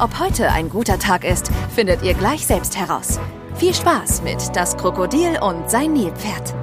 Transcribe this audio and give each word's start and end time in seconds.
Ob 0.00 0.18
heute 0.18 0.50
ein 0.50 0.70
guter 0.70 0.98
Tag 0.98 1.24
ist, 1.24 1.50
findet 1.74 2.02
ihr 2.02 2.14
gleich 2.14 2.46
selbst 2.46 2.74
heraus. 2.74 3.20
Viel 3.56 3.74
Spaß 3.74 4.22
mit 4.22 4.38
Das 4.56 4.78
Krokodil 4.78 5.38
und 5.42 5.68
sein 5.68 5.92
Nilpferd. 5.92 6.54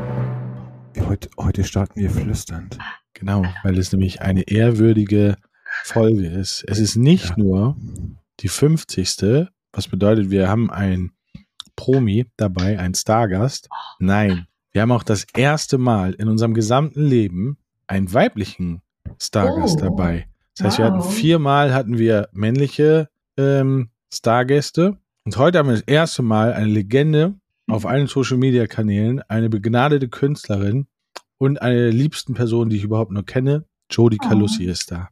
Heute, 1.08 1.30
heute 1.38 1.64
starten 1.64 2.00
wir 2.00 2.10
flüsternd. 2.10 2.80
Genau, 3.14 3.46
weil 3.62 3.78
es 3.78 3.92
nämlich 3.92 4.24
eine 4.24 4.42
ehrwürdige 4.42 5.36
Folge 5.84 6.26
ist. 6.26 6.66
Es 6.68 6.80
ist 6.80 6.96
nicht 6.96 7.30
ja. 7.30 7.36
nur 7.38 7.78
die 8.40 8.48
50. 8.48 9.48
Was 9.72 9.88
bedeutet, 9.88 10.32
wir 10.32 10.50
haben 10.50 10.72
ein 10.72 11.12
Promi 11.76 12.26
dabei, 12.38 12.80
ein 12.80 12.96
Stargast. 12.96 13.70
Nein, 14.00 14.48
wir 14.72 14.82
haben 14.82 14.92
auch 14.92 15.04
das 15.04 15.28
erste 15.36 15.78
Mal 15.78 16.14
in 16.14 16.28
unserem 16.28 16.56
gesamten 16.56 17.04
Leben 17.04 17.60
einen 17.86 18.12
weiblichen 18.12 18.82
Stargast 19.22 19.78
oh, 19.78 19.84
dabei. 19.84 20.28
Das 20.58 20.66
heißt, 20.66 20.80
wow. 20.80 20.86
wir 20.88 20.92
hatten 20.92 21.12
viermal 21.12 21.74
hatten 21.76 22.00
wir 22.00 22.30
männliche 22.32 23.10
ähm, 23.38 23.90
Stargäste 24.14 24.98
und 25.26 25.36
heute 25.36 25.58
haben 25.58 25.68
wir 25.68 25.76
das 25.76 25.84
erste 25.84 26.22
Mal 26.22 26.54
eine 26.54 26.68
Legende 26.68 27.36
auf 27.70 27.86
allen 27.86 28.08
Social 28.08 28.38
Media 28.38 28.66
Kanälen, 28.66 29.22
eine 29.28 29.50
begnadete 29.50 30.08
Künstlerin 30.08 30.88
und 31.38 31.62
eine 31.62 31.76
der 31.76 31.92
liebsten 31.92 32.34
Personen, 32.34 32.70
die 32.70 32.78
ich 32.78 32.84
überhaupt 32.84 33.12
nur 33.12 33.26
kenne. 33.26 33.66
Jodie 33.92 34.20
oh. 34.24 34.28
Calussi 34.28 34.64
ist 34.64 34.90
da. 34.90 35.10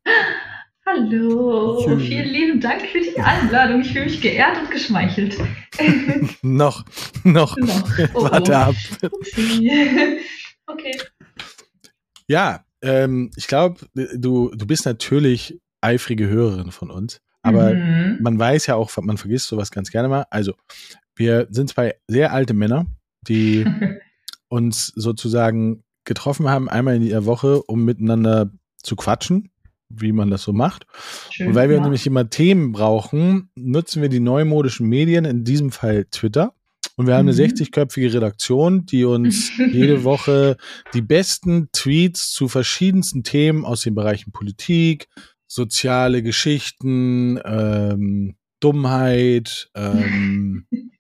Hallo, 0.86 1.84
Schön. 1.84 2.00
vielen 2.00 2.30
lieben 2.30 2.62
Dank 2.62 2.82
für 2.84 3.02
die 3.02 3.20
Einladung. 3.20 3.82
Ich 3.82 3.92
fühle 3.92 4.06
mich 4.06 4.22
geehrt 4.22 4.58
und 4.58 4.72
geschmeichelt. 4.72 5.38
noch, 6.42 6.86
noch. 7.26 7.58
noch. 7.58 7.90
Oh, 8.14 8.24
Warte 8.24 8.52
oh. 8.52 8.56
ab. 8.56 8.76
okay. 10.68 10.98
Ja, 12.28 12.64
ähm, 12.82 13.32
ich 13.36 13.48
glaube, 13.48 13.86
du, 13.94 14.52
du 14.56 14.66
bist 14.66 14.86
natürlich 14.86 15.60
eifrige 15.82 16.30
Hörerin 16.30 16.72
von 16.72 16.90
uns. 16.90 17.20
Aber 17.46 17.74
mhm. 17.74 18.18
man 18.22 18.40
weiß 18.40 18.66
ja 18.68 18.76
auch, 18.76 18.92
man 19.02 19.18
vergisst 19.18 19.48
sowas 19.48 19.72
ganz 19.72 19.92
gerne 19.92 20.08
mal. 20.08 20.26
Also, 20.30 20.54
wir 21.16 21.48
sind 21.50 21.70
zwei 21.70 21.96
sehr 22.08 22.34
alte 22.34 22.54
Männer, 22.54 22.86
die 23.28 23.66
uns 24.50 24.88
sozusagen 24.96 25.84
getroffen 26.04 26.50
haben, 26.50 26.70
einmal 26.70 26.96
in 26.96 27.08
der 27.08 27.26
Woche, 27.26 27.62
um 27.64 27.86
miteinander 27.86 28.52
zu 28.82 28.96
quatschen 28.96 29.52
wie 29.90 30.12
man 30.12 30.30
das 30.30 30.42
so 30.42 30.52
macht. 30.52 30.88
Schön, 31.30 31.48
und 31.48 31.56
weil 31.56 31.70
wir 31.70 31.78
ja. 31.78 31.84
nämlich 31.84 32.08
immer 32.08 32.30
Themen 32.30 32.72
brauchen, 32.72 33.50
nutzen 33.56 34.02
wir 34.02 34.10
die 34.10 34.20
neumodischen 34.20 34.88
Medien, 34.90 35.26
in 35.26 35.44
diesem 35.44 35.72
Fall 35.72 36.06
Twitter. 36.06 36.54
Und 36.98 37.08
wir 37.08 37.16
haben 37.16 37.28
eine 37.28 37.38
60-köpfige 37.38 38.08
mhm. 38.08 38.14
Redaktion, 38.14 38.86
die 38.86 39.04
uns 39.04 39.52
jede 39.72 40.04
Woche 40.04 40.58
die 40.94 41.02
besten 41.02 41.70
Tweets 41.72 42.32
zu 42.32 42.48
verschiedensten 42.48 43.24
Themen 43.24 43.66
aus 43.66 43.82
den 43.82 43.96
Bereichen 43.96 44.32
Politik, 44.32 45.08
soziale 45.48 46.24
Geschichten, 46.24 47.40
ähm, 47.44 48.36
Dummheit, 48.60 49.70
ähm, 49.76 50.66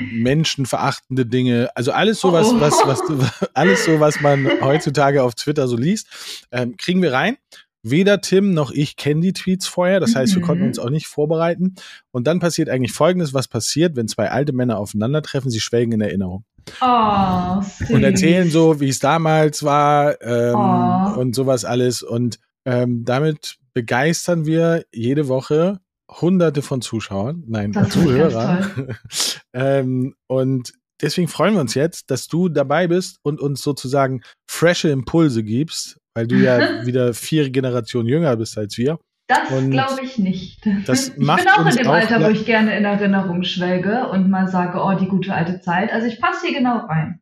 menschenverachtende 0.00 1.26
Dinge, 1.26 1.70
also 1.74 1.92
alles 1.92 2.20
sowas, 2.20 2.48
oh. 2.50 2.60
was, 2.60 2.74
was, 2.84 3.50
alles 3.54 3.84
so, 3.84 4.00
was 4.00 4.20
man 4.20 4.48
heutzutage 4.60 5.22
auf 5.22 5.34
Twitter 5.34 5.68
so 5.68 5.76
liest, 5.76 6.08
ähm, 6.50 6.76
kriegen 6.76 7.02
wir 7.02 7.12
rein. 7.12 7.36
Weder 7.84 8.20
Tim 8.20 8.54
noch 8.54 8.70
ich 8.70 8.94
kennen 8.94 9.22
die 9.22 9.32
Tweets 9.32 9.66
vorher. 9.66 9.98
Das 9.98 10.14
heißt, 10.14 10.36
wir 10.36 10.42
konnten 10.42 10.62
mhm. 10.62 10.68
uns 10.68 10.78
auch 10.78 10.88
nicht 10.88 11.08
vorbereiten. 11.08 11.74
Und 12.12 12.28
dann 12.28 12.38
passiert 12.38 12.68
eigentlich 12.68 12.92
Folgendes, 12.92 13.34
was 13.34 13.48
passiert, 13.48 13.96
wenn 13.96 14.06
zwei 14.06 14.30
alte 14.30 14.52
Männer 14.52 14.78
aufeinandertreffen, 14.78 15.50
sie 15.50 15.58
schwelgen 15.58 15.92
in 15.94 16.00
Erinnerung. 16.00 16.44
Oh, 16.80 17.60
und 17.88 18.04
erzählen 18.04 18.48
so, 18.48 18.78
wie 18.78 18.88
es 18.88 19.00
damals 19.00 19.64
war 19.64 20.22
ähm, 20.22 20.54
oh. 20.54 21.20
und 21.20 21.34
sowas 21.34 21.64
alles. 21.64 22.04
Und 22.04 22.38
ähm, 22.64 23.04
damit 23.04 23.56
begeistern 23.74 24.46
wir 24.46 24.84
jede 24.92 25.28
Woche 25.28 25.80
hunderte 26.10 26.62
von 26.62 26.82
Zuschauern, 26.82 27.42
nein, 27.46 27.72
Zuhörern. 27.88 28.96
ähm, 29.54 30.14
und 30.26 30.72
deswegen 31.00 31.28
freuen 31.28 31.54
wir 31.54 31.60
uns 31.60 31.74
jetzt, 31.74 32.10
dass 32.10 32.26
du 32.26 32.48
dabei 32.48 32.86
bist 32.86 33.18
und 33.22 33.40
uns 33.40 33.62
sozusagen 33.62 34.22
frische 34.46 34.90
Impulse 34.90 35.42
gibst 35.42 35.98
weil 36.14 36.26
du 36.26 36.36
ja 36.36 36.58
wieder 36.86 37.14
vier 37.14 37.50
Generationen 37.50 38.08
jünger 38.08 38.36
bist 38.36 38.56
als 38.58 38.76
wir. 38.78 38.98
Das 39.28 39.48
glaube 39.48 40.02
ich 40.02 40.18
nicht. 40.18 40.66
Das 40.84 41.08
ich 41.08 41.16
macht 41.16 41.44
bin 41.44 41.48
auch 41.48 41.66
in 41.66 41.76
dem 41.76 41.86
auch 41.86 41.92
Alter, 41.92 42.22
wo 42.22 42.28
ich 42.28 42.44
gerne 42.44 42.76
in 42.76 42.84
Erinnerung 42.84 43.44
schwelge 43.44 44.08
und 44.08 44.28
mal 44.28 44.48
sage, 44.48 44.78
oh, 44.82 44.92
die 44.98 45.06
gute 45.06 45.32
alte 45.32 45.60
Zeit. 45.60 45.90
Also 45.90 46.06
ich 46.06 46.20
passe 46.20 46.46
hier 46.46 46.58
genau 46.58 46.84
rein. 46.86 47.20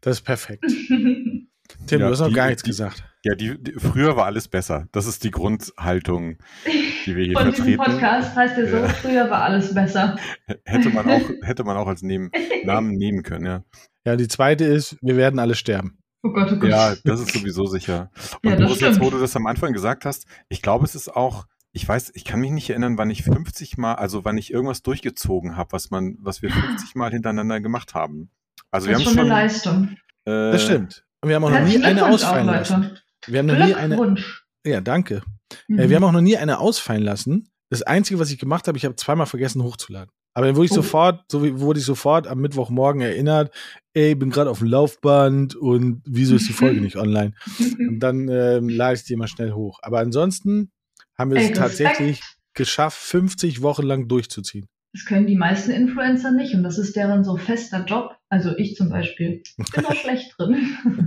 Das 0.00 0.18
ist 0.18 0.22
perfekt. 0.22 0.64
Tim, 0.96 1.48
ja, 1.90 1.98
du 1.98 2.06
hast 2.06 2.20
noch 2.20 2.28
die, 2.28 2.34
gar 2.34 2.46
nichts 2.46 2.62
die, 2.62 2.70
gesagt. 2.70 3.04
Ja, 3.22 3.34
die, 3.34 3.62
die, 3.62 3.72
früher 3.72 4.16
war 4.16 4.24
alles 4.24 4.48
besser. 4.48 4.86
Das 4.92 5.06
ist 5.06 5.24
die 5.24 5.30
Grundhaltung, 5.30 6.38
die 7.04 7.16
wir 7.16 7.24
hier 7.24 7.34
Von 7.34 7.52
vertreten. 7.52 7.82
Von 7.82 7.92
Podcast 7.92 8.34
heißt 8.34 8.56
ja 8.56 8.66
so, 8.66 8.76
ja. 8.78 8.88
früher 8.88 9.30
war 9.30 9.42
alles 9.42 9.74
besser. 9.74 10.16
Hätte 10.64 10.88
man 10.88 11.08
auch, 11.10 11.30
hätte 11.42 11.64
man 11.64 11.76
auch 11.76 11.86
als 11.86 12.00
Neben, 12.02 12.30
Namen 12.64 12.96
nehmen 12.96 13.22
können, 13.22 13.44
ja. 13.44 13.64
Ja, 14.06 14.16
die 14.16 14.28
zweite 14.28 14.64
ist, 14.64 14.96
wir 15.02 15.16
werden 15.16 15.38
alle 15.38 15.54
sterben. 15.54 15.98
Oh 16.22 16.30
Gott, 16.30 16.50
oh 16.52 16.56
Gott. 16.56 16.70
Ja, 16.70 16.94
das 17.04 17.20
ist 17.20 17.32
sowieso 17.32 17.66
sicher. 17.66 18.10
Und 18.42 18.50
ja, 18.50 18.56
Boris, 18.56 18.80
jetzt, 18.80 19.00
wo 19.00 19.10
du 19.10 19.18
das 19.18 19.36
am 19.36 19.46
Anfang 19.46 19.72
gesagt 19.74 20.06
hast, 20.06 20.26
ich 20.48 20.62
glaube, 20.62 20.86
es 20.86 20.94
ist 20.94 21.14
auch, 21.14 21.46
ich 21.72 21.86
weiß, 21.86 22.12
ich 22.14 22.24
kann 22.24 22.40
mich 22.40 22.50
nicht 22.50 22.70
erinnern, 22.70 22.96
wann 22.96 23.10
ich 23.10 23.22
50 23.22 23.76
Mal, 23.76 23.94
also 23.94 24.24
wann 24.24 24.38
ich 24.38 24.50
irgendwas 24.50 24.82
durchgezogen 24.82 25.56
habe, 25.56 25.72
was 25.72 25.90
man, 25.90 26.16
was 26.20 26.40
wir 26.40 26.50
50 26.50 26.94
Mal 26.94 27.10
hintereinander 27.10 27.60
gemacht 27.60 27.94
haben. 27.94 28.30
Also 28.70 28.88
das 28.88 28.98
wir 28.98 29.04
haben 29.04 29.10
schon 29.10 29.20
eine 29.20 29.28
Leistung. 29.28 29.88
Äh, 30.24 30.52
das 30.52 30.64
stimmt. 30.64 31.04
Und 31.22 31.28
wir 31.28 31.36
haben 31.36 31.44
auch 31.44 31.50
noch 31.50 31.60
nie 31.60 31.82
eine 31.82 32.06
ausfallen 32.06 32.48
auch, 32.48 32.54
lassen. 32.54 32.98
Wir 33.26 33.40
haben 33.40 33.46
noch 33.46 33.64
nie 33.64 33.74
eine. 33.74 34.16
Ja, 34.64 34.80
danke. 34.80 35.22
Mhm. 35.68 35.88
wir 35.88 35.96
haben 35.96 36.04
auch 36.04 36.12
noch 36.12 36.20
nie 36.20 36.36
eine 36.36 36.58
ausfallen 36.58 37.02
lassen. 37.02 37.48
Das 37.70 37.82
Einzige, 37.82 38.18
was 38.18 38.30
ich 38.30 38.38
gemacht 38.38 38.68
habe, 38.68 38.76
ich 38.78 38.84
habe 38.84 38.96
zweimal 38.96 39.26
vergessen 39.26 39.62
hochzuladen. 39.62 40.10
Aber 40.34 40.46
dann 40.46 40.56
wurde 40.56 40.66
ich 40.66 40.72
oh. 40.72 40.76
sofort, 40.76 41.24
so 41.30 41.42
wurde 41.60 41.80
ich 41.80 41.84
sofort 41.84 42.26
am 42.26 42.40
Mittwochmorgen 42.40 43.02
erinnert, 43.02 43.52
ey, 43.94 44.14
bin 44.14 44.30
gerade 44.30 44.50
auf 44.50 44.58
dem 44.58 44.68
Laufband 44.68 45.56
und 45.56 46.02
wieso 46.06 46.36
ist 46.36 46.48
die 46.48 46.52
Folge 46.52 46.80
nicht 46.80 46.96
online? 46.96 47.32
Und 47.58 48.00
dann 48.00 48.28
ähm, 48.28 48.68
lade 48.68 48.94
ich 48.94 49.04
die 49.04 49.16
mal 49.16 49.28
schnell 49.28 49.52
hoch. 49.52 49.80
Aber 49.82 49.98
ansonsten 49.98 50.70
haben 51.18 51.32
wir 51.32 51.40
es 51.40 51.52
tatsächlich 51.52 52.22
geschafft, 52.54 52.98
50 52.98 53.62
Wochen 53.62 53.82
lang 53.82 54.08
durchzuziehen. 54.08 54.68
Das 54.92 55.04
können 55.04 55.26
die 55.26 55.36
meisten 55.36 55.70
Influencer 55.70 56.32
nicht 56.32 56.54
und 56.54 56.64
das 56.64 56.76
ist 56.76 56.96
deren 56.96 57.22
so 57.22 57.36
fester 57.36 57.84
Job. 57.84 58.16
Also 58.28 58.56
ich 58.56 58.74
zum 58.74 58.88
Beispiel. 58.88 59.42
Ich 59.56 59.72
bin 59.72 59.84
da 59.84 59.94
schlecht 59.94 60.34
drin. 60.36 60.76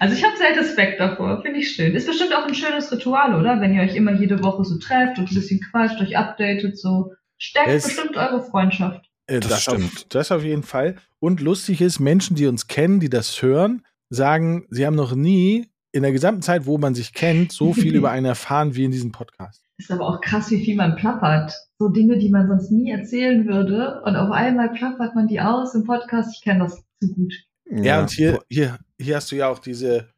also 0.00 0.14
ich 0.14 0.22
habe 0.22 0.36
sehr 0.36 0.56
Respekt 0.56 1.00
davor. 1.00 1.40
Finde 1.42 1.60
ich 1.60 1.70
schön. 1.70 1.94
Ist 1.94 2.06
bestimmt 2.06 2.34
auch 2.34 2.46
ein 2.46 2.54
schönes 2.54 2.92
Ritual, 2.92 3.34
oder? 3.34 3.60
Wenn 3.60 3.74
ihr 3.74 3.82
euch 3.82 3.96
immer 3.96 4.12
jede 4.12 4.42
Woche 4.42 4.64
so 4.64 4.78
trefft 4.78 5.18
und 5.18 5.30
ein 5.30 5.34
bisschen 5.34 5.60
quatscht, 5.60 6.00
euch 6.00 6.16
updatet, 6.16 6.78
so. 6.78 7.12
Stärkt 7.38 7.68
es, 7.68 7.84
bestimmt 7.84 8.16
eure 8.16 8.42
Freundschaft. 8.42 9.10
Äh, 9.26 9.40
das, 9.40 9.50
das 9.50 9.62
stimmt. 9.62 9.84
Auf, 9.84 10.04
das 10.08 10.32
auf 10.32 10.42
jeden 10.42 10.62
Fall. 10.62 10.96
Und 11.18 11.40
lustig 11.40 11.80
ist, 11.80 12.00
Menschen, 12.00 12.36
die 12.36 12.46
uns 12.46 12.66
kennen, 12.66 13.00
die 13.00 13.10
das 13.10 13.42
hören, 13.42 13.82
sagen, 14.10 14.66
sie 14.70 14.86
haben 14.86 14.96
noch 14.96 15.14
nie 15.14 15.68
in 15.96 16.02
der 16.02 16.12
gesamten 16.12 16.42
Zeit, 16.42 16.66
wo 16.66 16.78
man 16.78 16.94
sich 16.94 17.12
kennt, 17.12 17.52
so 17.52 17.72
viel 17.72 17.94
über 17.96 18.10
einen 18.10 18.26
erfahren 18.26 18.74
wie 18.76 18.84
in 18.84 18.90
diesem 18.90 19.12
Podcast. 19.12 19.62
Ist 19.78 19.90
aber 19.90 20.06
auch 20.06 20.20
krass, 20.20 20.50
wie 20.50 20.64
viel 20.64 20.76
man 20.76 20.96
plappert. 20.96 21.52
So 21.78 21.88
Dinge, 21.88 22.18
die 22.18 22.30
man 22.30 22.48
sonst 22.48 22.70
nie 22.70 22.90
erzählen 22.90 23.46
würde. 23.46 24.02
Und 24.04 24.16
auf 24.16 24.30
einmal 24.30 24.70
plappert 24.70 25.14
man 25.14 25.26
die 25.26 25.40
aus 25.40 25.74
im 25.74 25.84
Podcast. 25.84 26.34
Ich 26.34 26.42
kenne 26.42 26.60
das 26.60 26.82
zu 27.00 27.12
gut. 27.12 27.34
Ja, 27.68 27.82
ja, 27.82 28.00
und 28.00 28.10
hier, 28.10 28.40
hier, 28.48 28.78
hier 28.98 29.16
hast 29.16 29.32
du 29.32 29.36
ja 29.36 29.48
auch 29.48 29.58
diese, 29.58 30.08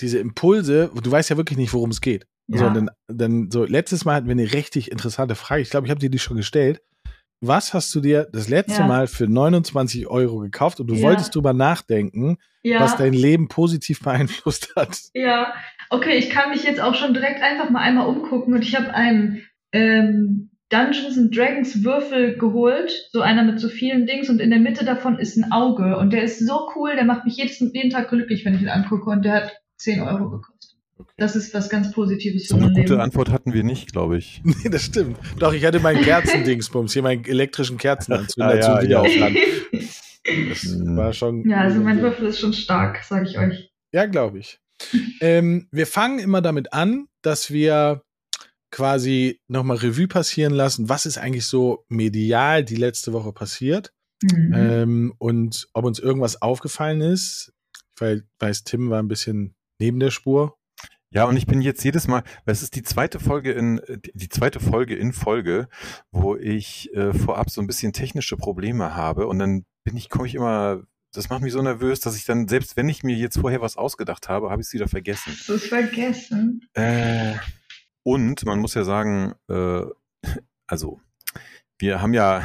diese 0.00 0.18
Impulse. 0.18 0.90
Du 1.02 1.10
weißt 1.10 1.30
ja 1.30 1.36
wirklich 1.36 1.58
nicht, 1.58 1.72
worum 1.72 1.90
es 1.90 2.00
geht. 2.00 2.26
Ja. 2.46 2.58
So, 2.58 2.70
dann, 2.70 2.90
dann, 3.08 3.50
so, 3.50 3.64
letztes 3.64 4.04
Mal 4.04 4.16
hatten 4.16 4.26
wir 4.26 4.32
eine 4.32 4.52
richtig 4.52 4.90
interessante 4.92 5.34
Frage. 5.34 5.62
Ich 5.62 5.70
glaube, 5.70 5.86
ich 5.86 5.90
habe 5.90 6.00
dir 6.00 6.10
die 6.10 6.18
schon 6.18 6.36
gestellt. 6.36 6.82
Was 7.46 7.74
hast 7.74 7.94
du 7.94 8.00
dir 8.00 8.28
das 8.32 8.48
letzte 8.48 8.80
ja. 8.80 8.86
Mal 8.86 9.06
für 9.06 9.26
29 9.26 10.06
Euro 10.06 10.38
gekauft 10.38 10.80
und 10.80 10.86
du 10.86 10.94
ja. 10.94 11.02
wolltest 11.02 11.34
drüber 11.34 11.52
nachdenken, 11.52 12.38
was 12.64 12.96
dein 12.96 13.12
Leben 13.12 13.48
positiv 13.48 14.00
beeinflusst 14.02 14.74
hat? 14.76 14.98
Ja, 15.12 15.52
okay, 15.90 16.16
ich 16.16 16.30
kann 16.30 16.50
mich 16.50 16.64
jetzt 16.64 16.80
auch 16.80 16.94
schon 16.94 17.12
direkt 17.12 17.42
einfach 17.42 17.70
mal 17.70 17.80
einmal 17.80 18.06
umgucken 18.06 18.54
und 18.54 18.62
ich 18.62 18.74
habe 18.76 18.94
einen 18.94 19.42
ähm, 19.72 20.50
Dungeons 20.70 21.18
and 21.18 21.36
Dragons 21.36 21.84
Würfel 21.84 22.38
geholt, 22.38 23.08
so 23.12 23.20
einer 23.20 23.44
mit 23.44 23.60
so 23.60 23.68
vielen 23.68 24.06
Dings 24.06 24.30
und 24.30 24.40
in 24.40 24.50
der 24.50 24.58
Mitte 24.58 24.84
davon 24.84 25.18
ist 25.18 25.36
ein 25.36 25.52
Auge 25.52 25.98
und 25.98 26.12
der 26.12 26.22
ist 26.22 26.44
so 26.44 26.68
cool, 26.74 26.94
der 26.94 27.04
macht 27.04 27.24
mich 27.26 27.36
jedes, 27.36 27.60
jeden 27.60 27.90
Tag 27.90 28.08
glücklich, 28.08 28.44
wenn 28.44 28.54
ich 28.54 28.62
ihn 28.62 28.68
angucke 28.68 29.10
und 29.10 29.24
der 29.24 29.34
hat 29.34 29.52
10 29.76 30.00
Euro 30.00 30.30
gekostet. 30.30 30.73
Okay. 30.96 31.12
Das 31.16 31.34
ist 31.34 31.52
was 31.54 31.68
ganz 31.68 31.90
Positives. 31.92 32.48
So 32.48 32.56
eine 32.56 32.68
gute 32.68 32.80
Leben. 32.80 33.00
Antwort 33.00 33.30
hatten 33.30 33.52
wir 33.52 33.64
nicht, 33.64 33.92
glaube 33.92 34.16
ich. 34.18 34.40
nee, 34.44 34.68
das 34.70 34.82
stimmt. 34.82 35.18
Doch, 35.38 35.52
ich 35.52 35.64
hatte 35.64 35.80
meinen 35.80 36.02
Kerzendingsbums, 36.02 36.92
hier 36.92 37.02
meinen 37.02 37.24
elektrischen 37.24 37.78
Kerzenanzünder 37.78 38.50
ah, 38.50 38.54
ja, 38.54 38.62
zum 38.62 38.80
Wiederaufladen. 38.82 39.36
Das 40.48 40.62
hm. 40.62 40.96
war 40.96 41.12
schon. 41.12 41.48
Ja, 41.48 41.60
also 41.60 41.80
mein 41.80 42.00
Würfel 42.00 42.28
ist 42.28 42.40
schon 42.40 42.52
stark, 42.52 43.02
sage 43.04 43.28
ich 43.28 43.38
euch. 43.38 43.70
Ja, 43.92 44.06
glaube 44.06 44.38
ich. 44.38 44.58
ähm, 45.20 45.68
wir 45.70 45.86
fangen 45.86 46.18
immer 46.18 46.40
damit 46.40 46.72
an, 46.72 47.06
dass 47.22 47.50
wir 47.50 48.02
quasi 48.70 49.40
nochmal 49.46 49.76
Revue 49.76 50.08
passieren 50.08 50.52
lassen, 50.52 50.88
was 50.88 51.06
ist 51.06 51.16
eigentlich 51.16 51.46
so 51.46 51.84
medial 51.88 52.64
die 52.64 52.74
letzte 52.74 53.12
Woche 53.12 53.32
passiert 53.32 53.92
mhm. 54.20 54.52
ähm, 54.52 55.14
und 55.18 55.68
ob 55.74 55.84
uns 55.84 56.00
irgendwas 56.00 56.42
aufgefallen 56.42 57.00
ist. 57.00 57.52
Weil 57.96 58.24
weiß, 58.40 58.64
Tim 58.64 58.90
war 58.90 59.00
ein 59.00 59.06
bisschen 59.06 59.54
neben 59.78 60.00
der 60.00 60.10
Spur. 60.10 60.56
Ja, 61.14 61.24
und 61.26 61.36
ich 61.36 61.46
bin 61.46 61.62
jetzt 61.62 61.84
jedes 61.84 62.08
Mal, 62.08 62.24
weil 62.44 62.52
es 62.52 62.62
ist 62.62 62.74
die 62.74 62.82
zweite 62.82 63.20
Folge 63.20 63.52
in 63.52 63.80
die 64.14 64.28
zweite 64.28 64.58
Folge 64.58 64.96
in 64.96 65.12
Folge, 65.12 65.68
wo 66.10 66.34
ich 66.34 66.92
äh, 66.92 67.14
vorab 67.14 67.50
so 67.50 67.60
ein 67.60 67.68
bisschen 67.68 67.92
technische 67.92 68.36
Probleme 68.36 68.96
habe 68.96 69.28
und 69.28 69.38
dann 69.38 69.64
bin 69.84 69.96
ich 69.96 70.10
komme 70.10 70.26
ich 70.26 70.34
immer 70.34 70.82
das 71.12 71.28
macht 71.28 71.42
mich 71.42 71.52
so 71.52 71.62
nervös, 71.62 72.00
dass 72.00 72.16
ich 72.16 72.24
dann, 72.24 72.48
selbst 72.48 72.76
wenn 72.76 72.88
ich 72.88 73.04
mir 73.04 73.14
jetzt 73.14 73.38
vorher 73.38 73.60
was 73.60 73.76
ausgedacht 73.76 74.28
habe, 74.28 74.50
habe 74.50 74.60
ich 74.60 74.66
es 74.66 74.74
wieder 74.74 74.88
vergessen. 74.88 75.32
Hast 75.32 75.48
du 75.48 75.54
es 75.54 75.66
vergessen? 75.66 76.68
Äh, 76.72 77.34
und 78.02 78.44
man 78.44 78.58
muss 78.58 78.74
ja 78.74 78.82
sagen, 78.82 79.34
äh, 79.48 79.82
also 80.66 81.00
wir 81.78 82.02
haben 82.02 82.14
ja 82.14 82.42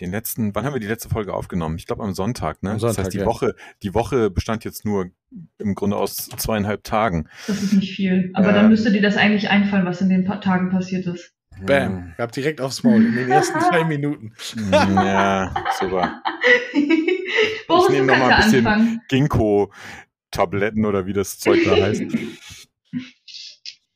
den 0.00 0.10
letzten, 0.10 0.54
wann 0.54 0.64
haben 0.64 0.72
wir 0.72 0.80
die 0.80 0.86
letzte 0.86 1.08
Folge 1.08 1.34
aufgenommen? 1.34 1.76
Ich 1.76 1.86
glaube 1.86 2.02
am 2.02 2.14
Sonntag, 2.14 2.62
ne? 2.62 2.72
Am 2.72 2.78
Sonntag, 2.78 2.96
das 2.96 3.04
heißt, 3.06 3.14
die 3.14 3.18
ja. 3.18 3.26
Woche, 3.26 3.54
die 3.82 3.94
Woche 3.94 4.30
bestand 4.30 4.64
jetzt 4.64 4.84
nur 4.84 5.10
im 5.58 5.74
Grunde 5.74 5.96
aus 5.96 6.16
zweieinhalb 6.16 6.84
Tagen. 6.84 7.28
Das 7.46 7.62
ist 7.62 7.72
nicht 7.74 7.94
viel. 7.94 8.30
Aber 8.34 8.50
äh, 8.50 8.54
dann 8.54 8.68
müsste 8.68 8.90
dir 8.90 9.02
das 9.02 9.16
eigentlich 9.16 9.50
einfallen, 9.50 9.84
was 9.84 10.00
in 10.00 10.08
den 10.08 10.24
Tagen 10.24 10.70
passiert 10.70 11.06
ist. 11.06 11.34
Bam, 11.60 11.96
hm. 11.96 12.14
gab 12.16 12.32
direkt 12.32 12.60
aufs 12.60 12.82
Maul 12.82 13.04
in 13.04 13.14
den 13.14 13.30
ersten 13.30 13.58
drei 13.70 13.84
Minuten. 13.84 14.32
Ja, 14.70 15.54
super. 15.78 16.22
ich 16.72 17.88
nehme 17.90 18.06
noch 18.06 18.18
mal 18.18 18.32
ein 18.32 18.42
bisschen 18.42 19.00
Ginkgo-Tabletten 19.08 20.86
oder 20.86 21.06
wie 21.06 21.12
das 21.12 21.38
Zeug 21.38 21.60
da 21.64 21.72
heißt. 21.72 22.02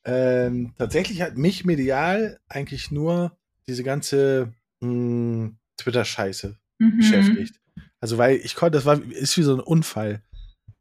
Ähm, 0.05 0.75
tatsächlich 0.79 1.23
hat 1.23 1.37
mich 1.37 1.65
medial 1.65 2.39
eigentlich 2.49 2.93
nur 2.93 3.37
diese 3.67 3.83
ganze 3.83 4.53
hm, 4.81 5.59
Twitter-Scheiße 5.77 6.57
mhm. 6.79 6.97
beschäftigt. 6.99 7.61
Also, 8.01 8.19
weil 8.19 8.37
ich 8.37 8.55
konnte, 8.55 8.77
das 8.79 8.85
war, 8.85 9.01
ist 9.03 9.37
wie 9.37 9.43
so 9.43 9.55
ein 9.55 9.61
Unfall. 9.61 10.23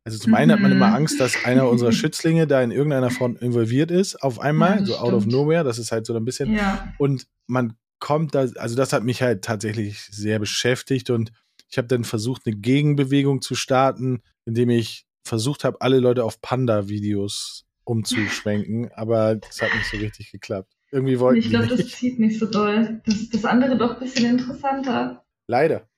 Also 0.06 0.20
zum 0.20 0.36
einen 0.36 0.50
mhm. 0.50 0.54
hat 0.54 0.60
man 0.62 0.72
immer 0.72 0.88
mhm. 0.90 0.96
Angst, 0.96 1.20
dass 1.20 1.46
einer 1.46 1.68
unserer 1.68 1.92
Schützlinge 1.94 2.46
da 2.46 2.62
in 2.62 2.72
irgendeiner 2.72 3.10
Form 3.10 3.38
involviert 3.38 3.90
ist, 3.90 4.22
auf 4.22 4.40
einmal, 4.40 4.80
ja, 4.80 4.86
so 4.86 4.98
out 4.98 5.14
of 5.14 5.26
nowhere, 5.26 5.64
das 5.64 5.80
ist 5.80 5.92
halt 5.92 6.06
so 6.06 6.16
ein 6.16 6.26
bisschen. 6.26 6.54
Ja. 6.54 6.94
Und 7.00 7.28
man 7.48 7.76
kommt 8.00 8.36
da, 8.36 8.42
also 8.56 8.76
das 8.76 8.94
hat 8.94 9.04
mich 9.04 9.24
halt 9.24 9.44
tatsächlich 9.44 10.04
sehr 10.12 10.38
beschäftigt 10.38 11.10
und 11.10 11.32
ich 11.70 11.78
habe 11.80 11.88
dann 11.88 12.04
versucht, 12.04 12.44
eine 12.46 12.56
Gegenbewegung 12.56 13.42
zu 13.42 13.56
starten, 13.56 14.22
indem 14.46 14.70
ich 14.70 15.06
versucht 15.26 15.64
habe, 15.64 15.82
alle 15.82 16.00
Leute 16.00 16.24
auf 16.24 16.40
Panda-Videos 16.40 17.66
umzuschwenken, 17.84 18.92
aber 18.94 19.36
das 19.36 19.62
hat 19.62 19.74
nicht 19.74 19.90
so 19.90 19.98
richtig 19.98 20.32
geklappt. 20.32 20.75
Irgendwie 20.96 21.20
wollten 21.20 21.40
Ich 21.40 21.50
glaube, 21.50 21.68
das 21.68 21.90
zieht 21.90 22.20
nicht 22.20 22.40
so 22.40 22.46
doll. 22.46 23.02
Das 23.06 23.16
ist 23.16 23.34
das 23.34 23.44
andere 23.44 23.78
doch 23.78 23.96
ein 23.96 24.00
bisschen 24.00 24.40
interessanter. 24.40 25.26
Leider. 25.46 25.90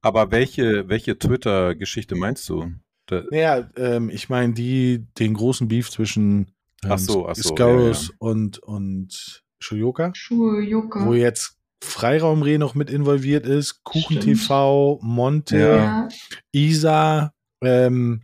Aber 0.00 0.30
welche, 0.30 0.88
welche 0.88 1.18
Twitter-Geschichte 1.18 2.14
meinst 2.14 2.48
du? 2.48 2.72
Da 3.04 3.24
naja, 3.30 3.68
ähm, 3.76 4.08
ich 4.08 4.30
meine 4.30 4.54
die, 4.54 5.04
den 5.18 5.34
großen 5.34 5.68
Beef 5.68 5.90
zwischen 5.90 6.46
ähm, 6.82 6.92
ach 6.92 6.98
so, 6.98 7.28
ach 7.28 7.36
so, 7.36 7.50
Scaurus 7.50 8.04
ja, 8.04 8.08
ja. 8.08 8.16
und, 8.20 8.58
und 8.60 9.44
Shuyoka. 9.60 10.12
Shuyoka. 10.14 11.04
Wo 11.04 11.12
jetzt 11.12 11.58
Freiraumreh 11.84 12.56
noch 12.56 12.74
mit 12.74 12.88
involviert 12.88 13.44
ist, 13.44 13.84
Kuchen 13.84 14.20
TV, 14.20 14.98
Monte, 15.02 15.58
ja. 15.58 16.08
Isa, 16.52 17.34
ähm, 17.62 18.22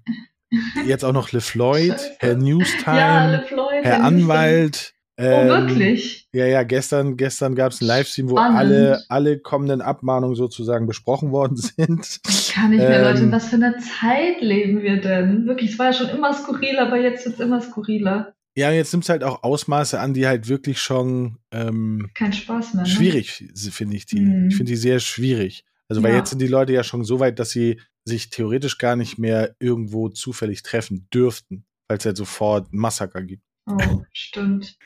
jetzt 0.86 1.04
auch 1.04 1.12
noch 1.12 1.32
LeFloid, 1.32 2.16
Herr 2.18 2.36
Newstime, 2.36 3.44
Herr 3.82 4.02
Anwalt. 4.02 4.94
Ähm, 5.16 5.46
oh, 5.46 5.68
wirklich? 5.68 6.28
Ja, 6.32 6.46
ja, 6.46 6.64
gestern, 6.64 7.16
gestern 7.16 7.54
gab 7.54 7.70
es 7.70 7.80
ein 7.80 7.86
Livestream, 7.86 8.30
wo 8.30 8.36
alle, 8.36 9.04
alle 9.08 9.38
kommenden 9.38 9.80
Abmahnungen 9.80 10.34
sozusagen 10.34 10.86
besprochen 10.86 11.30
worden 11.30 11.56
sind. 11.76 12.20
Ich 12.28 12.52
kann 12.52 12.70
nicht 12.70 12.80
mehr, 12.80 12.98
ähm, 12.98 13.04
Leute. 13.04 13.32
Was 13.32 13.48
für 13.48 13.56
eine 13.56 13.76
Zeit 13.78 14.40
leben 14.40 14.82
wir 14.82 15.00
denn? 15.00 15.46
Wirklich, 15.46 15.72
es 15.72 15.78
war 15.78 15.86
ja 15.86 15.92
schon 15.92 16.08
immer 16.08 16.34
skurril, 16.34 16.78
aber 16.78 16.98
jetzt 16.98 17.24
wird 17.24 17.36
es 17.36 17.40
immer 17.40 17.60
skurriler. 17.60 18.34
Ja, 18.56 18.70
jetzt 18.70 18.92
nimmt 18.92 19.04
es 19.04 19.10
halt 19.10 19.24
auch 19.24 19.42
Ausmaße 19.42 19.98
an, 19.98 20.14
die 20.14 20.26
halt 20.26 20.48
wirklich 20.48 20.80
schon 20.80 21.38
ähm, 21.50 22.10
kein 22.14 22.32
Spaß 22.32 22.74
mehr. 22.74 22.84
Ne? 22.84 22.88
Schwierig, 22.88 23.48
finde 23.70 23.96
ich 23.96 24.06
die. 24.06 24.20
Mhm. 24.20 24.48
Ich 24.48 24.56
finde 24.56 24.70
die 24.70 24.76
sehr 24.76 25.00
schwierig. 25.00 25.64
Also, 25.88 26.02
weil 26.02 26.12
ja. 26.12 26.18
jetzt 26.18 26.30
sind 26.30 26.40
die 26.40 26.46
Leute 26.46 26.72
ja 26.72 26.82
schon 26.82 27.04
so 27.04 27.20
weit, 27.20 27.38
dass 27.38 27.50
sie 27.50 27.80
sich 28.04 28.30
theoretisch 28.30 28.78
gar 28.78 28.96
nicht 28.96 29.18
mehr 29.18 29.54
irgendwo 29.58 30.08
zufällig 30.08 30.62
treffen 30.62 31.08
dürften, 31.12 31.66
weil 31.88 31.98
es 31.98 32.06
halt 32.06 32.16
sofort 32.16 32.72
Massaker 32.72 33.22
gibt. 33.22 33.42
Oh, 33.66 34.02
stimmt. 34.12 34.76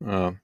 ja. 0.00 0.34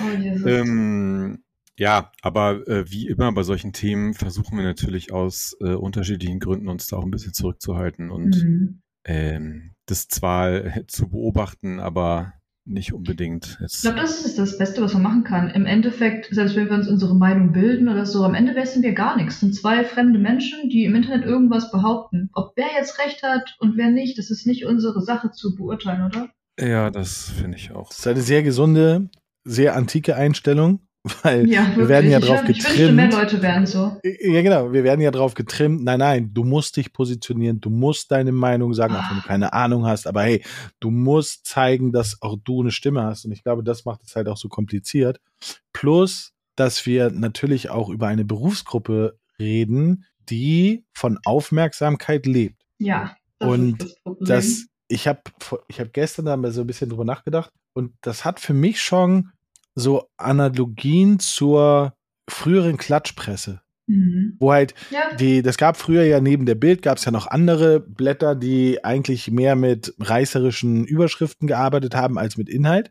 Oh, 0.00 0.16
Jesus. 0.16 0.46
Ähm, 0.46 1.42
ja, 1.78 2.12
aber 2.22 2.66
äh, 2.68 2.90
wie 2.90 3.08
immer 3.08 3.32
bei 3.32 3.42
solchen 3.42 3.72
Themen 3.72 4.14
versuchen 4.14 4.56
wir 4.56 4.64
natürlich 4.64 5.12
aus 5.12 5.56
äh, 5.60 5.74
unterschiedlichen 5.74 6.40
Gründen 6.40 6.68
uns 6.68 6.86
da 6.86 6.96
auch 6.96 7.04
ein 7.04 7.10
bisschen 7.10 7.34
zurückzuhalten 7.34 8.10
und 8.10 8.36
mhm. 8.36 8.80
ähm, 9.04 9.72
das 9.86 10.08
zwar 10.08 10.86
zu 10.86 11.10
beobachten, 11.10 11.80
aber 11.80 12.32
nicht 12.66 12.92
unbedingt. 12.92 13.58
Jetzt. 13.60 13.76
Ich 13.76 13.80
glaube, 13.82 14.00
das 14.00 14.24
ist 14.24 14.38
das 14.38 14.58
Beste, 14.58 14.82
was 14.82 14.92
man 14.94 15.02
machen 15.02 15.24
kann. 15.24 15.50
Im 15.50 15.66
Endeffekt, 15.66 16.28
selbst 16.34 16.56
wenn 16.56 16.68
wir 16.68 16.76
uns 16.76 16.88
unsere 16.88 17.14
Meinung 17.14 17.52
bilden 17.52 17.88
oder 17.88 18.04
so, 18.04 18.24
am 18.24 18.34
Ende 18.34 18.56
wissen 18.56 18.82
wir 18.82 18.92
gar 18.92 19.16
nichts. 19.16 19.34
Es 19.34 19.40
sind 19.40 19.54
zwei 19.54 19.84
fremde 19.84 20.18
Menschen, 20.18 20.68
die 20.68 20.84
im 20.84 20.94
Internet 20.94 21.24
irgendwas 21.24 21.70
behaupten. 21.70 22.28
Ob 22.32 22.54
wer 22.56 22.66
jetzt 22.76 22.98
recht 22.98 23.22
hat 23.22 23.56
und 23.60 23.76
wer 23.76 23.90
nicht, 23.90 24.18
das 24.18 24.30
ist 24.30 24.46
nicht 24.46 24.66
unsere 24.66 25.00
Sache 25.00 25.30
zu 25.30 25.54
beurteilen, 25.54 26.06
oder? 26.06 26.28
Ja, 26.58 26.90
das 26.90 27.30
finde 27.30 27.58
ich 27.58 27.72
auch. 27.72 27.88
Das 27.88 27.98
ist 27.98 28.06
eine 28.06 28.22
sehr 28.22 28.42
gesunde, 28.42 29.08
sehr 29.44 29.76
antike 29.76 30.16
Einstellung. 30.16 30.80
Weil 31.22 31.48
ja, 31.48 31.70
wir 31.76 31.88
werden 31.88 32.10
ja 32.10 32.18
drauf 32.18 32.40
ich 32.48 32.58
getrimmt. 32.58 32.66
Ich 32.66 32.78
wünschte, 32.78 32.92
mehr 32.92 33.10
Leute 33.10 33.42
wären 33.42 33.66
so. 33.66 33.96
Ja, 34.02 34.42
genau. 34.42 34.72
Wir 34.72 34.82
werden 34.82 35.00
ja 35.00 35.12
drauf 35.12 35.34
getrimmt. 35.34 35.84
Nein, 35.84 36.00
nein, 36.00 36.30
du 36.34 36.42
musst 36.42 36.76
dich 36.76 36.92
positionieren. 36.92 37.60
Du 37.60 37.70
musst 37.70 38.10
deine 38.10 38.32
Meinung 38.32 38.74
sagen, 38.74 38.96
auch 38.96 39.08
wenn 39.10 39.18
du 39.18 39.22
keine 39.22 39.52
Ahnung 39.52 39.86
hast. 39.86 40.08
Aber 40.08 40.22
hey, 40.22 40.42
du 40.80 40.90
musst 40.90 41.46
zeigen, 41.46 41.92
dass 41.92 42.20
auch 42.22 42.36
du 42.42 42.60
eine 42.60 42.72
Stimme 42.72 43.04
hast. 43.04 43.24
Und 43.24 43.32
ich 43.32 43.44
glaube, 43.44 43.62
das 43.62 43.84
macht 43.84 44.02
es 44.04 44.16
halt 44.16 44.28
auch 44.28 44.36
so 44.36 44.48
kompliziert. 44.48 45.20
Plus, 45.72 46.32
dass 46.56 46.86
wir 46.86 47.10
natürlich 47.10 47.70
auch 47.70 47.88
über 47.88 48.08
eine 48.08 48.24
Berufsgruppe 48.24 49.16
reden, 49.38 50.06
die 50.28 50.84
von 50.92 51.18
Aufmerksamkeit 51.24 52.26
lebt. 52.26 52.62
Ja. 52.78 53.14
Das 53.38 53.48
und 53.48 53.96
das, 54.04 54.18
das, 54.20 54.66
ich 54.88 55.08
habe 55.08 55.20
ich 55.68 55.80
hab 55.80 55.92
gestern 55.92 56.26
da 56.26 56.36
mal 56.36 56.52
so 56.52 56.62
ein 56.62 56.66
bisschen 56.66 56.90
drüber 56.90 57.04
nachgedacht. 57.04 57.52
Und 57.72 57.92
das 58.00 58.24
hat 58.24 58.40
für 58.40 58.54
mich 58.54 58.80
schon 58.80 59.30
so 59.74 60.08
Analogien 60.16 61.18
zur 61.18 61.94
früheren 62.28 62.76
Klatschpresse. 62.76 63.60
Mhm. 63.88 64.36
Wo 64.40 64.52
halt 64.52 64.74
ja. 64.90 65.14
die, 65.14 65.42
das 65.42 65.58
gab 65.58 65.76
früher 65.76 66.02
ja 66.02 66.20
neben 66.20 66.44
der 66.44 66.56
Bild 66.56 66.82
gab 66.82 66.98
es 66.98 67.04
ja 67.04 67.12
noch 67.12 67.28
andere 67.28 67.78
Blätter, 67.78 68.34
die 68.34 68.84
eigentlich 68.84 69.30
mehr 69.30 69.54
mit 69.54 69.94
reißerischen 70.00 70.84
Überschriften 70.84 71.46
gearbeitet 71.46 71.94
haben 71.94 72.18
als 72.18 72.36
mit 72.36 72.48
Inhalt. 72.48 72.90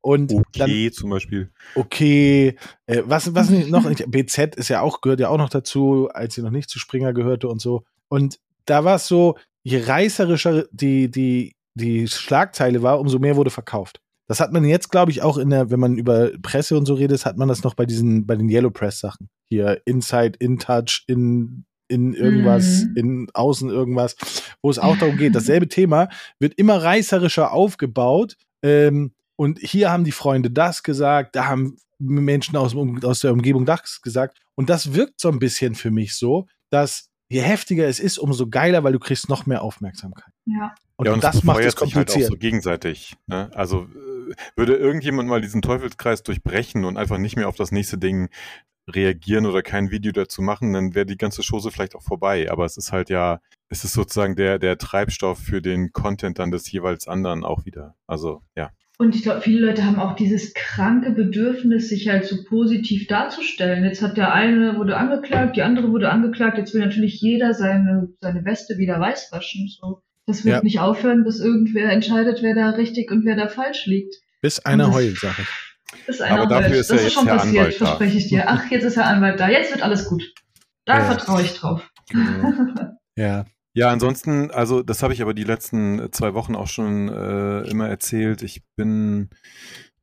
Und 0.00 0.32
okay, 0.32 0.84
dann, 0.84 0.92
zum 0.92 1.10
Beispiel. 1.10 1.50
Okay, 1.74 2.56
äh, 2.86 3.02
was, 3.04 3.34
was 3.34 3.50
noch? 3.50 3.90
BZ 4.06 4.54
ist 4.54 4.68
ja 4.68 4.80
auch, 4.80 5.00
gehört 5.00 5.20
ja 5.20 5.28
auch 5.28 5.38
noch 5.38 5.50
dazu, 5.50 6.08
als 6.12 6.34
sie 6.34 6.42
noch 6.42 6.50
nicht 6.50 6.70
zu 6.70 6.78
Springer 6.78 7.12
gehörte 7.12 7.48
und 7.48 7.60
so. 7.60 7.84
Und 8.08 8.38
da 8.64 8.84
war 8.84 8.96
es 8.96 9.08
so, 9.08 9.36
je 9.68 9.84
reißerischer 9.84 10.64
die, 10.70 11.10
die, 11.10 11.54
die 11.74 12.08
Schlagzeile 12.08 12.82
war, 12.82 13.00
umso 13.00 13.18
mehr 13.18 13.36
wurde 13.36 13.50
verkauft. 13.50 14.00
Das 14.26 14.40
hat 14.40 14.52
man 14.52 14.64
jetzt, 14.64 14.90
glaube 14.90 15.10
ich, 15.10 15.22
auch 15.22 15.38
in 15.38 15.50
der, 15.50 15.70
wenn 15.70 15.80
man 15.80 15.96
über 15.96 16.30
Presse 16.42 16.76
und 16.76 16.86
so 16.86 16.94
redet, 16.94 17.24
hat 17.24 17.36
man 17.36 17.48
das 17.48 17.62
noch 17.62 17.74
bei 17.74 17.86
diesen, 17.86 18.26
bei 18.26 18.36
den 18.36 18.48
Yellow 18.48 18.70
Press 18.70 19.00
Sachen. 19.00 19.28
Hier 19.44 19.80
Inside, 19.86 20.38
In 20.38 20.58
Touch, 20.58 21.04
in, 21.06 21.64
in 21.88 22.14
irgendwas, 22.14 22.84
mhm. 22.84 22.96
in 22.96 23.30
außen 23.32 23.70
irgendwas, 23.70 24.16
wo 24.62 24.70
es 24.70 24.78
auch 24.78 24.96
darum 24.98 25.16
geht. 25.16 25.34
Dasselbe 25.34 25.68
Thema 25.68 26.08
wird 26.38 26.54
immer 26.54 26.82
reißerischer 26.82 27.52
aufgebaut. 27.52 28.36
Ähm, 28.62 29.12
und 29.36 29.58
hier 29.60 29.90
haben 29.90 30.04
die 30.04 30.12
Freunde 30.12 30.50
das 30.50 30.82
gesagt, 30.82 31.36
da 31.36 31.46
haben 31.46 31.78
Menschen 31.98 32.56
aus, 32.56 32.74
aus 33.02 33.20
der 33.20 33.32
Umgebung 33.32 33.64
das 33.64 34.02
gesagt. 34.02 34.38
Und 34.54 34.68
das 34.68 34.94
wirkt 34.94 35.20
so 35.20 35.28
ein 35.30 35.38
bisschen 35.38 35.74
für 35.74 35.90
mich 35.90 36.16
so, 36.16 36.46
dass 36.70 37.07
je 37.28 37.40
heftiger 37.40 37.86
es 37.86 38.00
ist, 38.00 38.18
umso 38.18 38.48
geiler, 38.48 38.84
weil 38.84 38.92
du 38.92 38.98
kriegst 38.98 39.28
noch 39.28 39.46
mehr 39.46 39.62
Aufmerksamkeit. 39.62 40.32
Ja. 40.46 40.74
Und, 40.96 41.06
ja, 41.06 41.12
und 41.12 41.22
das 41.22 41.44
macht 41.44 41.60
es 41.60 41.76
kompliziert. 41.76 42.16
Halt 42.16 42.24
auch 42.24 42.30
so 42.30 42.38
gegenseitig. 42.38 43.16
Ne? 43.26 43.50
Also 43.54 43.86
würde 44.56 44.76
irgendjemand 44.76 45.28
mal 45.28 45.40
diesen 45.40 45.62
Teufelskreis 45.62 46.22
durchbrechen 46.22 46.84
und 46.84 46.96
einfach 46.96 47.18
nicht 47.18 47.36
mehr 47.36 47.48
auf 47.48 47.56
das 47.56 47.70
nächste 47.70 47.98
Ding 47.98 48.28
reagieren 48.88 49.46
oder 49.46 49.62
kein 49.62 49.90
Video 49.90 50.12
dazu 50.12 50.42
machen, 50.42 50.72
dann 50.72 50.94
wäre 50.94 51.06
die 51.06 51.18
ganze 51.18 51.42
Chose 51.42 51.70
vielleicht 51.70 51.94
auch 51.94 52.02
vorbei. 52.02 52.50
Aber 52.50 52.64
es 52.64 52.76
ist 52.76 52.90
halt 52.90 53.10
ja, 53.10 53.40
es 53.68 53.84
ist 53.84 53.92
sozusagen 53.92 54.34
der, 54.34 54.58
der 54.58 54.78
Treibstoff 54.78 55.38
für 55.38 55.60
den 55.60 55.92
Content 55.92 56.38
dann 56.38 56.50
des 56.50 56.70
jeweils 56.72 57.06
anderen 57.06 57.44
auch 57.44 57.64
wieder. 57.64 57.94
Also, 58.06 58.42
ja. 58.56 58.70
Und 59.00 59.14
ich 59.14 59.22
glaube, 59.22 59.42
viele 59.42 59.64
Leute 59.64 59.84
haben 59.84 60.00
auch 60.00 60.16
dieses 60.16 60.54
kranke 60.54 61.12
Bedürfnis, 61.12 61.88
sich 61.88 62.08
halt 62.08 62.24
so 62.24 62.42
positiv 62.42 63.06
darzustellen. 63.06 63.84
Jetzt 63.84 64.02
hat 64.02 64.16
der 64.16 64.32
eine 64.32 64.76
wurde 64.76 64.96
angeklagt, 64.96 65.56
die 65.56 65.62
andere 65.62 65.92
wurde 65.92 66.10
angeklagt. 66.10 66.58
Jetzt 66.58 66.74
will 66.74 66.80
natürlich 66.80 67.20
jeder 67.20 67.54
seine, 67.54 68.08
seine 68.20 68.44
Weste 68.44 68.76
wieder 68.76 68.98
weiß 68.98 69.30
waschen. 69.30 69.68
So. 69.68 70.02
Das 70.26 70.44
wird 70.44 70.56
ja. 70.56 70.62
nicht 70.62 70.80
aufhören, 70.80 71.22
bis 71.22 71.38
irgendwer 71.38 71.92
entscheidet, 71.92 72.42
wer 72.42 72.56
da 72.56 72.70
richtig 72.70 73.12
und 73.12 73.24
wer 73.24 73.36
da 73.36 73.46
falsch 73.46 73.86
liegt. 73.86 74.16
Bis 74.42 74.58
einer 74.58 74.92
heult, 74.92 75.16
sag 75.16 75.38
ich. 75.38 75.46
Bis 76.06 76.20
einer 76.20 76.42
Aber 76.42 76.46
dafür 76.48 76.80
ist 76.80 76.90
das 76.90 77.04
ist 77.04 77.12
schon 77.12 77.26
passiert, 77.26 77.56
Anwalt 77.56 77.74
verspreche 77.76 78.18
ich 78.18 78.28
dir. 78.28 78.44
Ach, 78.48 78.68
jetzt 78.68 78.82
ist 78.82 78.96
der 78.96 79.06
Anwalt 79.06 79.38
da. 79.38 79.48
Jetzt 79.48 79.70
wird 79.70 79.82
alles 79.82 80.06
gut. 80.06 80.24
Da 80.84 80.98
ja. 80.98 81.04
vertraue 81.04 81.42
ich 81.42 81.54
drauf. 81.54 81.88
ja. 83.16 83.46
Ja, 83.78 83.92
ansonsten, 83.92 84.50
also 84.50 84.82
das 84.82 85.04
habe 85.04 85.12
ich 85.12 85.22
aber 85.22 85.34
die 85.34 85.44
letzten 85.44 86.10
zwei 86.10 86.34
Wochen 86.34 86.56
auch 86.56 86.66
schon 86.66 87.08
äh, 87.08 87.60
immer 87.70 87.88
erzählt. 87.88 88.42
Ich 88.42 88.64
bin, 88.74 89.30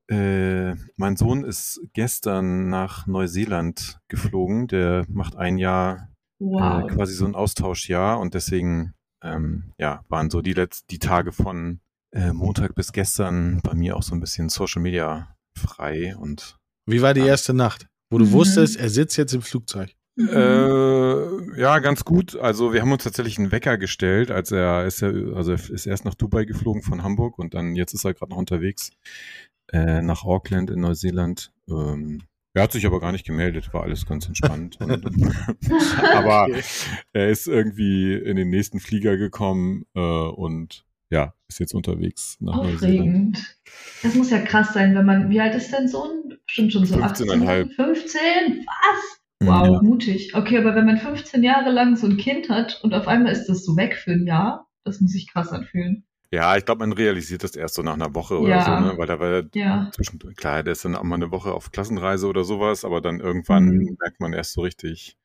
äh, 0.08 0.76
mein 0.96 1.18
Sohn 1.18 1.44
ist 1.44 1.82
gestern 1.92 2.70
nach 2.70 3.06
Neuseeland 3.06 4.00
geflogen. 4.08 4.70
Der 4.70 5.04
macht 5.10 5.36
ein 5.36 5.58
Jahr 5.58 6.08
äh, 6.40 6.46
wow. 6.46 6.84
äh, 6.86 6.88
quasi 6.88 7.16
so 7.16 7.26
ein 7.26 7.36
Austauschjahr 7.36 8.18
und 8.18 8.34
deswegen, 8.34 8.94
ähm, 9.22 9.74
ja, 9.78 10.06
waren 10.08 10.30
so 10.30 10.42
die 10.42 10.54
letzten 10.54 10.88
die 10.92 11.00
Tage 11.00 11.34
von 11.34 11.82
äh, 12.14 12.32
Montag 12.32 12.76
bis 12.76 12.94
gestern 12.94 13.60
bei 13.62 13.74
mir 13.74 13.98
auch 13.98 14.04
so 14.04 14.16
ein 14.16 14.22
bisschen 14.22 14.48
Social 14.48 14.82
Media 14.82 15.36
frei 15.54 16.16
und. 16.16 16.56
Wie 16.86 17.02
war 17.02 17.14
die 17.14 17.28
erste 17.28 17.54
Nacht, 17.54 17.88
wo 18.10 18.20
du 18.20 18.26
mhm. 18.28 18.32
wusstest, 18.32 18.78
er 18.78 18.90
sitzt 18.90 19.18
jetzt 19.18 19.34
im 19.34 19.42
Flugzeug? 19.42 19.94
Mhm. 20.16 20.30
Äh, 20.30 21.60
ja, 21.60 21.80
ganz 21.80 22.06
gut. 22.06 22.38
Also 22.38 22.74
wir 22.74 22.82
haben 22.82 22.92
uns 22.92 23.04
tatsächlich 23.04 23.38
einen 23.38 23.52
Wecker 23.52 23.78
gestellt, 23.78 24.32
als 24.32 24.52
er 24.52 24.86
ist 24.86 25.02
ja, 25.02 25.10
also 25.10 25.54
ist 25.54 25.86
erst 25.86 26.06
nach 26.06 26.16
Dubai 26.16 26.46
geflogen 26.46 26.82
von 26.82 27.04
Hamburg 27.04 27.38
und 27.38 27.54
dann 27.54 27.76
jetzt 27.76 27.94
ist 27.94 28.06
er 28.06 28.14
gerade 28.14 28.32
noch 28.32 28.38
unterwegs 28.38 28.92
äh, 29.74 30.02
nach 30.02 30.24
Auckland 30.24 30.70
in 30.70 30.80
Neuseeland. 30.82 31.52
Ähm, 31.70 32.22
er 32.54 32.64
hat 32.64 32.72
sich 32.72 32.86
aber 32.86 33.02
gar 33.02 33.12
nicht 33.12 33.26
gemeldet, 33.26 33.74
war 33.74 33.84
alles 33.84 34.06
ganz 34.06 34.28
entspannt. 34.28 34.78
und, 34.80 35.06
aber 36.14 36.48
er 37.12 37.30
ist 37.30 37.48
irgendwie 37.48 38.14
in 38.14 38.38
den 38.38 38.50
nächsten 38.50 38.80
Flieger 38.80 39.18
gekommen 39.18 39.86
äh, 39.96 40.00
und 40.00 40.86
ja, 41.10 41.34
ist 41.50 41.60
jetzt 41.60 41.74
unterwegs 41.74 42.38
nach 42.40 42.58
Aufregend. 42.58 42.82
Neuseeland. 42.82 43.58
Das 44.02 44.16
muss 44.16 44.30
ja 44.32 44.40
krass 44.40 44.74
sein, 44.74 44.96
wenn 44.96 45.06
man, 45.06 45.30
wie 45.30 45.42
alt 45.42 45.56
ist 45.56 45.72
dein 45.72 45.88
Sohn? 45.88 46.38
Bestimmt 46.46 46.72
schon 46.72 46.86
so 46.86 46.98
15 46.98 47.30
18, 47.30 47.70
15? 47.72 48.22
Was? 48.66 49.25
Wow, 49.42 49.68
ja. 49.68 49.82
mutig. 49.82 50.34
Okay, 50.34 50.58
aber 50.58 50.76
wenn 50.76 50.86
man 50.86 50.98
15 50.98 51.44
Jahre 51.44 51.72
lang 51.72 51.96
so 51.96 52.08
ein 52.08 52.18
Kind 52.18 52.50
hat 52.50 52.80
und 52.84 52.94
auf 52.94 53.08
einmal 53.08 53.32
ist 53.32 53.48
das 53.48 53.66
so 53.66 53.76
weg 53.76 53.96
für 53.96 54.12
ein 54.12 54.26
Jahr, 54.26 54.68
das 54.84 55.02
muss 55.02 55.12
sich 55.12 55.32
krass 55.32 55.52
anfühlen. 55.52 56.06
Ja, 56.32 56.58
ich 56.58 56.66
glaube, 56.66 56.80
man 56.80 56.94
realisiert 56.94 57.44
das 57.44 57.56
erst 57.56 57.76
so 57.76 57.82
nach 57.82 57.94
einer 57.94 58.16
Woche 58.16 58.40
oder 58.40 58.58
ja. 58.58 58.66
so, 58.66 58.72
ne? 58.72 58.98
weil 58.98 59.08
da 59.08 59.20
war 59.20 59.44
ja 59.54 59.90
zwischendurch, 59.94 60.36
klar, 60.36 60.64
der 60.64 60.74
ist 60.74 60.84
dann 60.84 60.96
auch 60.96 61.04
mal 61.04 61.16
eine 61.16 61.32
Woche 61.32 61.54
auf 61.54 61.72
Klassenreise 61.72 62.28
oder 62.28 62.44
sowas, 62.44 62.84
aber 62.84 63.00
dann 63.00 63.20
irgendwann 63.20 63.66
mhm. 63.66 63.98
merkt 64.00 64.20
man 64.20 64.34
erst 64.34 64.54
so 64.54 64.62
richtig, 64.62 65.18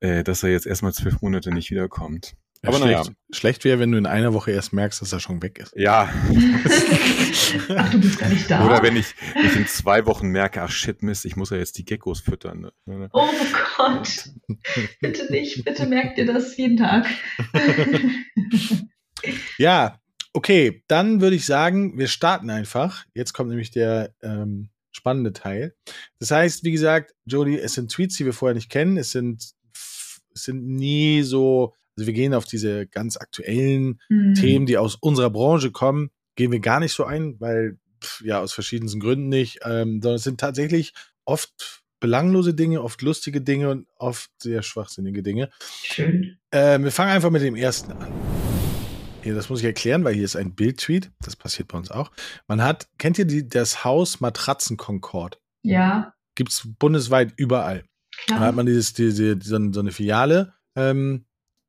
äh, 0.00 0.24
dass 0.24 0.42
er 0.42 0.50
jetzt 0.50 0.66
erstmal 0.66 0.92
zwölf 0.92 1.20
Monate 1.20 1.52
nicht 1.52 1.70
wiederkommt. 1.70 2.36
Ja, 2.62 2.70
aber 2.70 2.78
schlecht, 2.78 2.98
naja. 2.98 3.16
schlecht 3.30 3.64
wäre, 3.64 3.78
wenn 3.78 3.92
du 3.92 3.98
in 3.98 4.06
einer 4.06 4.32
Woche 4.32 4.50
erst 4.50 4.72
merkst, 4.72 5.02
dass 5.02 5.12
er 5.12 5.20
schon 5.20 5.42
weg 5.42 5.58
ist. 5.58 5.74
Ja. 5.76 6.12
ach, 7.76 7.90
du 7.90 8.00
bist 8.00 8.18
gar 8.18 8.28
nicht 8.28 8.50
da. 8.50 8.66
Oder 8.66 8.82
wenn 8.82 8.96
ich, 8.96 9.14
ich 9.44 9.56
in 9.56 9.66
zwei 9.66 10.06
Wochen 10.06 10.28
merke, 10.28 10.62
ach 10.62 10.70
shit, 10.70 11.02
Mist, 11.02 11.24
ich 11.24 11.36
muss 11.36 11.50
ja 11.50 11.58
jetzt 11.58 11.78
die 11.78 11.84
Geckos 11.84 12.20
füttern. 12.20 12.70
Ne? 12.86 13.08
Oh 13.12 13.28
Gott. 13.76 14.30
bitte 15.00 15.30
nicht, 15.30 15.64
bitte 15.64 15.86
merkt 15.86 16.18
ihr 16.18 16.26
das 16.26 16.56
jeden 16.56 16.76
Tag. 16.76 17.06
ja, 19.58 20.00
okay, 20.32 20.82
dann 20.88 21.20
würde 21.20 21.36
ich 21.36 21.46
sagen, 21.46 21.98
wir 21.98 22.08
starten 22.08 22.50
einfach. 22.50 23.04
Jetzt 23.14 23.32
kommt 23.32 23.50
nämlich 23.50 23.70
der 23.70 24.14
ähm, 24.22 24.70
spannende 24.92 25.32
Teil. 25.32 25.74
Das 26.18 26.30
heißt, 26.30 26.64
wie 26.64 26.72
gesagt, 26.72 27.14
Jody, 27.26 27.58
es 27.58 27.74
sind 27.74 27.90
Tweets, 27.90 28.16
die 28.16 28.24
wir 28.24 28.32
vorher 28.32 28.54
nicht 28.54 28.70
kennen. 28.70 28.96
Es 28.96 29.10
sind, 29.10 29.52
es 30.34 30.42
sind 30.42 30.66
nie 30.66 31.22
so 31.22 31.74
also 31.96 32.06
wir 32.06 32.14
gehen 32.14 32.34
auf 32.34 32.44
diese 32.44 32.86
ganz 32.86 33.16
aktuellen 33.16 34.00
mhm. 34.08 34.34
Themen, 34.34 34.66
die 34.66 34.78
aus 34.78 34.96
unserer 34.96 35.30
Branche 35.30 35.70
kommen, 35.70 36.10
gehen 36.36 36.52
wir 36.52 36.60
gar 36.60 36.80
nicht 36.80 36.92
so 36.92 37.04
ein, 37.04 37.40
weil 37.40 37.78
pff, 38.02 38.22
ja 38.24 38.40
aus 38.40 38.52
verschiedensten 38.52 39.00
Gründen 39.00 39.28
nicht, 39.28 39.60
ähm, 39.64 40.00
sondern 40.02 40.16
es 40.16 40.24
sind 40.24 40.40
tatsächlich 40.40 40.92
oft 41.24 41.82
belanglose 42.00 42.54
Dinge, 42.54 42.82
oft 42.82 43.00
lustige 43.02 43.40
Dinge 43.40 43.70
und 43.70 43.86
oft 43.96 44.30
sehr 44.40 44.62
schwachsinnige 44.62 45.22
Dinge. 45.22 45.50
Schön. 45.82 46.38
Äh, 46.50 46.78
wir 46.78 46.92
fangen 46.92 47.12
einfach 47.12 47.30
mit 47.30 47.42
dem 47.42 47.56
ersten 47.56 47.92
an. 47.92 48.12
Hier, 49.22 49.34
das 49.34 49.48
muss 49.48 49.58
ich 49.58 49.64
erklären, 49.64 50.04
weil 50.04 50.14
hier 50.14 50.24
ist 50.24 50.36
ein 50.36 50.54
Bildtweet. 50.54 51.10
Das 51.20 51.34
passiert 51.34 51.68
bei 51.68 51.78
uns 51.78 51.90
auch. 51.90 52.12
Man 52.46 52.62
hat, 52.62 52.88
kennt 52.98 53.18
ihr 53.18 53.24
die, 53.24 53.48
das 53.48 53.82
Haus 53.82 54.20
Matratzen 54.20 54.76
Concord? 54.76 55.40
Ja. 55.62 56.14
Gibt 56.36 56.52
es 56.52 56.68
bundesweit 56.78 57.32
überall. 57.36 57.84
Klar. 58.26 58.40
Da 58.40 58.46
hat 58.46 58.54
man 58.54 58.66
dieses, 58.66 58.92
diese, 58.92 59.38
so 59.42 59.56
eine 59.56 59.90
Filiale 59.90 60.54
ähm, 60.76 61.24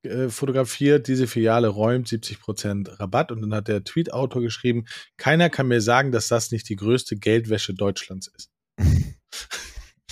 äh, 0.08 0.30
fotografiert, 0.30 1.08
diese 1.08 1.28
Filiale 1.28 1.68
räumt 1.68 2.08
70% 2.08 3.00
Rabatt 3.00 3.32
und 3.32 3.42
dann 3.42 3.54
hat 3.54 3.68
der 3.68 3.84
Tweet-Autor 3.84 4.42
geschrieben, 4.42 4.86
keiner 5.18 5.50
kann 5.50 5.68
mir 5.68 5.82
sagen, 5.82 6.12
dass 6.12 6.28
das 6.28 6.52
nicht 6.52 6.70
die 6.70 6.76
größte 6.76 7.16
Geldwäsche 7.18 7.74
Deutschlands 7.74 8.28
ist. 8.28 8.52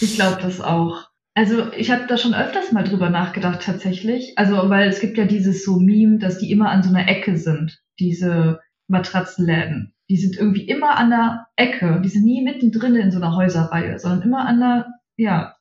Ich 0.01 0.15
glaube 0.15 0.41
das 0.41 0.59
auch. 0.59 1.07
Also 1.35 1.71
ich 1.73 1.89
habe 1.89 2.05
da 2.07 2.17
schon 2.17 2.33
öfters 2.33 2.71
mal 2.71 2.83
drüber 2.83 3.09
nachgedacht 3.09 3.61
tatsächlich. 3.63 4.37
Also 4.37 4.69
weil 4.69 4.89
es 4.89 4.99
gibt 4.99 5.17
ja 5.17 5.25
dieses 5.25 5.63
so 5.63 5.79
Meme, 5.79 6.17
dass 6.19 6.37
die 6.37 6.51
immer 6.51 6.69
an 6.69 6.83
so 6.83 6.89
einer 6.89 7.07
Ecke 7.07 7.37
sind, 7.37 7.81
diese 7.99 8.59
Matratzenläden. 8.87 9.93
Die 10.09 10.17
sind 10.17 10.37
irgendwie 10.37 10.67
immer 10.67 10.97
an 10.97 11.09
der 11.09 11.47
Ecke. 11.55 12.01
Die 12.03 12.09
sind 12.09 12.25
nie 12.25 12.43
mittendrin 12.43 12.95
in 12.95 13.11
so 13.11 13.17
einer 13.17 13.35
Häuserreihe, 13.35 13.97
sondern 13.99 14.21
immer 14.21 14.45
an 14.45 14.59
der, 14.59 14.87
ja, 15.17 15.55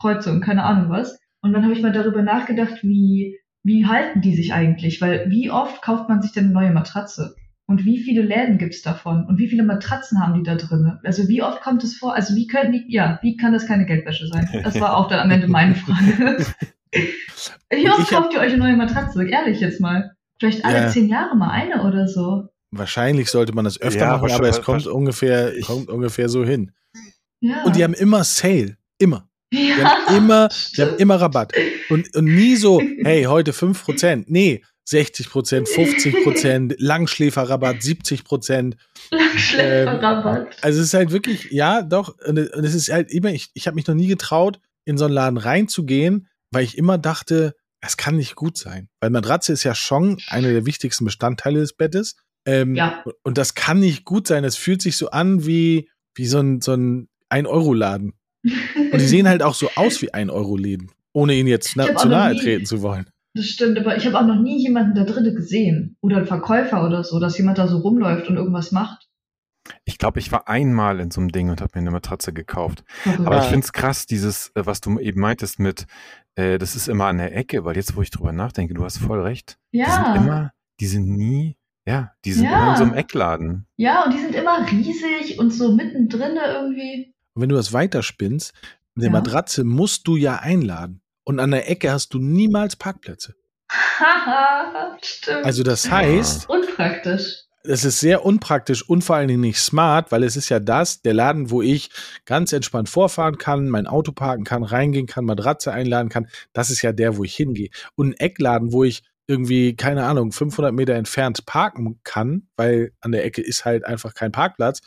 Kreuzung, 0.00 0.40
keine 0.40 0.64
Ahnung 0.64 0.90
was. 0.90 1.18
Und 1.40 1.52
dann 1.52 1.62
habe 1.62 1.72
ich 1.72 1.82
mal 1.82 1.92
darüber 1.92 2.22
nachgedacht, 2.22 2.82
wie 2.82 3.38
wie 3.64 3.86
halten 3.86 4.20
die 4.20 4.36
sich 4.36 4.52
eigentlich? 4.52 5.00
Weil 5.00 5.28
wie 5.30 5.50
oft 5.50 5.82
kauft 5.82 6.08
man 6.08 6.22
sich 6.22 6.32
denn 6.32 6.44
eine 6.44 6.52
neue 6.52 6.70
Matratze? 6.70 7.34
Und 7.66 7.86
wie 7.86 7.98
viele 7.98 8.20
Läden 8.20 8.58
gibt's 8.58 8.82
davon? 8.82 9.24
Und 9.24 9.38
wie 9.38 9.48
viele 9.48 9.62
Matratzen 9.62 10.20
haben 10.20 10.34
die 10.34 10.42
da 10.42 10.54
drin? 10.54 10.98
Also 11.02 11.28
wie 11.28 11.42
oft 11.42 11.62
kommt 11.62 11.82
es 11.82 11.96
vor? 11.96 12.14
Also 12.14 12.36
wie 12.36 12.46
können 12.46 12.72
die, 12.72 12.84
ja, 12.88 13.18
wie 13.22 13.38
kann 13.38 13.54
das 13.54 13.66
keine 13.66 13.86
Geldwäsche 13.86 14.26
sein? 14.26 14.48
Das 14.62 14.78
war 14.78 14.96
auch 14.96 15.08
dann 15.08 15.20
am 15.20 15.30
Ende 15.30 15.48
meine 15.48 15.74
Frage. 15.74 16.44
wie 17.70 17.90
oft 17.90 18.10
kauft 18.10 18.34
ihr 18.34 18.40
euch 18.40 18.52
eine 18.52 18.58
neue 18.58 18.76
Matratze? 18.76 19.26
Ehrlich 19.26 19.60
jetzt 19.60 19.80
mal. 19.80 20.14
Vielleicht 20.38 20.62
alle 20.64 20.76
ja. 20.76 20.88
zehn 20.88 21.08
Jahre 21.08 21.34
mal 21.36 21.50
eine 21.50 21.84
oder 21.84 22.06
so. 22.06 22.48
Wahrscheinlich 22.70 23.30
sollte 23.30 23.54
man 23.54 23.64
das 23.64 23.80
öfter 23.80 24.00
ja, 24.00 24.16
machen, 24.18 24.30
aber 24.30 24.48
es 24.48 24.60
kommt 24.60 24.86
ungefähr, 24.86 25.52
kommt 25.62 25.88
ungefähr 25.88 26.28
so 26.28 26.44
hin. 26.44 26.72
Ja. 27.40 27.62
Und 27.64 27.76
die 27.76 27.84
haben 27.84 27.94
immer 27.94 28.24
Sale. 28.24 28.76
Immer. 28.98 29.28
Ja, 29.54 29.76
die 29.76 29.84
haben 29.84 30.16
immer, 30.16 30.48
die 30.76 30.82
haben 30.82 30.96
immer 30.98 31.20
Rabatt. 31.20 31.52
Und, 31.88 32.14
und 32.14 32.24
nie 32.24 32.56
so, 32.56 32.80
hey, 33.04 33.24
heute 33.24 33.52
5%. 33.52 34.24
Nee, 34.26 34.62
60% 34.88 35.66
50% 35.66 36.74
Langschläferrabatt, 36.78 37.76
70% 37.76 38.74
Langschläferrabatt. 39.10 40.46
Ähm, 40.46 40.52
also 40.60 40.80
es 40.80 40.86
ist 40.86 40.94
halt 40.94 41.10
wirklich, 41.10 41.50
ja, 41.50 41.82
doch, 41.82 42.14
und 42.26 42.38
es 42.38 42.74
ist 42.74 42.92
halt 42.92 43.10
immer, 43.10 43.30
ich, 43.30 43.50
ich 43.54 43.66
habe 43.66 43.76
mich 43.76 43.86
noch 43.86 43.94
nie 43.94 44.08
getraut, 44.08 44.60
in 44.84 44.98
so 44.98 45.06
einen 45.06 45.14
Laden 45.14 45.38
reinzugehen, 45.38 46.28
weil 46.50 46.64
ich 46.64 46.76
immer 46.76 46.98
dachte, 46.98 47.54
das 47.80 47.96
kann 47.96 48.16
nicht 48.16 48.34
gut 48.34 48.56
sein. 48.56 48.88
Weil 49.00 49.10
Matratze 49.10 49.52
ist 49.52 49.64
ja 49.64 49.74
schon 49.74 50.18
einer 50.28 50.50
der 50.50 50.66
wichtigsten 50.66 51.04
Bestandteile 51.04 51.60
des 51.60 51.74
Bettes. 51.74 52.16
Ähm, 52.46 52.74
ja. 52.74 53.04
Und 53.22 53.38
das 53.38 53.54
kann 53.54 53.80
nicht 53.80 54.04
gut 54.04 54.26
sein. 54.26 54.42
Das 54.42 54.56
fühlt 54.56 54.82
sich 54.82 54.96
so 54.96 55.10
an 55.10 55.46
wie, 55.46 55.90
wie 56.14 56.26
so 56.26 56.40
ein, 56.40 56.60
so 56.60 56.72
ein 56.72 57.08
1-Euro-Laden. 57.30 58.14
Und 58.44 59.00
die 59.00 59.06
sehen 59.06 59.28
halt 59.28 59.42
auch 59.42 59.54
so 59.54 59.70
aus 59.74 60.02
wie 60.02 60.12
1-Euro-Läden, 60.12 60.90
ohne 61.12 61.34
ihnen 61.34 61.48
jetzt 61.48 61.76
na 61.76 61.96
zu 61.96 62.08
nahe 62.08 62.34
nie, 62.34 62.40
treten 62.40 62.66
zu 62.66 62.82
wollen. 62.82 63.06
Das 63.34 63.46
stimmt, 63.46 63.78
aber 63.78 63.96
ich 63.96 64.06
habe 64.06 64.18
auch 64.18 64.26
noch 64.26 64.40
nie 64.40 64.62
jemanden 64.62 64.94
da 64.94 65.04
drinnen 65.04 65.34
gesehen. 65.34 65.96
Oder 66.00 66.18
einen 66.18 66.26
Verkäufer 66.26 66.86
oder 66.86 67.02
so, 67.02 67.18
dass 67.18 67.36
jemand 67.36 67.58
da 67.58 67.66
so 67.66 67.78
rumläuft 67.78 68.28
und 68.28 68.36
irgendwas 68.36 68.70
macht. 68.70 69.08
Ich 69.84 69.98
glaube, 69.98 70.18
ich 70.18 70.30
war 70.30 70.46
einmal 70.48 71.00
in 71.00 71.10
so 71.10 71.20
einem 71.20 71.32
Ding 71.32 71.48
und 71.50 71.60
habe 71.60 71.72
mir 71.74 71.80
eine 71.80 71.90
Matratze 71.90 72.32
gekauft. 72.32 72.84
Okay. 73.04 73.16
Aber 73.24 73.38
ich 73.38 73.44
finde 73.44 73.64
es 73.64 73.72
krass, 73.72 74.06
dieses, 74.06 74.50
äh, 74.54 74.66
was 74.66 74.80
du 74.80 74.98
eben 74.98 75.20
meintest 75.20 75.58
mit, 75.58 75.86
äh, 76.36 76.58
das 76.58 76.76
ist 76.76 76.88
immer 76.88 77.06
an 77.06 77.18
der 77.18 77.34
Ecke, 77.34 77.64
weil 77.64 77.76
jetzt, 77.76 77.96
wo 77.96 78.02
ich 78.02 78.10
drüber 78.10 78.32
nachdenke, 78.32 78.74
du 78.74 78.84
hast 78.84 78.98
voll 78.98 79.22
recht. 79.22 79.58
Ja. 79.72 79.86
Die 79.86 79.90
sind 79.90 80.16
immer, 80.16 80.52
die 80.80 80.86
sind 80.86 81.08
nie, 81.08 81.56
ja, 81.86 82.12
die 82.24 82.32
sind 82.32 82.44
ja. 82.44 82.62
immer 82.62 82.70
in 82.72 82.76
so 82.76 82.82
einem 82.84 82.94
Eckladen. 82.94 83.66
Ja, 83.76 84.04
und 84.04 84.14
die 84.14 84.18
sind 84.18 84.34
immer 84.34 84.70
riesig 84.70 85.38
und 85.38 85.50
so 85.50 85.74
mittendrin 85.74 86.36
irgendwie. 86.36 87.13
Und 87.34 87.42
wenn 87.42 87.48
du 87.48 87.56
das 87.56 87.72
weiterspinnst, 87.72 88.52
eine 88.96 89.06
ja. 89.06 89.10
Matratze 89.10 89.64
musst 89.64 90.06
du 90.06 90.16
ja 90.16 90.36
einladen. 90.36 91.00
Und 91.24 91.40
an 91.40 91.50
der 91.50 91.70
Ecke 91.70 91.90
hast 91.90 92.14
du 92.14 92.18
niemals 92.18 92.76
Parkplätze. 92.76 93.34
Haha, 93.70 94.96
stimmt. 95.02 95.44
Also 95.44 95.62
das 95.62 95.90
heißt. 95.90 96.48
Unpraktisch. 96.48 97.44
es 97.64 97.84
ist 97.84 97.98
sehr 97.98 98.24
unpraktisch 98.24 98.88
und 98.88 99.02
vor 99.02 99.16
allen 99.16 99.28
Dingen 99.28 99.40
nicht 99.40 99.58
smart, 99.58 100.12
weil 100.12 100.22
es 100.22 100.36
ist 100.36 100.48
ja 100.48 100.60
das, 100.60 101.02
der 101.02 101.14
Laden, 101.14 101.50
wo 101.50 101.62
ich 101.62 101.90
ganz 102.24 102.52
entspannt 102.52 102.88
vorfahren 102.88 103.38
kann, 103.38 103.68
mein 103.68 103.86
Auto 103.86 104.12
parken 104.12 104.44
kann, 104.44 104.62
reingehen 104.62 105.06
kann, 105.06 105.24
Matratze 105.24 105.72
einladen 105.72 106.10
kann. 106.10 106.28
Das 106.52 106.70
ist 106.70 106.82
ja 106.82 106.92
der, 106.92 107.16
wo 107.16 107.24
ich 107.24 107.34
hingehe. 107.34 107.70
Und 107.96 108.10
ein 108.10 108.18
Eckladen, 108.18 108.72
wo 108.72 108.84
ich 108.84 109.02
irgendwie, 109.26 109.74
keine 109.74 110.04
Ahnung, 110.04 110.32
500 110.32 110.74
Meter 110.74 110.94
entfernt 110.94 111.46
parken 111.46 111.98
kann, 112.04 112.48
weil 112.56 112.92
an 113.00 113.12
der 113.12 113.24
Ecke 113.24 113.40
ist 113.40 113.64
halt 113.64 113.86
einfach 113.86 114.14
kein 114.14 114.32
Parkplatz. 114.32 114.80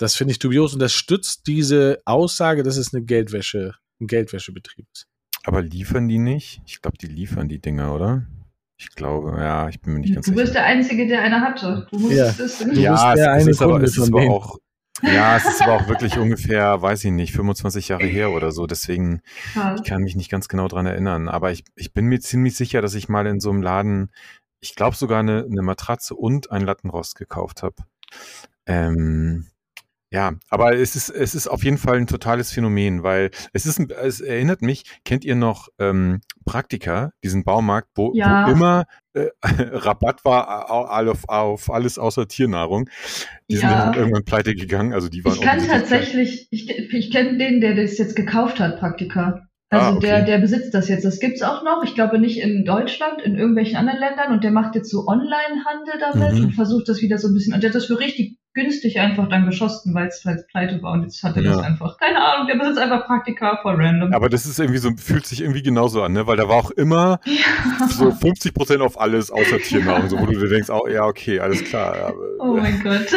Das 0.00 0.16
finde 0.16 0.32
ich 0.32 0.38
dubios 0.38 0.72
und 0.72 0.80
das 0.80 0.94
stützt 0.94 1.46
diese 1.46 2.00
Aussage, 2.06 2.62
dass 2.62 2.78
es 2.78 2.94
eine 2.94 3.04
Geldwäsche, 3.04 3.74
ein 4.00 4.06
Geldwäschebetrieb 4.06 4.86
ist. 4.94 5.06
Aber 5.44 5.60
liefern 5.60 6.08
die 6.08 6.16
nicht? 6.16 6.62
Ich 6.64 6.80
glaube, 6.80 6.96
die 6.96 7.06
liefern 7.06 7.48
die 7.48 7.60
Dinger, 7.60 7.94
oder? 7.94 8.26
Ich 8.78 8.88
glaube, 8.94 9.36
ja, 9.38 9.68
ich 9.68 9.78
bin 9.82 9.92
mir 9.92 10.00
nicht 10.00 10.14
ganz 10.14 10.24
sicher. 10.24 10.36
Du 10.36 10.42
bist 10.42 10.54
der 10.54 10.64
Einzige, 10.64 11.06
der 11.06 11.20
eine 11.20 11.42
hatte. 11.42 11.86
Du 11.90 11.98
musst 11.98 12.14
ja. 12.14 12.28
es. 12.28 12.58
Du 12.60 12.72
ja, 12.80 13.14
der 13.14 13.26
es, 13.26 13.42
eine 13.42 13.50
ist 13.50 13.60
aber, 13.60 13.82
es 13.82 13.98
ist 13.98 14.08
aber 14.08 14.22
auch, 14.22 14.56
ja, 15.02 15.36
es 15.36 15.44
ist 15.44 15.60
aber 15.60 15.74
auch 15.74 15.88
wirklich 15.88 16.16
ungefähr, 16.16 16.80
weiß 16.80 17.04
ich 17.04 17.10
nicht, 17.10 17.34
25 17.34 17.88
Jahre 17.88 18.06
her 18.06 18.30
oder 18.30 18.52
so. 18.52 18.66
Deswegen, 18.66 19.20
ich 19.76 19.84
kann 19.84 20.00
mich 20.00 20.16
nicht 20.16 20.30
ganz 20.30 20.48
genau 20.48 20.66
dran 20.66 20.86
erinnern. 20.86 21.28
Aber 21.28 21.52
ich, 21.52 21.62
ich 21.76 21.92
bin 21.92 22.06
mir 22.06 22.20
ziemlich 22.20 22.56
sicher, 22.56 22.80
dass 22.80 22.94
ich 22.94 23.10
mal 23.10 23.26
in 23.26 23.38
so 23.38 23.50
einem 23.50 23.60
Laden, 23.60 24.12
ich 24.60 24.76
glaube 24.76 24.96
sogar 24.96 25.20
eine, 25.20 25.44
eine 25.44 25.60
Matratze 25.60 26.14
und 26.14 26.50
ein 26.50 26.62
Lattenrost 26.62 27.16
gekauft 27.16 27.62
habe. 27.62 27.76
Ähm, 28.64 29.49
ja, 30.12 30.32
aber 30.48 30.76
es 30.76 30.96
ist, 30.96 31.08
es 31.08 31.36
ist 31.36 31.46
auf 31.46 31.62
jeden 31.62 31.78
Fall 31.78 31.98
ein 31.98 32.08
totales 32.08 32.50
Phänomen, 32.50 33.04
weil 33.04 33.30
es 33.52 33.64
ist, 33.64 33.78
es 33.78 34.20
erinnert 34.20 34.60
mich, 34.60 34.84
kennt 35.04 35.24
ihr 35.24 35.36
noch 35.36 35.68
ähm, 35.78 36.20
Praktika, 36.44 37.12
diesen 37.22 37.44
Baumarkt, 37.44 37.90
wo, 37.94 38.12
ja. 38.14 38.46
wo 38.46 38.52
immer 38.52 38.86
äh, 39.14 39.28
Rabatt 39.42 40.24
war 40.24 40.70
auf, 40.70 41.28
auf 41.28 41.70
alles 41.70 41.98
außer 41.98 42.26
Tiernahrung. 42.26 42.88
Die 43.48 43.54
ja. 43.54 43.60
sind 43.60 43.70
dann 43.70 43.94
irgendwann 43.94 44.24
pleite 44.24 44.56
gegangen, 44.56 44.92
also 44.92 45.08
die 45.08 45.24
waren 45.24 45.34
Ich 45.34 45.40
kann 45.40 45.64
tatsächlich, 45.64 46.48
ich, 46.50 46.68
ich 46.68 47.12
kenne 47.12 47.38
den, 47.38 47.60
der 47.60 47.76
das 47.76 47.96
jetzt 47.96 48.16
gekauft 48.16 48.58
hat, 48.58 48.80
Praktika. 48.80 49.46
Also 49.72 49.86
ah, 49.86 49.96
okay. 49.96 50.06
der, 50.06 50.22
der 50.24 50.38
besitzt 50.38 50.74
das 50.74 50.88
jetzt. 50.88 51.04
Das 51.04 51.20
gibt's 51.20 51.42
auch 51.42 51.62
noch. 51.62 51.84
Ich 51.84 51.94
glaube 51.94 52.18
nicht 52.18 52.40
in 52.40 52.64
Deutschland, 52.64 53.22
in 53.22 53.36
irgendwelchen 53.36 53.76
anderen 53.76 54.00
Ländern. 54.00 54.32
Und 54.32 54.42
der 54.42 54.50
macht 54.50 54.74
jetzt 54.74 54.90
so 54.90 55.06
Online-Handel 55.06 55.94
damit 56.00 56.38
mhm. 56.38 56.44
und 56.46 56.52
versucht 56.54 56.88
das 56.88 57.00
wieder 57.00 57.18
so 57.18 57.28
ein 57.28 57.34
bisschen. 57.34 57.54
Und 57.54 57.62
der 57.62 57.70
hat 57.70 57.76
das 57.76 57.86
für 57.86 58.00
richtig 58.00 58.39
günstig 58.52 58.98
einfach 58.98 59.28
dann 59.28 59.46
geschossen, 59.46 59.94
weil 59.94 60.08
es 60.08 60.24
halt 60.24 60.46
pleite 60.48 60.82
war. 60.82 60.92
Und 60.92 61.02
jetzt 61.02 61.22
hat 61.22 61.36
er 61.36 61.42
ja. 61.42 61.50
das 61.50 61.62
einfach. 61.62 61.98
Keine 61.98 62.20
Ahnung, 62.20 62.46
der 62.48 62.56
besitzt 62.56 62.78
einfach 62.78 63.06
Praktika 63.06 63.58
voll 63.62 63.76
random. 63.76 64.12
Aber 64.12 64.28
das 64.28 64.46
ist 64.46 64.58
irgendwie 64.58 64.78
so, 64.78 64.90
fühlt 64.96 65.26
sich 65.26 65.40
irgendwie 65.40 65.62
genauso 65.62 66.02
an, 66.02 66.12
ne? 66.12 66.26
Weil 66.26 66.36
da 66.36 66.48
war 66.48 66.56
auch 66.56 66.70
immer 66.72 67.20
ja. 67.24 67.88
so 67.88 68.10
50 68.10 68.54
Prozent 68.54 68.80
auf 68.80 69.00
alles 69.00 69.30
außer 69.30 69.58
Tiernahrung, 69.58 70.08
so 70.08 70.18
wo 70.18 70.26
du 70.26 70.38
dir 70.38 70.48
denkst, 70.48 70.70
oh, 70.70 70.88
ja, 70.88 71.04
okay, 71.04 71.40
alles 71.40 71.64
klar. 71.64 71.94
Aber, 71.96 72.16
oh 72.38 72.56
mein 72.56 72.82
Gott. 72.82 73.06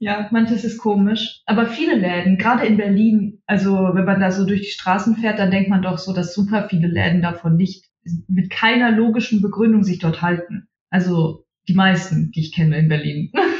Ja, 0.00 0.28
manches 0.32 0.64
ist 0.64 0.76
komisch. 0.76 1.40
Aber 1.46 1.66
viele 1.66 1.94
Läden, 1.94 2.36
gerade 2.36 2.66
in 2.66 2.76
Berlin, 2.76 3.40
also 3.46 3.72
wenn 3.94 4.04
man 4.04 4.20
da 4.20 4.30
so 4.30 4.44
durch 4.44 4.60
die 4.60 4.70
Straßen 4.70 5.16
fährt, 5.16 5.38
dann 5.38 5.50
denkt 5.50 5.70
man 5.70 5.80
doch 5.80 5.96
so, 5.96 6.12
dass 6.12 6.34
super 6.34 6.66
viele 6.68 6.88
Läden 6.88 7.22
davon 7.22 7.56
nicht 7.56 7.86
mit 8.28 8.50
keiner 8.50 8.90
logischen 8.90 9.40
Begründung 9.40 9.82
sich 9.82 10.00
dort 10.00 10.20
halten. 10.20 10.68
Also 10.90 11.46
die 11.68 11.74
meisten, 11.74 12.30
die 12.32 12.40
ich 12.40 12.54
kenne 12.54 12.78
in 12.78 12.88
Berlin. 12.88 13.32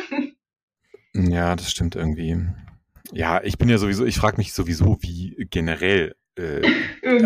ja, 1.15 1.57
das 1.57 1.71
stimmt 1.71 1.97
irgendwie. 1.97 2.47
Ja, 3.13 3.43
ich 3.43 3.59
bin 3.59 3.69
ja 3.69 3.79
sowieso, 3.79 4.05
ich 4.05 4.17
frage 4.17 4.39
mich 4.39 4.53
sowieso, 4.53 4.99
wie 5.01 5.47
generell 5.51 6.15
äh, 6.37 6.63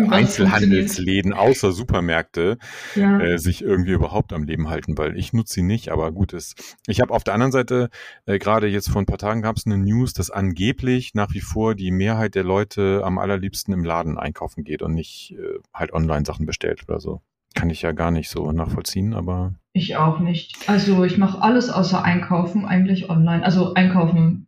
Einzelhandelsläden 0.09 1.33
außer 1.33 1.71
Supermärkte 1.71 2.57
ja. 2.95 3.19
äh, 3.19 3.37
sich 3.39 3.63
irgendwie 3.63 3.91
überhaupt 3.91 4.33
am 4.33 4.43
Leben 4.43 4.69
halten, 4.69 4.97
weil 4.97 5.17
ich 5.17 5.33
nutze 5.33 5.55
sie 5.55 5.61
nicht, 5.63 5.89
aber 5.89 6.11
gut 6.11 6.33
ist. 6.33 6.77
Ich 6.87 7.01
habe 7.01 7.13
auf 7.13 7.23
der 7.23 7.33
anderen 7.33 7.51
Seite, 7.51 7.89
äh, 8.25 8.37
gerade 8.37 8.67
jetzt 8.67 8.89
vor 8.89 9.01
ein 9.01 9.07
paar 9.07 9.17
Tagen 9.17 9.41
gab 9.41 9.57
es 9.57 9.65
eine 9.65 9.77
News, 9.77 10.13
dass 10.13 10.29
angeblich 10.29 11.15
nach 11.15 11.33
wie 11.33 11.41
vor 11.41 11.75
die 11.75 11.91
Mehrheit 11.91 12.35
der 12.35 12.43
Leute 12.43 13.01
am 13.03 13.17
allerliebsten 13.17 13.73
im 13.73 13.83
Laden 13.83 14.17
einkaufen 14.17 14.63
geht 14.63 14.81
und 14.81 14.93
nicht 14.93 15.35
äh, 15.37 15.59
halt 15.73 15.91
online 15.91 16.25
Sachen 16.25 16.45
bestellt 16.45 16.83
oder 16.87 16.99
so. 16.99 17.21
Kann 17.55 17.69
ich 17.69 17.81
ja 17.81 17.91
gar 17.91 18.11
nicht 18.11 18.29
so 18.29 18.51
nachvollziehen, 18.51 19.13
aber. 19.13 19.55
Ich 19.73 19.97
auch 19.97 20.19
nicht. 20.19 20.55
Also 20.67 21.03
ich 21.03 21.17
mache 21.17 21.41
alles 21.41 21.69
außer 21.69 22.03
einkaufen 22.03 22.65
eigentlich 22.65 23.09
online. 23.09 23.43
Also 23.43 23.73
einkaufen 23.73 24.47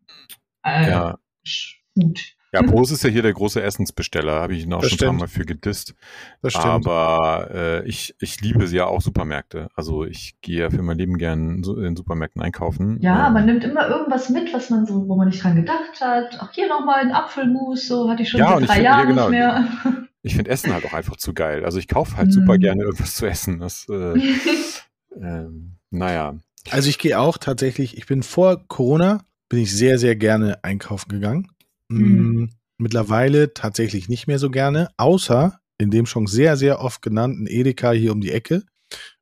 äh, 0.64 0.90
ja. 0.90 1.18
gut. 1.96 2.36
Ja, 2.54 2.62
Bose 2.64 2.96
ist 2.96 3.04
ja 3.04 3.10
hier 3.10 3.22
der 3.22 3.32
große 3.32 3.62
Essensbesteller, 3.62 4.42
habe 4.42 4.54
ich 4.54 4.64
ihn 4.66 4.74
auch 4.74 4.82
das 4.82 4.90
schon 4.90 4.98
stimmt. 4.98 5.12
ein 5.12 5.18
paar 5.20 5.28
Mal 5.28 5.32
für 5.32 5.46
gedisst. 5.46 5.96
Das 6.42 6.52
stimmt. 6.52 6.66
Aber 6.66 7.50
äh, 7.50 7.88
ich, 7.88 8.14
ich 8.20 8.42
liebe 8.42 8.68
sie 8.68 8.76
ja 8.76 8.88
auch 8.88 9.00
Supermärkte. 9.00 9.70
Also 9.74 10.04
ich 10.04 10.36
gehe 10.42 10.60
ja 10.60 10.70
für 10.70 10.82
mein 10.82 10.98
Leben 10.98 11.18
gern 11.18 11.64
in 11.64 11.96
Supermärkten 11.96 12.42
einkaufen. 12.42 13.00
Ja, 13.02 13.28
ähm, 13.28 13.34
man 13.34 13.46
nimmt 13.46 13.64
immer 13.64 13.88
irgendwas 13.88 14.30
mit, 14.30 14.54
was 14.54 14.70
man 14.70 14.86
so, 14.86 15.08
wo 15.08 15.16
man 15.16 15.30
nicht 15.30 15.42
dran 15.42 15.56
gedacht 15.56 16.02
hat. 16.02 16.38
Ach, 16.42 16.52
hier 16.52 16.68
nochmal 16.68 17.00
ein 17.00 17.14
Apfelmus, 17.14 17.88
so 17.88 18.10
hatte 18.10 18.24
ich 18.24 18.30
schon 18.30 18.42
ja, 18.42 18.60
seit 18.60 18.68
drei 18.68 18.82
Jahren 18.82 19.08
genau, 19.08 19.30
nicht 19.30 19.40
mehr. 19.40 19.68
Ich 20.24 20.36
finde 20.36 20.52
Essen 20.52 20.74
halt 20.74 20.86
auch 20.86 20.94
einfach 20.94 21.18
zu 21.18 21.34
geil. 21.34 21.66
Also 21.66 21.80
ich 21.80 21.88
kaufe 21.88 22.18
halt 22.18 22.30
mm. 22.30 22.32
super 22.32 22.58
gerne 22.58 22.84
irgendwas 22.84 23.16
zu 23.16 23.26
essen. 23.26 23.60
Das, 23.60 23.88
äh, 23.90 24.14
ähm, 25.20 25.78
naja. 25.90 26.38
Also 26.70 26.90
ich 26.90 27.00
gehe 27.00 27.20
auch 27.20 27.38
tatsächlich, 27.38 27.98
ich 27.98 28.06
bin 28.06 28.22
vor 28.22 28.68
Corona, 28.68 29.24
bin 29.50 29.60
ich 29.60 29.74
sehr, 29.76 29.98
sehr 29.98 30.16
gerne 30.16 30.64
einkaufen 30.64 31.10
gegangen. 31.10 31.52
Mhm. 31.90 32.52
Mittlerweile 32.78 33.54
tatsächlich 33.54 34.10
nicht 34.10 34.28
mehr 34.28 34.40
so 34.40 34.50
gerne, 34.50 34.90
außer 34.98 35.60
in 35.78 35.92
dem 35.92 36.06
schon 36.06 36.28
sehr, 36.28 36.58
sehr 36.58 36.80
oft 36.80 37.02
genannten 37.02 37.48
Edeka 37.48 37.92
hier 37.92 38.12
um 38.12 38.22
die 38.22 38.32
Ecke, 38.32 38.64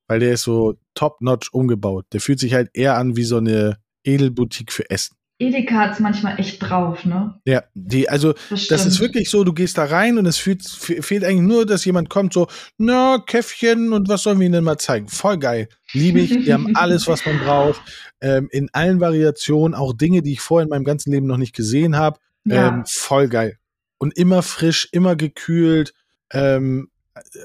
weil 0.07 0.19
der 0.19 0.33
ist 0.33 0.43
so 0.43 0.77
top-notch 0.93 1.53
umgebaut. 1.53 2.05
Der 2.11 2.21
fühlt 2.21 2.39
sich 2.39 2.53
halt 2.53 2.69
eher 2.73 2.97
an 2.97 3.15
wie 3.15 3.23
so 3.23 3.37
eine 3.37 3.77
Edelboutique 4.03 4.71
für 4.71 4.89
Essen. 4.89 5.15
Edeka 5.41 5.75
hat 5.75 5.93
es 5.93 5.99
manchmal 5.99 6.37
echt 6.37 6.61
drauf, 6.61 7.05
ne? 7.05 7.39
Ja, 7.45 7.63
die, 7.73 8.09
also 8.09 8.33
das, 8.49 8.67
das, 8.67 8.85
ist 8.85 8.99
wirklich 8.99 9.29
so, 9.29 9.45
du 9.45 9.53
gehst 9.53 9.77
da 9.77 9.85
rein 9.85 10.17
und 10.17 10.25
es 10.25 10.37
fühlt, 10.37 10.67
fehlt 10.67 11.23
eigentlich 11.23 11.47
nur, 11.47 11.65
dass 11.65 11.85
jemand 11.85 12.09
kommt, 12.09 12.33
so, 12.33 12.47
na, 12.77 13.23
Käffchen 13.25 13.93
und 13.93 14.09
was 14.09 14.23
sollen 14.23 14.39
wir 14.39 14.47
ihnen 14.47 14.53
denn 14.53 14.63
mal 14.65 14.77
zeigen? 14.77 15.07
Voll 15.07 15.37
geil. 15.37 15.69
Liebe 15.93 16.19
ich, 16.19 16.29
die 16.29 16.53
haben 16.53 16.71
alles, 16.75 17.07
was 17.07 17.25
man 17.25 17.39
braucht. 17.39 17.81
Ähm, 18.19 18.49
in 18.51 18.69
allen 18.73 18.99
Variationen, 18.99 19.75
auch 19.75 19.93
Dinge, 19.93 20.21
die 20.21 20.33
ich 20.33 20.41
vorher 20.41 20.65
in 20.65 20.69
meinem 20.69 20.83
ganzen 20.83 21.13
Leben 21.13 21.25
noch 21.25 21.37
nicht 21.37 21.55
gesehen 21.55 21.95
habe. 21.95 22.19
Ja. 22.43 22.67
Ähm, 22.67 22.83
voll 22.85 23.29
geil. 23.29 23.57
Und 23.97 24.17
immer 24.17 24.43
frisch, 24.43 24.89
immer 24.91 25.15
gekühlt. 25.15 25.93
Ähm, 26.31 26.89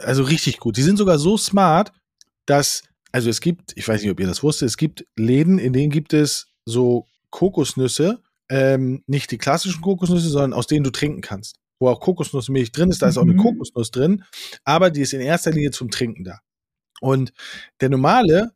also 0.01 0.25
richtig 0.25 0.59
gut. 0.59 0.77
Die 0.77 0.83
sind 0.83 0.97
sogar 0.97 1.21
so 1.21 1.39
smart, 1.39 1.93
dass, 2.45 2.83
also 3.13 3.31
es 3.31 3.41
gibt, 3.41 3.73
ich 3.77 3.87
weiß 3.87 4.03
nicht, 4.03 4.11
ob 4.11 4.19
ihr 4.19 4.27
das 4.27 4.43
wusstet, 4.43 4.69
es 4.69 4.77
gibt 4.77 5.05
Läden, 5.17 5.61
in 5.61 5.73
denen 5.73 5.91
gibt 5.91 6.13
es 6.13 6.49
so 6.65 7.07
Kokosnüsse, 7.35 8.23
ähm, 8.49 9.03
nicht 9.09 9.33
die 9.33 9.39
klassischen 9.39 9.83
Kokosnüsse, 9.83 10.29
sondern 10.29 10.53
aus 10.53 10.69
denen 10.69 10.85
du 10.85 10.91
trinken 10.91 11.21
kannst. 11.21 11.57
Wo 11.81 11.89
auch 11.89 11.99
Kokosnussmilch 11.99 12.71
drin 12.71 12.91
ist, 12.91 13.03
da 13.03 13.09
ist 13.09 13.19
auch 13.19 13.23
eine 13.23 13.33
mhm. 13.33 13.39
Kokosnuss 13.39 13.91
drin, 13.91 14.23
aber 14.63 14.91
die 14.91 15.01
ist 15.01 15.13
in 15.13 15.21
erster 15.21 15.51
Linie 15.51 15.73
zum 15.73 15.91
Trinken 15.91 16.23
da. 16.23 16.39
Und 17.01 17.33
der 17.81 17.89
normale 17.89 18.53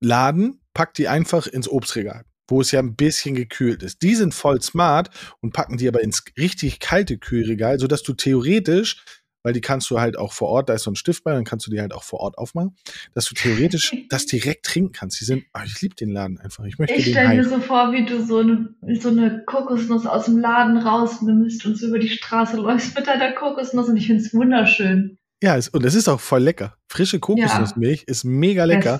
Laden 0.00 0.60
packt 0.72 0.98
die 0.98 1.08
einfach 1.08 1.48
ins 1.48 1.68
Obstregal 1.68 2.24
wo 2.48 2.60
es 2.60 2.70
ja 2.70 2.78
ein 2.78 2.94
bisschen 2.94 3.34
gekühlt 3.34 3.82
ist. 3.82 4.02
Die 4.02 4.14
sind 4.14 4.32
voll 4.32 4.62
smart 4.62 5.10
und 5.40 5.52
packen 5.52 5.78
die 5.78 5.88
aber 5.88 6.04
ins 6.04 6.22
richtig 6.38 6.78
kalte 6.78 7.18
Kühlregal, 7.18 7.80
sodass 7.80 8.04
du 8.04 8.12
theoretisch, 8.12 9.04
weil 9.46 9.52
die 9.52 9.60
kannst 9.60 9.88
du 9.90 10.00
halt 10.00 10.18
auch 10.18 10.32
vor 10.32 10.48
Ort, 10.48 10.68
da 10.68 10.74
ist 10.74 10.82
so 10.82 10.90
ein 10.90 10.96
Stift 10.96 11.22
bei, 11.22 11.32
dann 11.32 11.44
kannst 11.44 11.68
du 11.68 11.70
die 11.70 11.80
halt 11.80 11.94
auch 11.94 12.02
vor 12.02 12.18
Ort 12.18 12.36
aufmachen, 12.36 12.74
dass 13.14 13.26
du 13.26 13.34
theoretisch 13.36 13.94
das 14.08 14.26
direkt 14.26 14.64
trinken 14.64 14.90
kannst. 14.90 15.20
Die 15.20 15.24
sind, 15.24 15.44
oh, 15.54 15.60
ich 15.64 15.80
liebe 15.80 15.94
den 15.94 16.10
Laden 16.10 16.40
einfach. 16.40 16.64
Ich 16.64 16.80
möchte 16.80 16.96
Ich 16.96 17.10
stelle 17.10 17.28
mir 17.28 17.48
so 17.48 17.60
vor, 17.60 17.92
wie 17.92 18.04
du 18.04 18.24
so 18.24 18.38
eine, 18.38 18.74
so 18.98 19.08
eine 19.08 19.44
Kokosnuss 19.46 20.04
aus 20.04 20.24
dem 20.24 20.38
Laden 20.38 20.78
rausnimmst 20.78 21.64
und 21.64 21.78
so 21.78 21.86
über 21.86 22.00
die 22.00 22.08
Straße 22.08 22.56
läufst 22.56 22.96
mit 22.96 23.06
deiner 23.06 23.34
Kokosnuss 23.34 23.88
und 23.88 23.96
ich 23.96 24.08
finde 24.08 24.24
es 24.24 24.34
wunderschön. 24.34 25.16
Ja, 25.40 25.56
es, 25.56 25.68
und 25.68 25.84
es 25.84 25.94
ist 25.94 26.08
auch 26.08 26.18
voll 26.18 26.42
lecker. 26.42 26.76
Frische 26.88 27.20
Kokosnussmilch 27.20 28.00
ja. 28.00 28.04
ist 28.08 28.24
mega 28.24 28.64
lecker. 28.64 28.98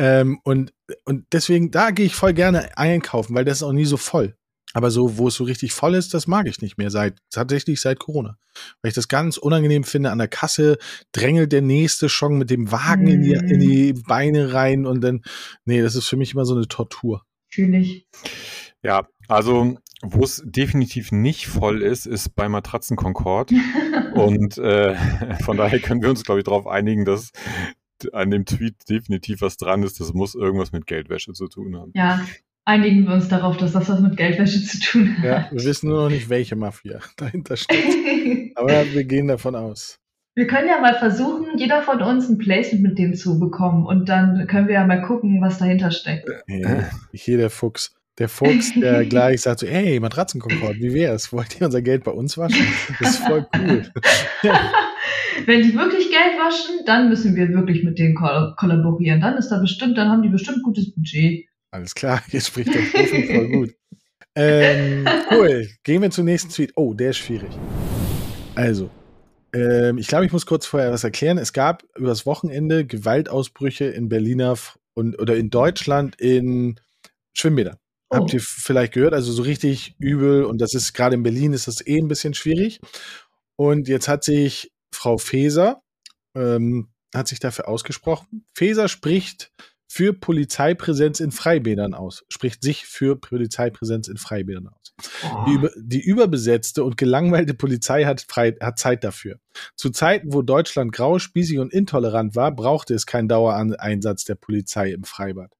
Ähm, 0.00 0.40
und, 0.42 0.72
und 1.04 1.26
deswegen, 1.30 1.70
da 1.70 1.92
gehe 1.92 2.06
ich 2.06 2.16
voll 2.16 2.34
gerne 2.34 2.76
einkaufen, 2.76 3.36
weil 3.36 3.44
das 3.44 3.58
ist 3.58 3.62
auch 3.62 3.72
nie 3.72 3.84
so 3.84 3.98
voll. 3.98 4.34
Aber 4.76 4.90
so, 4.90 5.16
wo 5.16 5.28
es 5.28 5.36
so 5.36 5.44
richtig 5.44 5.72
voll 5.72 5.94
ist, 5.94 6.12
das 6.12 6.26
mag 6.26 6.46
ich 6.46 6.60
nicht 6.60 6.76
mehr 6.76 6.90
seit, 6.90 7.16
tatsächlich 7.30 7.80
seit 7.80 7.98
Corona. 7.98 8.36
Weil 8.82 8.90
ich 8.90 8.94
das 8.94 9.08
ganz 9.08 9.38
unangenehm 9.38 9.84
finde, 9.84 10.10
an 10.10 10.18
der 10.18 10.28
Kasse 10.28 10.76
drängelt 11.12 11.50
der 11.52 11.62
nächste 11.62 12.10
schon 12.10 12.36
mit 12.36 12.50
dem 12.50 12.70
Wagen 12.70 13.04
mm. 13.04 13.08
in, 13.08 13.22
die, 13.22 13.32
in 13.32 13.58
die 13.58 13.92
mm. 13.94 14.02
Beine 14.06 14.52
rein 14.52 14.84
und 14.84 15.00
dann, 15.00 15.22
nee, 15.64 15.80
das 15.80 15.94
ist 15.94 16.08
für 16.08 16.18
mich 16.18 16.34
immer 16.34 16.44
so 16.44 16.54
eine 16.54 16.68
Tortur. 16.68 17.24
Fühle 17.48 17.78
ich. 17.78 18.06
Ja, 18.82 19.08
also 19.28 19.78
wo 20.02 20.22
es 20.22 20.42
definitiv 20.44 21.10
nicht 21.10 21.46
voll 21.46 21.80
ist, 21.80 22.04
ist 22.04 22.36
bei 22.36 22.46
Matratzen 22.46 22.98
Concord. 22.98 23.52
und 24.14 24.58
äh, 24.58 24.94
von 25.42 25.56
daher 25.56 25.78
können 25.78 26.02
wir 26.02 26.10
uns, 26.10 26.22
glaube 26.22 26.40
ich, 26.40 26.44
darauf 26.44 26.66
einigen, 26.66 27.06
dass 27.06 27.30
an 28.12 28.30
dem 28.30 28.44
Tweet 28.44 28.76
definitiv 28.90 29.40
was 29.40 29.56
dran 29.56 29.82
ist. 29.84 30.00
Das 30.00 30.12
muss 30.12 30.34
irgendwas 30.34 30.72
mit 30.72 30.86
Geldwäsche 30.86 31.32
zu 31.32 31.48
tun 31.48 31.78
haben. 31.78 31.92
Ja, 31.94 32.26
einigen 32.66 33.06
wir 33.06 33.14
uns 33.14 33.28
darauf, 33.28 33.56
dass 33.56 33.72
das 33.72 33.88
was 33.88 34.00
mit 34.00 34.16
Geldwäsche 34.18 34.62
zu 34.62 34.80
tun 34.80 35.16
hat. 35.16 35.24
Ja, 35.24 35.48
wir 35.50 35.64
wissen 35.64 35.88
nur 35.88 36.02
noch 36.02 36.10
nicht, 36.10 36.28
welche 36.28 36.56
Mafia 36.56 36.98
dahinter 37.16 37.56
steht. 37.56 38.52
Aber 38.56 38.84
wir 38.92 39.04
gehen 39.04 39.28
davon 39.28 39.54
aus. 39.54 39.98
Wir 40.34 40.46
können 40.46 40.68
ja 40.68 40.78
mal 40.80 40.98
versuchen, 40.98 41.56
jeder 41.56 41.80
von 41.82 42.02
uns 42.02 42.28
ein 42.28 42.36
Placement 42.36 42.82
mit 42.82 42.98
dem 42.98 43.14
zu 43.14 43.40
bekommen 43.40 43.86
und 43.86 44.10
dann 44.10 44.46
können 44.46 44.68
wir 44.68 44.74
ja 44.74 44.86
mal 44.86 45.00
gucken, 45.00 45.40
was 45.40 45.56
dahinter 45.56 45.90
steckt. 45.90 46.28
Hey, 46.46 46.84
hier 47.12 47.38
der 47.38 47.48
Fuchs. 47.48 47.94
Der 48.18 48.28
Fuchs, 48.28 48.72
der 48.74 49.04
gleich 49.06 49.42
sagt 49.42 49.60
so, 49.60 49.66
hey, 49.66 49.98
Matratzenkonkord, 49.98 50.76
wie 50.76 50.92
wär's? 50.92 51.32
Wollt 51.32 51.58
ihr 51.58 51.66
unser 51.66 51.80
Geld 51.80 52.04
bei 52.04 52.10
uns 52.10 52.36
waschen? 52.36 52.66
Das 52.98 53.10
ist 53.10 53.18
voll 53.18 53.46
cool. 53.56 53.90
Wenn 55.46 55.62
die 55.62 55.74
wirklich 55.74 56.10
Geld 56.10 56.38
waschen, 56.38 56.84
dann 56.86 57.08
müssen 57.08 57.34
wir 57.36 57.48
wirklich 57.50 57.82
mit 57.82 57.98
denen 57.98 58.14
kollaborieren. 58.14 59.20
Dann 59.20 59.36
ist 59.36 59.48
da 59.48 59.58
bestimmt, 59.58 59.96
dann 59.96 60.08
haben 60.08 60.22
die 60.22 60.30
bestimmt 60.30 60.62
gutes 60.62 60.94
Budget. 60.94 61.46
Alles 61.70 61.94
klar, 61.94 62.22
jetzt 62.30 62.48
spricht 62.48 62.74
der 62.74 62.80
Profi 62.80 63.26
voll 63.26 63.48
gut. 63.48 63.74
Ähm, 64.34 65.08
cool. 65.30 65.68
Gehen 65.82 66.02
wir 66.02 66.10
zum 66.10 66.26
nächsten 66.26 66.50
Tweet. 66.50 66.72
Oh, 66.76 66.92
der 66.92 67.10
ist 67.10 67.18
schwierig. 67.18 67.50
Also, 68.54 68.90
ähm, 69.54 69.98
ich 69.98 70.08
glaube, 70.08 70.26
ich 70.26 70.32
muss 70.32 70.46
kurz 70.46 70.66
vorher 70.66 70.92
was 70.92 71.04
erklären. 71.04 71.38
Es 71.38 71.52
gab 71.52 71.84
übers 71.96 72.26
Wochenende 72.26 72.84
Gewaltausbrüche 72.84 73.86
in 73.86 74.08
Berliner 74.08 74.56
und 74.94 75.18
oder 75.18 75.36
in 75.36 75.50
Deutschland 75.50 76.20
in 76.20 76.78
Schwimmbädern. 77.34 77.78
Oh. 78.10 78.16
Habt 78.16 78.34
ihr 78.34 78.40
vielleicht 78.40 78.92
gehört? 78.92 79.14
Also 79.14 79.32
so 79.32 79.42
richtig 79.42 79.94
übel 79.98 80.44
und 80.44 80.60
das 80.60 80.74
ist 80.74 80.92
gerade 80.92 81.14
in 81.14 81.22
Berlin 81.22 81.52
ist 81.52 81.66
das 81.66 81.86
eh 81.86 81.98
ein 81.98 82.08
bisschen 82.08 82.34
schwierig. 82.34 82.80
Und 83.56 83.88
jetzt 83.88 84.08
hat 84.08 84.22
sich 84.22 84.70
Frau 84.92 85.18
Feser 85.18 85.82
ähm, 86.36 86.88
hat 87.14 87.28
sich 87.28 87.40
dafür 87.40 87.68
ausgesprochen. 87.68 88.44
Feser 88.54 88.88
spricht 88.88 89.50
für 89.88 90.12
Polizeipräsenz 90.12 91.20
in 91.20 91.30
Freibädern 91.30 91.94
aus, 91.94 92.24
spricht 92.28 92.62
sich 92.62 92.86
für 92.86 93.16
Polizeipräsenz 93.16 94.08
in 94.08 94.16
Freibädern 94.16 94.68
aus. 94.68 94.94
Oh. 95.24 95.44
Die, 95.46 95.52
über, 95.54 95.70
die, 95.76 96.00
überbesetzte 96.00 96.82
und 96.84 96.96
gelangweilte 96.96 97.54
Polizei 97.54 98.04
hat, 98.04 98.22
frei, 98.28 98.56
hat 98.60 98.78
Zeit 98.78 99.04
dafür. 99.04 99.38
Zu 99.76 99.90
Zeiten, 99.90 100.32
wo 100.32 100.42
Deutschland 100.42 100.92
grau, 100.92 101.18
spießig 101.18 101.58
und 101.58 101.72
intolerant 101.72 102.34
war, 102.34 102.54
brauchte 102.54 102.94
es 102.94 103.06
keinen 103.06 103.28
Dauereinsatz 103.28 104.24
der 104.24 104.34
Polizei 104.34 104.92
im 104.92 105.04
Freibad. 105.04 105.52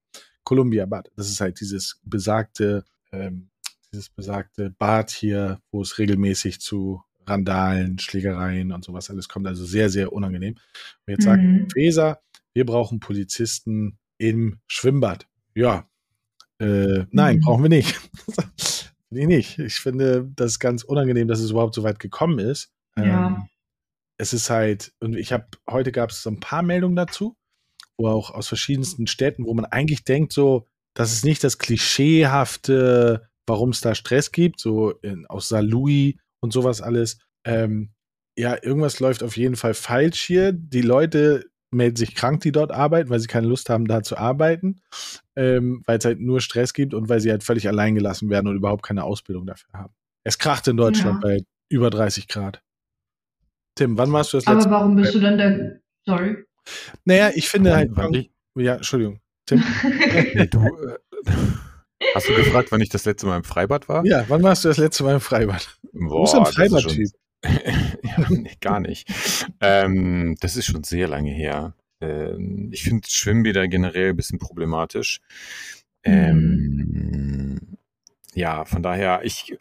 Columbia 0.43 0.85
Bad. 0.85 1.11
Das 1.15 1.29
ist 1.29 1.41
halt 1.41 1.59
dieses 1.59 1.99
besagte, 2.03 2.83
ähm, 3.11 3.49
dieses 3.91 4.09
besagte 4.09 4.71
Bad 4.71 5.11
hier, 5.11 5.59
wo 5.71 5.81
es 5.81 5.97
regelmäßig 5.97 6.59
zu 6.59 7.01
Randalen, 7.25 7.99
Schlägereien 7.99 8.71
und 8.71 8.83
sowas 8.85 9.09
alles 9.09 9.27
kommt. 9.27 9.47
Also 9.47 9.65
sehr, 9.65 9.89
sehr 9.89 10.13
unangenehm. 10.13 10.53
Und 11.05 11.11
jetzt 11.11 11.23
sagt 11.23 11.43
mhm. 11.43 11.69
Feser, 11.69 12.21
wir 12.53 12.65
brauchen 12.65 12.99
Polizisten 12.99 13.97
im 14.17 14.59
Schwimmbad. 14.67 15.27
Ja, 15.55 15.87
äh, 16.59 17.05
nein, 17.11 17.37
mhm. 17.37 17.41
brauchen 17.41 17.63
wir 17.63 17.69
nicht. 17.69 17.99
nee, 19.09 19.25
nicht. 19.25 19.59
Ich 19.59 19.75
finde 19.75 20.29
das 20.35 20.59
ganz 20.59 20.83
unangenehm, 20.83 21.27
dass 21.27 21.39
es 21.39 21.51
überhaupt 21.51 21.75
so 21.75 21.83
weit 21.83 21.99
gekommen 21.99 22.39
ist. 22.39 22.71
Ja. 22.97 23.27
Ähm, 23.27 23.49
es 24.17 24.33
ist 24.33 24.49
halt, 24.49 24.93
und 24.99 25.15
ich 25.15 25.31
habe, 25.31 25.45
heute 25.69 25.91
gab 25.91 26.09
es 26.09 26.23
so 26.23 26.31
ein 26.31 26.39
paar 26.39 26.63
Meldungen 26.63 26.95
dazu 26.95 27.37
wo 27.97 28.07
auch 28.07 28.31
aus 28.31 28.47
verschiedensten 28.47 29.07
Städten, 29.07 29.45
wo 29.45 29.53
man 29.53 29.65
eigentlich 29.65 30.03
denkt, 30.03 30.31
so, 30.31 30.67
das 30.93 31.11
ist 31.11 31.25
nicht 31.25 31.43
das 31.43 31.57
klischeehafte, 31.57 33.27
warum 33.45 33.69
es 33.69 33.81
da 33.81 33.95
Stress 33.95 34.31
gibt, 34.31 34.59
so 34.59 34.91
in, 35.01 35.25
aus 35.27 35.49
Saarlouis 35.49 36.15
und 36.39 36.53
sowas 36.53 36.81
alles. 36.81 37.19
Ähm, 37.43 37.91
ja, 38.37 38.55
irgendwas 38.61 38.99
läuft 38.99 39.23
auf 39.23 39.37
jeden 39.37 39.55
Fall 39.55 39.73
falsch 39.73 40.21
hier. 40.21 40.51
Die 40.51 40.81
Leute 40.81 41.45
melden 41.71 41.95
sich 41.95 42.15
krank, 42.15 42.41
die 42.41 42.51
dort 42.51 42.71
arbeiten, 42.71 43.09
weil 43.09 43.19
sie 43.19 43.27
keine 43.27 43.47
Lust 43.47 43.69
haben, 43.69 43.87
da 43.87 44.01
zu 44.03 44.17
arbeiten, 44.17 44.81
ähm, 45.35 45.83
weil 45.85 45.97
es 45.97 46.05
halt 46.05 46.19
nur 46.19 46.41
Stress 46.41 46.73
gibt 46.73 46.93
und 46.93 47.09
weil 47.09 47.19
sie 47.19 47.29
halt 47.29 47.43
völlig 47.43 47.67
allein 47.67 47.95
gelassen 47.95 48.29
werden 48.29 48.47
und 48.47 48.55
überhaupt 48.55 48.83
keine 48.83 49.03
Ausbildung 49.03 49.45
dafür 49.45 49.73
haben. 49.73 49.93
Es 50.23 50.37
kracht 50.37 50.67
in 50.67 50.77
Deutschland 50.77 51.23
ja. 51.23 51.29
bei 51.29 51.39
über 51.69 51.89
30 51.89 52.27
Grad. 52.27 52.61
Tim, 53.75 53.97
wann 53.97 54.11
warst 54.11 54.33
du 54.33 54.37
das 54.37 54.45
letzte 54.45 54.69
Aber 54.69 54.79
warum 54.79 54.95
bist 54.95 55.13
du 55.13 55.19
denn 55.19 55.37
der, 55.37 55.81
sorry, 56.05 56.47
naja, 57.05 57.31
ich 57.33 57.49
finde 57.49 57.75
halt. 57.75 57.91
Ja, 58.55 58.75
Entschuldigung. 58.75 59.19
Tim. 59.45 59.63
nee, 60.33 60.47
du, 60.47 60.59
äh, 60.59 61.31
hast 62.15 62.27
du 62.27 62.35
gefragt, 62.35 62.71
wann 62.71 62.81
ich 62.81 62.89
das 62.89 63.05
letzte 63.05 63.27
Mal 63.27 63.37
im 63.37 63.43
Freibad 63.43 63.87
war? 63.87 64.05
Ja, 64.05 64.25
wann 64.27 64.43
warst 64.43 64.65
du 64.65 64.69
das 64.69 64.77
letzte 64.77 65.03
Mal 65.03 65.15
im 65.15 65.21
Freibad? 65.21 65.77
Boah, 65.93 66.17
du 66.17 66.21
bist 66.21 66.35
ein 66.35 66.45
Freibad-Typ. 66.45 67.09
ja, 67.43 68.29
nee, 68.29 68.57
gar 68.61 68.79
nicht. 68.79 69.07
Ähm, 69.61 70.35
das 70.39 70.55
ist 70.55 70.65
schon 70.65 70.83
sehr 70.83 71.07
lange 71.07 71.31
her. 71.31 71.75
Ähm, 72.01 72.69
ich 72.71 72.83
finde 72.83 73.07
Schwimmbäder 73.09 73.67
generell 73.67 74.09
ein 74.09 74.15
bisschen 74.15 74.39
problematisch. 74.39 75.19
Ähm, 76.03 76.85
mhm. 76.87 77.77
Ja, 78.33 78.65
von 78.65 78.83
daher, 78.83 79.21
ich, 79.23 79.57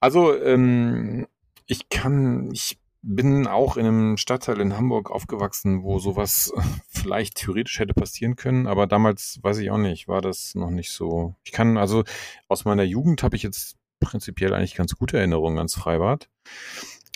also, 0.00 0.36
ähm, 0.42 1.26
ich 1.66 1.88
kann, 1.88 2.50
ich 2.52 2.78
bin 3.02 3.46
auch 3.46 3.76
in 3.76 3.86
einem 3.86 4.16
Stadtteil 4.16 4.60
in 4.60 4.76
Hamburg 4.76 5.10
aufgewachsen, 5.12 5.84
wo 5.84 6.00
sowas 6.00 6.52
vielleicht 6.88 7.36
theoretisch 7.36 7.78
hätte 7.78 7.94
passieren 7.94 8.34
können, 8.34 8.66
aber 8.66 8.86
damals 8.88 9.38
weiß 9.42 9.58
ich 9.58 9.70
auch 9.70 9.78
nicht, 9.78 10.08
war 10.08 10.20
das 10.20 10.54
noch 10.56 10.70
nicht 10.70 10.90
so. 10.90 11.36
Ich 11.44 11.52
kann 11.52 11.76
also 11.76 12.02
aus 12.48 12.64
meiner 12.64 12.82
Jugend 12.82 13.22
habe 13.22 13.36
ich 13.36 13.44
jetzt 13.44 13.76
prinzipiell 14.00 14.52
eigentlich 14.52 14.74
ganz 14.74 14.94
gute 14.96 15.18
Erinnerungen 15.18 15.58
ans 15.58 15.76
Freibad. 15.76 16.28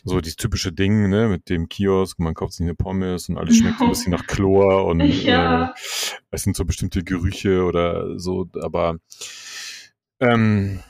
So 0.04 0.20
dieses 0.20 0.36
typische 0.36 0.72
Ding, 0.72 1.08
ne, 1.08 1.28
mit 1.28 1.48
dem 1.50 1.68
Kiosk, 1.68 2.18
man 2.18 2.34
kauft 2.34 2.54
sich 2.54 2.64
eine 2.64 2.74
Pommes 2.74 3.28
und 3.28 3.36
alles 3.36 3.56
schmeckt 3.56 3.78
so 3.78 3.84
ein 3.84 3.90
bisschen 3.90 4.12
nach 4.12 4.26
Chlor 4.26 4.86
und 4.86 5.00
ja. 5.00 5.66
äh, 5.66 5.72
es 6.30 6.42
sind 6.42 6.56
so 6.56 6.64
bestimmte 6.64 7.04
Gerüche 7.04 7.64
oder 7.64 8.18
so, 8.18 8.48
aber 8.62 8.96
ähm, 10.20 10.80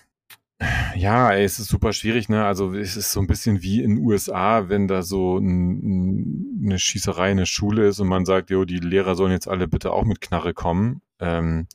ja, 0.95 1.31
ey, 1.31 1.45
es 1.45 1.59
ist 1.59 1.69
super 1.69 1.93
schwierig, 1.93 2.29
ne? 2.29 2.45
Also 2.45 2.75
es 2.75 2.97
ist 2.97 3.13
so 3.13 3.21
ein 3.21 3.27
bisschen 3.27 3.63
wie 3.63 3.83
in 3.83 3.97
den 3.97 4.05
USA, 4.05 4.69
wenn 4.69 4.89
da 4.89 5.03
so 5.03 5.39
ein, 5.39 6.61
eine 6.65 6.79
Schießerei 6.79 7.31
in 7.31 7.39
der 7.39 7.47
Schule 7.47 7.89
ist 7.89 8.01
und 8.01 8.09
man 8.09 8.27
sagt, 8.27 8.51
jo, 8.51 8.65
die 8.65 8.79
Lehrer 8.79 9.15
sollen 9.15 9.33
jetzt 9.33 9.49
alle 9.49 9.69
bitte 9.69 9.93
auch 9.93 10.05
mit 10.05 10.21
Knarre 10.21 10.53
kommen. 10.53 11.01
Ähm, 11.19 11.67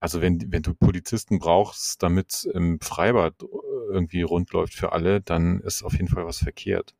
also 0.00 0.20
wenn, 0.20 0.52
wenn 0.52 0.62
du 0.62 0.74
Polizisten 0.74 1.38
brauchst, 1.38 2.02
damit 2.02 2.46
im 2.52 2.78
Freibad 2.80 3.34
irgendwie 3.90 4.22
rund 4.22 4.52
läuft 4.52 4.74
für 4.74 4.92
alle, 4.92 5.20
dann 5.20 5.60
ist 5.60 5.82
auf 5.82 5.92
jeden 5.92 6.08
Fall 6.08 6.26
was 6.26 6.38
verkehrt. 6.38 6.94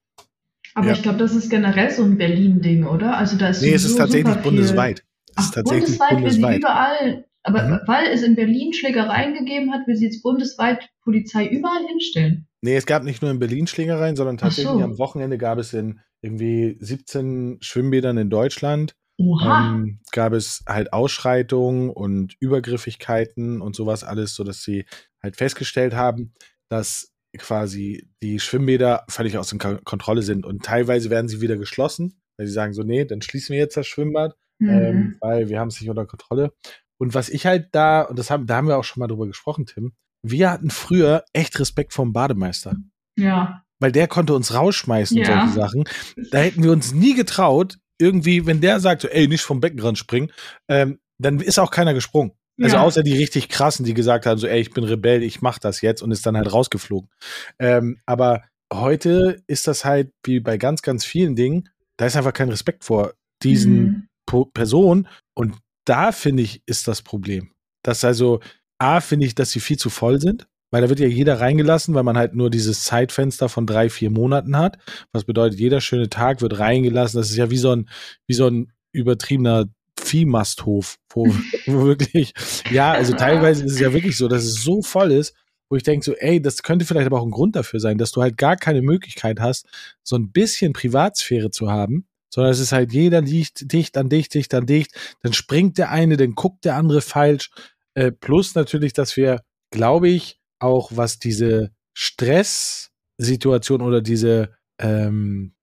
Aber 0.75 0.89
ja. 0.89 0.93
ich 0.93 1.03
glaube, 1.03 1.19
das 1.19 1.35
ist 1.35 1.51
generell 1.51 1.91
so 1.91 2.03
ein 2.03 2.19
Berlin-Ding, 2.19 2.85
oder? 2.85 3.17
Also 3.17 3.37
da 3.39 3.49
ist 3.49 3.63
nee, 3.63 3.73
es 3.73 3.85
ist 3.85 3.97
tatsächlich 3.97 4.37
bundesweit. 4.37 5.05
Es 5.37 5.47
ist 5.47 5.55
tatsächlich 5.55 5.99
bundesweit, 5.99 6.19
bundesweit. 6.19 6.59
überall 6.59 7.25
aber 7.47 7.63
mhm. 7.63 7.81
weil 7.87 8.09
es 8.09 8.23
in 8.23 8.35
Berlin 8.35 8.73
Schlägereien 8.73 9.35
gegeben 9.35 9.73
hat, 9.73 9.87
will 9.87 9.95
sie 9.95 10.07
jetzt 10.07 10.23
bundesweit 10.23 10.91
Polizei 11.03 11.47
überall 11.47 11.87
hinstellen. 11.87 12.49
Nee, 12.61 12.75
es 12.75 12.87
gab 12.87 13.05
nicht 13.05 13.23
nur 13.23 13.31
in 13.31 13.39
Berlin 13.39 13.69
Schlägereien, 13.69 14.17
sondern 14.17 14.37
tatsächlich 14.37 14.73
so. 14.73 14.83
am 14.83 14.99
Wochenende 14.99 15.39
gab 15.39 15.59
es 15.59 15.73
in 15.73 16.01
irgendwie 16.23 16.77
17 16.81 17.59
Schwimmbädern 17.61 18.19
in 18.19 18.31
Deutschland. 18.31 18.97
Ähm, 19.19 20.01
gab 20.11 20.33
es 20.33 20.65
halt 20.69 20.93
Ausschreitungen 20.93 21.89
und 21.89 22.35
Übergriffigkeiten 22.41 23.63
und 23.63 23.77
sowas 23.77 24.03
alles, 24.03 24.35
sodass 24.35 24.63
sie 24.63 24.85
halt 25.23 25.37
festgestellt 25.37 25.95
haben, 25.95 26.35
dass 26.71 27.13
quasi 27.39 28.09
die 28.23 28.41
Schwimmbäder 28.41 29.05
völlig 29.09 29.39
aus 29.39 29.51
der 29.51 29.81
Kontrolle 29.85 30.23
sind 30.23 30.47
und 30.47 30.65
teilweise 30.65 31.11
werden 31.11 31.29
sie 31.29 31.41
wieder 31.41 31.57
geschlossen, 31.57 32.21
weil 32.39 32.47
sie 32.47 32.53
sagen 32.53 32.73
so, 32.73 32.83
nee, 32.83 33.05
dann 33.05 33.23
schließen 33.23 33.53
wir 33.53 33.59
jetzt 33.59 33.77
das 33.77 33.87
Schwimmbad, 33.87 34.37
mhm. 34.59 34.69
ähm, 34.69 35.17
weil 35.21 35.49
wir 35.49 35.61
haben 35.61 35.69
es 35.69 35.81
nicht 35.81 35.91
unter 35.91 36.07
Kontrolle. 36.07 36.53
Und 36.99 37.15
was 37.15 37.29
ich 37.29 37.47
halt 37.47 37.69
da, 37.73 38.03
und 38.03 38.19
das 38.19 38.31
haben, 38.31 38.47
da 38.47 38.57
haben 38.57 38.69
wir 38.69 38.79
auch 38.79 38.85
schon 38.85 39.01
mal 39.01 39.07
drüber 39.07 39.27
gesprochen, 39.27 39.67
Tim, 39.67 39.93
wir 40.23 40.51
hatten 40.51 40.71
früher 40.71 41.25
echt 41.33 41.59
Respekt 41.61 41.93
vor 41.93 42.05
dem 42.05 42.13
Bademeister. 42.13 42.77
Ja. 43.19 43.63
Weil 43.79 43.93
der 43.93 44.09
konnte 44.09 44.35
uns 44.35 44.55
rausschmeißen, 44.55 45.19
ja. 45.19 45.27
solche 45.27 45.53
Sachen. 45.53 45.85
Da 46.31 46.39
hätten 46.39 46.63
wir 46.63 46.73
uns 46.73 46.93
nie 46.93 47.15
getraut, 47.15 47.79
irgendwie, 47.99 48.47
wenn 48.47 48.61
der 48.61 48.81
sagt, 48.81 49.03
so, 49.03 49.09
ey, 49.09 49.29
nicht 49.29 49.43
vom 49.43 49.61
Beckenrand 49.61 49.99
springen, 49.99 50.33
ähm, 50.69 50.99
dann 51.19 51.41
ist 51.41 51.59
auch 51.59 51.71
keiner 51.71 51.95
gesprungen. 51.95 52.33
Also 52.61 52.77
ja. 52.77 52.83
außer 52.83 53.03
die 53.03 53.17
richtig 53.17 53.49
krassen, 53.49 53.85
die 53.85 53.95
gesagt 53.95 54.27
haben, 54.27 54.39
so, 54.39 54.47
ey, 54.47 54.61
ich 54.61 54.71
bin 54.71 54.85
Rebell, 54.85 55.23
ich 55.23 55.43
mach 55.43 55.59
das 55.59 55.81
jetzt 55.83 56.03
und 56.03 56.11
ist 56.11 56.25
dann 56.25 56.37
halt 56.37 56.53
rausgeflogen. 56.53 57.11
Ähm, 57.59 58.01
aber 58.07 58.45
heute 58.73 59.43
ist 59.47 59.67
das 59.67 59.85
halt 59.85 60.11
wie 60.25 60.41
bei 60.41 60.57
ganz, 60.57 60.83
ganz 60.83 61.05
vielen 61.05 61.37
Dingen, 61.37 61.69
da 61.99 62.07
ist 62.07 62.17
einfach 62.17 62.33
kein 62.33 62.49
Respekt 62.49 62.85
vor 62.85 63.15
diesen 63.43 64.09
mhm. 64.31 64.49
Personen 64.55 65.09
und 65.35 65.57
da 65.85 66.13
finde 66.13 66.43
ich, 66.43 66.63
ist 66.67 66.89
das 66.89 67.03
Problem. 67.03 67.53
Dass 67.83 68.05
also, 68.05 68.41
A, 68.79 69.01
finde 69.01 69.27
ich, 69.27 69.35
dass 69.35 69.51
sie 69.51 69.61
viel 69.61 69.79
zu 69.79 69.89
voll 69.89 70.21
sind, 70.21 70.49
weil 70.71 70.83
da 70.83 70.89
wird 70.89 71.01
ja 71.01 71.07
jeder 71.07 71.41
reingelassen, 71.41 71.95
weil 71.95 72.03
man 72.03 72.19
halt 72.19 72.35
nur 72.35 72.51
dieses 72.51 72.85
Zeitfenster 72.85 73.49
von 73.49 73.67
drei, 73.67 73.89
vier 73.89 74.11
Monaten 74.11 74.57
hat. 74.57 74.79
Was 75.13 75.25
bedeutet, 75.25 75.61
jeder 75.61 75.81
schöne 75.81 76.11
Tag 76.11 76.43
wird 76.43 76.59
reingelassen. 76.59 77.21
Das 77.21 77.31
ist 77.31 77.37
ja 77.37 77.51
wie 77.51 77.57
so 77.57 77.71
ein, 77.71 77.89
wie 78.27 78.35
so 78.35 78.49
ein 78.49 78.73
übertriebener 78.93 79.67
Viehmasthof, 79.99 80.99
wo, 81.11 81.27
wo 81.67 81.85
wirklich, 81.85 82.33
ja, 82.71 82.93
also 82.93 83.15
teilweise 83.15 83.65
ist 83.65 83.73
es 83.73 83.81
ja 83.81 83.93
wirklich 83.93 84.17
so, 84.17 84.29
dass 84.29 84.45
es 84.45 84.63
so 84.63 84.83
voll 84.83 85.13
ist, 85.13 85.35
wo 85.69 85.77
ich 85.77 85.83
denke 85.83 86.05
so, 86.05 86.15
ey, 86.15 86.41
das 86.41 86.63
könnte 86.63 86.85
vielleicht 86.85 87.07
aber 87.07 87.21
auch 87.21 87.27
ein 87.27 87.31
Grund 87.31 87.57
dafür 87.57 87.81
sein, 87.81 87.99
dass 87.99 88.13
du 88.13 88.23
halt 88.23 88.37
gar 88.37 88.57
keine 88.57 88.83
Möglichkeit 88.83 89.41
hast, 89.41 89.67
so 90.03 90.17
ein 90.17 90.31
bisschen 90.31 90.73
Privatsphäre 90.73 91.51
zu 91.51 91.71
haben, 91.71 92.07
sondern 92.33 92.53
es 92.53 92.61
ist 92.61 92.73
halt 92.73 92.93
jeder 92.93 93.21
liegt 93.21 93.73
dicht 93.73 93.97
an 93.97 94.09
dicht, 94.09 94.35
dicht 94.35 94.55
an 94.55 94.67
dicht, 94.67 94.93
dann 95.23 95.33
springt 95.33 95.79
der 95.79 95.91
eine, 95.91 96.17
dann 96.17 96.35
guckt 96.35 96.65
der 96.65 96.77
andere 96.77 97.01
falsch. 97.01 97.51
Äh, 97.95 98.13
plus 98.13 98.55
natürlich, 98.55 98.93
dass 98.93 99.17
wir, 99.17 99.43
glaube 99.71 100.09
ich, 100.09 100.39
auch 100.59 100.91
was 100.95 101.19
diese 101.19 101.73
Stresssituation 101.95 103.81
oder 103.81 104.03
diese, 104.03 104.55
ähm, 104.79 105.56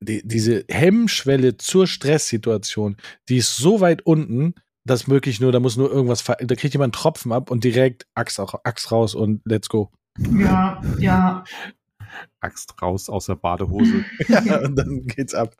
die, 0.00 0.26
diese 0.26 0.64
Hemmschwelle 0.68 1.56
zur 1.56 1.86
Stresssituation, 1.86 2.96
die 3.28 3.38
ist 3.38 3.56
so 3.56 3.80
weit 3.80 4.02
unten, 4.06 4.54
dass 4.84 5.08
wirklich 5.08 5.40
nur, 5.40 5.52
da 5.52 5.60
muss 5.60 5.76
nur 5.76 5.90
irgendwas, 5.90 6.24
da 6.24 6.34
kriegt 6.34 6.74
jemand 6.74 6.94
einen 6.94 7.00
Tropfen 7.00 7.32
ab 7.32 7.50
und 7.50 7.64
direkt 7.64 8.06
Axt, 8.14 8.40
Axt 8.40 8.90
raus 8.90 9.14
und 9.14 9.42
let's 9.44 9.68
go. 9.68 9.90
Ja, 10.18 10.80
ja. 10.98 11.44
Axt 12.40 12.80
raus 12.80 13.08
aus 13.08 13.26
der 13.26 13.36
Badehose. 13.36 14.04
ja, 14.28 14.60
und 14.60 14.76
dann 14.76 15.06
geht's 15.06 15.34
ab. 15.34 15.54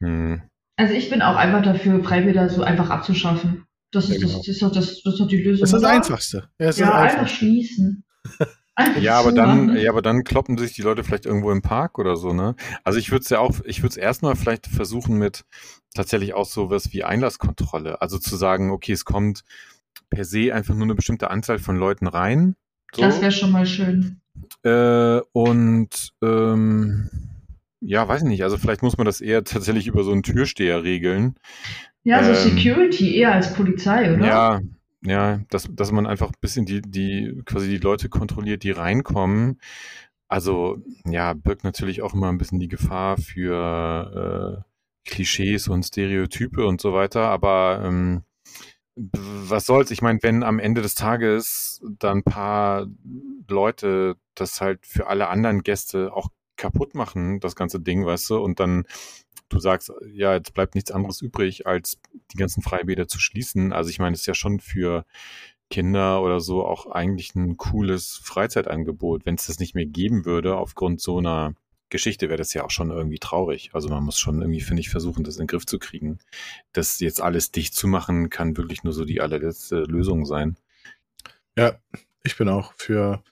Hm. 0.00 0.42
Also 0.76 0.92
ich 0.92 1.08
bin 1.08 1.22
auch 1.22 1.36
einfach 1.36 1.62
dafür, 1.62 2.02
Freibäder 2.04 2.48
so 2.50 2.62
einfach 2.62 2.90
abzuschaffen. 2.90 3.64
Das 3.92 4.10
ist, 4.10 4.20
ja, 4.20 4.26
genau. 4.26 4.38
das, 4.38 4.48
ist 4.48 4.62
doch 4.62 4.72
das, 4.72 5.02
das 5.02 5.14
ist 5.14 5.20
doch 5.20 5.28
die 5.28 5.42
Lösung. 5.42 5.62
Das 5.62 5.72
ist 5.72 5.82
das? 5.82 5.90
Einfachste. 5.90 6.48
Ja, 6.58 6.66
das 6.66 6.78
ja 6.78 6.86
das 6.86 7.14
einfach 7.14 7.34
schließen. 7.34 8.04
ja, 9.00 9.18
aber 9.18 9.32
dann, 9.32 9.76
ja, 9.76 9.90
aber 9.90 10.02
dann 10.02 10.24
kloppen 10.24 10.58
sich 10.58 10.74
die 10.74 10.82
Leute 10.82 11.02
vielleicht 11.02 11.26
irgendwo 11.26 11.50
im 11.50 11.62
Park 11.62 11.98
oder 11.98 12.16
so, 12.16 12.32
ne? 12.32 12.54
Also 12.84 12.98
ich 12.98 13.10
würde 13.10 13.22
es 13.22 13.30
ja 13.30 13.38
auch, 13.38 13.60
ich 13.64 13.82
würde 13.82 13.90
es 13.90 13.96
erstmal 13.96 14.36
vielleicht 14.36 14.66
versuchen 14.66 15.18
mit 15.18 15.44
tatsächlich 15.94 16.34
auch 16.34 16.46
sowas 16.46 16.92
wie 16.92 17.04
Einlasskontrolle. 17.04 18.02
Also 18.02 18.18
zu 18.18 18.36
sagen, 18.36 18.70
okay, 18.70 18.92
es 18.92 19.04
kommt 19.04 19.44
per 20.10 20.24
se 20.24 20.54
einfach 20.54 20.74
nur 20.74 20.84
eine 20.84 20.94
bestimmte 20.94 21.30
Anzahl 21.30 21.58
von 21.58 21.76
Leuten 21.76 22.06
rein. 22.06 22.54
So. 22.94 23.02
Das 23.02 23.20
wäre 23.20 23.32
schon 23.32 23.50
mal 23.50 23.66
schön. 23.66 24.20
Äh, 24.62 25.20
und 25.32 26.12
ähm, 26.22 27.10
ja, 27.80 28.06
weiß 28.06 28.22
ich 28.22 28.28
nicht. 28.28 28.42
Also 28.42 28.58
vielleicht 28.58 28.82
muss 28.82 28.96
man 28.96 29.06
das 29.06 29.20
eher 29.20 29.44
tatsächlich 29.44 29.86
über 29.86 30.04
so 30.04 30.12
einen 30.12 30.22
Türsteher 30.22 30.82
regeln. 30.82 31.36
Ja, 32.04 32.22
so 32.22 32.30
ähm, 32.30 32.36
Security 32.36 33.16
eher 33.16 33.32
als 33.32 33.52
Polizei, 33.54 34.14
oder? 34.14 34.26
Ja, 34.26 34.60
ja, 35.08 35.40
dass, 35.50 35.68
dass 35.70 35.92
man 35.92 36.06
einfach 36.06 36.28
ein 36.28 36.40
bisschen 36.40 36.66
die, 36.66 36.82
die, 36.82 37.42
quasi 37.46 37.68
die 37.68 37.78
Leute 37.78 38.08
kontrolliert, 38.08 38.62
die 38.62 38.70
reinkommen. 38.72 39.60
Also, 40.28 40.78
ja, 41.04 41.34
birgt 41.34 41.64
natürlich 41.64 42.02
auch 42.02 42.14
immer 42.14 42.28
ein 42.28 42.38
bisschen 42.38 42.58
die 42.58 42.68
Gefahr 42.68 43.16
für 43.16 44.64
äh, 44.64 45.08
Klischees 45.08 45.68
und 45.68 45.84
Stereotype 45.84 46.66
und 46.66 46.80
so 46.80 46.92
weiter, 46.92 47.28
aber 47.28 47.82
ähm, 47.84 48.24
was 48.96 49.66
soll's? 49.66 49.90
Ich 49.90 50.02
meine, 50.02 50.20
wenn 50.22 50.42
am 50.42 50.58
Ende 50.58 50.82
des 50.82 50.94
Tages 50.94 51.82
dann 51.98 52.18
ein 52.18 52.22
paar 52.24 52.86
Leute 53.48 54.16
das 54.34 54.60
halt 54.60 54.86
für 54.86 55.06
alle 55.06 55.28
anderen 55.28 55.62
Gäste 55.62 56.12
auch 56.12 56.28
kaputt 56.56 56.94
machen, 56.94 57.40
das 57.40 57.54
ganze 57.56 57.80
Ding, 57.80 58.06
weißt 58.06 58.30
du, 58.30 58.38
und 58.38 58.58
dann 58.58 58.84
du 59.48 59.58
sagst, 59.58 59.92
ja, 60.12 60.34
jetzt 60.34 60.54
bleibt 60.54 60.74
nichts 60.74 60.90
anderes 60.90 61.22
übrig, 61.22 61.66
als 61.66 61.98
die 62.32 62.36
ganzen 62.36 62.62
Freibäder 62.62 63.08
zu 63.08 63.18
schließen. 63.18 63.72
Also 63.72 63.90
ich 63.90 63.98
meine, 63.98 64.14
es 64.14 64.20
ist 64.20 64.26
ja 64.26 64.34
schon 64.34 64.60
für 64.60 65.04
Kinder 65.70 66.22
oder 66.22 66.40
so 66.40 66.64
auch 66.64 66.86
eigentlich 66.86 67.34
ein 67.34 67.56
cooles 67.56 68.20
Freizeitangebot. 68.22 69.26
Wenn 69.26 69.34
es 69.34 69.46
das 69.46 69.58
nicht 69.58 69.74
mehr 69.74 69.86
geben 69.86 70.24
würde, 70.24 70.56
aufgrund 70.56 71.00
so 71.00 71.18
einer 71.18 71.54
Geschichte, 71.88 72.28
wäre 72.28 72.38
das 72.38 72.52
ja 72.54 72.64
auch 72.64 72.70
schon 72.70 72.90
irgendwie 72.90 73.18
traurig. 73.18 73.70
Also 73.72 73.88
man 73.88 74.02
muss 74.02 74.18
schon 74.18 74.40
irgendwie, 74.40 74.60
finde 74.60 74.80
ich, 74.80 74.90
versuchen, 74.90 75.24
das 75.24 75.36
in 75.36 75.42
den 75.42 75.48
Griff 75.48 75.66
zu 75.66 75.78
kriegen. 75.78 76.18
Das 76.72 77.00
jetzt 77.00 77.20
alles 77.20 77.52
dicht 77.52 77.74
zu 77.74 77.86
machen, 77.88 78.30
kann 78.30 78.56
wirklich 78.56 78.82
nur 78.84 78.92
so 78.92 79.04
die 79.04 79.20
allerletzte 79.20 79.82
Lösung 79.82 80.24
sein. 80.24 80.56
Ja, 81.56 81.78
ich 82.24 82.36
bin 82.36 82.48
auch 82.48 82.72
für. 82.76 83.22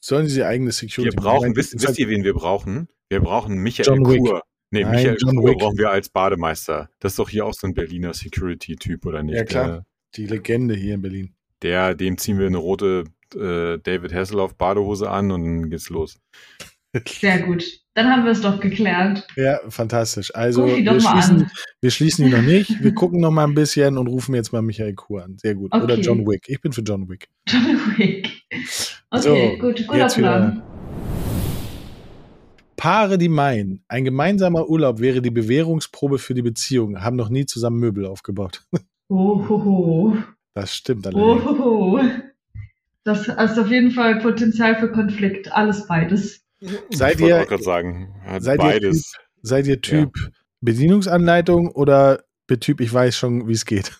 Sollen 0.00 0.28
sie 0.28 0.44
eigene 0.44 0.70
Security? 0.70 1.16
Wir 1.16 1.20
brauchen, 1.20 1.56
wisst, 1.56 1.74
wisst 1.80 1.98
ihr, 1.98 2.08
wen 2.08 2.24
wir 2.24 2.34
brauchen? 2.34 2.88
Wir 3.08 3.20
brauchen 3.20 3.56
Michael 3.56 3.86
John 3.86 4.04
Kur. 4.04 4.42
Nee, 4.70 4.82
Nein, 4.82 4.96
Michael 4.96 5.16
John 5.18 5.36
Kur 5.36 5.56
brauchen 5.56 5.78
wir 5.78 5.90
als 5.90 6.08
Bademeister. 6.08 6.90
Das 7.00 7.12
ist 7.12 7.18
doch 7.18 7.28
hier 7.28 7.46
auch 7.46 7.54
so 7.54 7.66
ein 7.66 7.74
Berliner 7.74 8.12
Security-Typ, 8.12 9.06
oder 9.06 9.22
nicht? 9.22 9.36
Ja, 9.36 9.44
klar. 9.44 9.68
Der, 9.68 9.84
die 10.16 10.26
Legende 10.26 10.74
hier 10.74 10.94
in 10.94 11.02
Berlin. 11.02 11.34
Der, 11.62 11.94
dem 11.94 12.18
ziehen 12.18 12.38
wir 12.38 12.46
eine 12.46 12.58
rote 12.58 13.04
äh, 13.34 13.78
David 13.78 14.12
Hasselhoff 14.12 14.56
Badehose 14.56 15.10
an 15.10 15.30
und 15.30 15.44
dann 15.44 15.70
geht's 15.70 15.88
los. 15.88 16.18
Sehr 17.06 17.42
gut. 17.42 17.64
Dann 17.94 18.08
haben 18.08 18.24
wir 18.24 18.32
es 18.32 18.40
doch 18.40 18.60
geklärt. 18.60 19.26
Ja, 19.36 19.58
fantastisch. 19.68 20.34
Also 20.34 20.66
wir 20.66 21.00
schließen, 21.00 21.50
wir 21.80 21.90
schließen 21.90 22.26
ihn 22.26 22.30
noch 22.30 22.42
nicht. 22.42 22.82
Wir 22.82 22.94
gucken 22.94 23.20
noch 23.20 23.30
mal 23.30 23.44
ein 23.44 23.54
bisschen 23.54 23.98
und 23.98 24.06
rufen 24.06 24.34
jetzt 24.34 24.52
mal 24.52 24.62
Michael 24.62 24.94
Kur 24.94 25.24
an. 25.24 25.36
Sehr 25.38 25.54
gut. 25.54 25.72
Okay. 25.72 25.84
Oder 25.84 25.98
John 25.98 26.26
Wick. 26.26 26.44
Ich 26.46 26.60
bin 26.60 26.72
für 26.72 26.82
John 26.82 27.08
Wick. 27.08 27.28
John 27.48 27.78
Wick. 27.96 28.30
Okay, 29.10 29.52
so, 29.52 29.58
gut. 29.58 29.86
Guter 29.86 30.06
Plan. 30.06 30.62
Paare, 32.78 33.18
die 33.18 33.28
meinen, 33.28 33.82
ein 33.88 34.04
gemeinsamer 34.04 34.68
Urlaub 34.68 35.00
wäre 35.00 35.20
die 35.20 35.32
Bewährungsprobe 35.32 36.20
für 36.20 36.32
die 36.32 36.42
Beziehung, 36.42 37.00
haben 37.02 37.16
noch 37.16 37.28
nie 37.28 37.44
zusammen 37.44 37.78
Möbel 37.78 38.06
aufgebaut. 38.06 38.62
Oh, 39.10 40.12
Das 40.52 40.74
stimmt 40.74 41.06
allerdings. 41.06 41.42
Oh, 41.46 41.98
das 43.04 43.26
ist 43.26 43.58
auf 43.58 43.70
jeden 43.70 43.90
Fall 43.90 44.18
Potenzial 44.18 44.76
für 44.78 44.92
Konflikt. 44.92 45.50
Alles 45.50 45.86
beides. 45.86 46.44
Seid 46.90 47.18
ihr, 47.20 47.40
auch 47.50 47.58
sagen, 47.58 48.14
seid 48.38 48.58
beides. 48.58 48.82
Ihr 48.84 48.90
typ, 48.90 49.40
seid 49.40 49.66
ihr 49.66 49.80
Typ 49.80 50.10
ja. 50.14 50.28
Bedienungsanleitung 50.60 51.68
oder 51.68 52.22
Typ, 52.60 52.82
ich 52.82 52.92
weiß 52.92 53.16
schon, 53.16 53.48
wie 53.48 53.54
es 53.54 53.64
geht? 53.64 53.98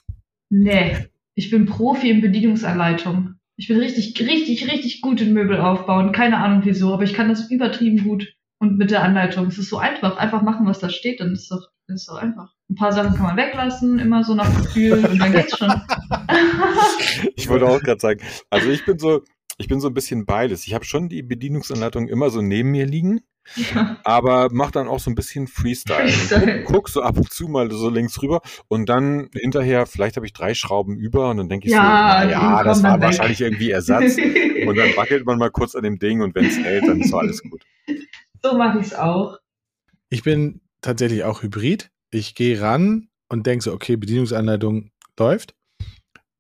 Nee, 0.51 1.09
ich 1.35 1.49
bin 1.49 1.65
Profi 1.65 2.11
in 2.11 2.21
Bedienungsanleitung. 2.21 3.37
Ich 3.57 3.69
bin 3.69 3.79
richtig, 3.79 4.21
richtig, 4.21 4.71
richtig 4.71 5.01
gut 5.01 5.23
in 5.23 5.33
Möbel 5.33 5.59
aufbauen. 5.59 6.13
Keine 6.13 6.37
Ahnung 6.37 6.61
wieso, 6.65 6.93
aber 6.93 7.05
ich 7.05 7.15
kann 7.15 7.31
das 7.31 7.51
übertrieben 7.51 8.05
gut 8.05 8.37
und 8.59 8.79
mit 8.79 8.91
der 8.91 9.03
Anleitung. 9.03 9.47
Es 9.47 9.59
ist 9.59 9.71
so 9.71 9.79
einfach. 9.79 10.17
Einfach 10.17 10.43
machen, 10.43 10.67
was 10.67 10.79
da 10.79 10.89
steht, 10.89 11.21
dann 11.21 11.33
ist 11.33 11.51
doch, 11.51 11.69
ist 11.87 12.09
doch 12.09 12.17
einfach. 12.17 12.53
Ein 12.71 12.75
paar 12.75 12.93
Sachen 12.93 13.15
kann 13.15 13.25
man 13.25 13.37
weglassen, 13.37 13.99
immer 13.99 14.25
so 14.25 14.35
nach 14.35 14.55
Gefühl 14.55 15.05
und 15.05 15.19
dann 15.19 15.33
geht's 15.33 15.57
schon. 15.57 15.71
ich 17.37 17.49
wollte 17.49 17.67
auch 17.67 17.81
gerade 17.81 18.01
sagen, 18.01 18.21
also 18.51 18.71
ich 18.71 18.85
bin 18.85 18.99
so, 18.99 19.23
ich 19.57 19.69
bin 19.69 19.81
so 19.81 19.89
ein 19.89 19.95
bisschen 19.95 20.27
beides. 20.27 20.67
Ich 20.67 20.75
habe 20.75 20.85
schon 20.85 21.09
die 21.09 21.23
Bedienungsanleitung 21.23 22.09
immer 22.09 22.31
so 22.31 22.43
neben 22.43 22.71
mir 22.71 22.87
liegen. 22.87 23.21
Ja. 23.57 23.97
Aber 24.05 24.49
mach 24.53 24.71
dann 24.71 24.89
auch 24.89 25.01
so 25.01 25.11
ein 25.11 25.15
bisschen 25.15 25.47
Freestyle. 25.47 26.09
Freestyle. 26.09 26.65
Guck, 26.65 26.75
guck, 26.75 26.89
so 26.91 27.03
ab 27.03 27.17
und 27.17 27.33
zu 27.33 27.49
mal 27.49 27.71
so 27.71 27.89
links 27.89 28.21
rüber 28.23 28.43
und 28.69 28.89
dann 28.89 29.31
hinterher, 29.33 29.87
vielleicht 29.87 30.17
habe 30.17 30.27
ich 30.27 30.35
drei 30.35 30.53
Schrauben 30.53 30.97
über 30.97 31.31
und 31.31 31.39
dann 31.39 31.49
denke 31.49 31.67
ich 31.67 31.73
ja, 31.73 32.21
so, 32.21 32.27
naja, 32.27 32.63
das 32.63 32.83
war 32.83 33.01
wahrscheinlich 33.01 33.41
irgendwie 33.41 33.71
Ersatz. 33.71 34.17
und 34.67 34.77
dann 34.77 34.95
wackelt 34.97 35.25
man 35.25 35.39
mal 35.39 35.51
kurz 35.51 35.75
an 35.75 35.83
dem 35.83 35.99
Ding 35.99 36.21
und 36.21 36.35
wenn 36.35 36.45
es 36.45 36.59
hält, 36.59 36.87
dann 36.87 37.01
ist 37.01 37.11
so 37.11 37.19
alles 37.19 37.43
gut. 37.43 37.65
So 38.43 38.57
mache 38.57 38.79
ich 38.79 38.87
es 38.87 38.95
auch. 38.95 39.39
Ich 40.11 40.23
bin 40.23 40.61
tatsächlich 40.81 41.25
auch 41.25 41.43
Hybrid. 41.43 41.91
Ich 42.11 42.35
gehe 42.35 42.61
ran 42.61 43.09
und 43.29 43.47
denke 43.47 43.65
so, 43.65 43.73
okay, 43.73 43.97
Bedienungsanleitung 43.97 44.91
läuft. 45.19 45.55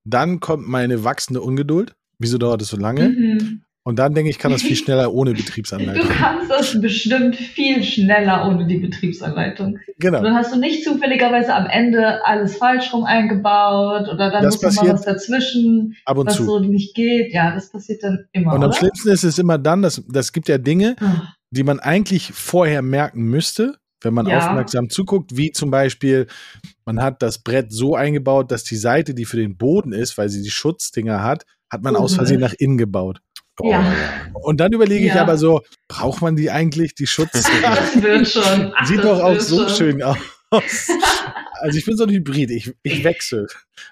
Dann 0.04 0.40
kommt 0.40 0.66
meine 0.66 1.04
wachsende 1.04 1.42
Ungeduld. 1.42 1.94
Wieso 2.18 2.38
dauert 2.38 2.62
es 2.62 2.68
so 2.68 2.76
lange? 2.76 3.10
Mhm. 3.10 3.62
Und 3.84 3.98
dann 3.98 4.12
denke 4.12 4.28
ich, 4.28 4.38
kann 4.38 4.52
das 4.52 4.62
viel 4.62 4.76
schneller 4.76 5.12
ohne 5.14 5.32
Betriebsanleitung. 5.32 6.08
Du 6.08 6.14
kannst 6.14 6.50
das 6.50 6.80
bestimmt 6.80 7.36
viel 7.36 7.82
schneller 7.82 8.46
ohne 8.46 8.66
die 8.66 8.78
Betriebsanleitung. 8.78 9.78
Genau. 9.98 10.18
Und 10.18 10.24
dann 10.24 10.34
hast 10.34 10.52
du 10.52 10.58
nicht 10.58 10.84
zufälligerweise 10.84 11.54
am 11.54 11.66
Ende 11.66 12.24
alles 12.26 12.56
falsch 12.56 12.92
rum 12.92 13.04
eingebaut 13.04 14.08
oder 14.08 14.30
dann 14.30 14.42
das 14.42 14.60
muss 14.60 14.76
mal 14.76 14.92
was 14.92 15.04
dazwischen, 15.04 15.96
ab 16.04 16.18
und 16.18 16.26
was 16.26 16.36
zu. 16.36 16.44
so 16.44 16.58
nicht 16.58 16.94
geht. 16.94 17.32
Ja, 17.32 17.54
das 17.54 17.70
passiert 17.70 18.02
dann 18.02 18.26
immer. 18.32 18.52
Und 18.52 18.62
am 18.62 18.70
oder? 18.70 18.78
schlimmsten 18.78 19.08
ist 19.08 19.24
es 19.24 19.38
immer 19.38 19.56
dann, 19.56 19.80
dass 19.80 20.02
das 20.06 20.32
gibt 20.32 20.48
ja 20.48 20.58
Dinge, 20.58 20.96
Ach 21.00 21.37
die 21.50 21.62
man 21.62 21.80
eigentlich 21.80 22.32
vorher 22.32 22.82
merken 22.82 23.22
müsste, 23.22 23.78
wenn 24.00 24.14
man 24.14 24.26
ja. 24.26 24.38
aufmerksam 24.38 24.90
zuguckt, 24.90 25.36
wie 25.36 25.50
zum 25.50 25.70
Beispiel, 25.70 26.26
man 26.84 27.02
hat 27.02 27.22
das 27.22 27.42
Brett 27.42 27.72
so 27.72 27.96
eingebaut, 27.96 28.50
dass 28.50 28.64
die 28.64 28.76
Seite, 28.76 29.14
die 29.14 29.24
für 29.24 29.38
den 29.38 29.56
Boden 29.56 29.92
ist, 29.92 30.18
weil 30.18 30.28
sie 30.28 30.42
die 30.42 30.50
Schutzdinger 30.50 31.22
hat, 31.22 31.44
hat 31.70 31.82
man 31.82 31.96
oh, 31.96 32.00
aus 32.00 32.14
Versehen 32.14 32.40
nach 32.40 32.54
innen 32.58 32.78
gebaut. 32.78 33.20
Oh. 33.60 33.70
Ja. 33.70 33.92
Und 34.34 34.60
dann 34.60 34.72
überlege 34.72 35.06
ja. 35.06 35.14
ich 35.14 35.20
aber 35.20 35.36
so, 35.36 35.62
braucht 35.88 36.22
man 36.22 36.36
die 36.36 36.50
eigentlich, 36.50 36.94
die 36.94 37.06
Schutzdinger? 37.06 37.44
Das 37.60 38.02
wird 38.02 38.28
schon. 38.28 38.72
Ach, 38.76 38.86
Sieht 38.86 39.02
doch 39.02 39.20
auch 39.20 39.40
so 39.40 39.68
schon. 39.68 39.76
schön 39.76 40.02
aus. 40.02 40.16
also 41.60 41.78
ich 41.78 41.84
bin 41.84 41.96
so 41.96 42.04
ein 42.04 42.10
Hybrid, 42.10 42.50
ich, 42.50 42.72
ich 42.82 43.04
wechsle. 43.04 43.46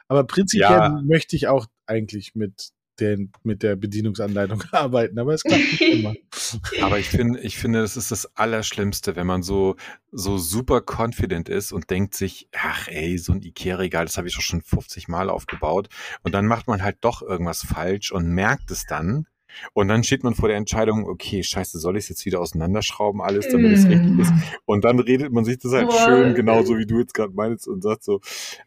Aber 0.09 0.25
prinzipiell 0.25 0.71
ja. 0.71 1.01
möchte 1.05 1.35
ich 1.35 1.49
auch 1.49 1.67
eigentlich 1.87 2.35
mit 2.35 2.71
den, 3.01 3.33
mit 3.43 3.63
der 3.63 3.77
Bedienungsanleitung 3.77 4.63
arbeiten, 4.73 5.19
aber 5.19 5.35
es 5.35 5.43
klappt 5.43 5.63
nicht 5.63 5.81
immer. 5.81 6.15
aber 6.83 6.99
ich 6.99 7.09
finde, 7.09 7.41
ich 7.41 7.57
finde, 7.57 7.81
das 7.81 7.97
ist 7.97 8.11
das 8.11 8.37
Allerschlimmste, 8.37 9.17
wenn 9.17 9.27
man 9.27 9.43
so, 9.43 9.77
so 10.13 10.39
super 10.39 10.83
confident 10.83 11.49
ist 11.49 11.73
und 11.73 11.91
denkt 11.91 12.15
sich, 12.15 12.49
ach 12.53 12.89
ey, 12.89 13.19
so 13.19 13.33
ein 13.33 13.43
Ikea-Regal, 13.43 14.07
das 14.07 14.17
habe 14.17 14.29
ich 14.29 14.35
doch 14.35 14.43
schon 14.43 14.63
50 14.63 15.09
Mal 15.09 15.31
aufgebaut. 15.31 15.89
Und 16.23 16.33
dann 16.35 16.47
macht 16.47 16.69
man 16.69 16.83
halt 16.83 16.99
doch 17.01 17.23
irgendwas 17.23 17.63
falsch 17.63 18.13
und 18.13 18.29
merkt 18.29 18.71
es 18.71 18.87
dann. 18.87 19.27
Und 19.73 19.89
dann 19.89 20.05
steht 20.05 20.25
man 20.25 20.35
vor 20.35 20.49
der 20.49 20.57
Entscheidung, 20.57 21.07
okay, 21.07 21.43
scheiße, 21.43 21.79
soll 21.79 21.97
ich 21.97 22.05
es 22.05 22.09
jetzt 22.11 22.27
wieder 22.27 22.41
auseinanderschrauben, 22.41 23.21
alles, 23.21 23.49
damit 23.49 23.73
es 23.73 23.87
richtig 23.87 24.19
ist? 24.19 24.33
Mm. 24.33 24.39
Und 24.65 24.85
dann 24.85 24.99
redet 24.99 25.33
man 25.33 25.45
sich 25.45 25.59
das 25.59 25.73
halt 25.73 25.89
Boah. 25.89 26.05
schön, 26.05 26.35
genauso 26.35 26.77
wie 26.79 26.87
du 26.87 26.99
jetzt 26.99 27.15
gerade 27.15 27.33
meinst, 27.33 27.69
und 27.69 27.83
sagt 27.83 28.05
so, 28.05 28.21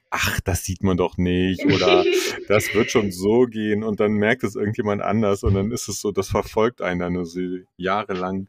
ach, 0.10 0.40
das 0.42 0.64
sieht 0.64 0.84
man 0.84 0.98
doch 0.98 1.18
nicht, 1.18 1.66
oder 1.66 2.04
das 2.48 2.74
wird 2.74 2.92
schon 2.92 3.12
so 3.12 3.42
gehen, 3.42 3.84
und 3.84 4.00
dann 4.00 4.14
merkt 4.14 4.44
es 4.44 4.56
irgendjemand 4.56 5.02
anders, 5.02 5.44
und 5.44 5.54
dann 5.54 5.72
ist 5.72 5.88
es 5.88 6.02
so, 6.02 6.12
das 6.12 6.30
verfolgt 6.30 6.82
einen 6.82 7.00
dann 7.00 7.26
so 7.26 7.40
jahrelang. 7.78 8.48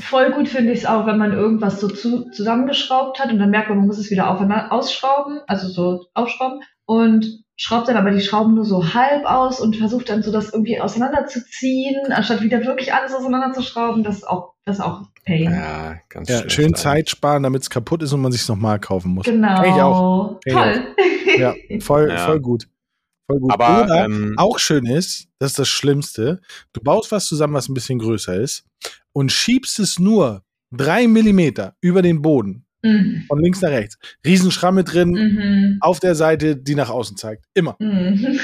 Voll 0.00 0.32
gut 0.32 0.48
finde 0.48 0.72
ich 0.72 0.80
es 0.80 0.86
auch, 0.86 1.06
wenn 1.06 1.18
man 1.18 1.32
irgendwas 1.32 1.80
so 1.80 1.88
zu, 1.88 2.30
zusammengeschraubt 2.30 3.18
hat 3.18 3.30
und 3.30 3.38
dann 3.38 3.50
merkt 3.50 3.68
man, 3.68 3.78
man 3.78 3.86
muss 3.86 3.98
es 3.98 4.10
wieder 4.10 4.30
aufeinander 4.30 4.72
ausschrauben, 4.72 5.40
also 5.46 5.68
so 5.68 6.06
aufschrauben, 6.14 6.62
und 6.86 7.44
schraubt 7.60 7.88
dann 7.88 7.96
aber 7.98 8.10
die 8.10 8.22
Schrauben 8.22 8.54
nur 8.54 8.64
so 8.64 8.94
halb 8.94 9.26
aus 9.26 9.60
und 9.60 9.76
versucht 9.76 10.08
dann 10.08 10.22
so 10.22 10.32
das 10.32 10.50
irgendwie 10.50 10.80
auseinanderzuziehen, 10.80 12.10
anstatt 12.10 12.40
wieder 12.40 12.64
wirklich 12.64 12.94
alles 12.94 13.12
auseinanderzuschrauben. 13.12 14.02
Das 14.02 14.16
ist 14.16 14.24
auch 14.26 14.54
Das 14.64 14.78
ist 14.78 14.82
auch 14.82 15.02
Pain. 15.26 15.52
Ja, 15.52 15.96
ganz 16.08 16.30
ja, 16.30 16.48
schön 16.48 16.74
Zeit 16.74 17.10
sparen, 17.10 17.42
damit 17.42 17.62
es 17.62 17.68
kaputt 17.68 18.02
ist 18.02 18.14
und 18.14 18.22
man 18.22 18.32
sich 18.32 18.48
nochmal 18.48 18.80
kaufen 18.80 19.12
muss. 19.12 19.26
Genau. 19.26 19.62
Ich 19.62 19.72
auch. 19.72 20.40
Toll. 20.48 20.94
Ich 21.26 21.36
auch. 21.36 21.38
Ja, 21.38 21.54
voll, 21.80 22.08
ja. 22.08 22.24
voll 22.24 22.40
gut. 22.40 22.66
Voll 23.30 23.40
gut. 23.40 23.52
Aber 23.52 23.84
Oder 23.84 24.06
ähm, 24.06 24.34
auch 24.38 24.58
schön 24.58 24.86
ist, 24.86 25.28
das 25.38 25.50
ist 25.50 25.58
das 25.58 25.68
Schlimmste, 25.68 26.40
du 26.72 26.80
baust 26.80 27.12
was 27.12 27.26
zusammen, 27.26 27.52
was 27.52 27.68
ein 27.68 27.74
bisschen 27.74 27.98
größer 27.98 28.40
ist 28.40 28.64
und 29.12 29.32
schiebst 29.32 29.78
es 29.80 29.98
nur 29.98 30.42
drei 30.72 31.06
Millimeter 31.06 31.74
über 31.82 32.00
den 32.00 32.22
Boden. 32.22 32.64
Mhm. 32.82 33.24
Von 33.28 33.42
links 33.42 33.60
nach 33.60 33.70
rechts. 33.70 33.98
Riesenschramme 34.24 34.84
drin, 34.84 35.10
mhm. 35.10 35.78
auf 35.80 36.00
der 36.00 36.14
Seite, 36.14 36.56
die 36.56 36.74
nach 36.74 36.90
außen 36.90 37.16
zeigt. 37.16 37.44
Immer. 37.54 37.76
Mhm. 37.78 38.38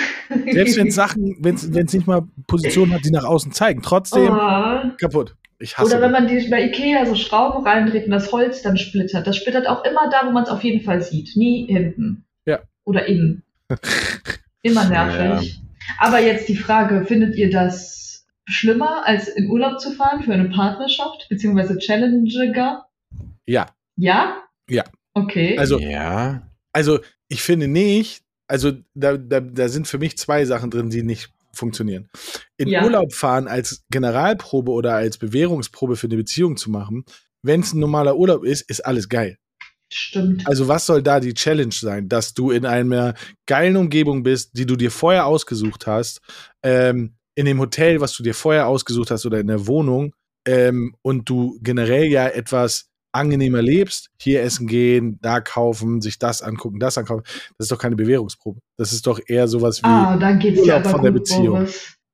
Selbst 0.52 0.76
wenn 0.76 0.90
Sachen, 0.90 1.36
wenn 1.40 1.54
es 1.54 1.92
nicht 1.92 2.06
mal 2.06 2.22
Positionen 2.46 2.92
hat, 2.92 3.04
die 3.04 3.10
nach 3.10 3.24
außen 3.24 3.52
zeigen. 3.52 3.82
Trotzdem 3.82 4.30
oh. 4.30 4.90
kaputt. 5.00 5.34
Ich 5.58 5.78
hasse 5.78 5.96
Oder 5.96 6.02
wenn 6.02 6.12
man 6.12 6.28
die, 6.28 6.48
bei 6.50 6.64
Ikea 6.64 7.06
so 7.06 7.14
Schrauben 7.14 7.66
reindreht 7.66 8.04
und 8.04 8.10
das 8.10 8.30
Holz 8.30 8.62
dann 8.62 8.76
splittert. 8.76 9.26
Das 9.26 9.36
splittert 9.36 9.66
auch 9.66 9.84
immer 9.84 10.10
da, 10.10 10.26
wo 10.26 10.30
man 10.30 10.42
es 10.44 10.50
auf 10.50 10.62
jeden 10.62 10.84
Fall 10.84 11.00
sieht. 11.00 11.34
Nie 11.34 11.66
hinten. 11.66 12.24
Ja. 12.44 12.60
Oder 12.84 13.06
innen. 13.06 13.42
immer 14.62 14.84
nervig. 14.88 15.54
Ja. 15.54 15.62
Aber 15.98 16.20
jetzt 16.20 16.48
die 16.48 16.56
Frage, 16.56 17.06
findet 17.06 17.36
ihr 17.36 17.50
das 17.50 18.26
schlimmer, 18.44 19.06
als 19.06 19.28
in 19.28 19.50
Urlaub 19.50 19.80
zu 19.80 19.92
fahren 19.92 20.22
für 20.22 20.32
eine 20.32 20.50
Partnerschaft, 20.50 21.26
beziehungsweise 21.30 21.78
challengiger? 21.78 22.86
Ja. 23.46 23.66
Ja? 23.96 24.42
Ja. 24.68 24.84
Okay. 25.14 25.56
Also, 25.58 25.78
ja. 25.78 26.48
also 26.72 27.00
ich 27.28 27.42
finde 27.42 27.68
nicht, 27.68 28.22
also 28.48 28.72
da, 28.94 29.16
da, 29.16 29.40
da 29.40 29.68
sind 29.68 29.88
für 29.88 29.98
mich 29.98 30.18
zwei 30.18 30.44
Sachen 30.44 30.70
drin, 30.70 30.90
die 30.90 31.02
nicht 31.02 31.30
funktionieren. 31.52 32.08
In 32.58 32.68
ja. 32.68 32.84
Urlaub 32.84 33.12
fahren 33.12 33.48
als 33.48 33.84
Generalprobe 33.90 34.70
oder 34.70 34.94
als 34.94 35.18
Bewährungsprobe 35.18 35.96
für 35.96 36.06
eine 36.06 36.16
Beziehung 36.16 36.56
zu 36.56 36.70
machen, 36.70 37.04
wenn 37.42 37.60
es 37.60 37.72
ein 37.72 37.80
normaler 37.80 38.16
Urlaub 38.16 38.44
ist, 38.44 38.68
ist 38.68 38.84
alles 38.84 39.08
geil. 39.08 39.38
Stimmt. 39.92 40.46
Also 40.46 40.68
was 40.68 40.86
soll 40.86 41.02
da 41.02 41.20
die 41.20 41.34
Challenge 41.34 41.72
sein, 41.72 42.08
dass 42.08 42.34
du 42.34 42.50
in 42.50 42.66
einer 42.66 43.14
geilen 43.46 43.76
Umgebung 43.76 44.22
bist, 44.22 44.58
die 44.58 44.66
du 44.66 44.76
dir 44.76 44.90
vorher 44.90 45.26
ausgesucht 45.26 45.86
hast, 45.86 46.20
ähm, 46.62 47.14
in 47.36 47.46
dem 47.46 47.60
Hotel, 47.60 48.00
was 48.00 48.14
du 48.14 48.22
dir 48.22 48.34
vorher 48.34 48.66
ausgesucht 48.66 49.10
hast 49.10 49.26
oder 49.26 49.38
in 49.38 49.46
der 49.46 49.66
Wohnung 49.66 50.14
ähm, 50.46 50.96
und 51.02 51.28
du 51.28 51.58
generell 51.62 52.06
ja 52.06 52.26
etwas 52.26 52.90
angenehmer 53.16 53.62
lebst, 53.62 54.10
hier 54.20 54.42
essen 54.42 54.66
gehen, 54.66 55.18
da 55.22 55.40
kaufen, 55.40 56.00
sich 56.00 56.18
das 56.18 56.42
angucken, 56.42 56.78
das 56.78 56.98
ankaufen, 56.98 57.24
das 57.58 57.66
ist 57.66 57.72
doch 57.72 57.78
keine 57.78 57.96
Bewährungsprobe. 57.96 58.60
Das 58.76 58.92
ist 58.92 59.06
doch 59.06 59.20
eher 59.26 59.48
sowas 59.48 59.82
wie 59.82 59.86
ah, 59.86 60.16
dann 60.16 60.38
geht's 60.38 60.60
Urlaub 60.60 60.82
dir 60.82 60.88
aber 60.88 60.90
von 60.90 61.02
der 61.02 61.10
Beziehung. 61.10 61.66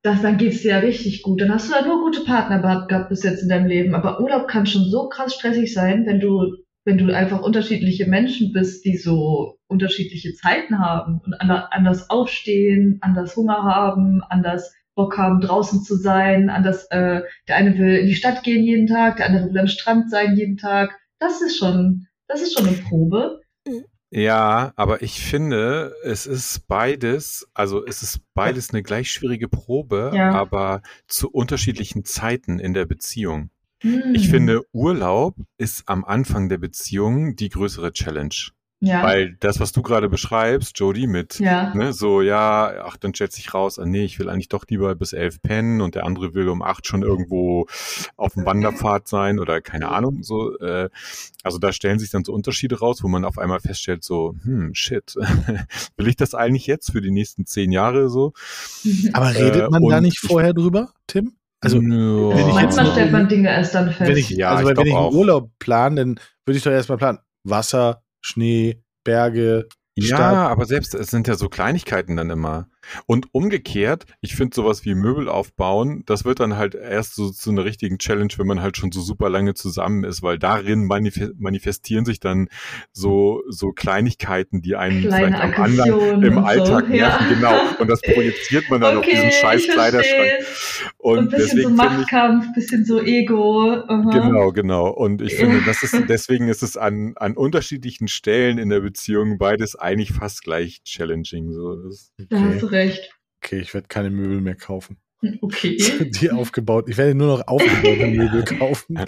Das, 0.03 0.21
dann 0.21 0.37
geht's 0.37 0.63
dir 0.63 0.73
ja 0.73 0.79
richtig 0.79 1.23
gut. 1.23 1.41
Dann 1.41 1.53
hast 1.53 1.69
du 1.71 1.75
ja 1.75 1.87
nur 1.87 2.01
gute 2.01 2.25
Partner 2.25 2.87
gehabt 2.87 3.09
bis 3.09 3.23
jetzt 3.23 3.43
in 3.43 3.49
deinem 3.49 3.67
Leben. 3.67 3.95
Aber 3.95 4.21
Urlaub 4.21 4.49
kann 4.49 4.67
schon 4.67 4.85
so 4.85 5.09
krass 5.09 5.35
stressig 5.35 5.73
sein, 5.73 6.07
wenn 6.07 6.19
du, 6.19 6.57
wenn 6.85 6.99
du 6.99 7.15
einfach 7.15 7.41
unterschiedliche 7.41 8.07
Menschen 8.07 8.53
bist, 8.53 8.85
die 8.85 8.97
so 8.97 9.59
unterschiedliche 9.69 10.35
Zeiten 10.35 10.81
haben 10.81 11.21
und 11.25 11.35
anders 11.35 12.11
aufstehen, 12.11 12.99
anders 13.01 13.37
Hunger 13.37 13.63
haben, 13.63 14.23
anders 14.29 14.73
Bock 14.95 15.17
haben, 15.17 15.41
draußen 15.41 15.83
zu 15.83 15.97
sein, 15.97 16.51
an 16.51 16.63
das, 16.63 16.87
äh, 16.91 17.23
der 17.49 17.57
eine 17.57 17.79
will 17.79 17.97
in 17.97 18.07
die 18.07 18.15
Stadt 18.15 18.43
gehen 18.43 18.65
jeden 18.65 18.87
Tag, 18.87 19.17
der 19.17 19.27
andere 19.27 19.51
will 19.51 19.59
am 19.59 19.67
Strand 19.67 20.11
sein 20.11 20.37
jeden 20.37 20.57
Tag. 20.57 20.99
Das 21.19 21.41
ist 21.41 21.57
schon, 21.59 22.07
das 22.29 22.43
ist 22.43 22.59
schon 22.59 22.67
eine 22.67 22.77
Probe. 22.77 23.41
Ja, 24.15 24.75
aber 24.77 25.01
ich 25.01 25.25
finde, 25.25 25.95
es 26.05 26.27
ist 26.27 26.69
beides, 26.69 27.49
also 27.55 27.85
es 27.87 28.03
ist 28.03 28.21
beides 28.35 28.71
eine 28.71 28.83
gleich 28.83 29.11
schwierige 29.11 29.49
Probe, 29.49 30.13
ja. 30.15 30.33
aber 30.33 30.83
zu 31.07 31.31
unterschiedlichen 31.31 32.05
Zeiten 32.05 32.59
in 32.59 32.75
der 32.75 32.85
Beziehung. 32.85 33.49
Hm. 33.81 34.15
Ich 34.15 34.29
finde, 34.29 34.63
Urlaub 34.73 35.37
ist 35.57 35.85
am 35.87 36.05
Anfang 36.05 36.51
der 36.51 36.59
Beziehung 36.59 37.37
die 37.37 37.49
größere 37.49 37.93
Challenge. 37.93 38.35
Ja. 38.85 39.05
Weil 39.05 39.37
das, 39.39 39.61
was 39.61 39.71
du 39.71 39.81
gerade 39.81 40.09
beschreibst, 40.09 40.77
Jody, 40.77 41.07
mit 41.07 41.39
ja. 41.39 41.73
ne, 41.73 41.93
so, 41.93 42.21
ja, 42.21 42.85
ach, 42.85 42.97
dann 42.97 43.15
stellt 43.15 43.31
sich 43.31 43.55
raus, 43.55 43.79
ah, 43.79 43.87
nee, 43.87 44.03
ich 44.03 44.19
will 44.19 44.29
eigentlich 44.29 44.49
doch 44.49 44.65
lieber 44.69 44.93
bis 44.97 45.13
elf 45.13 45.41
pennen 45.41 45.81
und 45.81 45.95
der 45.95 46.05
andere 46.05 46.35
will 46.35 46.49
um 46.49 46.63
acht 46.63 46.89
schon 46.89 47.05
irgendwo 47.05 47.67
auf 48.17 48.35
dem 48.35 48.45
Wanderpfad 48.45 49.07
sein 49.07 49.39
oder 49.39 49.61
keine 49.61 49.93
Ahnung, 49.93 50.25
so. 50.25 50.59
Äh, 50.59 50.89
also 51.45 51.59
da 51.59 51.73
stellen 51.73 52.01
sich 52.01 52.11
dann 52.11 52.25
so 52.25 52.33
Unterschiede 52.33 52.81
raus, 52.81 53.05
wo 53.05 53.09
man 53.09 53.25
auf 53.25 53.39
einmal 53.39 53.61
feststellt, 53.61 54.03
so, 54.03 54.35
hm, 54.43 54.75
shit, 54.75 55.15
will 55.97 56.09
ich 56.09 56.17
das 56.17 56.35
eigentlich 56.35 56.67
jetzt 56.67 56.91
für 56.91 57.01
die 57.01 57.13
nächsten 57.13 57.47
zehn 57.47 57.71
Jahre 57.71 58.09
so? 58.09 58.33
Aber 59.13 59.33
redet 59.33 59.71
man 59.71 59.85
äh, 59.85 59.91
da 59.91 60.01
nicht 60.01 60.19
vorher 60.19 60.55
drüber, 60.55 60.93
Tim? 61.07 61.37
Also, 61.61 61.81
ja. 61.81 61.89
wenn 61.89 62.49
ich 62.49 62.55
manchmal 62.55 62.87
jetzt, 62.87 62.95
stellt 62.95 63.13
man 63.13 63.29
Dinge 63.29 63.49
erst 63.49 63.77
dann 63.77 63.93
fest. 63.93 64.11
Wenn 64.11 64.17
ich, 64.17 64.31
ja, 64.31 64.51
also, 64.51 64.69
ich 64.69 64.77
wenn 64.77 64.87
ich 64.89 64.97
einen 64.97 65.15
Urlaub 65.15 65.53
plane, 65.61 65.95
dann 65.95 66.21
würde 66.45 66.59
ich 66.59 66.65
doch 66.65 66.73
erstmal 66.73 66.99
planen, 66.99 67.21
Wasser, 67.45 68.03
Schnee, 68.23 68.83
Berge, 69.05 69.69
ja, 69.95 70.17
Stadt. 70.17 70.51
aber 70.51 70.65
selbst, 70.65 70.95
es 70.95 71.11
sind 71.11 71.29
ja 71.29 71.35
so 71.35 71.49
Kleinigkeiten 71.49 72.17
dann 72.17 72.31
immer. 72.31 72.69
Und 73.07 73.29
umgekehrt, 73.33 74.07
ich 74.21 74.35
finde 74.35 74.55
sowas 74.55 74.85
wie 74.85 74.95
Möbel 74.95 75.29
aufbauen, 75.29 76.03
das 76.07 76.25
wird 76.25 76.41
dann 76.41 76.57
halt 76.57 76.75
erst 76.75 77.15
so 77.15 77.31
zu 77.31 77.51
einer 77.51 77.65
richtigen 77.65 77.99
Challenge, 77.99 78.33
wenn 78.37 78.47
man 78.47 78.61
halt 78.61 78.77
schon 78.77 78.93
so 78.93 79.01
super 79.01 79.31
lange 79.31 79.55
zusammen 79.55 80.05
ist, 80.05 80.23
weil 80.23 80.39
darin 80.39 80.87
manifestieren 80.87 82.05
sich 82.05 82.21
dann 82.21 82.49
so, 82.93 83.43
so 83.49 83.73
Kleinigkeiten, 83.73 84.63
die 84.63 84.77
einen 84.77 85.03
Kleine 85.03 85.37
vielleicht 85.37 85.59
am 85.59 85.63
anderen 85.63 86.23
im 86.23 86.39
Alltag 86.39 86.87
so, 86.87 86.93
nerven, 86.93 86.97
ja. 86.97 87.35
genau. 87.35 87.55
Und 87.79 87.89
das 87.89 88.01
projiziert 88.03 88.69
man 88.71 88.81
dann 88.81 88.97
okay, 88.97 89.11
auf 89.11 89.15
diesen 89.15 89.33
scheiß 89.33 89.69
Kleiderschrank. 89.69 90.31
Und, 90.99 91.19
und 91.19 91.19
ein 91.19 91.29
bisschen 91.29 91.57
deswegen 91.57 91.69
so 91.71 91.75
Machtkampf, 91.75 92.47
ich, 92.49 92.55
bisschen 92.55 92.85
so 92.85 93.01
Ego. 93.01 93.73
Uh 93.73 93.89
-huh. 93.89 94.13
Genau, 94.13 94.53
genau. 94.53 94.89
Und 94.89 95.23
ich 95.23 95.35
finde, 95.35 95.63
das 95.67 95.83
ist, 95.83 95.97
deswegen 96.09 96.49
ist 96.49 96.63
es 96.63 96.77
an, 96.77 97.15
an 97.17 97.37
unterschiedlichen 97.37 98.09
Stellen 98.09 98.59
in 98.59 98.69
der 98.69 98.81
Beziehung 98.81 99.39
beides 99.39 99.77
eigentlich 99.77 100.13
fast 100.13 100.43
gleich 100.43 100.83
challenging. 100.85 101.53
So, 101.53 101.77
okay 102.31 102.72
recht. 102.73 103.11
Okay, 103.43 103.61
ich 103.61 103.75
werde 103.75 103.89
keine 103.89 104.11
Möbel 104.11 104.41
mehr 104.41 104.55
kaufen. 104.55 104.99
Okay. 105.41 105.77
Die 106.21 106.31
aufgebaut. 106.31 106.89
Ich 106.89 106.97
werde 106.97 107.15
nur 107.15 107.39
noch 107.39 107.47
aufgebaute 107.47 108.07
Möbel 108.07 108.45
kaufen. 108.45 108.99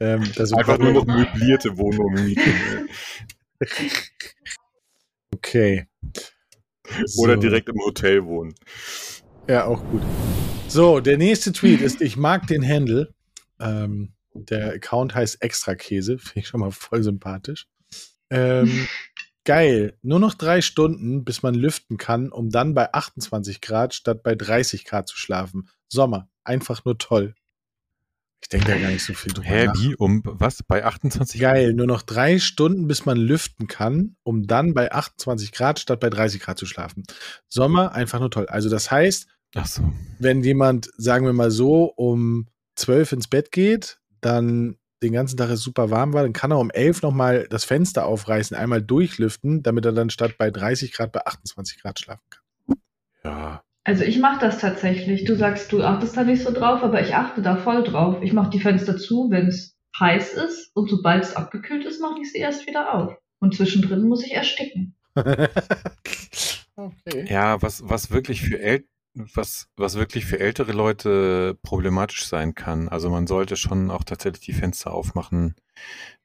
Ähm, 0.00 0.22
Einfach 0.38 0.78
nur 0.78 0.92
noch 0.92 1.06
möblierte 1.06 1.76
Wohnungen 1.76 2.24
mieten. 2.24 2.88
okay. 5.34 5.86
Oder 7.16 7.36
direkt 7.36 7.68
im 7.68 7.78
Hotel 7.84 8.24
wohnen. 8.24 8.54
Ja, 9.48 9.64
auch 9.66 9.82
gut. 9.90 10.02
So, 10.68 11.00
der 11.00 11.18
nächste 11.18 11.52
Tweet 11.52 11.80
ist, 11.80 12.00
ich 12.00 12.16
mag 12.16 12.46
den 12.46 12.66
Handle. 12.66 13.12
Ähm, 13.60 14.12
der 14.32 14.72
Account 14.74 15.14
heißt 15.14 15.42
Extrakäse. 15.42 16.18
Finde 16.18 16.40
ich 16.40 16.48
schon 16.48 16.60
mal 16.60 16.72
voll 16.72 17.02
sympathisch. 17.02 17.66
Ähm, 18.30 18.88
Geil. 19.44 19.98
Nur 20.02 20.20
noch 20.20 20.34
drei 20.34 20.62
Stunden, 20.62 21.24
bis 21.24 21.42
man 21.42 21.54
lüften 21.54 21.98
kann, 21.98 22.30
um 22.30 22.50
dann 22.50 22.74
bei 22.74 22.92
28 22.92 23.60
Grad 23.60 23.94
statt 23.94 24.22
bei 24.22 24.34
30 24.34 24.84
Grad 24.84 25.06
zu 25.06 25.16
schlafen. 25.16 25.68
Sommer. 25.88 26.28
Einfach 26.44 26.84
nur 26.84 26.98
toll. 26.98 27.34
Ich 28.42 28.48
denke 28.48 28.72
da 28.72 28.78
gar 28.78 28.90
nicht 28.90 29.04
so 29.04 29.14
viel 29.14 29.32
drüber 29.32 29.48
Hä, 29.48 29.68
wie? 29.74 29.94
Um 29.94 30.22
was? 30.24 30.62
Bei 30.62 30.84
28 30.84 31.40
Grad? 31.40 31.54
Geil. 31.54 31.72
Nur 31.74 31.86
noch 31.86 32.02
drei 32.02 32.38
Stunden, 32.38 32.86
bis 32.86 33.06
man 33.06 33.16
lüften 33.18 33.66
kann, 33.66 34.16
um 34.22 34.46
dann 34.46 34.74
bei 34.74 34.92
28 34.92 35.52
Grad 35.52 35.78
statt 35.78 36.00
bei 36.00 36.10
30 36.10 36.40
Grad 36.40 36.58
zu 36.58 36.66
schlafen. 36.66 37.04
Sommer. 37.48 37.92
Einfach 37.92 38.20
nur 38.20 38.30
toll. 38.30 38.46
Also 38.46 38.68
das 38.68 38.90
heißt, 38.90 39.28
so. 39.64 39.82
wenn 40.18 40.42
jemand, 40.42 40.90
sagen 40.96 41.26
wir 41.26 41.32
mal 41.32 41.50
so, 41.50 41.84
um 41.84 42.48
12 42.76 43.12
ins 43.12 43.28
Bett 43.28 43.52
geht, 43.52 43.98
dann 44.20 44.76
den 45.04 45.12
ganzen 45.12 45.36
Tag 45.36 45.50
es 45.50 45.60
super 45.60 45.90
warm 45.90 46.12
war, 46.12 46.22
dann 46.22 46.32
kann 46.32 46.50
er 46.50 46.58
um 46.58 46.70
11 46.70 47.02
nochmal 47.02 47.46
das 47.48 47.64
Fenster 47.64 48.06
aufreißen, 48.06 48.56
einmal 48.56 48.82
durchlüften, 48.82 49.62
damit 49.62 49.84
er 49.84 49.92
dann 49.92 50.10
statt 50.10 50.34
bei 50.38 50.50
30 50.50 50.92
Grad 50.92 51.12
bei 51.12 51.24
28 51.24 51.80
Grad 51.80 52.00
schlafen 52.00 52.24
kann. 52.30 52.42
Ja. 53.24 53.62
Also 53.84 54.04
ich 54.04 54.18
mache 54.18 54.40
das 54.40 54.58
tatsächlich. 54.58 55.24
Du 55.24 55.36
sagst, 55.36 55.70
du 55.70 55.82
achtest 55.82 56.16
da 56.16 56.24
nicht 56.24 56.42
so 56.42 56.50
drauf, 56.52 56.82
aber 56.82 57.02
ich 57.02 57.14
achte 57.14 57.42
da 57.42 57.56
voll 57.56 57.84
drauf. 57.84 58.22
Ich 58.22 58.32
mache 58.32 58.50
die 58.50 58.60
Fenster 58.60 58.96
zu, 58.96 59.30
wenn 59.30 59.48
es 59.48 59.76
heiß 59.98 60.32
ist 60.34 60.74
und 60.74 60.88
sobald 60.88 61.22
es 61.22 61.36
abgekühlt 61.36 61.84
ist, 61.84 62.00
mache 62.00 62.20
ich 62.22 62.32
sie 62.32 62.38
erst 62.38 62.66
wieder 62.66 62.94
auf. 62.94 63.16
Und 63.40 63.54
zwischendrin 63.54 64.08
muss 64.08 64.24
ich 64.24 64.32
ersticken. 64.32 64.96
okay. 66.76 67.26
Ja, 67.28 67.60
was, 67.62 67.82
was 67.84 68.10
wirklich 68.10 68.40
für 68.40 68.58
El 68.58 68.86
was, 69.14 69.68
was 69.76 69.96
wirklich 69.96 70.24
für 70.24 70.40
ältere 70.40 70.72
Leute 70.72 71.56
problematisch 71.62 72.26
sein 72.26 72.54
kann. 72.54 72.88
Also 72.88 73.10
man 73.10 73.26
sollte 73.26 73.56
schon 73.56 73.90
auch 73.90 74.04
tatsächlich 74.04 74.44
die 74.44 74.52
Fenster 74.52 74.92
aufmachen 74.92 75.54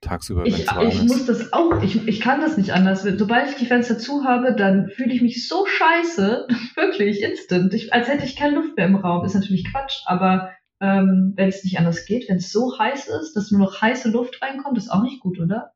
tagsüber, 0.02 0.44
wenn 0.44 0.54
es 0.54 0.68
warm 0.68 0.88
ich 0.88 0.96
ist. 0.96 1.02
Ich 1.04 1.08
muss 1.08 1.26
das 1.26 1.54
auch, 1.54 1.82
ich, 1.84 2.08
ich 2.08 2.20
kann 2.20 2.42
das 2.42 2.58
nicht 2.58 2.74
anders. 2.74 3.04
Sobald 3.04 3.50
ich 3.50 3.56
die 3.56 3.66
Fenster 3.66 3.98
zu 3.98 4.24
habe, 4.24 4.56
dann 4.56 4.90
fühle 4.90 5.14
ich 5.14 5.22
mich 5.22 5.48
so 5.48 5.66
scheiße, 5.66 6.48
wirklich 6.76 7.22
instant, 7.22 7.74
ich, 7.74 7.94
als 7.94 8.08
hätte 8.08 8.26
ich 8.26 8.36
keine 8.36 8.56
Luft 8.56 8.76
mehr 8.76 8.88
im 8.88 8.96
Raum. 8.96 9.26
Ist 9.26 9.36
natürlich 9.36 9.72
Quatsch, 9.72 10.02
aber 10.06 10.52
ähm, 10.82 11.34
wenn 11.36 11.50
es 11.50 11.64
nicht 11.64 11.78
anders 11.78 12.06
geht, 12.06 12.30
wenn 12.30 12.38
es 12.38 12.52
so 12.52 12.78
heiß 12.80 13.08
ist, 13.08 13.34
dass 13.36 13.52
nur 13.52 13.62
noch 13.62 13.82
heiße 13.82 14.10
Luft 14.10 14.42
reinkommt, 14.42 14.78
ist 14.78 14.90
auch 14.90 15.04
nicht 15.04 15.20
gut, 15.20 15.40
oder? 15.40 15.74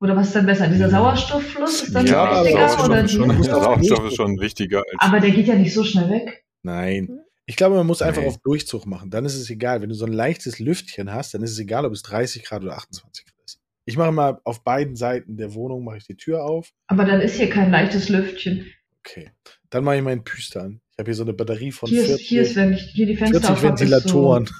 Oder 0.00 0.16
was 0.16 0.26
ist 0.28 0.36
dann 0.36 0.46
besser? 0.46 0.68
Dieser 0.68 0.90
Sauerstofffluss 0.90 1.82
ist 1.82 1.94
dann 1.94 2.06
ja, 2.06 2.42
wichtiger? 2.44 2.68
Sauerstoff, 2.68 2.88
oder 2.88 3.08
schon, 3.08 3.42
Sauerstoff 3.42 4.06
ist 4.06 4.16
schon 4.16 4.38
wichtiger. 4.38 4.82
aber 4.98 5.20
der 5.20 5.30
geht 5.30 5.46
ja 5.46 5.54
nicht 5.54 5.72
so 5.72 5.82
schnell 5.82 6.10
weg. 6.10 6.43
Nein. 6.64 7.20
Ich 7.46 7.56
glaube, 7.56 7.76
man 7.76 7.86
muss 7.86 8.00
einfach 8.00 8.22
auf 8.22 8.38
Durchzug 8.38 8.86
machen. 8.86 9.10
Dann 9.10 9.26
ist 9.26 9.34
es 9.34 9.50
egal. 9.50 9.82
Wenn 9.82 9.90
du 9.90 9.94
so 9.94 10.06
ein 10.06 10.12
leichtes 10.12 10.58
Lüftchen 10.58 11.12
hast, 11.12 11.34
dann 11.34 11.42
ist 11.42 11.52
es 11.52 11.58
egal, 11.58 11.84
ob 11.84 11.92
es 11.92 12.02
30 12.02 12.42
Grad 12.42 12.62
oder 12.62 12.76
28 12.76 13.26
Grad 13.26 13.34
ist. 13.44 13.60
Ich 13.84 13.98
mache 13.98 14.12
mal 14.12 14.40
auf 14.44 14.64
beiden 14.64 14.96
Seiten 14.96 15.36
der 15.36 15.52
Wohnung 15.54 15.84
mache 15.84 15.98
ich 15.98 16.06
die 16.06 16.16
Tür 16.16 16.44
auf. 16.44 16.72
Aber 16.86 17.04
dann 17.04 17.20
ist 17.20 17.36
hier 17.36 17.50
kein 17.50 17.70
leichtes 17.70 18.08
Lüftchen. 18.08 18.66
Okay. 19.00 19.30
Dann 19.68 19.84
mache 19.84 19.96
ich 19.96 20.02
meinen 20.02 20.24
Püster 20.24 20.62
an. 20.62 20.80
Ich 20.92 20.98
habe 20.98 21.10
hier 21.10 21.14
so 21.14 21.24
eine 21.24 21.34
Batterie 21.34 21.70
von 21.70 21.88
hier 21.90 22.04
40, 22.04 22.22
ist, 22.22 22.28
hier 22.28 22.42
ist, 22.42 22.56
wenn 22.56 22.72
ich 22.72 22.82
hier 22.82 23.06
die 23.06 23.16
Fenster 23.16 23.56
40 23.56 23.62
Ventilatoren. 23.62 24.48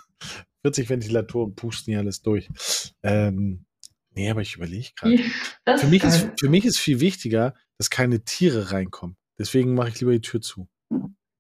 So 0.67 0.71
40 0.71 0.89
Ventilatoren 0.89 1.55
pusten 1.55 1.93
hier 1.93 2.01
alles 2.01 2.23
durch. 2.23 2.49
Ähm, 3.03 3.67
nee, 4.15 4.31
aber 4.31 4.41
ich 4.41 4.57
überlege 4.57 4.89
gerade. 4.97 5.19
Für, 5.79 5.87
mich 5.87 6.03
ist, 6.03 6.31
für 6.41 6.49
mich 6.49 6.65
ist 6.65 6.79
viel 6.79 7.01
wichtiger, 7.01 7.55
dass 7.77 7.91
keine 7.91 8.25
Tiere 8.25 8.73
reinkommen. 8.73 9.17
Deswegen 9.39 9.75
mache 9.75 9.91
ich 9.91 10.01
lieber 10.01 10.13
die 10.13 10.23
Tür 10.23 10.41
zu. 10.41 10.67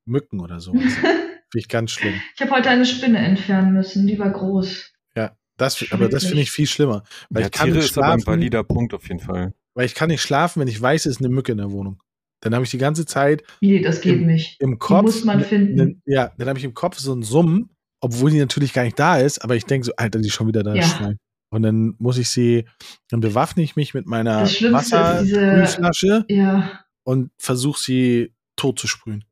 Mücken 0.05 0.41
oder 0.41 0.61
sowas. 0.61 0.93
Finde 0.95 1.63
ich 1.63 1.69
ganz 1.69 1.93
schlimm. 1.93 2.15
Ich 2.35 2.41
habe 2.41 2.51
heute 2.51 2.71
eine 2.71 2.87
Spinne 2.87 3.19
entfernen 3.19 3.73
müssen, 3.73 4.07
die 4.07 4.19
war 4.19 4.31
groß. 4.31 4.93
Ja, 5.17 5.37
das, 5.57 5.85
aber 5.93 6.09
das 6.09 6.25
finde 6.25 6.43
ich 6.43 6.51
viel 6.51 6.67
schlimmer. 6.67 7.05
Weil 7.31 7.43
ja, 7.43 7.47
ich 7.47 7.53
kann 7.53 7.67
Tiere 7.67 7.79
nicht 7.79 7.93
schlafen, 7.93 8.19
ist 8.19 8.27
aber 8.27 8.33
ein 8.33 8.39
valider 8.39 8.65
Punkt 8.65 8.93
auf 8.93 9.07
jeden 9.09 9.21
Fall. 9.21 9.55
Weil 9.75 9.87
ich 9.87 9.95
kann 9.95 10.09
nicht 10.09 10.23
schlafen, 10.23 10.61
wenn 10.61 10.69
ich 10.69 10.81
weiß, 10.81 11.07
es 11.07 11.17
ist 11.17 11.21
eine 11.21 11.29
Mücke 11.29 11.53
in 11.53 11.59
der 11.59 11.71
Wohnung. 11.71 12.03
Dann 12.41 12.55
habe 12.55 12.65
ich 12.65 12.71
die 12.71 12.79
ganze 12.79 13.07
Zeit. 13.07 13.43
Wie, 13.61 13.81
das 13.81 14.01
geht 14.01 14.21
im, 14.21 14.27
nicht. 14.27 14.61
Im 14.61 14.79
Kopf. 14.79 15.01
Die 15.01 15.05
muss 15.05 15.25
man 15.25 15.41
finden. 15.43 15.75
Ne, 15.75 15.97
ja, 16.07 16.33
dann 16.37 16.49
habe 16.49 16.59
ich 16.59 16.65
im 16.65 16.75
Kopf 16.75 16.99
so 16.99 17.15
ein 17.15 17.23
Summen, 17.23 17.71
obwohl 18.01 18.31
die 18.31 18.39
natürlich 18.39 18.73
gar 18.73 18.83
nicht 18.83 18.99
da 18.99 19.17
ist, 19.17 19.39
aber 19.39 19.57
ich 19.57 19.65
denke 19.65 19.87
so, 19.87 19.93
Alter, 19.97 20.19
die 20.19 20.29
ist 20.29 20.35
schon 20.35 20.49
wieder 20.49 20.63
da. 20.63 20.75
Ja. 20.75 21.15
Und 21.51 21.63
dann 21.63 21.95
muss 21.99 22.19
ich 22.19 22.29
sie, 22.29 22.65
dann 23.09 23.21
bewaffne 23.21 23.63
ich 23.63 23.77
mich 23.77 23.95
mit 23.95 24.07
meiner 24.07 24.43
Wasserflasche 24.43 26.25
ja. 26.29 26.81
und 27.05 27.31
versuche 27.39 27.81
sie 27.81 28.35
tot 28.57 28.79
zu 28.79 28.89
sprühen. 28.89 29.25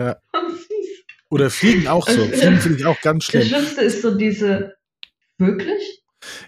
Ja. 0.00 0.16
Oder 1.30 1.50
Fliegen 1.50 1.88
auch 1.88 2.08
so. 2.08 2.24
Fliegen 2.26 2.58
finde 2.58 2.78
ich 2.78 2.86
auch 2.86 3.00
ganz 3.02 3.24
schlimm. 3.24 3.42
Das 3.42 3.48
Schlimmste 3.50 3.80
ist 3.82 4.02
so 4.02 4.16
diese, 4.16 4.76
wirklich? 5.36 6.02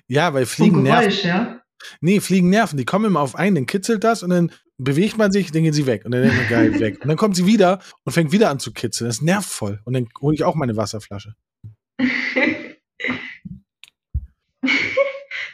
Ja, 0.09 0.33
weil 0.33 0.47
Fliegen 0.47 0.85
Geräusch, 0.85 1.25
nerven. 1.25 1.29
Ja? 1.29 1.63
Nee, 2.01 2.21
Fliegen 2.21 2.49
nerven. 2.49 2.77
Die 2.77 2.85
kommen 2.85 3.05
immer 3.05 3.21
auf 3.21 3.35
einen, 3.35 3.57
dann 3.57 3.67
kitzelt 3.67 4.05
das 4.05 4.23
und 4.23 4.31
dann 4.31 4.53
bewegt 4.79 5.19
man 5.19 5.33
sich, 5.33 5.53
dann 5.53 5.63
gehen 5.63 5.75
sie 5.75 5.87
weg. 5.87 6.05
Und 6.05 6.13
dann 6.13 6.23
denkt 6.23 6.37
man, 6.37 6.49
geil, 6.49 6.81
weg. 6.81 7.01
Und 7.03 7.09
dann 7.09 7.17
kommt 7.17 7.37
sie 7.37 7.47
wieder 7.47 7.81
und 8.05 8.13
fängt 8.13 8.33
wieder 8.33 8.51
an 8.51 8.59
zu 8.59 8.73
kitzeln. 8.73 9.09
Das 9.09 9.21
nervt 9.21 9.49
voll. 9.49 9.81
Und 9.85 9.93
dann 9.93 10.09
hole 10.21 10.35
ich 10.35 10.45
auch 10.45 10.55
meine 10.55 10.77
Wasserflasche. 10.77 11.35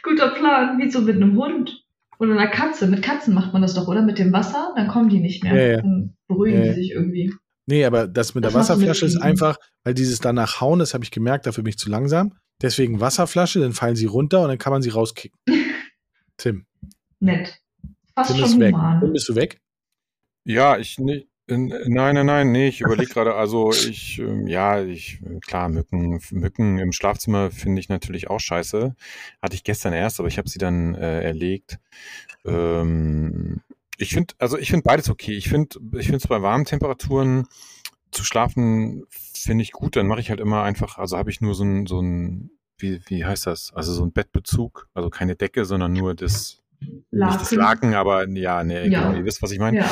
Guter 0.03 0.29
Plan, 0.35 0.77
wie 0.79 0.89
so 0.89 1.01
mit 1.01 1.17
einem 1.17 1.35
Hund. 1.35 1.85
Oder 2.19 2.31
einer 2.31 2.47
Katze. 2.47 2.87
Mit 2.87 3.03
Katzen 3.03 3.33
macht 3.33 3.53
man 3.53 3.61
das 3.61 3.73
doch, 3.73 3.87
oder? 3.87 4.01
Mit 4.01 4.19
dem 4.19 4.33
Wasser, 4.33 4.73
dann 4.75 4.87
kommen 4.87 5.09
die 5.09 5.19
nicht 5.19 5.43
mehr. 5.43 5.55
Ja, 5.55 5.71
ja. 5.71 5.81
Dann 5.81 6.15
beruhigen 6.27 6.63
ja, 6.63 6.73
die 6.73 6.73
sich 6.73 6.91
irgendwie. 6.91 7.33
Nee, 7.67 7.85
aber 7.85 8.07
das 8.07 8.33
mit 8.33 8.43
das 8.43 8.53
der 8.53 8.61
Wasserflasche 8.61 9.05
ist 9.05 9.17
einfach, 9.17 9.57
weil 9.83 9.93
dieses 9.93 10.19
danach 10.19 10.61
hauen, 10.61 10.79
das 10.79 10.93
habe 10.93 11.03
ich 11.03 11.11
gemerkt, 11.11 11.45
dafür 11.45 11.63
bin 11.63 11.69
ich 11.69 11.77
zu 11.77 11.89
langsam. 11.89 12.33
Deswegen 12.61 12.99
Wasserflasche, 13.01 13.59
dann 13.59 13.73
fallen 13.73 13.95
sie 13.95 14.05
runter 14.05 14.41
und 14.41 14.47
dann 14.47 14.57
kann 14.57 14.71
man 14.71 14.81
sie 14.81 14.89
rauskicken. 14.89 15.37
Tim. 16.37 16.65
Nett. 17.19 17.59
Fast 18.15 18.33
Tim 18.33 18.43
ist 18.43 18.59
weg. 18.59 18.75
Tim, 19.01 19.13
bist 19.13 19.29
du 19.29 19.35
weg? 19.35 19.59
Ja, 20.45 20.77
ich 20.77 20.97
nicht. 20.97 21.27
Nein, 21.49 22.15
nein, 22.15 22.25
nein, 22.25 22.51
nee, 22.51 22.67
ich 22.67 22.81
überlege 22.81 23.09
gerade, 23.09 23.35
also 23.35 23.71
ich, 23.71 24.19
ähm, 24.19 24.47
ja, 24.47 24.83
ich, 24.83 25.21
klar, 25.45 25.69
Mücken, 25.69 26.19
Mücken 26.31 26.77
im 26.77 26.91
Schlafzimmer 26.91 27.51
finde 27.51 27.79
ich 27.79 27.87
natürlich 27.87 28.29
auch 28.29 28.39
scheiße. 28.39 28.95
Hatte 29.41 29.55
ich 29.55 29.63
gestern 29.63 29.93
erst, 29.93 30.19
aber 30.19 30.27
ich 30.27 30.37
habe 30.37 30.49
sie 30.49 30.59
dann 30.59 30.95
äh, 30.95 31.21
erlegt. 31.21 31.79
Ähm, 32.45 33.61
ich 33.97 34.13
finde, 34.13 34.33
also 34.39 34.57
ich 34.57 34.69
finde 34.71 34.83
beides 34.83 35.09
okay. 35.09 35.33
Ich 35.37 35.47
finde, 35.47 35.79
ich 35.97 36.05
finde 36.07 36.17
es 36.17 36.27
bei 36.27 36.41
warmen 36.41 36.65
Temperaturen 36.65 37.47
zu 38.11 38.25
schlafen 38.25 39.05
finde 39.09 39.63
ich 39.63 39.71
gut. 39.71 39.95
Dann 39.95 40.07
mache 40.07 40.19
ich 40.19 40.29
halt 40.29 40.41
immer 40.41 40.63
einfach, 40.63 40.97
also 40.97 41.17
habe 41.17 41.29
ich 41.31 41.39
nur 41.39 41.55
so 41.55 41.63
ein, 41.63 41.85
so 41.85 42.01
ein, 42.01 42.51
wie, 42.77 42.99
wie 43.07 43.25
heißt 43.25 43.47
das? 43.47 43.71
Also 43.73 43.93
so 43.93 44.03
ein 44.03 44.11
Bettbezug, 44.11 44.89
also 44.93 45.09
keine 45.09 45.35
Decke, 45.35 45.65
sondern 45.65 45.93
nur 45.93 46.13
das, 46.13 46.61
Laken. 47.11 47.31
nicht 47.31 47.41
das 47.41 47.51
Laken, 47.51 47.93
aber 47.93 48.27
ja, 48.29 48.63
nee, 48.63 48.87
ja. 48.87 49.09
genau, 49.09 49.17
ihr 49.17 49.25
wisst, 49.25 49.41
was 49.41 49.51
ich 49.51 49.59
meine. 49.59 49.79
Ja. 49.79 49.89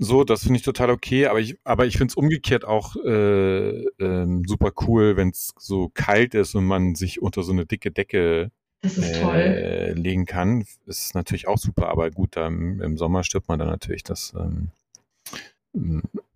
So, 0.00 0.22
das 0.22 0.42
finde 0.42 0.58
ich 0.58 0.62
total 0.62 0.90
okay, 0.90 1.26
aber 1.26 1.40
ich, 1.40 1.58
aber 1.64 1.86
ich 1.86 1.98
finde 1.98 2.12
es 2.12 2.14
umgekehrt 2.14 2.64
auch 2.64 2.94
äh, 3.04 3.84
ähm, 3.98 4.44
super 4.46 4.70
cool, 4.86 5.16
wenn 5.16 5.30
es 5.30 5.52
so 5.58 5.90
kalt 5.92 6.34
ist 6.34 6.54
und 6.54 6.66
man 6.66 6.94
sich 6.94 7.20
unter 7.20 7.42
so 7.42 7.50
eine 7.50 7.66
dicke 7.66 7.90
Decke 7.90 8.52
äh, 8.84 9.92
legen 9.92 10.24
kann. 10.24 10.64
Ist 10.86 11.16
natürlich 11.16 11.48
auch 11.48 11.58
super, 11.58 11.88
aber 11.88 12.12
gut, 12.12 12.36
da 12.36 12.46
im, 12.46 12.96
Sommer 12.96 13.24
stirbt 13.24 13.48
man 13.48 13.58
dann 13.58 13.68
natürlich 13.68 14.04
das. 14.04 14.34
Ähm, 14.38 14.70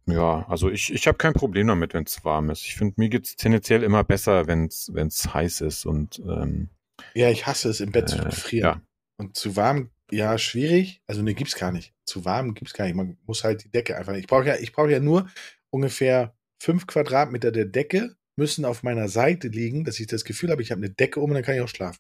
ja, 0.07 0.45
also 0.49 0.69
ich, 0.69 0.93
ich 0.93 1.07
habe 1.07 1.19
kein 1.19 1.33
Problem 1.33 1.69
damit, 1.69 1.95
wenn 1.95 2.05
es 2.05 2.25
warm 2.25 2.51
ist. 2.51 2.65
Ich 2.65 2.75
finde, 2.75 2.95
mir 2.97 3.09
geht 3.09 3.27
es 3.27 3.37
tendenziell 3.37 3.85
immer 3.85 4.03
besser, 4.03 4.49
wenn 4.49 4.67
es 4.67 5.35
heiß 5.35 5.61
ist 5.61 5.87
und 5.87 6.21
ähm, 6.27 6.69
Ja, 7.15 7.31
ich 7.31 7.47
hasse 7.47 7.69
es, 7.69 7.81
im 7.81 7.93
Bett 7.93 8.09
zu 8.09 8.19
äh, 8.19 8.31
frieren. 8.33 8.65
Ja. 8.65 8.81
Und 9.17 9.37
zu 9.37 9.57
warm, 9.57 9.91
ja, 10.11 10.37
schwierig. 10.39 11.03
Also 11.07 11.23
ne, 11.23 11.35
gibt's 11.35 11.57
gar 11.57 11.73
nicht. 11.73 11.95
Zu 12.05 12.25
warm 12.25 12.55
gibt's 12.55 12.75
gar 12.75 12.85
nicht. 12.87 12.95
Man 12.95 13.17
muss 13.27 13.45
halt 13.45 13.65
die 13.65 13.71
Decke 13.71 13.97
einfach. 13.97 14.15
Ich 14.15 14.27
brauche 14.27 14.47
ja, 14.47 14.57
ich 14.57 14.73
brauche 14.73 14.91
ja 14.91 15.01
nur 15.01 15.29
ungefähr 15.71 16.35
fünf 16.59 16.87
Quadratmeter 16.87 17.51
der 17.51 17.65
Decke 17.65 18.17
müssen 18.37 18.65
auf 18.65 18.83
meiner 18.83 19.09
Seite 19.09 19.49
liegen, 19.49 19.85
dass 19.85 20.01
ich 20.01 20.07
das 20.07 20.25
Gefühl 20.25 20.51
habe, 20.51 20.63
ich 20.63 20.71
habe 20.71 20.81
eine 20.81 20.91
Decke 20.91 21.21
um 21.21 21.31
und 21.31 21.35
dann 21.35 21.43
kann 21.43 21.55
ich 21.55 21.61
auch 21.61 21.69
schlafen. 21.69 21.99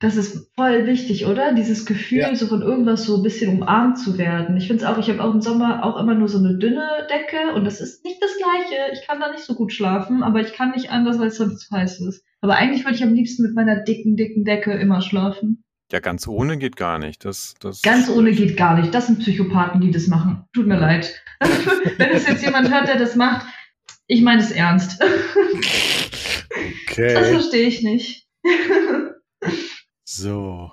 Das 0.00 0.16
ist 0.16 0.50
voll 0.54 0.86
wichtig, 0.86 1.26
oder? 1.26 1.54
Dieses 1.54 1.86
Gefühl, 1.86 2.18
ja. 2.18 2.34
so 2.34 2.46
von 2.46 2.62
irgendwas 2.62 3.04
so 3.04 3.16
ein 3.16 3.22
bisschen 3.22 3.56
umarmt 3.56 3.98
zu 3.98 4.18
werden. 4.18 4.56
Ich 4.56 4.66
finde 4.66 4.82
es 4.82 4.88
auch, 4.88 4.98
ich 4.98 5.08
habe 5.08 5.22
auch 5.22 5.32
im 5.32 5.40
Sommer 5.40 5.84
auch 5.84 5.98
immer 5.98 6.14
nur 6.14 6.28
so 6.28 6.38
eine 6.38 6.58
dünne 6.58 7.06
Decke 7.10 7.54
und 7.54 7.64
das 7.64 7.80
ist 7.80 8.04
nicht 8.04 8.20
das 8.20 8.36
Gleiche. 8.36 8.92
Ich 8.92 9.06
kann 9.06 9.20
da 9.20 9.30
nicht 9.30 9.44
so 9.44 9.54
gut 9.54 9.72
schlafen, 9.72 10.22
aber 10.22 10.40
ich 10.40 10.52
kann 10.52 10.72
nicht 10.72 10.90
anders, 10.90 11.18
weil 11.18 11.28
es 11.28 11.36
sonst 11.36 11.60
zu 11.60 11.74
heiß 11.74 12.00
ist. 12.00 12.24
Aber 12.40 12.56
eigentlich 12.56 12.84
würde 12.84 12.96
ich 12.96 13.04
am 13.04 13.14
liebsten 13.14 13.42
mit 13.42 13.54
meiner 13.54 13.82
dicken, 13.82 14.16
dicken 14.16 14.44
Decke 14.44 14.72
immer 14.72 15.00
schlafen. 15.00 15.64
Ja, 15.92 16.00
ganz 16.00 16.26
ohne 16.26 16.58
geht 16.58 16.76
gar 16.76 16.98
nicht. 16.98 17.24
Das, 17.24 17.54
das 17.60 17.82
ganz 17.82 18.08
ohne 18.08 18.32
geht 18.32 18.56
gar 18.56 18.76
nicht. 18.78 18.92
Das 18.92 19.06
sind 19.06 19.20
Psychopathen, 19.20 19.80
die 19.80 19.92
das 19.92 20.08
machen. 20.08 20.44
Tut 20.52 20.66
mir 20.66 20.78
leid. 20.78 21.22
Wenn 21.98 22.10
es 22.10 22.26
jetzt 22.26 22.44
jemand 22.44 22.72
hört, 22.72 22.88
der 22.88 22.98
das 22.98 23.14
macht, 23.14 23.46
ich 24.08 24.22
meine 24.22 24.42
es 24.42 24.50
ernst. 24.50 25.00
Okay. 26.90 27.14
Das 27.14 27.28
verstehe 27.28 27.68
ich 27.68 27.82
nicht. 27.82 28.26
So. 30.04 30.72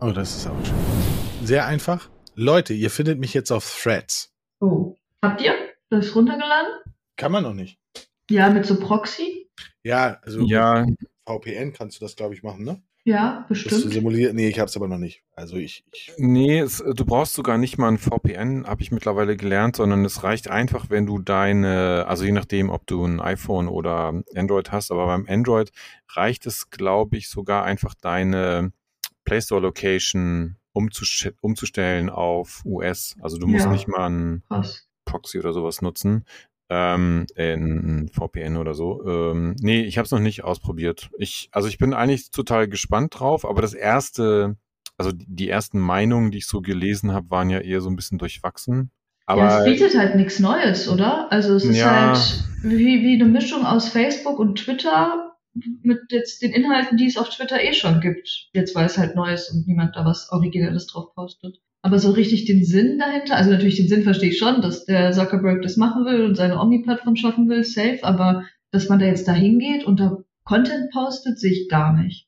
Oh, 0.00 0.10
das 0.10 0.36
ist 0.36 0.46
auch 0.46 0.64
schön. 0.64 1.46
Sehr 1.46 1.66
einfach. 1.66 2.10
Leute, 2.34 2.74
ihr 2.74 2.90
findet 2.90 3.18
mich 3.18 3.34
jetzt 3.34 3.50
auf 3.50 3.82
Threads. 3.82 4.32
Oh. 4.60 4.94
Habt 5.22 5.40
ihr 5.40 5.54
das 5.90 6.14
runtergeladen? 6.14 6.72
Kann 7.16 7.32
man 7.32 7.42
noch 7.42 7.54
nicht. 7.54 7.78
Ja, 8.30 8.50
mit 8.50 8.66
so 8.66 8.78
Proxy? 8.78 9.50
Ja, 9.82 10.18
also 10.22 10.42
ja. 10.42 10.86
VPN 11.26 11.72
kannst 11.72 12.00
du 12.00 12.04
das, 12.04 12.16
glaube 12.16 12.34
ich, 12.34 12.42
machen, 12.42 12.64
ne? 12.64 12.82
Ja, 13.06 13.44
bestimmt. 13.50 13.92
simulieren? 13.92 14.34
Nee, 14.34 14.48
ich 14.48 14.58
habe 14.58 14.68
es 14.68 14.76
aber 14.76 14.88
noch 14.88 14.98
nicht. 14.98 15.22
Also 15.36 15.56
ich. 15.56 15.84
ich 15.92 16.12
nee, 16.16 16.58
es, 16.58 16.78
du 16.78 17.04
brauchst 17.04 17.34
sogar 17.34 17.58
nicht 17.58 17.76
mal 17.76 17.88
ein 17.88 17.98
VPN, 17.98 18.66
habe 18.66 18.80
ich 18.80 18.90
mittlerweile 18.92 19.36
gelernt, 19.36 19.76
sondern 19.76 20.06
es 20.06 20.22
reicht 20.22 20.48
einfach, 20.48 20.88
wenn 20.88 21.04
du 21.04 21.18
deine, 21.18 22.06
also 22.08 22.24
je 22.24 22.32
nachdem, 22.32 22.70
ob 22.70 22.86
du 22.86 23.04
ein 23.04 23.20
iPhone 23.20 23.68
oder 23.68 24.22
Android 24.34 24.72
hast, 24.72 24.90
aber 24.90 25.06
beim 25.06 25.26
Android 25.28 25.70
reicht 26.08 26.46
es, 26.46 26.70
glaube 26.70 27.18
ich, 27.18 27.28
sogar 27.28 27.64
einfach 27.64 27.94
deine 27.94 28.72
Play 29.24 29.42
Store 29.42 29.60
Location 29.60 30.56
umzustellen 30.72 32.08
auf 32.08 32.62
US. 32.64 33.16
Also 33.20 33.36
du 33.36 33.46
musst 33.46 33.66
ja. 33.66 33.70
nicht 33.70 33.86
mal 33.86 34.08
ein. 34.08 34.42
Proxy 35.04 35.38
oder 35.38 35.52
sowas 35.52 35.82
nutzen 35.82 36.24
ähm, 36.70 37.26
in 37.36 38.08
VPN 38.12 38.56
oder 38.56 38.74
so. 38.74 39.04
Ähm, 39.06 39.56
nee, 39.60 39.82
ich 39.82 39.98
habe 39.98 40.06
es 40.06 40.10
noch 40.10 40.20
nicht 40.20 40.44
ausprobiert. 40.44 41.10
Ich, 41.18 41.48
also 41.52 41.68
ich 41.68 41.78
bin 41.78 41.94
eigentlich 41.94 42.30
total 42.30 42.68
gespannt 42.68 43.18
drauf, 43.18 43.44
aber 43.44 43.62
das 43.62 43.74
erste, 43.74 44.56
also 44.96 45.10
die 45.14 45.48
ersten 45.48 45.78
Meinungen, 45.78 46.30
die 46.30 46.38
ich 46.38 46.46
so 46.46 46.60
gelesen 46.60 47.12
habe, 47.12 47.30
waren 47.30 47.50
ja 47.50 47.58
eher 47.58 47.80
so 47.80 47.90
ein 47.90 47.96
bisschen 47.96 48.18
durchwachsen. 48.18 48.90
Aber 49.26 49.42
ja, 49.42 49.58
es 49.60 49.64
bietet 49.64 49.96
halt 49.96 50.16
nichts 50.16 50.38
Neues, 50.38 50.88
oder? 50.88 51.32
Also 51.32 51.54
es 51.54 51.64
ist 51.64 51.78
ja, 51.78 52.12
halt 52.12 52.44
wie, 52.62 53.02
wie 53.02 53.14
eine 53.14 53.30
Mischung 53.30 53.64
aus 53.64 53.88
Facebook 53.88 54.38
und 54.38 54.56
Twitter 54.58 55.34
mit 55.82 56.00
jetzt 56.10 56.42
den 56.42 56.52
Inhalten, 56.52 56.98
die 56.98 57.06
es 57.06 57.16
auf 57.16 57.30
Twitter 57.30 57.62
eh 57.62 57.72
schon 57.72 58.00
gibt. 58.00 58.48
Jetzt 58.52 58.74
weil 58.74 58.86
es 58.86 58.98
halt 58.98 59.14
neu 59.14 59.32
ist 59.32 59.50
und 59.50 59.66
niemand 59.66 59.96
da 59.96 60.04
was 60.04 60.30
Originelles 60.30 60.86
drauf 60.88 61.14
postet. 61.14 61.58
Aber 61.84 61.98
so 61.98 62.12
richtig 62.12 62.46
den 62.46 62.64
Sinn 62.64 62.98
dahinter, 62.98 63.36
also 63.36 63.50
natürlich 63.50 63.76
den 63.76 63.88
Sinn 63.88 64.04
verstehe 64.04 64.30
ich 64.30 64.38
schon, 64.38 64.62
dass 64.62 64.86
der 64.86 65.12
Zuckerberg 65.12 65.60
das 65.60 65.76
machen 65.76 66.06
will 66.06 66.24
und 66.24 66.34
seine 66.34 66.58
Omni-Plattform 66.58 67.14
schaffen 67.14 67.46
will, 67.50 67.62
safe, 67.62 67.98
aber 68.02 68.46
dass 68.70 68.88
man 68.88 69.00
da 69.00 69.04
jetzt 69.04 69.28
da 69.28 69.32
hingeht 69.32 69.84
und 69.84 70.00
da 70.00 70.16
Content 70.44 70.90
postet, 70.92 71.38
sehe 71.38 71.52
ich 71.52 71.68
gar 71.68 71.92
nicht. 71.92 72.26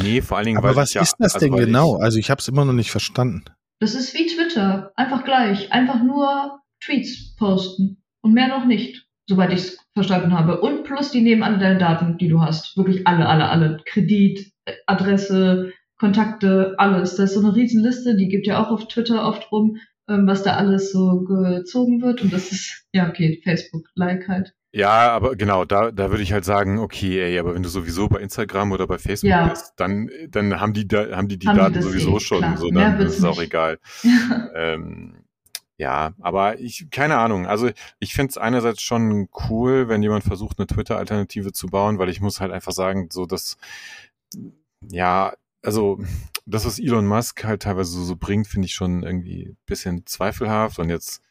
Nee, 0.00 0.22
vor 0.22 0.38
allen 0.38 0.46
Dingen. 0.46 0.56
Aber 0.56 0.76
was 0.76 0.94
ist 0.94 1.14
das 1.18 1.34
also 1.34 1.46
denn 1.46 1.56
genau? 1.56 1.96
Ich, 1.96 2.04
also 2.04 2.18
ich 2.18 2.30
habe 2.30 2.38
es 2.38 2.48
immer 2.48 2.64
noch 2.64 2.72
nicht 2.72 2.90
verstanden. 2.90 3.44
Das 3.80 3.94
ist 3.94 4.14
wie 4.14 4.26
Twitter, 4.28 4.92
einfach 4.96 5.24
gleich, 5.24 5.70
einfach 5.72 6.02
nur 6.02 6.60
Tweets 6.80 7.36
posten 7.36 8.02
und 8.22 8.32
mehr 8.32 8.48
noch 8.48 8.64
nicht, 8.64 9.06
soweit 9.28 9.52
ich 9.52 9.58
es 9.58 9.78
verstanden 9.92 10.32
habe. 10.32 10.62
Und 10.62 10.84
plus 10.84 11.10
die 11.10 11.20
nehmen 11.20 11.42
alle 11.42 11.58
deine 11.58 11.78
Daten, 11.78 12.16
die 12.16 12.28
du 12.28 12.40
hast, 12.40 12.78
wirklich 12.78 13.06
alle, 13.06 13.28
alle, 13.28 13.50
alle, 13.50 13.82
Kredit, 13.84 14.52
Adresse, 14.86 15.74
Kontakte, 15.98 16.74
alles. 16.78 17.16
Das 17.16 17.30
ist 17.30 17.34
so 17.34 17.46
eine 17.46 17.54
Riesenliste, 17.54 18.16
die 18.16 18.28
gibt 18.28 18.46
ja 18.46 18.62
auch 18.62 18.70
auf 18.70 18.88
Twitter 18.88 19.26
oft 19.26 19.50
rum. 19.52 19.78
ähm, 20.08 20.26
was 20.26 20.42
da 20.42 20.56
alles 20.56 20.92
so 20.92 21.22
gezogen 21.22 22.00
wird. 22.00 22.22
Und 22.22 22.32
das 22.32 22.52
ist, 22.52 22.84
ja, 22.92 23.08
okay, 23.08 23.40
Facebook-like 23.42 24.28
halt. 24.28 24.54
Ja, 24.72 25.10
aber 25.10 25.36
genau, 25.36 25.64
da, 25.64 25.90
da 25.90 26.10
würde 26.10 26.22
ich 26.22 26.32
halt 26.32 26.44
sagen, 26.44 26.78
okay, 26.78 27.20
ey, 27.20 27.38
aber 27.38 27.54
wenn 27.54 27.62
du 27.62 27.68
sowieso 27.68 28.08
bei 28.08 28.20
Instagram 28.20 28.72
oder 28.72 28.86
bei 28.86 28.98
Facebook 28.98 29.30
ja. 29.30 29.48
bist, 29.48 29.72
dann, 29.78 30.10
dann 30.28 30.60
haben 30.60 30.74
die, 30.74 30.86
da, 30.86 31.16
haben 31.16 31.28
die 31.28 31.38
die 31.38 31.48
haben 31.48 31.56
Daten 31.56 31.74
die 31.74 31.82
sowieso 31.82 32.16
eh, 32.16 32.20
schon, 32.20 32.38
klar. 32.40 32.56
so 32.58 32.70
dann 32.70 33.00
ist 33.00 33.18
es 33.18 33.24
auch 33.24 33.40
egal. 33.40 33.78
ähm, 34.54 35.14
ja, 35.78 36.12
aber 36.20 36.60
ich, 36.60 36.88
keine 36.90 37.16
Ahnung. 37.18 37.46
Also 37.46 37.70
ich 37.98 38.14
finde 38.14 38.30
es 38.30 38.38
einerseits 38.38 38.82
schon 38.82 39.28
cool, 39.48 39.88
wenn 39.88 40.02
jemand 40.02 40.24
versucht, 40.24 40.58
eine 40.58 40.66
Twitter-Alternative 40.66 41.52
zu 41.52 41.68
bauen, 41.68 41.98
weil 41.98 42.10
ich 42.10 42.20
muss 42.20 42.40
halt 42.40 42.52
einfach 42.52 42.72
sagen, 42.72 43.08
so 43.10 43.24
dass, 43.24 43.56
ja, 44.90 45.32
also 45.66 45.98
das, 46.46 46.64
was 46.64 46.78
Elon 46.78 47.06
Musk 47.06 47.42
halt 47.44 47.62
teilweise 47.62 47.90
so, 47.90 48.04
so 48.04 48.16
bringt, 48.16 48.46
finde 48.46 48.66
ich 48.66 48.74
schon 48.74 49.02
irgendwie 49.02 49.48
ein 49.48 49.56
bisschen 49.66 50.06
zweifelhaft. 50.06 50.78
Und 50.78 50.90
jetzt 50.90 51.22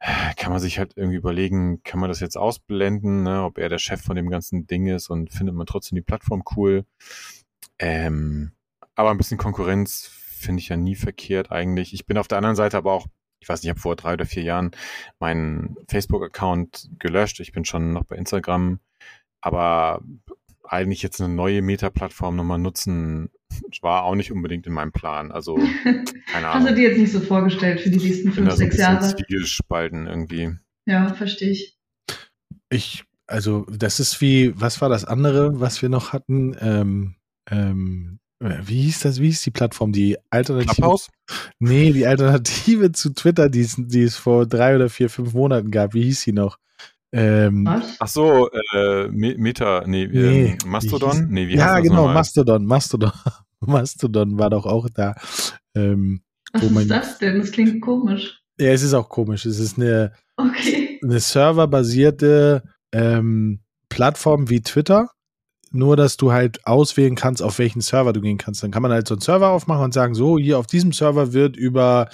äh, 0.00 0.34
kann 0.36 0.52
man 0.52 0.60
sich 0.60 0.78
halt 0.78 0.92
irgendwie 0.96 1.16
überlegen, 1.16 1.82
kann 1.82 1.98
man 1.98 2.10
das 2.10 2.20
jetzt 2.20 2.36
ausblenden, 2.36 3.22
ne, 3.22 3.42
ob 3.42 3.56
er 3.56 3.70
der 3.70 3.78
Chef 3.78 4.02
von 4.02 4.16
dem 4.16 4.28
ganzen 4.28 4.66
Ding 4.66 4.86
ist 4.86 5.08
und 5.08 5.32
findet 5.32 5.54
man 5.54 5.66
trotzdem 5.66 5.96
die 5.96 6.02
Plattform 6.02 6.42
cool. 6.56 6.84
Ähm, 7.78 8.52
aber 8.94 9.10
ein 9.10 9.16
bisschen 9.16 9.38
Konkurrenz 9.38 10.10
finde 10.12 10.60
ich 10.60 10.68
ja 10.68 10.76
nie 10.76 10.94
verkehrt 10.94 11.50
eigentlich. 11.50 11.94
Ich 11.94 12.04
bin 12.06 12.18
auf 12.18 12.28
der 12.28 12.38
anderen 12.38 12.56
Seite 12.56 12.76
aber 12.76 12.92
auch 12.92 13.06
ich 13.42 13.48
weiß 13.48 13.62
nicht, 13.62 13.68
ich 13.68 13.70
habe 13.70 13.80
vor 13.80 13.96
drei 13.96 14.12
oder 14.12 14.26
vier 14.26 14.42
Jahren 14.42 14.72
meinen 15.18 15.76
Facebook-Account 15.88 16.90
gelöscht. 16.98 17.40
Ich 17.40 17.52
bin 17.52 17.64
schon 17.64 17.94
noch 17.94 18.04
bei 18.04 18.16
Instagram, 18.16 18.80
aber 19.40 20.02
eigentlich 20.62 21.02
jetzt 21.02 21.22
eine 21.22 21.34
neue 21.34 21.62
Meta-Plattform 21.62 22.36
nochmal 22.36 22.58
nutzen, 22.58 23.30
war 23.82 24.04
auch 24.04 24.14
nicht 24.14 24.32
unbedingt 24.32 24.66
in 24.66 24.72
meinem 24.72 24.92
Plan. 24.92 25.32
Also, 25.32 25.56
keine 25.84 26.48
Ahnung. 26.48 26.66
Hast 26.66 26.68
du 26.68 26.74
dir 26.74 26.88
jetzt 26.88 26.98
nicht 26.98 27.12
so 27.12 27.20
vorgestellt 27.20 27.80
für 27.80 27.90
die 27.90 27.98
nächsten 27.98 28.32
fünf, 28.32 28.52
sechs 28.52 28.76
so 28.76 28.82
Jahre? 28.82 29.00
Zwiegespalten 29.00 30.06
irgendwie. 30.06 30.52
Ja, 30.86 31.12
verstehe 31.14 31.50
ich. 31.50 31.78
Ich, 32.68 33.04
also, 33.26 33.66
das 33.70 34.00
ist 34.00 34.20
wie, 34.20 34.52
was 34.60 34.80
war 34.80 34.88
das 34.88 35.04
andere, 35.04 35.60
was 35.60 35.82
wir 35.82 35.88
noch 35.88 36.12
hatten? 36.12 36.56
Ähm, 36.60 37.16
ähm, 37.50 38.20
wie 38.40 38.82
hieß 38.82 39.00
das? 39.00 39.20
Wie 39.20 39.26
hieß 39.26 39.42
die 39.42 39.50
Plattform? 39.50 39.92
Die 39.92 40.16
Alternative? 40.30 40.74
Clubhouse? 40.74 41.10
Nee, 41.58 41.92
die 41.92 42.06
Alternative 42.06 42.92
zu 42.92 43.10
Twitter, 43.10 43.50
die 43.50 43.60
es, 43.60 43.76
die 43.76 44.02
es 44.02 44.16
vor 44.16 44.46
drei 44.46 44.76
oder 44.76 44.88
vier, 44.88 45.10
fünf 45.10 45.34
Monaten 45.34 45.70
gab. 45.70 45.92
Wie 45.92 46.04
hieß 46.04 46.22
sie 46.22 46.32
noch? 46.32 46.58
Ähm, 47.12 47.66
Was? 47.66 47.96
Ach 47.98 48.08
so, 48.08 48.50
äh, 48.74 49.08
Meta, 49.08 49.82
nee, 49.86 50.06
nee 50.06 50.50
ähm, 50.50 50.58
Mastodon? 50.66 51.26
Nee, 51.28 51.48
wie 51.48 51.56
ja, 51.56 51.80
genau, 51.80 52.08
Mastodon, 52.08 52.64
Mastodon. 52.64 53.12
Mastodon 53.60 54.38
war 54.38 54.50
doch 54.50 54.64
auch 54.64 54.88
da. 54.88 55.14
Ähm, 55.74 56.22
Was 56.52 56.62
ist 56.62 56.90
das 56.90 57.18
denn? 57.18 57.40
Das 57.40 57.50
klingt 57.50 57.80
komisch. 57.82 58.40
Ja, 58.58 58.68
es 58.70 58.82
ist 58.82 58.94
auch 58.94 59.08
komisch. 59.08 59.44
Es 59.46 59.58
ist 59.58 59.78
eine, 59.78 60.12
okay. 60.36 61.00
eine 61.02 61.18
serverbasierte 61.18 62.62
ähm, 62.92 63.60
Plattform 63.88 64.48
wie 64.48 64.60
Twitter, 64.60 65.10
nur 65.72 65.96
dass 65.96 66.16
du 66.16 66.32
halt 66.32 66.66
auswählen 66.66 67.16
kannst, 67.16 67.42
auf 67.42 67.58
welchen 67.58 67.80
Server 67.80 68.12
du 68.12 68.20
gehen 68.20 68.38
kannst. 68.38 68.62
Dann 68.62 68.70
kann 68.70 68.82
man 68.82 68.92
halt 68.92 69.08
so 69.08 69.14
einen 69.14 69.20
Server 69.20 69.48
aufmachen 69.48 69.84
und 69.84 69.94
sagen, 69.94 70.14
so, 70.14 70.38
hier 70.38 70.58
auf 70.58 70.66
diesem 70.66 70.92
Server 70.92 71.32
wird 71.32 71.56
über 71.56 72.08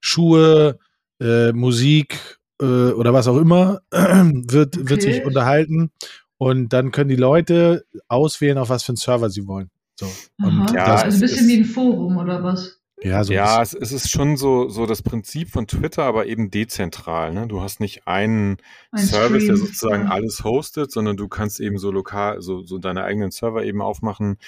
Schuhe, 0.00 0.78
äh, 1.20 1.52
Musik 1.52 2.39
äh, 2.60 2.92
oder 2.92 3.12
was 3.12 3.28
auch 3.28 3.36
immer, 3.36 3.80
wird, 3.90 4.76
okay. 4.76 4.88
wird 4.88 5.02
sich 5.02 5.24
unterhalten. 5.24 5.90
Und 6.38 6.72
dann 6.72 6.90
können 6.90 7.10
die 7.10 7.16
Leute 7.16 7.84
auswählen, 8.08 8.56
auf 8.56 8.70
was 8.70 8.82
für 8.82 8.90
einen 8.90 8.96
Server 8.96 9.28
sie 9.28 9.46
wollen. 9.46 9.70
So. 9.94 10.06
Und 10.42 10.70
ja, 10.72 10.86
also 10.86 11.16
ein 11.16 11.20
bisschen 11.20 11.48
wie 11.48 11.58
ein 11.58 11.64
Forum 11.66 12.16
oder 12.16 12.42
was? 12.42 12.80
Ja, 13.02 13.24
so 13.24 13.32
ja 13.32 13.62
es, 13.62 13.74
es, 13.74 13.92
ist 13.92 14.10
schon 14.10 14.36
so, 14.36 14.68
so 14.68 14.86
das 14.86 15.02
Prinzip 15.02 15.50
von 15.50 15.66
Twitter, 15.66 16.04
aber 16.04 16.26
eben 16.26 16.50
dezentral. 16.50 17.32
Ne? 17.32 17.46
Du 17.46 17.60
hast 17.60 17.80
nicht 17.80 18.06
einen 18.06 18.58
Ein 18.90 19.04
Service, 19.04 19.42
Stream. 19.42 19.46
der 19.46 19.66
sozusagen 19.66 20.06
alles 20.06 20.44
hostet, 20.44 20.92
sondern 20.92 21.16
du 21.16 21.28
kannst 21.28 21.60
eben 21.60 21.78
so 21.78 21.90
lokal, 21.90 22.42
so, 22.42 22.62
so 22.62 22.78
deine 22.78 23.04
eigenen 23.04 23.30
Server 23.30 23.64
eben 23.64 23.80
aufmachen. 23.80 24.38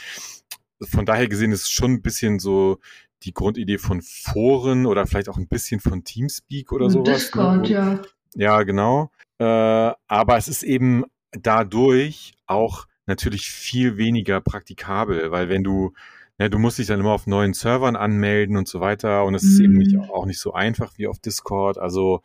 Von 0.83 1.07
daher 1.07 1.29
gesehen 1.29 1.53
ist 1.53 1.63
es 1.63 1.71
schon 1.71 1.93
ein 1.93 2.03
bisschen 2.03 2.39
so 2.39 2.79
die 3.25 3.35
Grundidee 3.35 3.79
von 3.79 4.03
Foren 4.03 4.87
oder 4.87 5.07
vielleicht 5.07 5.29
auch 5.29 5.37
ein 5.37 5.49
bisschen 5.49 5.81
von 5.81 6.05
Teamspeak 6.05 6.73
oder 6.73 6.91
sowas. 6.91 7.09
Ne? 7.09 7.14
Discord, 7.14 7.62
ne? 7.62 7.68
ja. 7.68 8.03
Ja, 8.35 8.62
genau. 8.62 9.11
Äh, 9.39 9.45
aber 9.45 10.37
es 10.37 10.49
ist 10.49 10.62
eben 10.62 11.05
dadurch 11.33 12.35
auch 12.47 12.87
natürlich 13.07 13.51
viel 13.51 13.97
weniger 13.97 14.41
praktikabel, 14.41 15.31
weil 15.31 15.49
wenn 15.49 15.64
du 15.64 15.93
ja, 16.39 16.49
du 16.49 16.59
musst 16.59 16.79
dich 16.79 16.87
dann 16.87 16.99
immer 16.99 17.12
auf 17.12 17.27
neuen 17.27 17.55
Servern 17.55 17.95
anmelden 17.95 18.57
und 18.57 18.66
so 18.66 18.81
weiter. 18.81 19.25
Und 19.25 19.35
es 19.35 19.45
ist 19.45 19.61
eben 19.61 19.75
nicht, 19.75 19.93
mhm. 19.95 20.11
auch 20.11 20.27
nicht 20.27 20.41
so 20.41 20.53
einfach 20.53 20.97
wie 20.97 21.07
auf 21.07 21.18
Discord. 21.20 21.79
Also 21.79 22.23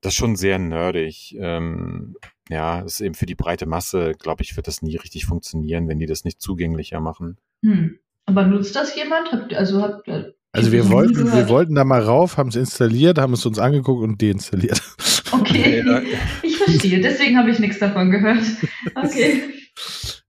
das 0.00 0.12
ist 0.12 0.18
schon 0.18 0.36
sehr 0.36 0.58
nerdig. 0.58 1.36
Ähm, 1.38 2.16
ja, 2.48 2.80
ist 2.80 3.00
eben 3.00 3.14
für 3.14 3.26
die 3.26 3.34
breite 3.34 3.66
Masse, 3.66 4.12
glaube 4.18 4.42
ich, 4.42 4.56
wird 4.56 4.68
das 4.68 4.82
nie 4.82 4.96
richtig 4.96 5.26
funktionieren, 5.26 5.88
wenn 5.88 5.98
die 5.98 6.06
das 6.06 6.24
nicht 6.24 6.40
zugänglicher 6.40 7.00
machen. 7.00 7.38
Hm. 7.64 7.98
Aber 8.30 8.44
nutzt 8.44 8.76
das 8.76 8.94
jemand? 8.94 9.32
Habt, 9.32 9.52
also 9.52 9.82
habt, 9.82 10.08
also 10.52 10.70
wir 10.70 10.88
wollten, 10.88 11.32
wir 11.32 11.48
wollten 11.48 11.74
da 11.74 11.82
mal 11.82 12.00
rauf, 12.00 12.36
haben 12.36 12.50
es 12.50 12.54
installiert, 12.54 13.18
haben 13.18 13.32
es 13.32 13.44
uns 13.44 13.58
angeguckt 13.58 14.02
und 14.02 14.22
deinstalliert. 14.22 14.80
Okay, 15.32 15.84
ich 16.42 16.56
verstehe. 16.56 17.00
Deswegen 17.00 17.38
habe 17.38 17.50
ich 17.50 17.60
nichts 17.60 17.78
davon 17.78 18.10
gehört. 18.10 18.44
Okay. 18.94 19.42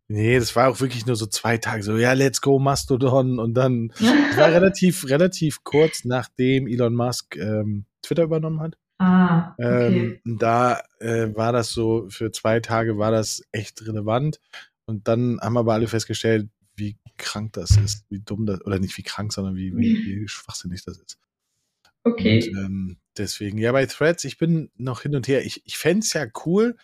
Nee, 0.07 0.37
das 0.37 0.53
war 0.57 0.69
auch 0.69 0.81
wirklich 0.81 1.05
nur 1.05 1.15
so 1.15 1.25
zwei 1.25 1.57
Tage, 1.57 1.83
so, 1.83 1.95
ja, 1.95 2.11
let's 2.11 2.41
go 2.41 2.59
Mastodon. 2.59 3.39
Und 3.39 3.53
dann, 3.53 3.93
das 3.97 4.37
war 4.37 4.51
relativ, 4.51 5.09
relativ 5.09 5.63
kurz, 5.63 6.03
nachdem 6.03 6.67
Elon 6.67 6.93
Musk 6.93 7.37
ähm, 7.37 7.85
Twitter 8.03 8.23
übernommen 8.23 8.59
hat. 8.59 8.75
Ah, 8.99 9.53
okay. 9.57 10.19
Ähm, 10.25 10.37
da 10.37 10.81
äh, 10.99 11.33
war 11.33 11.53
das 11.53 11.71
so, 11.71 12.07
für 12.09 12.29
zwei 12.33 12.59
Tage 12.59 12.97
war 12.97 13.11
das 13.11 13.41
echt 13.53 13.87
relevant. 13.87 14.41
Und 14.85 15.07
dann 15.07 15.39
haben 15.41 15.57
aber 15.57 15.73
alle 15.73 15.87
festgestellt, 15.87 16.49
krank 17.21 17.53
das 17.53 17.77
ist, 17.77 18.05
wie 18.09 18.19
dumm 18.19 18.45
das, 18.45 18.65
oder 18.65 18.79
nicht 18.79 18.97
wie 18.97 19.03
krank, 19.03 19.31
sondern 19.31 19.55
wie, 19.55 19.75
wie, 19.75 20.05
wie 20.05 20.27
schwachsinnig 20.27 20.83
das 20.83 20.97
ist. 20.99 21.17
Okay. 22.03 22.49
Und, 22.49 22.57
ähm, 22.57 22.97
deswegen, 23.17 23.57
ja, 23.57 23.71
bei 23.71 23.85
Threads, 23.85 24.23
ich 24.23 24.37
bin 24.37 24.71
noch 24.75 25.01
hin 25.01 25.15
und 25.15 25.27
her. 25.27 25.45
Ich, 25.45 25.61
ich 25.65 25.77
fände 25.77 26.03
es 26.03 26.13
ja 26.13 26.25
cool, 26.45 26.75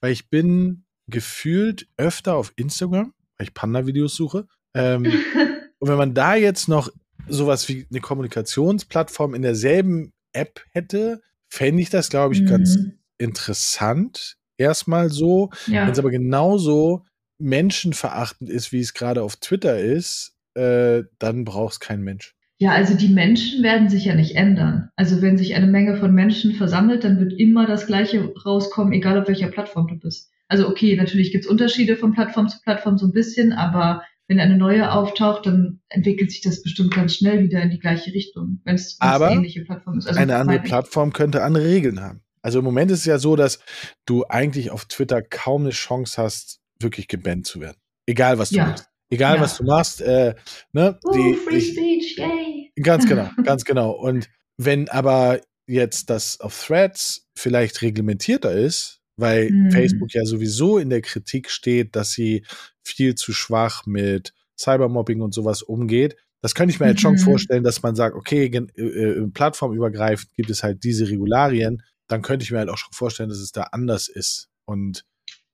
weil 0.00 0.12
ich 0.12 0.28
bin 0.28 0.84
gefühlt 1.06 1.88
öfter 1.96 2.34
auf 2.34 2.52
Instagram, 2.56 3.14
weil 3.36 3.46
ich 3.46 3.54
Panda-Videos 3.54 4.16
suche. 4.16 4.46
Ähm, 4.74 5.04
und 5.78 5.88
wenn 5.88 5.98
man 5.98 6.14
da 6.14 6.34
jetzt 6.34 6.68
noch 6.68 6.90
sowas 7.28 7.68
wie 7.68 7.86
eine 7.90 8.00
Kommunikationsplattform 8.00 9.34
in 9.34 9.42
derselben 9.42 10.12
App 10.32 10.60
hätte, 10.70 11.22
fände 11.48 11.82
ich 11.82 11.90
das, 11.90 12.08
glaube 12.10 12.34
ich, 12.34 12.42
mhm. 12.42 12.46
ganz 12.46 12.78
interessant. 13.18 14.36
Erstmal 14.56 15.10
so. 15.10 15.50
Ja. 15.66 15.84
Wenn 15.84 15.92
es 15.92 15.98
aber 15.98 16.10
genauso 16.10 17.04
menschenverachtend 17.44 18.50
ist, 18.50 18.72
wie 18.72 18.80
es 18.80 18.94
gerade 18.94 19.22
auf 19.22 19.36
Twitter 19.36 19.78
ist, 19.78 20.36
äh, 20.54 21.02
dann 21.18 21.44
braucht 21.44 21.74
es 21.74 21.80
kein 21.80 22.02
Mensch. 22.02 22.34
Ja, 22.58 22.72
also 22.72 22.94
die 22.94 23.08
Menschen 23.08 23.62
werden 23.62 23.88
sich 23.88 24.06
ja 24.06 24.14
nicht 24.14 24.36
ändern. 24.36 24.88
Also 24.96 25.20
wenn 25.20 25.36
sich 25.36 25.54
eine 25.54 25.66
Menge 25.66 25.96
von 25.96 26.14
Menschen 26.14 26.54
versammelt, 26.54 27.04
dann 27.04 27.18
wird 27.18 27.32
immer 27.32 27.66
das 27.66 27.86
Gleiche 27.86 28.32
rauskommen, 28.44 28.92
egal 28.92 29.20
auf 29.20 29.28
welcher 29.28 29.48
Plattform 29.48 29.88
du 29.88 29.96
bist. 29.96 30.30
Also 30.48 30.68
okay, 30.68 30.96
natürlich 30.96 31.32
gibt 31.32 31.44
es 31.44 31.50
Unterschiede 31.50 31.96
von 31.96 32.12
Plattform 32.12 32.48
zu 32.48 32.58
Plattform 32.62 32.96
so 32.96 33.06
ein 33.06 33.12
bisschen, 33.12 33.52
aber 33.52 34.02
wenn 34.28 34.40
eine 34.40 34.56
neue 34.56 34.90
auftaucht, 34.90 35.46
dann 35.46 35.80
entwickelt 35.88 36.30
sich 36.30 36.40
das 36.40 36.62
bestimmt 36.62 36.94
ganz 36.94 37.16
schnell 37.16 37.42
wieder 37.42 37.60
in 37.60 37.70
die 37.70 37.78
gleiche 37.78 38.12
Richtung, 38.12 38.60
wenn 38.64 38.76
es 38.76 38.96
eine 39.00 39.34
ähnliche 39.34 39.64
Plattform 39.64 39.98
ist. 39.98 40.06
Also 40.06 40.20
eine 40.20 40.36
andere 40.36 40.60
Plattform 40.60 41.12
könnte 41.12 41.42
andere 41.42 41.64
Regeln 41.64 42.00
haben. 42.00 42.22
Also 42.40 42.60
im 42.60 42.64
Moment 42.64 42.90
ist 42.90 43.00
es 43.00 43.04
ja 43.04 43.18
so, 43.18 43.36
dass 43.36 43.58
du 44.06 44.24
eigentlich 44.28 44.70
auf 44.70 44.84
Twitter 44.86 45.22
kaum 45.22 45.62
eine 45.62 45.70
Chance 45.70 46.22
hast, 46.22 46.60
wirklich 46.84 47.08
gebannt 47.08 47.46
zu 47.46 47.60
werden. 47.60 47.76
Egal 48.06 48.38
was 48.38 48.50
du 48.50 48.56
ja. 48.56 48.66
machst. 48.66 48.88
Egal 49.10 49.36
ja. 49.36 49.42
was 49.42 49.56
du 49.56 49.64
machst. 49.64 50.00
Äh, 50.00 50.34
ne, 50.72 50.98
uh, 51.04 51.12
die, 51.12 51.34
Free 51.34 51.60
Speech, 51.60 52.16
yay. 52.16 52.72
Ganz 52.80 53.08
genau, 53.08 53.28
ganz 53.44 53.64
genau. 53.64 53.90
Und 53.90 54.28
wenn 54.56 54.88
aber 54.88 55.40
jetzt 55.66 56.10
das 56.10 56.40
auf 56.40 56.66
Threads 56.66 57.26
vielleicht 57.36 57.82
reglementierter 57.82 58.52
ist, 58.52 59.00
weil 59.16 59.48
hm. 59.48 59.70
Facebook 59.70 60.12
ja 60.12 60.24
sowieso 60.24 60.78
in 60.78 60.90
der 60.90 61.00
Kritik 61.00 61.50
steht, 61.50 61.96
dass 61.96 62.12
sie 62.12 62.44
viel 62.84 63.14
zu 63.14 63.32
schwach 63.32 63.86
mit 63.86 64.34
Cybermobbing 64.58 65.20
und 65.20 65.34
sowas 65.34 65.62
umgeht. 65.62 66.16
Das 66.42 66.54
könnte 66.54 66.74
ich 66.74 66.80
mir 66.80 66.86
mhm. 66.86 66.90
jetzt 66.90 67.00
schon 67.00 67.16
vorstellen, 67.16 67.64
dass 67.64 67.82
man 67.82 67.94
sagt, 67.94 68.14
okay, 68.14 68.46
äh, 68.46 68.82
äh, 68.82 69.26
plattformübergreifend 69.28 70.34
gibt 70.34 70.50
es 70.50 70.62
halt 70.62 70.84
diese 70.84 71.08
Regularien. 71.08 71.82
Dann 72.06 72.20
könnte 72.20 72.44
ich 72.44 72.52
mir 72.52 72.58
halt 72.58 72.68
auch 72.68 72.76
schon 72.76 72.92
vorstellen, 72.92 73.30
dass 73.30 73.38
es 73.38 73.50
da 73.50 73.62
anders 73.72 74.08
ist. 74.08 74.50
Und 74.66 75.04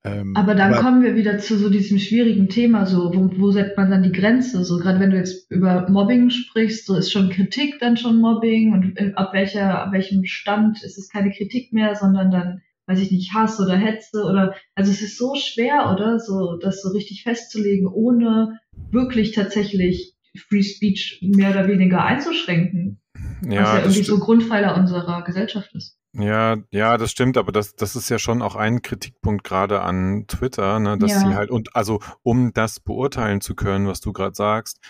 ähm, 0.02 0.34
aber 0.34 0.54
dann 0.54 0.72
aber, 0.72 0.82
kommen 0.82 1.02
wir 1.02 1.14
wieder 1.14 1.38
zu 1.38 1.58
so 1.58 1.68
diesem 1.68 1.98
schwierigen 1.98 2.48
Thema, 2.48 2.86
so 2.86 3.12
wo, 3.14 3.30
wo 3.38 3.50
setzt 3.50 3.76
man 3.76 3.90
dann 3.90 4.02
die 4.02 4.12
Grenze? 4.12 4.64
So 4.64 4.78
gerade 4.78 4.98
wenn 4.98 5.10
du 5.10 5.18
jetzt 5.18 5.50
über 5.50 5.88
Mobbing 5.90 6.30
sprichst, 6.30 6.86
so 6.86 6.96
ist 6.96 7.12
schon 7.12 7.28
Kritik 7.28 7.78
dann 7.80 7.96
schon 7.98 8.20
Mobbing 8.20 8.72
und 8.72 8.98
äh, 8.98 9.12
ab 9.14 9.34
welcher, 9.34 9.82
ab 9.82 9.92
welchem 9.92 10.24
Stand 10.24 10.82
ist 10.82 10.96
es 10.96 11.10
keine 11.10 11.30
Kritik 11.30 11.72
mehr, 11.72 11.94
sondern 11.96 12.30
dann 12.30 12.62
weiß 12.86 13.00
ich 13.00 13.12
nicht, 13.12 13.32
Hass 13.34 13.60
oder 13.60 13.76
Hetze 13.76 14.24
oder, 14.24 14.54
also 14.74 14.90
es 14.90 15.02
ist 15.02 15.16
so 15.16 15.34
schwer, 15.36 15.92
oder? 15.94 16.18
So, 16.18 16.56
das 16.56 16.82
so 16.82 16.90
richtig 16.90 17.22
festzulegen, 17.22 17.86
ohne 17.86 18.58
wirklich 18.90 19.32
tatsächlich 19.32 20.14
Free 20.36 20.62
Speech 20.62 21.20
mehr 21.22 21.50
oder 21.50 21.68
weniger 21.68 22.04
einzuschränken. 22.04 23.00
Ja, 23.48 23.62
was 23.62 23.68
ja 23.68 23.78
irgendwie 23.80 24.02
so 24.02 24.18
Grundpfeiler 24.18 24.76
unserer 24.76 25.22
Gesellschaft 25.22 25.74
ist. 25.74 25.99
Ja, 26.12 26.56
ja, 26.70 26.96
das 26.96 27.12
stimmt, 27.12 27.36
aber 27.36 27.52
das, 27.52 27.76
das 27.76 27.94
ist 27.94 28.08
ja 28.08 28.18
schon 28.18 28.42
auch 28.42 28.56
ein 28.56 28.82
Kritikpunkt 28.82 29.44
gerade 29.44 29.80
an 29.82 30.24
Twitter, 30.26 30.80
ne, 30.80 30.98
dass 30.98 31.12
ja. 31.12 31.20
sie 31.20 31.34
halt, 31.34 31.50
und 31.50 31.76
also 31.76 32.00
um 32.22 32.52
das 32.52 32.80
beurteilen 32.80 33.40
zu 33.40 33.54
können, 33.54 33.86
was 33.86 34.00
du 34.00 34.12
gerade 34.12 34.34
sagst, 34.34 34.80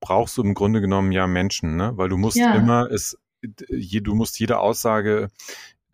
brauchst 0.00 0.36
du 0.36 0.42
im 0.42 0.54
Grunde 0.54 0.80
genommen 0.80 1.12
ja 1.12 1.26
Menschen, 1.26 1.76
ne? 1.76 1.92
Weil 1.96 2.08
du 2.08 2.16
musst 2.16 2.36
ja. 2.36 2.54
immer 2.54 2.90
es, 2.90 3.16
je, 3.68 4.00
du 4.00 4.14
musst 4.14 4.38
jede 4.40 4.58
Aussage, 4.58 5.28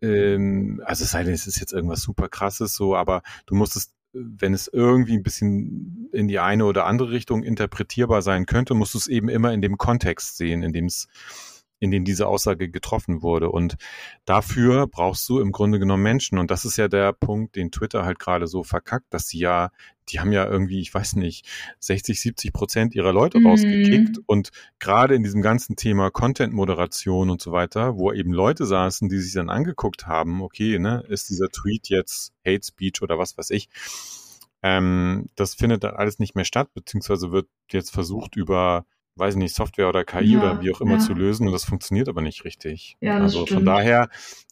ähm, 0.01 0.83
also 0.85 1.05
es 1.05 1.11
sei 1.11 1.24
denn, 1.24 1.35
es 1.35 1.47
ist 1.47 1.61
jetzt 1.61 1.74
irgendwas 1.74 2.01
super 2.01 2.28
krasses 2.28 2.74
so, 2.74 2.97
aber 2.97 3.22
du 3.47 3.55
musst 3.55 3.76
es 3.76 3.93
wenn 4.12 4.55
es 4.55 4.66
irgendwie 4.66 5.14
ein 5.14 5.22
bisschen 5.22 6.09
in 6.12 6.26
die 6.26 6.41
eine 6.41 6.64
oder 6.64 6.87
andere 6.87 7.11
Richtung 7.11 7.43
interpretierbar 7.43 8.22
sein 8.22 8.47
könnte, 8.47 8.74
musst 8.74 8.95
du 8.95 8.99
es 8.99 9.07
eben 9.07 9.28
immer 9.28 9.53
in 9.53 9.62
dem 9.62 9.78
Kontext 9.78 10.37
sehen, 10.37 10.62
in 10.62 10.72
dem 10.72 10.87
es 10.87 11.07
in 11.81 11.91
denen 11.91 12.05
diese 12.05 12.28
Aussage 12.28 12.68
getroffen 12.68 13.22
wurde. 13.22 13.51
Und 13.51 13.76
dafür 14.26 14.87
brauchst 14.87 15.28
du 15.28 15.41
im 15.41 15.51
Grunde 15.51 15.78
genommen 15.78 16.03
Menschen. 16.03 16.39
Und 16.39 16.51
das 16.51 16.64
ist 16.64 16.76
ja 16.76 16.89
der 16.89 17.12
Punkt, 17.12 17.57
den 17.57 17.72
Twitter 17.72 18.05
halt 18.05 18.18
gerade 18.18 18.47
so 18.47 18.62
verkackt, 18.62 19.07
dass 19.11 19.28
sie 19.28 19.39
ja, 19.39 19.70
die 20.11 20.20
haben 20.20 20.31
ja 20.31 20.47
irgendwie, 20.47 20.81
ich 20.81 20.93
weiß 20.93 21.16
nicht, 21.16 21.49
60, 21.78 22.20
70 22.20 22.53
Prozent 22.53 22.95
ihrer 22.95 23.12
Leute 23.12 23.41
mm. 23.41 23.47
rausgekickt. 23.47 24.18
Und 24.26 24.51
gerade 24.78 25.14
in 25.14 25.22
diesem 25.22 25.41
ganzen 25.41 25.74
Thema 25.74 26.11
Content-Moderation 26.11 27.31
und 27.31 27.41
so 27.41 27.51
weiter, 27.51 27.97
wo 27.97 28.12
eben 28.12 28.33
Leute 28.33 28.66
saßen, 28.66 29.09
die 29.09 29.18
sich 29.18 29.33
dann 29.33 29.49
angeguckt 29.49 30.07
haben, 30.07 30.43
okay, 30.43 30.78
ne, 30.78 31.03
ist 31.09 31.31
dieser 31.31 31.49
Tweet 31.49 31.89
jetzt 31.89 32.35
Hate 32.47 32.62
Speech 32.62 33.01
oder 33.01 33.18
was 33.18 33.39
weiß 33.39 33.51
ich. 33.51 33.70
Ähm, 34.62 35.31
das 35.37 35.55
findet 35.55 35.85
dann 35.85 35.95
alles 35.95 36.18
nicht 36.18 36.35
mehr 36.35 36.45
statt, 36.45 36.68
beziehungsweise 36.74 37.33
wird 37.33 37.49
jetzt 37.70 37.91
versucht 37.91 38.37
über 38.37 38.85
weiß 39.20 39.36
nicht, 39.36 39.54
Software 39.54 39.88
oder 39.88 40.04
KI 40.04 40.32
ja, 40.32 40.38
oder 40.38 40.60
wie 40.60 40.72
auch 40.72 40.80
immer 40.80 40.94
ja. 40.94 40.98
zu 40.98 41.14
lösen 41.14 41.46
und 41.46 41.52
das 41.52 41.64
funktioniert 41.64 42.08
aber 42.08 42.22
nicht 42.22 42.44
richtig. 42.44 42.96
Ja, 43.00 43.18
also 43.18 43.42
stimmt. 43.42 43.58
von 43.58 43.64
daher, 43.66 44.08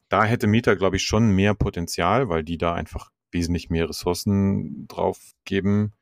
da 0.09 0.25
hätte 0.25 0.47
Meta, 0.47 0.75
glaube 0.75 0.97
ich, 0.97 1.03
schon 1.03 1.31
mehr 1.33 1.55
Potenzial, 1.55 2.29
weil 2.29 2.45
die 2.45 2.59
da 2.59 2.75
einfach 2.75 3.11
wesentlich 3.33 3.71
mehr 3.71 3.89
Ressourcen 3.89 4.87
drauf 4.87 5.19
geben. 5.45 5.93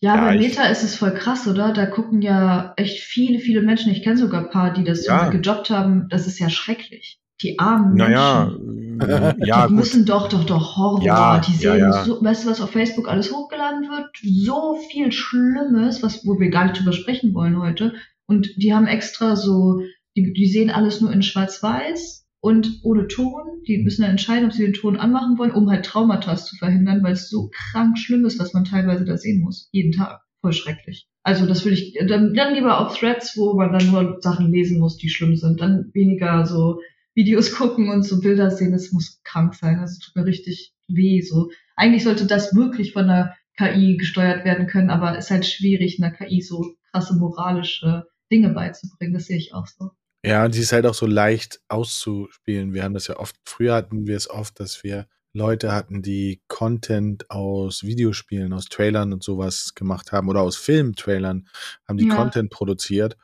Ja, 0.00 0.16
ja 0.16 0.24
bei 0.26 0.36
Meta 0.36 0.64
ist 0.64 0.82
es 0.82 0.96
voll 0.96 1.14
krass, 1.14 1.46
oder? 1.46 1.72
Da 1.72 1.86
gucken 1.86 2.22
ja 2.22 2.74
echt 2.76 3.00
viele, 3.00 3.38
viele 3.38 3.62
Menschen. 3.62 3.92
Ich 3.92 4.02
kenne 4.02 4.16
sogar 4.16 4.42
ein 4.42 4.50
paar, 4.50 4.72
die 4.72 4.84
das 4.84 5.06
ja. 5.06 5.28
gejobbt 5.30 5.70
haben. 5.70 6.08
Das 6.08 6.26
ist 6.26 6.38
ja 6.38 6.50
schrecklich. 6.50 7.21
Die 7.42 7.58
armen 7.58 7.94
naja, 7.94 8.44
Menschen. 8.44 8.96
Naja, 8.96 9.34
ja, 9.38 9.62
die 9.62 9.68
gut. 9.68 9.76
müssen 9.76 10.06
doch, 10.06 10.28
doch, 10.28 10.44
doch 10.44 10.76
Horror. 10.76 11.02
Ja, 11.02 11.40
die 11.40 11.52
sehen, 11.52 11.78
ja, 11.78 11.90
ja. 11.90 12.04
So, 12.04 12.22
weißt 12.22 12.44
du, 12.44 12.50
was 12.50 12.60
auf 12.60 12.70
Facebook 12.70 13.08
alles 13.08 13.32
hochgeladen 13.32 13.82
wird? 13.82 14.10
So 14.22 14.78
viel 14.90 15.12
Schlimmes, 15.12 16.02
was, 16.02 16.24
wo 16.26 16.38
wir 16.38 16.50
gar 16.50 16.66
nicht 16.66 16.78
drüber 16.78 16.92
sprechen 16.92 17.34
wollen 17.34 17.58
heute. 17.58 17.94
Und 18.26 18.48
die 18.56 18.72
haben 18.72 18.86
extra 18.86 19.36
so, 19.36 19.80
die, 20.16 20.32
die 20.32 20.46
sehen 20.46 20.70
alles 20.70 21.00
nur 21.00 21.12
in 21.12 21.22
Schwarz-Weiß 21.22 22.26
und 22.40 22.80
ohne 22.84 23.08
Ton. 23.08 23.62
Die 23.66 23.78
müssen 23.78 24.02
dann 24.02 24.12
entscheiden, 24.12 24.46
ob 24.46 24.52
sie 24.52 24.62
den 24.62 24.74
Ton 24.74 24.96
anmachen 24.96 25.38
wollen, 25.38 25.52
um 25.52 25.70
halt 25.70 25.84
Traumata 25.84 26.36
zu 26.36 26.56
verhindern, 26.56 27.02
weil 27.02 27.14
es 27.14 27.28
so 27.28 27.50
krank 27.52 27.98
schlimm 27.98 28.24
ist, 28.24 28.38
was 28.38 28.54
man 28.54 28.64
teilweise 28.64 29.04
da 29.04 29.16
sehen 29.16 29.42
muss. 29.42 29.68
Jeden 29.72 29.92
Tag. 29.92 30.20
Voll 30.40 30.52
schrecklich. 30.52 31.08
Also 31.22 31.46
das 31.46 31.64
würde 31.64 31.76
ich, 31.76 31.96
dann, 32.08 32.34
dann 32.34 32.54
lieber 32.54 32.80
auf 32.80 32.98
Threads, 32.98 33.36
wo 33.36 33.54
man 33.54 33.72
dann 33.72 33.90
nur 33.90 34.16
Sachen 34.20 34.50
lesen 34.50 34.80
muss, 34.80 34.96
die 34.96 35.08
schlimm 35.08 35.36
sind. 35.36 35.60
Dann 35.60 35.90
weniger 35.94 36.44
so 36.46 36.80
Videos 37.14 37.52
gucken 37.52 37.90
und 37.90 38.02
so 38.04 38.20
Bilder 38.20 38.50
sehen, 38.50 38.72
das 38.72 38.92
muss 38.92 39.20
krank 39.24 39.54
sein. 39.54 39.80
Das 39.80 39.98
tut 39.98 40.16
mir 40.16 40.24
richtig 40.24 40.72
weh. 40.88 41.20
So 41.20 41.50
eigentlich 41.76 42.04
sollte 42.04 42.26
das 42.26 42.54
wirklich 42.54 42.92
von 42.92 43.06
der 43.06 43.36
KI 43.58 43.96
gesteuert 43.96 44.44
werden 44.44 44.66
können, 44.66 44.90
aber 44.90 45.16
ist 45.16 45.30
halt 45.30 45.46
schwierig, 45.46 46.02
einer 46.02 46.12
KI 46.12 46.40
so 46.40 46.74
krasse 46.90 47.14
moralische 47.14 48.06
Dinge 48.30 48.50
beizubringen. 48.50 49.14
Das 49.14 49.26
sehe 49.26 49.36
ich 49.36 49.54
auch 49.54 49.66
so. 49.66 49.90
Ja, 50.24 50.44
und 50.44 50.52
sie 50.52 50.60
ist 50.60 50.72
halt 50.72 50.86
auch 50.86 50.94
so 50.94 51.06
leicht 51.06 51.60
auszuspielen. 51.68 52.74
Wir 52.74 52.84
haben 52.84 52.94
das 52.94 53.08
ja 53.08 53.16
oft, 53.18 53.36
früher 53.44 53.74
hatten 53.74 54.06
wir 54.06 54.16
es 54.16 54.30
oft, 54.30 54.60
dass 54.60 54.84
wir 54.84 55.06
Leute 55.34 55.72
hatten, 55.72 56.02
die 56.02 56.42
Content 56.46 57.30
aus 57.30 57.84
Videospielen, 57.84 58.52
aus 58.52 58.66
Trailern 58.66 59.12
und 59.12 59.22
sowas 59.22 59.74
gemacht 59.74 60.12
haben 60.12 60.28
oder 60.28 60.42
aus 60.42 60.56
Filmtrailern 60.56 61.48
haben 61.88 61.96
die 61.96 62.06
ja. 62.06 62.14
Content 62.14 62.50
produziert. 62.50 63.16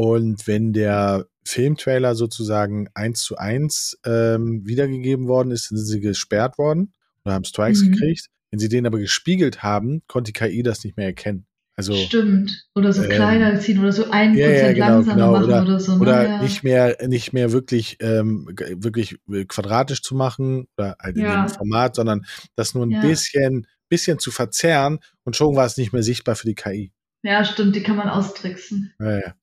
Und 0.00 0.46
wenn 0.46 0.72
der 0.72 1.26
Filmtrailer 1.44 2.14
sozusagen 2.14 2.88
eins 2.94 3.20
zu 3.20 3.36
eins 3.36 3.98
ähm, 4.06 4.62
wiedergegeben 4.64 5.28
worden 5.28 5.50
ist, 5.50 5.68
sind 5.68 5.76
sie 5.76 6.00
gesperrt 6.00 6.56
worden 6.56 6.94
oder 7.22 7.34
haben 7.34 7.44
Strikes 7.44 7.82
mhm. 7.82 7.92
gekriegt. 7.92 8.28
Wenn 8.50 8.58
sie 8.58 8.70
den 8.70 8.86
aber 8.86 8.98
gespiegelt 8.98 9.62
haben, 9.62 10.00
konnte 10.06 10.32
die 10.32 10.38
KI 10.38 10.62
das 10.62 10.84
nicht 10.84 10.96
mehr 10.96 11.04
erkennen. 11.04 11.44
Also, 11.76 11.94
Stimmt. 11.94 12.66
Oder 12.74 12.94
so 12.94 13.02
ähm, 13.02 13.10
kleiner 13.10 13.60
ziehen 13.60 13.78
oder 13.78 13.92
so 13.92 14.10
ein 14.10 14.34
ja, 14.38 14.46
Prozent 14.46 14.78
ja, 14.78 14.86
genau, 14.86 14.88
langsamer 14.88 15.14
genau. 15.16 15.32
machen 15.32 15.44
oder, 15.44 15.62
oder 15.64 15.80
so. 15.80 15.92
Ne? 15.96 16.00
Oder 16.00 16.24
ja. 16.24 16.42
nicht 16.44 16.64
mehr, 16.64 16.96
nicht 17.06 17.34
mehr 17.34 17.52
wirklich, 17.52 17.98
ähm, 18.00 18.48
wirklich 18.56 19.18
quadratisch 19.48 20.00
zu 20.00 20.14
machen 20.14 20.66
oder 20.78 20.96
halt 20.98 21.18
in 21.18 21.24
dem 21.24 21.48
Format, 21.50 21.96
sondern 21.96 22.24
das 22.56 22.74
nur 22.74 22.86
ein 22.86 23.02
bisschen, 23.02 23.66
bisschen 23.90 24.18
zu 24.18 24.30
verzerren 24.30 25.00
und 25.24 25.36
schon 25.36 25.56
war 25.56 25.66
es 25.66 25.76
nicht 25.76 25.92
mehr 25.92 26.02
sichtbar 26.02 26.36
für 26.36 26.46
die 26.46 26.54
KI. 26.54 26.90
Ja, 27.22 27.44
stimmt, 27.44 27.76
die 27.76 27.82
kann 27.82 27.96
man 27.96 28.08
austricksen. 28.08 28.94
Ja, 28.98 29.18
ja. 29.18 29.34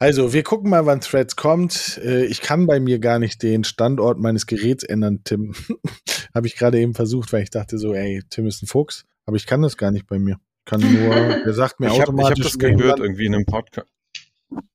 Also, 0.00 0.32
wir 0.32 0.44
gucken 0.44 0.70
mal, 0.70 0.86
wann 0.86 1.00
Threads 1.00 1.34
kommt. 1.34 2.00
Äh, 2.04 2.24
ich 2.26 2.40
kann 2.40 2.66
bei 2.66 2.78
mir 2.78 3.00
gar 3.00 3.18
nicht 3.18 3.42
den 3.42 3.64
Standort 3.64 4.18
meines 4.18 4.46
Geräts 4.46 4.84
ändern, 4.84 5.22
Tim. 5.24 5.54
Habe 6.34 6.46
ich 6.46 6.56
gerade 6.56 6.78
eben 6.78 6.94
versucht, 6.94 7.32
weil 7.32 7.42
ich 7.42 7.50
dachte 7.50 7.78
so, 7.78 7.94
ey, 7.94 8.22
Tim 8.30 8.46
ist 8.46 8.62
ein 8.62 8.66
Fuchs. 8.66 9.04
Aber 9.26 9.36
ich 9.36 9.46
kann 9.46 9.60
das 9.60 9.76
gar 9.76 9.90
nicht 9.90 10.06
bei 10.06 10.18
mir. 10.18 10.36
Ich 10.64 10.70
kann 10.70 10.80
nur, 10.80 11.14
der 11.44 11.52
sagt 11.52 11.80
mir 11.80 11.88
ich 11.88 12.00
automatisch. 12.00 12.30
Hab, 12.30 12.38
ich 12.38 12.44
habe 12.44 12.74
das 12.74 12.78
gehört 12.78 13.00
irgendwie 13.00 13.26
in 13.26 13.34
einem 13.34 13.44
Podcast. 13.44 13.88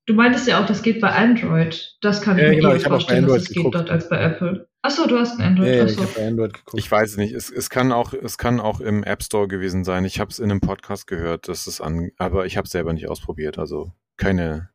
Du 0.06 0.14
meintest 0.14 0.48
ja 0.48 0.62
auch, 0.62 0.68
das 0.68 0.84
geht 0.84 1.00
bei 1.00 1.10
Android. 1.10 1.98
Das 2.02 2.22
kann 2.22 2.38
ich 2.38 2.44
ja, 2.44 2.50
mir 2.50 2.56
genau, 2.58 2.76
ich 2.76 2.84
vorstellen, 2.84 3.26
dass 3.26 3.44
es 3.44 3.50
geht 3.50 3.74
dort 3.74 3.90
als 3.90 4.10
bei 4.10 4.22
Apple. 4.22 4.68
Achso, 4.82 5.08
du 5.08 5.18
hast 5.18 5.40
ein 5.40 5.46
Android. 5.46 5.70
Ja, 5.70 5.76
ja 5.76 5.86
ich 5.86 5.98
habe 5.98 6.10
bei 6.14 6.28
Android 6.28 6.54
geguckt. 6.54 6.78
Ich 6.78 6.92
weiß 6.92 7.12
es 7.12 7.18
nicht. 7.18 7.34
Es, 7.34 7.50
es, 7.50 7.70
kann 7.70 7.94
auch, 7.94 8.14
es 8.14 8.38
kann 8.38 8.60
auch 8.60 8.82
im 8.82 9.04
App 9.04 9.24
Store 9.24 9.48
gewesen 9.48 9.86
sein. 9.86 10.04
Ich 10.04 10.20
habe 10.20 10.30
es 10.30 10.40
in 10.40 10.52
einem 10.52 10.60
Podcast 10.60 11.08
gehört, 11.08 11.48
dass 11.48 11.66
es 11.68 11.80
an, 11.80 12.12
aber 12.18 12.46
ich 12.46 12.58
habe 12.58 12.66
es 12.66 12.72
selber 12.72 12.92
nicht 12.92 13.08
ausprobiert. 13.08 13.58
Also 13.58 13.94
keine 14.18 14.73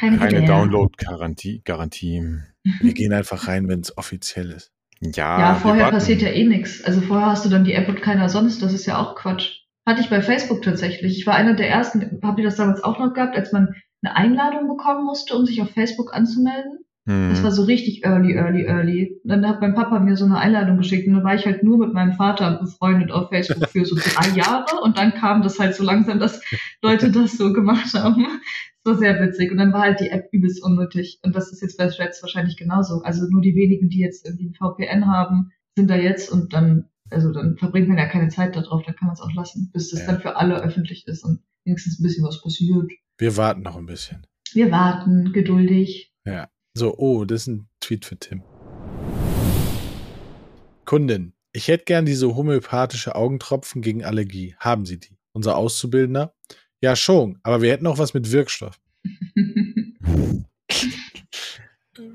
keine, 0.00 0.16
Keine 0.16 0.46
Download-Garantie. 0.46 1.60
Garantie. 1.62 2.24
Wir 2.80 2.94
gehen 2.94 3.12
einfach 3.12 3.48
rein, 3.48 3.68
wenn 3.68 3.80
es 3.80 3.98
offiziell 3.98 4.50
ist. 4.50 4.72
Ja, 5.00 5.38
ja 5.38 5.54
vorher 5.54 5.90
passiert 5.90 6.22
ja 6.22 6.28
eh 6.28 6.44
nichts. 6.44 6.82
Also 6.82 7.02
vorher 7.02 7.26
hast 7.26 7.44
du 7.44 7.50
dann 7.50 7.64
die 7.64 7.74
App 7.74 7.86
und 7.88 8.00
keiner 8.00 8.30
sonst. 8.30 8.62
Das 8.62 8.72
ist 8.72 8.86
ja 8.86 8.98
auch 8.98 9.14
Quatsch. 9.14 9.60
Hatte 9.86 10.00
ich 10.00 10.08
bei 10.08 10.22
Facebook 10.22 10.62
tatsächlich. 10.62 11.18
Ich 11.18 11.26
war 11.26 11.34
einer 11.34 11.54
der 11.54 11.68
ersten. 11.68 12.20
Habt 12.22 12.38
ihr 12.38 12.44
das 12.44 12.56
damals 12.56 12.82
auch 12.82 12.98
noch 12.98 13.12
gehabt, 13.12 13.36
als 13.36 13.52
man 13.52 13.74
eine 14.02 14.16
Einladung 14.16 14.68
bekommen 14.68 15.04
musste, 15.04 15.36
um 15.36 15.44
sich 15.44 15.60
auf 15.60 15.70
Facebook 15.70 16.14
anzumelden? 16.14 16.78
Das 17.06 17.38
hm. 17.38 17.44
war 17.44 17.50
so 17.50 17.64
richtig 17.64 18.04
early, 18.04 18.34
early, 18.34 18.66
early. 18.66 19.20
Dann 19.24 19.46
hat 19.46 19.60
mein 19.60 19.74
Papa 19.74 19.98
mir 19.98 20.16
so 20.16 20.26
eine 20.26 20.38
Einladung 20.38 20.76
geschickt 20.76 21.08
und 21.08 21.14
dann 21.14 21.24
war 21.24 21.34
ich 21.34 21.44
halt 21.44 21.62
nur 21.62 21.78
mit 21.78 21.92
meinem 21.92 22.12
Vater 22.12 22.58
befreundet 22.60 23.10
auf 23.10 23.30
Facebook 23.30 23.68
für 23.68 23.84
so 23.84 23.96
drei 23.96 24.28
Jahre 24.30 24.80
und 24.82 24.98
dann 24.98 25.12
kam 25.14 25.42
das 25.42 25.58
halt 25.58 25.74
so 25.74 25.82
langsam, 25.82 26.20
dass 26.20 26.40
Leute 26.82 27.10
das 27.10 27.36
so 27.36 27.52
gemacht 27.52 27.92
haben. 27.94 28.26
Das 28.82 28.94
war 28.94 28.98
sehr 28.98 29.20
witzig 29.20 29.50
und 29.50 29.58
dann 29.58 29.72
war 29.72 29.82
halt 29.82 30.00
die 30.00 30.08
App 30.08 30.28
übelst 30.32 30.62
unnötig 30.62 31.20
und 31.22 31.36
das 31.36 31.52
ist 31.52 31.60
jetzt 31.60 31.76
bei 31.76 31.88
Threads 31.88 32.22
wahrscheinlich 32.22 32.56
genauso. 32.56 33.02
Also 33.02 33.26
nur 33.28 33.42
die 33.42 33.54
wenigen, 33.54 33.90
die 33.90 33.98
jetzt 33.98 34.24
irgendwie 34.26 34.46
ein 34.46 34.54
VPN 34.54 35.06
haben, 35.06 35.52
sind 35.76 35.90
da 35.90 35.96
jetzt 35.96 36.32
und 36.32 36.54
dann, 36.54 36.88
also 37.10 37.30
dann 37.30 37.58
verbringt 37.58 37.88
man 37.88 37.98
ja 37.98 38.06
keine 38.06 38.28
Zeit 38.28 38.56
darauf, 38.56 38.82
dann 38.84 38.96
kann 38.96 39.08
man 39.08 39.14
es 39.14 39.20
auch 39.20 39.34
lassen, 39.34 39.70
bis 39.72 39.92
es 39.92 40.00
ja. 40.00 40.06
dann 40.06 40.20
für 40.22 40.36
alle 40.36 40.62
öffentlich 40.62 41.06
ist 41.06 41.24
und 41.24 41.40
wenigstens 41.64 42.00
ein 42.00 42.02
bisschen 42.04 42.24
was 42.24 42.40
passiert. 42.40 42.90
Wir 43.18 43.36
warten 43.36 43.60
noch 43.62 43.76
ein 43.76 43.84
bisschen. 43.84 44.26
Wir 44.52 44.70
warten, 44.70 45.32
geduldig. 45.32 46.14
Ja. 46.24 46.48
So, 46.74 46.96
oh, 46.96 47.26
das 47.26 47.42
ist 47.42 47.46
ein 47.48 47.68
Tweet 47.80 48.06
für 48.06 48.16
Tim. 48.16 48.42
Kundin, 50.86 51.34
ich 51.52 51.68
hätte 51.68 51.84
gern 51.84 52.06
diese 52.06 52.34
homöopathische 52.34 53.14
Augentropfen 53.14 53.82
gegen 53.82 54.04
Allergie. 54.04 54.54
Haben 54.58 54.86
Sie 54.86 54.98
die? 54.98 55.18
Unser 55.32 55.56
Auszubildender? 55.56 56.34
Ja, 56.80 56.96
schon, 56.96 57.38
aber 57.42 57.62
wir 57.62 57.72
hätten 57.72 57.86
auch 57.86 57.98
was 57.98 58.14
mit 58.14 58.30
Wirkstoff. 58.32 58.80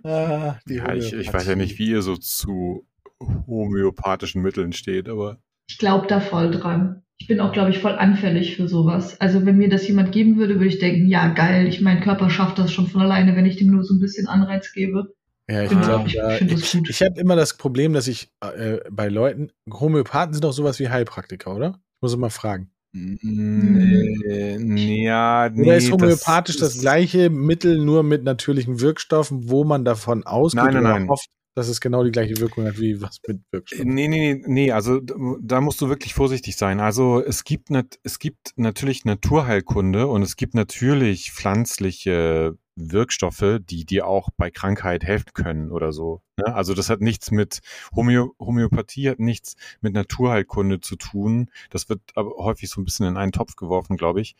ah, 0.03 0.57
ja, 0.68 0.93
ich, 0.93 1.13
ich 1.13 1.34
weiß 1.34 1.47
ja 1.47 1.55
nicht, 1.55 1.78
wie 1.80 1.89
ihr 1.89 2.01
so 2.01 2.18
zu 2.18 2.88
homöopathischen 3.20 4.41
Mitteln 4.41 4.74
steht, 4.74 5.07
aber. 5.07 5.39
Ich 5.68 5.78
glaube 5.78 6.07
da 6.07 6.20
voll 6.20 6.51
dran 6.51 7.03
ich 7.18 7.28
bin 7.28 7.39
auch, 7.39 7.53
glaube 7.53 7.72
ich, 7.72 7.80
voll 7.80 7.93
anfällig 7.93 8.55
für 8.55 8.68
sowas. 8.68 9.20
Also 9.22 9.45
wenn 9.45 9.57
mir 9.57 9.70
das 9.70 9.88
jemand 9.88 10.11
geben 10.11 10.38
würde, 10.38 10.55
würde 10.55 10.68
ich 10.68 10.80
denken, 10.80 11.07
ja, 11.07 11.34
geil, 11.34 11.68
ich 11.68 11.82
mein 11.82 12.01
Körper 12.01 12.30
schafft 12.30 12.59
das 12.59 12.72
schon 12.72 12.88
von 12.88 13.01
alleine, 13.01 13.36
wenn 13.36 13.45
ich 13.45 13.57
dem 13.57 13.72
nur 13.72 13.84
so 13.84 13.93
ein 13.93 13.99
bisschen 13.99 14.28
Anreiz 14.28 14.74
gebe. 14.74 15.13
Ja, 15.49 15.63
ich 15.63 15.70
glaube, 15.70 16.07
ich, 16.07 16.16
ich, 16.16 16.76
ich, 16.76 16.89
ich 16.89 17.01
habe 17.03 17.20
immer 17.20 17.36
das 17.36 17.55
Problem, 17.55 17.93
dass 17.93 18.07
ich 18.07 18.30
äh, 18.41 18.80
bei 18.89 19.09
Leuten, 19.09 19.51
Homöopathen 19.72 20.34
sind 20.34 20.43
doch 20.43 20.53
sowas 20.53 20.80
wie 20.80 20.89
Heilpraktiker, 20.89 21.55
oder? 21.55 21.80
Ich 21.95 22.01
muss 22.01 22.13
immer 22.13 22.32
fragen. 22.32 22.72
Nee, 22.97 24.57
ja, 25.03 25.49
nee, 25.49 25.63
Oder 25.63 25.75
ist 25.75 25.91
homöopathisch 25.91 26.55
das, 26.55 26.75
das, 26.75 26.81
gleiche 26.81 27.29
Mittel 27.29 27.83
nur 27.83 28.03
mit 28.03 28.23
natürlichen 28.23 28.79
Wirkstoffen, 28.79 29.49
wo 29.49 29.65
man 29.65 29.83
davon 29.83 30.25
ausgeht 30.25 30.63
nein, 30.63 30.75
nein, 30.75 30.83
nein. 30.83 31.09
hofft, 31.09 31.27
dass 31.56 31.70
es 31.70 31.82
genau 31.82 32.03
die 32.03 32.12
gleiche 32.12 32.38
Wirkung 32.39 32.66
hat 32.66 32.80
wie 32.80 33.01
was 33.01 33.20
mit 33.26 33.41
Wirkstoff? 33.51 33.84
Nee, 33.84 34.08
nee, 34.08 34.41
nee, 34.45 34.72
also 34.72 34.99
da 34.99 35.62
musst 35.62 35.82
du 35.82 35.89
wirklich 35.89 36.14
vorsichtig 36.14 36.58
sein. 36.58 36.80
Also 36.80 37.24
es 37.24 37.45
gibt, 37.45 37.70
es 38.03 38.20
gibt 38.20 38.51
natürlich 38.58 39.06
Naturheilkunde 39.06 40.08
und 40.08 40.22
es 40.22 40.36
gibt 40.36 40.53
natürlich 40.53 41.32
pflanzliche 41.32 42.58
Wirkstoffe, 42.76 43.60
die 43.62 43.86
dir 43.86 44.06
auch 44.06 44.30
bei 44.36 44.51
Krankheit 44.51 45.06
helfen 45.06 45.32
können 45.34 45.72
oder 45.72 45.93
so. 45.93 46.22
Ne? 46.38 46.53
Also 46.53 46.74
das 46.74 46.89
hat 46.89 46.99
nichts 46.99 47.32
mit 47.32 47.62
Homö 47.95 48.28
Homöopathie, 48.38 49.10
hat 49.10 49.20
nichts 49.20 49.56
mit 49.80 49.93
Naturheilkunde 49.93 50.82
zu 50.82 50.97
tun. 50.97 51.49
Das 51.70 51.88
wird 51.88 52.01
aber 52.16 52.32
häufig 52.36 52.70
so 52.70 52.82
ein 52.82 52.86
bisschen 52.86 53.08
in 53.08 53.16
einen 53.16 53.32
Topf 53.32 53.56
geworfen, 53.56 53.95
glaube 53.95 54.20
ich. 54.20 54.36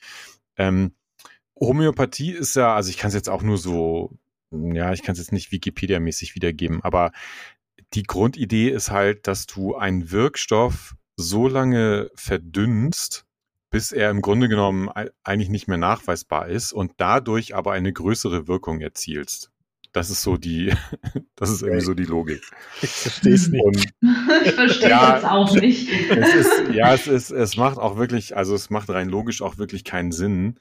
Ähm, 0.58 0.94
Homöopathie 1.58 2.32
ist 2.32 2.58
ja, 2.58 2.76
also 2.76 2.90
ich 2.90 2.98
kann 2.98 3.08
es 3.08 3.14
jetzt 3.14 3.30
auch 3.30 3.42
nur 3.42 3.58
so, 3.58 4.12
ja, 4.74 4.94
ich 4.94 5.04
kann 5.04 5.14
es 5.14 5.20
jetzt 5.20 5.32
nicht 5.32 5.52
Wikipedia-mäßig 5.52 6.36
wiedergeben, 6.36 6.82
aber 6.84 7.12
die 7.94 8.04
Grundidee 8.04 8.70
ist 8.70 8.92
halt, 8.92 9.28
dass 9.28 9.46
du 9.46 9.76
einen 9.76 10.12
Wirkstoff 10.12 10.96
so 11.18 11.48
lange 11.48 12.10
verdünnst, 12.16 13.26
bis 13.70 13.92
er 13.92 14.10
im 14.10 14.22
Grunde 14.22 14.50
genommen 14.50 14.90
eigentlich 15.24 15.50
nicht 15.50 15.68
mehr 15.68 15.78
nachweisbar 15.78 16.48
ist 16.48 16.74
und 16.74 16.94
dadurch 16.98 17.56
aber 17.56 17.74
eine 17.74 17.92
größere 17.92 18.48
Wirkung 18.48 18.82
erzielst. 18.82 19.52
Das 19.96 20.10
ist 20.10 20.24
so 20.24 20.36
die, 20.36 20.74
das 21.36 21.50
ist 21.50 21.62
irgendwie 21.62 21.86
so 21.86 21.94
die 21.94 22.04
Logik. 22.04 22.42
Ich 22.82 22.90
verstehe 22.90 23.34
es 23.34 23.48
nicht. 23.48 23.64
Und, 23.64 23.78
ich 24.46 24.52
verstehe 24.52 24.90
ja, 24.90 25.18
es 25.18 25.24
auch 25.24 25.54
nicht. 25.56 25.90
Es 26.10 26.34
ist, 26.34 26.74
ja, 26.74 26.94
es 26.94 27.08
ist, 27.08 27.32
es 27.32 27.56
macht 27.56 27.78
auch 27.78 27.96
wirklich, 27.96 28.36
also 28.36 28.56
es 28.56 28.70
macht 28.70 28.90
rein 28.90 29.08
logisch 29.08 29.42
auch 29.42 29.58
wirklich 29.58 29.86
keinen 29.86 30.12
Sinn. 30.12 30.60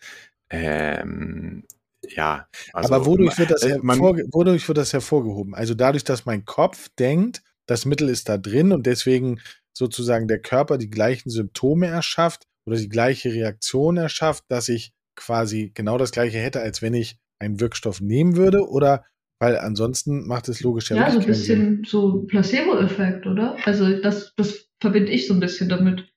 Ähm, 0.51 1.65
ja. 2.11 2.49
Also, 2.73 2.95
Aber 2.95 3.07
wodurch 3.07 3.39
wird, 3.39 3.51
das 3.51 3.63
äh, 3.63 3.79
man, 3.83 3.99
wodurch 4.01 4.67
wird 4.69 4.79
das 4.79 4.93
hervorgehoben? 4.93 5.55
Also 5.55 5.75
dadurch, 5.75 6.05
dass 6.05 6.27
mein 6.27 6.45
Kopf 6.45 6.89
denkt, 6.99 7.43
das 7.67 7.85
Mittel 7.85 8.09
ist 8.09 8.29
da 8.29 8.39
drin 8.39 8.73
und 8.73 8.87
deswegen 8.87 9.41
sozusagen 9.73 10.29
der 10.29 10.41
Körper 10.41 10.79
die 10.79 10.91
gleichen 10.91 11.31
Symptome 11.31 11.87
erschafft 11.87 12.45
oder 12.67 12.77
die 12.77 12.89
gleiche 12.89 13.33
Reaktion 13.33 13.97
erschafft, 13.97 14.45
dass 14.49 14.69
ich 14.69 14.93
quasi 15.17 15.71
genau 15.75 15.99
das 15.99 16.11
gleiche 16.11 16.39
hätte, 16.39 16.61
als 16.61 16.83
wenn 16.83 16.95
ich 16.95 17.19
einen 17.39 17.61
Wirkstoff 17.61 18.01
nehmen 18.01 18.37
würde? 18.37 18.69
Oder 18.69 19.05
weil 19.41 19.59
ansonsten 19.59 20.27
macht 20.27 20.49
es 20.49 20.63
logisch 20.63 20.91
ja 20.91 20.97
Ja, 20.97 21.11
so 21.11 21.19
ein 21.19 21.27
bisschen 21.27 21.61
Sinn. 21.61 21.85
so 21.87 22.23
Placebo-Effekt, 22.23 23.27
oder? 23.27 23.57
Also 23.65 24.01
das, 24.01 24.33
das 24.37 24.69
verbinde 24.81 25.13
ich 25.13 25.27
so 25.27 25.35
ein 25.35 25.41
bisschen 25.41 25.69
damit. 25.69 26.09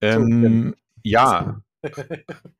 Ähm, 0.00 0.74
ja, 1.02 1.60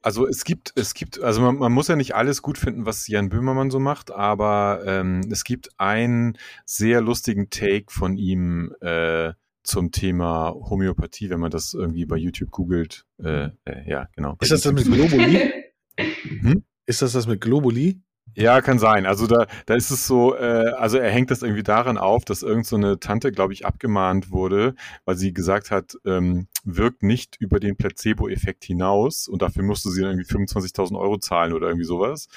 also 0.03 0.27
es 0.27 0.45
gibt, 0.45 0.73
es 0.77 0.95
gibt, 0.95 1.21
also 1.21 1.41
man, 1.41 1.57
man, 1.57 1.73
muss 1.73 1.89
ja 1.89 1.97
nicht 1.97 2.15
alles 2.15 2.43
gut 2.43 2.59
finden, 2.59 2.87
was 2.87 3.09
Jan 3.09 3.29
Böhmermann 3.29 3.71
so 3.71 3.81
macht, 3.81 4.11
aber 4.11 4.83
ähm, 4.87 5.23
es 5.31 5.45
gibt 5.45 5.71
einen 5.79 6.39
sehr 6.65 7.01
lustigen 7.01 7.51
Take 7.51 7.87
von 7.89 8.17
ihm 8.17 8.75
äh, 8.81 9.33
zum 9.63 9.93
Thema 9.93 10.55
Homöopathie, 10.55 11.31
wenn 11.31 11.41
man 11.41 11.51
das 11.51 11.75
irgendwie 11.75 12.07
bei 12.07 12.17
YouTube 12.17 12.51
googelt. 12.51 13.05
Äh, 13.23 13.51
äh, 13.65 13.89
ja, 13.89 14.09
genau. 14.15 14.37
Ist 14.41 14.51
das 14.51 14.63
das 14.63 14.73
mit 14.73 14.85
Globuli? 14.85 15.53
hm? 16.41 16.65
Ist 16.87 17.03
das 17.03 17.13
das 17.13 17.27
mit 17.27 17.41
Globuli? 17.41 18.01
Ja, 18.35 18.61
kann 18.61 18.79
sein. 18.79 19.05
Also 19.07 19.27
da, 19.27 19.47
da 19.67 19.75
ist 19.75 19.91
es 19.91 20.07
so, 20.07 20.37
äh, 20.37 20.73
also 20.77 20.99
er 20.99 21.11
hängt 21.11 21.31
das 21.31 21.43
irgendwie 21.43 21.65
daran 21.65 21.99
auf, 21.99 22.25
dass 22.25 22.43
irgend 22.43 22.67
so 22.67 22.77
eine 22.77 23.01
Tante, 23.01 23.33
glaube 23.33 23.53
ich, 23.53 23.67
abgemahnt 23.67 24.31
wurde, 24.31 24.75
weil 25.05 25.17
sie 25.17 25.33
gesagt 25.33 25.71
hat, 25.71 25.97
ähm, 26.05 26.47
wirkt 26.65 27.03
nicht 27.03 27.37
über 27.41 27.59
den 27.59 27.77
Placebo-Effekt 27.77 28.65
hinaus 28.65 29.27
und 29.29 29.43
dafür 29.43 29.65
musste 29.65 29.91
sie 29.91 30.03
dann 30.03 30.13
irgendwie 30.13 30.33
25.000 30.33 30.99
Euro 30.99 31.19
zahlen 31.19 31.53
oder 31.53 31.67
irgendwie 31.69 31.87
sowas. 31.87 32.29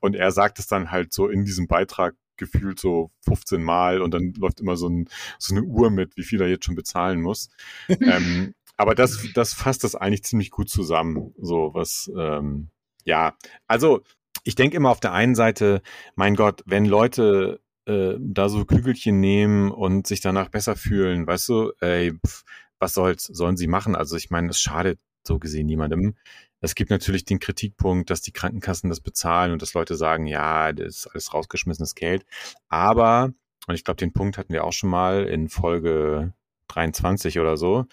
Und 0.00 0.14
er 0.14 0.30
sagt 0.30 0.58
es 0.58 0.66
dann 0.66 0.90
halt 0.90 1.12
so 1.14 1.28
in 1.28 1.44
diesem 1.44 1.68
Beitrag 1.68 2.14
gefühlt 2.36 2.78
so 2.78 3.10
15 3.22 3.62
Mal 3.62 4.02
und 4.02 4.12
dann 4.12 4.34
läuft 4.34 4.60
immer 4.60 4.76
so, 4.76 4.88
ein, 4.88 5.08
so 5.38 5.54
eine 5.54 5.64
Uhr 5.64 5.90
mit, 5.90 6.16
wie 6.16 6.24
viel 6.24 6.40
er 6.42 6.48
jetzt 6.48 6.66
schon 6.66 6.74
bezahlen 6.74 7.22
muss. 7.22 7.48
ähm, 7.88 8.54
aber 8.76 8.94
das, 8.94 9.26
das 9.34 9.54
fasst 9.54 9.84
das 9.84 9.94
eigentlich 9.94 10.24
ziemlich 10.24 10.50
gut 10.50 10.68
zusammen. 10.68 11.32
So 11.38 11.70
was, 11.72 12.10
ähm, 12.16 12.68
ja, 13.04 13.34
also 13.68 14.02
ich 14.46 14.54
denke 14.54 14.76
immer 14.76 14.90
auf 14.90 15.00
der 15.00 15.12
einen 15.12 15.34
Seite, 15.34 15.82
mein 16.14 16.36
Gott, 16.36 16.62
wenn 16.66 16.84
Leute 16.84 17.60
äh, 17.86 18.14
da 18.18 18.48
so 18.48 18.64
Kügelchen 18.64 19.18
nehmen 19.18 19.72
und 19.72 20.06
sich 20.06 20.20
danach 20.20 20.50
besser 20.50 20.76
fühlen, 20.76 21.26
weißt 21.26 21.48
du, 21.48 21.72
ey, 21.80 22.12
pf, 22.24 22.44
was 22.78 22.94
soll's, 22.94 23.24
sollen 23.24 23.56
sie 23.56 23.66
machen? 23.66 23.96
Also 23.96 24.16
ich 24.16 24.30
meine, 24.30 24.50
es 24.50 24.60
schadet 24.60 25.00
so 25.26 25.40
gesehen 25.40 25.66
niemandem. 25.66 26.14
Es 26.60 26.76
gibt 26.76 26.90
natürlich 26.90 27.24
den 27.24 27.40
Kritikpunkt, 27.40 28.08
dass 28.08 28.22
die 28.22 28.30
Krankenkassen 28.30 28.88
das 28.88 29.00
bezahlen 29.00 29.50
und 29.50 29.62
dass 29.62 29.74
Leute 29.74 29.96
sagen, 29.96 30.26
ja, 30.26 30.72
das 30.72 30.98
ist 30.98 31.06
alles 31.08 31.34
rausgeschmissenes 31.34 31.96
Geld. 31.96 32.24
Aber, 32.68 33.32
und 33.66 33.74
ich 33.74 33.82
glaube, 33.82 33.98
den 33.98 34.12
Punkt 34.12 34.38
hatten 34.38 34.52
wir 34.52 34.62
auch 34.62 34.72
schon 34.72 34.90
mal 34.90 35.24
in 35.24 35.48
Folge 35.48 36.34
23 36.68 37.40
oder 37.40 37.56
so, 37.56 37.86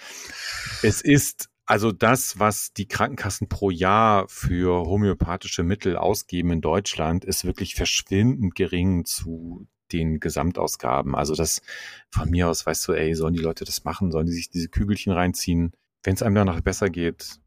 es 0.83 1.01
ist 1.01 1.49
also 1.73 1.91
das, 1.91 2.37
was 2.37 2.71
die 2.71 2.87
Krankenkassen 2.87 3.49
pro 3.49 3.71
Jahr 3.71 4.27
für 4.27 4.85
homöopathische 4.85 5.63
Mittel 5.63 5.97
ausgeben 5.97 6.51
in 6.51 6.61
Deutschland, 6.61 7.25
ist 7.25 7.45
wirklich 7.45 7.73
verschwindend 7.73 8.53
gering 8.53 9.05
zu 9.05 9.65
den 9.91 10.19
Gesamtausgaben. 10.19 11.15
Also 11.15 11.33
das 11.33 11.63
von 12.11 12.29
mir 12.29 12.47
aus, 12.47 12.67
weißt 12.67 12.87
du, 12.87 12.91
ey, 12.91 13.15
sollen 13.15 13.33
die 13.33 13.41
Leute 13.41 13.65
das 13.65 13.85
machen? 13.85 14.11
Sollen 14.11 14.27
die 14.27 14.33
sich 14.33 14.51
diese 14.51 14.69
Kügelchen 14.69 15.13
reinziehen? 15.13 15.71
Wenn 16.03 16.13
es 16.13 16.21
einem 16.21 16.35
danach 16.35 16.61
besser 16.61 16.91
geht. 16.91 17.39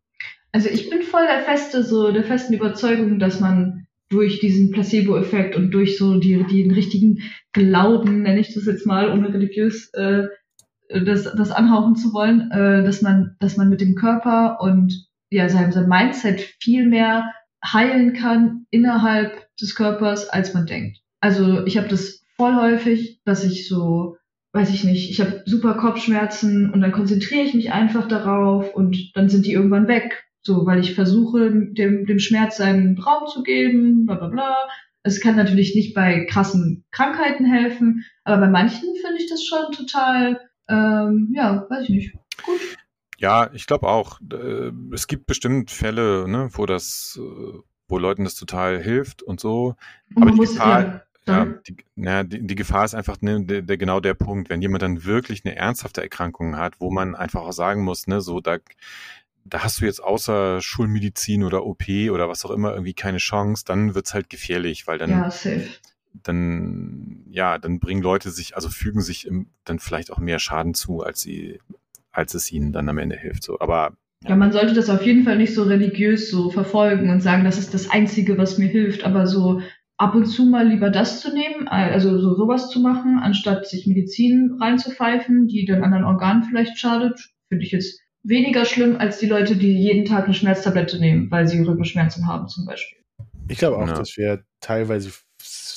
Also 0.51 0.71
ich 0.71 0.91
bin 0.91 1.03
voll 1.03 1.29
der 1.29 1.45
feste, 1.45 1.85
so 1.85 2.11
der 2.11 2.25
festen 2.25 2.55
Überzeugung, 2.55 3.21
dass 3.21 3.39
man 3.39 3.87
durch 4.09 4.41
diesen 4.41 4.73
Placebo-Effekt 4.73 5.55
und 5.55 5.71
durch 5.71 5.99
so 5.99 6.19
die, 6.19 6.43
den 6.43 6.73
richtigen 6.73 7.23
Glauben, 7.53 8.23
nenne 8.23 8.41
ich 8.41 8.53
das 8.53 8.67
jetzt 8.67 8.87
mal, 8.87 9.09
ohne 9.09 9.33
religiös 9.33 9.95
äh, 9.95 10.27
das, 10.89 11.25
das 11.25 11.51
anhauchen 11.51 11.97
zu 11.97 12.13
wollen, 12.13 12.51
äh, 12.51 12.85
dass 12.85 13.03
man, 13.03 13.37
dass 13.41 13.57
man 13.57 13.69
mit 13.69 13.81
dem 13.81 13.95
Körper 13.95 14.59
und 14.61 15.07
ja, 15.31 15.49
seinem, 15.49 15.73
seinem 15.73 15.89
Mindset 15.89 16.41
viel 16.61 16.87
mehr 16.87 17.33
heilen 17.65 18.13
kann 18.13 18.67
innerhalb 18.71 19.49
des 19.57 19.75
Körpers, 19.75 20.29
als 20.29 20.55
man 20.55 20.67
denkt. 20.67 20.99
Also 21.21 21.67
ich 21.67 21.77
habe 21.77 21.89
das 21.89 22.23
voll 22.37 22.55
häufig, 22.55 23.21
dass 23.25 23.45
ich 23.45 23.69
so, 23.69 24.17
weiß 24.53 24.71
ich 24.71 24.85
nicht, 24.85 25.11
ich 25.11 25.21
habe 25.21 25.43
super 25.47 25.75
Kopfschmerzen 25.75 26.71
und 26.71 26.81
dann 26.81 26.93
konzentriere 26.93 27.43
ich 27.43 27.55
mich 27.55 27.73
einfach 27.73 28.07
darauf 28.07 28.75
und 28.75 29.11
dann 29.15 29.29
sind 29.29 29.47
die 29.47 29.53
irgendwann 29.53 29.89
weg. 29.89 30.25
So, 30.43 30.65
weil 30.65 30.79
ich 30.79 30.95
versuche, 30.95 31.51
dem, 31.51 32.07
dem 32.07 32.19
Schmerz 32.21 32.59
seinen 32.59 32.97
Raum 32.99 33.27
zu 33.27 33.43
geben, 33.43 34.07
bla 34.07 34.15
bla 34.15 34.29
bla. 34.29 34.69
Es 35.03 35.21
kann 35.21 35.35
natürlich 35.35 35.75
nicht 35.75 35.93
bei 35.95 36.25
krassen 36.25 36.85
Krankheiten 36.93 37.45
helfen, 37.45 38.05
aber 38.23 38.43
bei 38.43 38.49
manchen 38.49 38.95
finde 38.95 39.21
ich 39.21 39.29
das 39.29 39.43
schon 39.45 39.73
total 39.73 40.41
ähm, 40.69 41.33
ja, 41.35 41.67
weiß 41.69 41.85
ich 41.85 41.91
nicht. 41.91 42.13
Gut. 42.45 42.61
Ja, 43.19 43.51
ich 43.53 43.67
glaube 43.67 43.89
auch. 43.89 44.21
Äh, 44.33 44.73
es 44.93 45.07
gibt 45.07 45.27
bestimmt 45.27 45.71
Fälle, 45.71 46.29
ne, 46.29 46.49
wo 46.53 46.67
das, 46.67 47.19
äh, 47.21 47.59
wo 47.89 47.99
Leuten 47.99 48.25
das 48.25 48.35
total 48.35 48.83
hilft 48.83 49.23
und 49.23 49.41
so. 49.41 49.77
Und 50.15 50.23
Aber 50.23 50.33
die 50.33 50.39
Gefahr, 50.39 50.83
ja, 50.83 51.03
ja, 51.29 51.45
die, 51.67 51.77
ja, 51.97 52.23
die, 52.25 52.47
die, 52.47 52.55
Gefahr 52.55 52.85
ist 52.85 52.95
einfach 52.95 53.21
ne, 53.21 53.45
der, 53.45 53.63
der, 53.63 53.79
genau 53.79 54.01
der 54.01 54.15
Punkt, 54.15 54.51
wenn 54.51 54.63
jemand 54.63 54.83
dann 54.83 55.05
wirklich 55.05 55.45
eine 55.45 55.57
ernsthafte 55.57 56.03
Erkrankung 56.03 56.57
hat, 56.57 56.81
wo 56.81 56.91
man 56.91 57.15
einfach 57.15 57.43
auch 57.43 57.53
sagen 57.53 57.83
muss, 57.83 58.07
ne, 58.07 58.21
so 58.21 58.41
da, 58.41 58.59
da 59.45 59.65
hast 59.65 59.81
du 59.81 59.87
jetzt 59.87 60.03
außer 60.03 60.61
Schulmedizin 60.61 61.43
oder 61.43 61.65
OP 61.65 61.89
oder 62.11 62.29
was 62.29 62.45
auch 62.45 62.51
immer 62.51 62.73
irgendwie 62.73 62.95
keine 62.95 63.19
Chance, 63.19 63.65
dann 63.67 63.95
wird's 63.95 64.15
halt 64.15 64.29
gefährlich, 64.29 64.87
weil 64.87 64.99
dann 64.99 65.11
ja, 65.11 65.31
safe 65.31 65.69
dann, 66.23 67.25
ja, 67.31 67.59
dann 67.59 67.81
bringen 67.81 68.03
Leute 68.03 68.31
sich, 68.31 68.57
also 68.57 68.69
fügen 68.69 69.01
sich 69.01 69.27
im, 69.27 69.49
dann 69.65 69.79
vielleicht 69.79 70.13
auch 70.13 70.19
mehr 70.19 70.39
Schaden 70.39 70.75
zu, 70.75 71.03
als 71.03 71.21
sie, 71.21 71.61
als 72.13 72.35
es 72.35 72.51
ihnen 72.53 72.73
dann 72.73 72.89
am 72.89 72.99
Ende 72.99 73.17
hilft. 73.17 73.43
So, 73.43 73.61
aber 73.61 73.97
ja. 74.23 74.31
ja, 74.31 74.37
man 74.37 74.53
sollte 74.53 74.75
das 74.75 74.91
auf 74.91 75.03
jeden 75.03 75.25
Fall 75.25 75.37
nicht 75.37 75.55
so 75.55 75.65
religiös 75.65 76.31
so 76.31 76.51
verfolgen 76.51 77.11
und 77.11 77.21
sagen, 77.21 77.45
das 77.45 77.59
ist 77.59 77.75
das 77.75 77.91
Einzige, 77.91 78.39
was 78.39 78.59
mir 78.59 78.69
hilft, 78.69 79.05
aber 79.05 79.27
so 79.27 79.61
ab 79.99 80.15
und 80.15 80.27
zu 80.27 80.45
mal 80.45 80.69
lieber 80.69 80.91
das 80.91 81.21
zu 81.21 81.33
nehmen, 81.33 81.69
also 81.69 82.19
so 82.19 82.35
sowas 82.35 82.71
zu 82.71 82.81
machen, 82.81 83.19
anstatt 83.19 83.67
sich 83.67 83.87
Medizin 83.87 84.59
reinzupfeifen, 84.61 85.47
die 85.47 85.65
dann 85.65 85.83
anderen 85.83 86.05
Organen 86.05 86.43
vielleicht 86.45 86.79
schadet, 86.79 87.31
finde 87.49 87.65
ich 87.65 87.73
jetzt 87.73 88.01
weniger 88.23 88.65
schlimm 88.65 88.97
als 88.97 89.19
die 89.19 89.27
Leute, 89.27 89.57
die 89.57 89.73
jeden 89.73 90.05
Tag 90.05 90.25
eine 90.25 90.35
Schmerztablette 90.35 90.99
nehmen, 90.99 91.31
weil 91.31 91.47
sie 91.47 91.61
Rückenschmerzen 91.63 92.27
haben 92.27 92.49
zum 92.49 92.67
Beispiel. 92.67 92.99
Ich 93.49 93.59
glaube 93.59 93.79
auch, 93.79 93.87
ja. 93.87 93.95
dass 93.95 94.17
wir 94.17 94.45
teilweise 94.61 95.11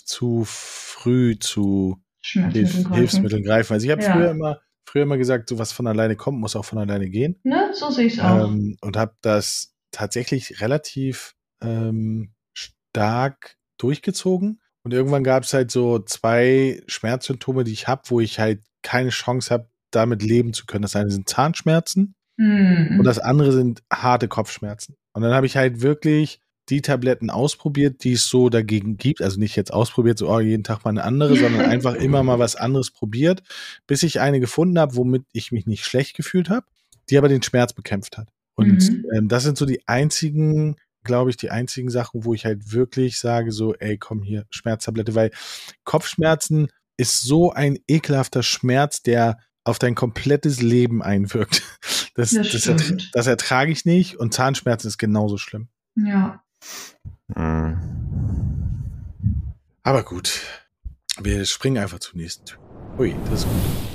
zu 0.10 0.44
früh 0.46 1.38
zu 1.40 2.02
Hilf 2.22 2.88
Hilfsmitteln 2.92 3.44
greifen. 3.44 3.74
Also 3.74 3.86
ich 3.86 3.92
habe 3.92 4.04
ja. 4.04 4.12
früher 4.12 4.32
immer 4.32 4.60
früher 4.90 5.04
immer 5.04 5.18
gesagt, 5.18 5.50
so 5.50 5.60
was 5.60 5.72
von 5.72 5.88
alleine 5.88 6.16
kommt, 6.16 6.40
muss 6.40 6.56
auch 6.56 6.66
von 6.66 6.80
alleine 6.80 7.10
gehen. 7.10 7.40
Ne, 7.44 7.70
so 7.74 7.92
sehe 7.92 8.08
ich 8.08 8.14
es 8.14 8.20
auch. 8.20 8.48
Ähm, 8.48 8.76
und 8.82 8.98
habe 8.98 9.14
das 9.22 9.76
tatsächlich 9.92 10.62
relativ 10.62 11.36
ähm, 11.62 12.34
stark 12.54 13.56
durchgezogen. 13.78 14.62
Und 14.84 14.94
irgendwann 14.94 15.24
gab 15.24 15.44
es 15.44 15.54
halt 15.54 15.70
so 15.72 16.00
zwei 16.00 16.82
Schmerzsymptome, 16.88 17.64
die 17.64 17.74
ich 17.74 17.88
habe, 17.88 18.02
wo 18.06 18.20
ich 18.20 18.40
halt 18.40 18.64
keine 18.82 19.10
Chance 19.10 19.54
habe, 19.54 19.70
damit 19.92 20.24
leben 20.24 20.54
zu 20.54 20.66
können. 20.66 20.82
Das 20.82 20.96
eine 20.96 21.12
sind 21.12 21.30
Zahnschmerzen 21.30 22.16
mhm. 22.38 22.98
und 22.98 23.04
das 23.04 23.20
andere 23.20 23.52
sind 23.52 23.84
harte 23.92 24.28
Kopfschmerzen. 24.28 24.96
Und 25.14 25.22
dann 25.22 25.34
habe 25.34 25.46
ich 25.46 25.56
halt 25.56 25.82
wirklich 25.82 26.42
die 26.70 26.82
Tabletten 26.82 27.30
ausprobiert, 27.30 28.04
die 28.04 28.14
es 28.14 28.28
so 28.28 28.50
dagegen 28.50 28.98
gibt. 28.98 29.22
Also 29.22 29.40
nicht 29.40 29.56
jetzt 29.56 29.74
ausprobiert, 29.74 30.18
so 30.18 30.30
oh, 30.30 30.40
jeden 30.40 30.64
Tag 30.64 30.84
mal 30.84 30.92
eine 30.92 31.04
andere, 31.04 31.36
sondern 31.36 31.62
einfach 31.70 31.96
immer 31.96 32.24
mal 32.24 32.40
was 32.40 32.56
anderes 32.56 32.92
probiert, 32.92 33.44
bis 33.88 34.04
ich 34.04 34.20
eine 34.20 34.40
gefunden 34.40 34.80
habe, 34.80 34.96
womit 34.96 35.24
ich 35.32 35.52
mich 35.52 35.66
nicht 35.66 35.86
schlecht 35.86 36.16
gefühlt 36.16 36.50
habe, 36.50 36.66
die 37.10 37.18
aber 37.18 37.30
den 37.30 37.44
Schmerz 37.44 37.74
bekämpft 37.74 38.18
hat. 38.18 38.30
Und 38.56 38.90
mhm. 38.90 39.06
ähm, 39.16 39.28
das 39.28 39.44
sind 39.44 39.58
so 39.58 39.66
die 39.66 39.88
einzigen, 39.88 40.76
glaube 41.04 41.30
ich, 41.30 41.38
die 41.38 41.50
einzigen 41.50 41.90
Sachen, 41.90 42.26
wo 42.26 42.34
ich 42.34 42.46
halt 42.46 42.74
wirklich 42.74 43.18
sage, 43.18 43.52
so, 43.52 43.74
ey, 43.76 43.98
komm 43.98 44.22
hier, 44.22 44.46
Schmerztablette, 44.50 45.16
weil 45.16 45.32
Kopfschmerzen 45.86 46.68
ist 46.98 47.22
so 47.22 47.52
ein 47.54 47.80
ekelhafter 47.88 48.44
Schmerz, 48.44 49.02
der 49.02 49.40
auf 49.64 49.80
dein 49.80 49.96
komplettes 49.96 50.62
Leben 50.62 51.02
einwirkt. 51.02 51.64
Das, 52.16 52.32
das, 52.32 52.52
das, 52.52 52.94
das 53.14 53.28
ertrage 53.28 53.72
ich 53.72 53.86
nicht 53.86 54.18
und 54.18 54.34
Zahnschmerzen 54.34 54.90
ist 54.90 54.98
genauso 54.98 55.38
schlimm. 55.38 55.70
Ja. 55.96 56.44
Mhm. 57.36 57.78
Aber 59.84 60.04
gut, 60.04 60.42
wir 61.22 61.46
springen 61.46 61.78
einfach 61.78 62.00
zum 62.00 62.20
nächsten 62.20 62.46
Typ. 62.46 62.60
Ui, 62.98 63.16
das 63.30 63.42
ist 63.42 63.46
gut. 63.46 63.90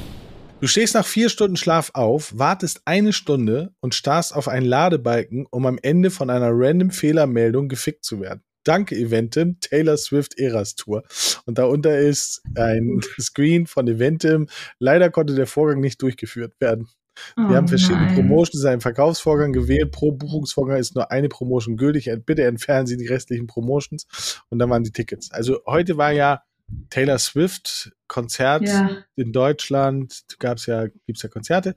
Du 0.60 0.68
stehst 0.68 0.94
nach 0.94 1.04
vier 1.04 1.28
Stunden 1.28 1.56
Schlaf 1.56 1.90
auf, 1.92 2.38
wartest 2.38 2.82
eine 2.86 3.12
Stunde 3.12 3.74
und 3.80 3.94
starrst 3.94 4.34
auf 4.34 4.48
einen 4.48 4.64
Ladebalken, 4.64 5.46
um 5.50 5.66
am 5.66 5.78
Ende 5.82 6.10
von 6.10 6.30
einer 6.30 6.50
random 6.52 6.90
Fehlermeldung 6.90 7.68
gefickt 7.68 8.04
zu 8.04 8.20
werden. 8.20 8.42
Danke 8.64 8.96
Eventim, 8.96 9.58
Taylor 9.60 9.98
Swift 9.98 10.38
Eras 10.38 10.74
Tour. 10.74 11.02
Und 11.44 11.58
darunter 11.58 11.98
ist 11.98 12.42
ein 12.54 13.02
Screen 13.20 13.66
von 13.66 13.86
Eventim. 13.86 14.48
Leider 14.78 15.10
konnte 15.10 15.34
der 15.34 15.46
Vorgang 15.46 15.80
nicht 15.80 16.00
durchgeführt 16.00 16.54
werden. 16.60 16.88
Wir 17.36 17.44
oh 17.44 17.54
haben 17.54 17.68
verschiedene 17.68 18.06
nein. 18.06 18.14
Promotions 18.14 18.62
in 18.62 18.70
einem 18.70 18.80
Verkaufsvorgang 18.80 19.52
gewählt. 19.52 19.90
Pro 19.92 20.12
Buchungsvorgang 20.12 20.78
ist 20.78 20.94
nur 20.94 21.10
eine 21.10 21.28
Promotion 21.28 21.76
gültig. 21.76 22.10
Bitte 22.26 22.44
entfernen 22.44 22.86
Sie 22.86 22.96
die 22.96 23.06
restlichen 23.06 23.46
Promotions. 23.46 24.06
Und 24.50 24.58
dann 24.58 24.70
waren 24.70 24.84
die 24.84 24.92
Tickets. 24.92 25.30
Also 25.30 25.60
heute 25.66 25.96
war 25.96 26.12
ja 26.12 26.42
Taylor 26.90 27.18
Swift 27.18 27.92
Konzert 28.08 28.62
ja. 28.62 29.04
in 29.16 29.32
Deutschland. 29.32 30.24
Gab's 30.38 30.66
ja, 30.66 30.86
gibt's 31.06 31.22
ja 31.22 31.28
Konzerte. 31.28 31.74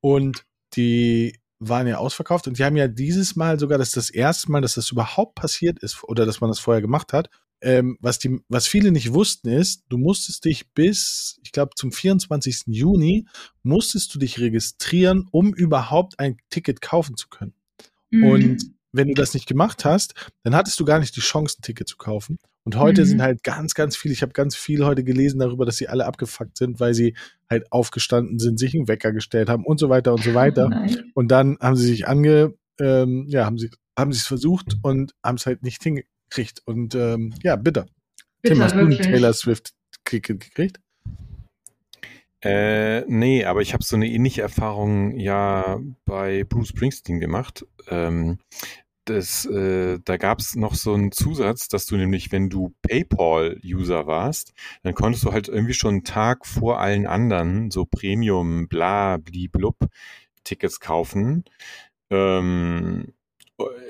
Und 0.00 0.44
die 0.74 1.38
waren 1.58 1.86
ja 1.86 1.96
ausverkauft 1.96 2.46
und 2.46 2.58
die 2.58 2.64
haben 2.64 2.76
ja 2.76 2.86
dieses 2.86 3.34
Mal 3.34 3.58
sogar, 3.58 3.78
das 3.78 3.88
ist 3.88 3.96
das 3.96 4.10
erste 4.10 4.52
Mal, 4.52 4.60
dass 4.60 4.74
das 4.74 4.90
überhaupt 4.90 5.34
passiert 5.34 5.78
ist 5.78 6.04
oder 6.04 6.26
dass 6.26 6.40
man 6.40 6.50
das 6.50 6.58
vorher 6.58 6.82
gemacht 6.82 7.12
hat. 7.12 7.30
Ähm, 7.62 7.96
was, 8.00 8.18
die, 8.18 8.38
was 8.48 8.66
viele 8.66 8.92
nicht 8.92 9.14
wussten 9.14 9.48
ist, 9.48 9.84
du 9.88 9.96
musstest 9.96 10.44
dich 10.44 10.70
bis, 10.72 11.38
ich 11.42 11.52
glaube, 11.52 11.72
zum 11.74 11.90
24. 11.90 12.64
Juni 12.66 13.26
musstest 13.62 14.14
du 14.14 14.18
dich 14.18 14.38
registrieren, 14.38 15.26
um 15.30 15.54
überhaupt 15.54 16.18
ein 16.18 16.36
Ticket 16.50 16.80
kaufen 16.80 17.16
zu 17.16 17.28
können. 17.28 17.54
Mhm. 18.10 18.24
Und 18.24 18.70
wenn 18.92 19.08
du 19.08 19.14
das 19.14 19.34
nicht 19.34 19.46
gemacht 19.46 19.84
hast, 19.84 20.14
dann 20.42 20.54
hattest 20.54 20.78
du 20.80 20.84
gar 20.84 20.98
nicht 20.98 21.16
die 21.16 21.20
Chance, 21.20 21.56
ein 21.58 21.62
Ticket 21.62 21.88
zu 21.88 21.96
kaufen. 21.96 22.38
Und 22.64 22.76
heute 22.76 23.02
mhm. 23.02 23.06
sind 23.06 23.22
halt 23.22 23.42
ganz, 23.42 23.74
ganz 23.74 23.96
viele, 23.96 24.12
ich 24.12 24.22
habe 24.22 24.32
ganz 24.32 24.56
viel 24.56 24.84
heute 24.84 25.04
gelesen 25.04 25.38
darüber, 25.38 25.64
dass 25.64 25.76
sie 25.76 25.88
alle 25.88 26.04
abgefuckt 26.04 26.56
sind, 26.58 26.80
weil 26.80 26.94
sie 26.94 27.14
halt 27.48 27.70
aufgestanden 27.70 28.38
sind, 28.38 28.58
sich 28.58 28.74
einen 28.74 28.88
Wecker 28.88 29.12
gestellt 29.12 29.48
haben 29.48 29.64
und 29.64 29.78
so 29.78 29.88
weiter 29.88 30.12
und 30.12 30.22
so 30.22 30.34
weiter. 30.34 30.68
Nein. 30.68 31.12
Und 31.14 31.28
dann 31.30 31.56
haben 31.60 31.76
sie 31.76 31.86
sich 31.86 32.08
ange, 32.08 32.54
ähm, 32.80 33.26
ja, 33.28 33.44
haben 33.44 33.58
sie 33.58 33.70
haben 33.98 34.12
sie 34.12 34.18
es 34.18 34.26
versucht 34.26 34.76
und 34.82 35.14
haben 35.24 35.36
es 35.36 35.46
halt 35.46 35.62
nicht 35.62 35.82
hingekriegt. 36.26 36.62
Und 36.64 36.94
ähm, 36.94 37.34
ja, 37.42 37.56
bitte. 37.56 37.86
bitte 38.42 38.54
Tim, 38.54 38.62
hast 38.62 38.74
du 38.74 38.80
einen 38.80 38.98
Taylor 38.98 39.32
Swift 39.32 39.72
gekriegt? 40.04 40.80
Äh, 42.42 43.00
nee, 43.08 43.44
aber 43.44 43.62
ich 43.62 43.72
habe 43.72 43.82
so 43.82 43.96
eine 43.96 44.08
ähnliche 44.08 44.42
Erfahrung 44.42 45.18
ja 45.18 45.80
bei 46.04 46.44
Bruce 46.44 46.68
Springsteen 46.68 47.18
gemacht. 47.18 47.66
Ähm, 47.88 48.38
das, 49.04 49.46
äh, 49.46 49.98
da 50.04 50.16
gab 50.16 50.40
es 50.40 50.56
noch 50.56 50.74
so 50.74 50.92
einen 50.92 51.12
Zusatz, 51.12 51.68
dass 51.68 51.86
du 51.86 51.96
nämlich, 51.96 52.32
wenn 52.32 52.50
du 52.50 52.74
PayPal-User 52.82 54.06
warst, 54.06 54.52
dann 54.82 54.94
konntest 54.94 55.24
du 55.24 55.32
halt 55.32 55.48
irgendwie 55.48 55.74
schon 55.74 55.94
einen 55.94 56.04
Tag 56.04 56.44
vor 56.44 56.80
allen 56.80 57.06
anderen 57.06 57.70
so 57.70 57.84
Premium, 57.84 58.68
bla, 58.68 59.16
bliblub 59.16 59.76
Tickets 60.44 60.80
kaufen. 60.80 61.44
Ähm, 62.10 63.12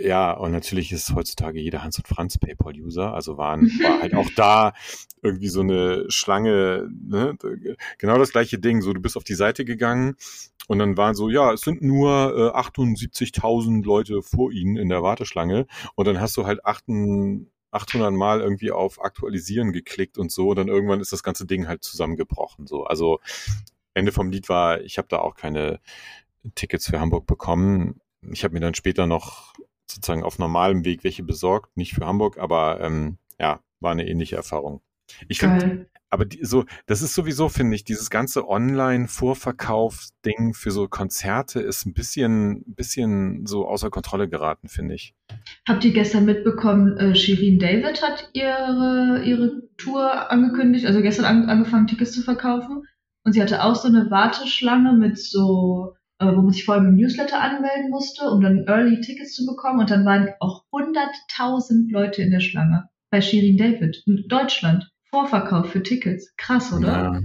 ja, 0.01 0.33
und 0.33 0.53
natürlich 0.53 0.93
ist 0.93 1.15
heutzutage 1.15 1.61
jeder 1.61 1.83
Hans 1.83 1.99
und 1.99 2.07
Franz 2.07 2.39
PayPal-User, 2.39 3.13
also 3.13 3.37
waren, 3.37 3.67
war 3.83 4.01
halt 4.01 4.15
auch 4.15 4.29
da 4.37 4.75
irgendwie 5.23 5.49
so 5.49 5.61
eine 5.61 6.05
Schlange, 6.09 6.89
ne? 6.91 7.37
genau 7.99 8.19
das 8.19 8.31
gleiche 8.31 8.59
Ding, 8.59 8.81
so 8.81 8.93
du 8.93 9.01
bist 9.01 9.17
auf 9.17 9.25
die 9.25 9.35
Seite 9.35 9.65
gegangen 9.65 10.17
und 10.69 10.79
dann 10.79 10.97
waren 10.97 11.15
so, 11.15 11.29
ja, 11.29 11.53
es 11.53 11.63
sind 11.63 11.83
nur 11.83 12.53
äh, 12.55 12.59
78.000 12.59 13.85
Leute 13.85 14.23
vor 14.23 14.53
ihnen 14.53 14.77
in 14.77 14.89
der 14.89 15.03
Warteschlange 15.03 15.67
und 15.97 16.07
dann 16.07 16.21
hast 16.21 16.37
du 16.37 16.47
halt 16.47 16.65
800 16.65 18.13
Mal 18.13 18.41
irgendwie 18.41 18.71
auf 18.71 19.03
Aktualisieren 19.03 19.73
geklickt 19.73 20.17
und 20.17 20.31
so 20.31 20.51
und 20.51 20.57
dann 20.57 20.69
irgendwann 20.69 21.01
ist 21.01 21.13
das 21.13 21.25
ganze 21.25 21.45
Ding 21.45 21.67
halt 21.67 21.83
zusammengebrochen, 21.83 22.69
so, 22.69 22.85
also 22.85 23.19
Ende 23.95 24.13
vom 24.13 24.31
Lied 24.31 24.49
war, 24.49 24.81
ich 24.83 24.99
habe 24.99 25.09
da 25.09 25.19
auch 25.19 25.35
keine 25.35 25.81
Tickets 26.55 26.87
für 26.87 27.01
Hamburg 27.01 27.27
bekommen, 27.27 28.01
ich 28.33 28.45
habe 28.45 28.55
mir 28.55 28.61
dann 28.61 28.75
später 28.75 29.07
noch 29.07 29.55
sozusagen 29.91 30.25
auf 30.25 30.39
normalem 30.39 30.85
Weg 30.85 31.05
welche 31.05 31.23
besorgt, 31.23 31.77
nicht 31.77 31.95
für 31.95 32.07
Hamburg, 32.07 32.39
aber 32.39 32.81
ähm, 32.81 33.19
ja, 33.39 33.61
war 33.81 33.93
eine 33.93 34.09
ähnliche 34.09 34.37
Erfahrung. 34.37 34.81
Ich 35.29 35.39
finde, 35.39 35.87
aber 36.11 36.25
die, 36.25 36.45
so, 36.45 36.65
das 36.87 37.03
ist 37.03 37.15
sowieso, 37.15 37.49
finde 37.49 37.75
ich, 37.75 37.85
dieses 37.85 38.11
ganze 38.11 38.49
Online-Vorverkauf-Ding 38.49 40.55
für 40.55 40.71
so 40.71 40.87
Konzerte 40.89 41.61
ist 41.61 41.85
ein 41.85 41.95
bisschen, 41.95 42.63
bisschen 42.67 43.47
so 43.47 43.67
außer 43.67 43.91
Kontrolle 43.91 44.29
geraten, 44.29 44.69
finde 44.69 44.95
ich. 44.95 45.15
Habt 45.69 45.85
ihr 45.85 45.93
gestern 45.93 46.25
mitbekommen, 46.25 46.97
äh, 46.97 47.15
Shirin 47.15 47.59
David 47.59 48.03
hat 48.03 48.31
ihre, 48.33 49.23
ihre 49.25 49.63
Tour 49.77 50.31
angekündigt, 50.31 50.87
also 50.87 51.03
gestern 51.03 51.25
an, 51.25 51.49
angefangen, 51.49 51.89
Tickets 51.89 52.13
zu 52.13 52.23
verkaufen. 52.23 52.85
Und 53.25 53.33
sie 53.33 53.43
hatte 53.43 53.65
auch 53.65 53.75
so 53.75 53.89
eine 53.89 54.11
Warteschlange 54.11 54.93
mit 54.93 55.19
so 55.19 55.96
wo 56.19 56.43
man 56.43 56.51
sich 56.51 56.65
vorher 56.65 56.85
im 56.85 56.97
Newsletter 56.97 57.41
anmelden 57.41 57.91
musste, 57.91 58.31
um 58.31 58.41
dann 58.41 58.65
Early 58.67 59.01
Tickets 59.01 59.35
zu 59.35 59.47
bekommen. 59.47 59.81
Und 59.81 59.91
dann 59.91 60.05
waren 60.05 60.31
auch 60.41 60.65
100.000 60.73 61.91
Leute 61.91 62.23
in 62.23 62.31
der 62.31 62.41
Schlange 62.41 62.89
bei 63.11 63.21
Shirin 63.21 63.57
David 63.57 64.03
in 64.07 64.25
Deutschland. 64.29 64.91
Vorverkauf 65.11 65.71
für 65.71 65.83
Tickets. 65.83 66.35
Krass, 66.37 66.73
oder? 66.73 66.87
Ja, 66.87 67.21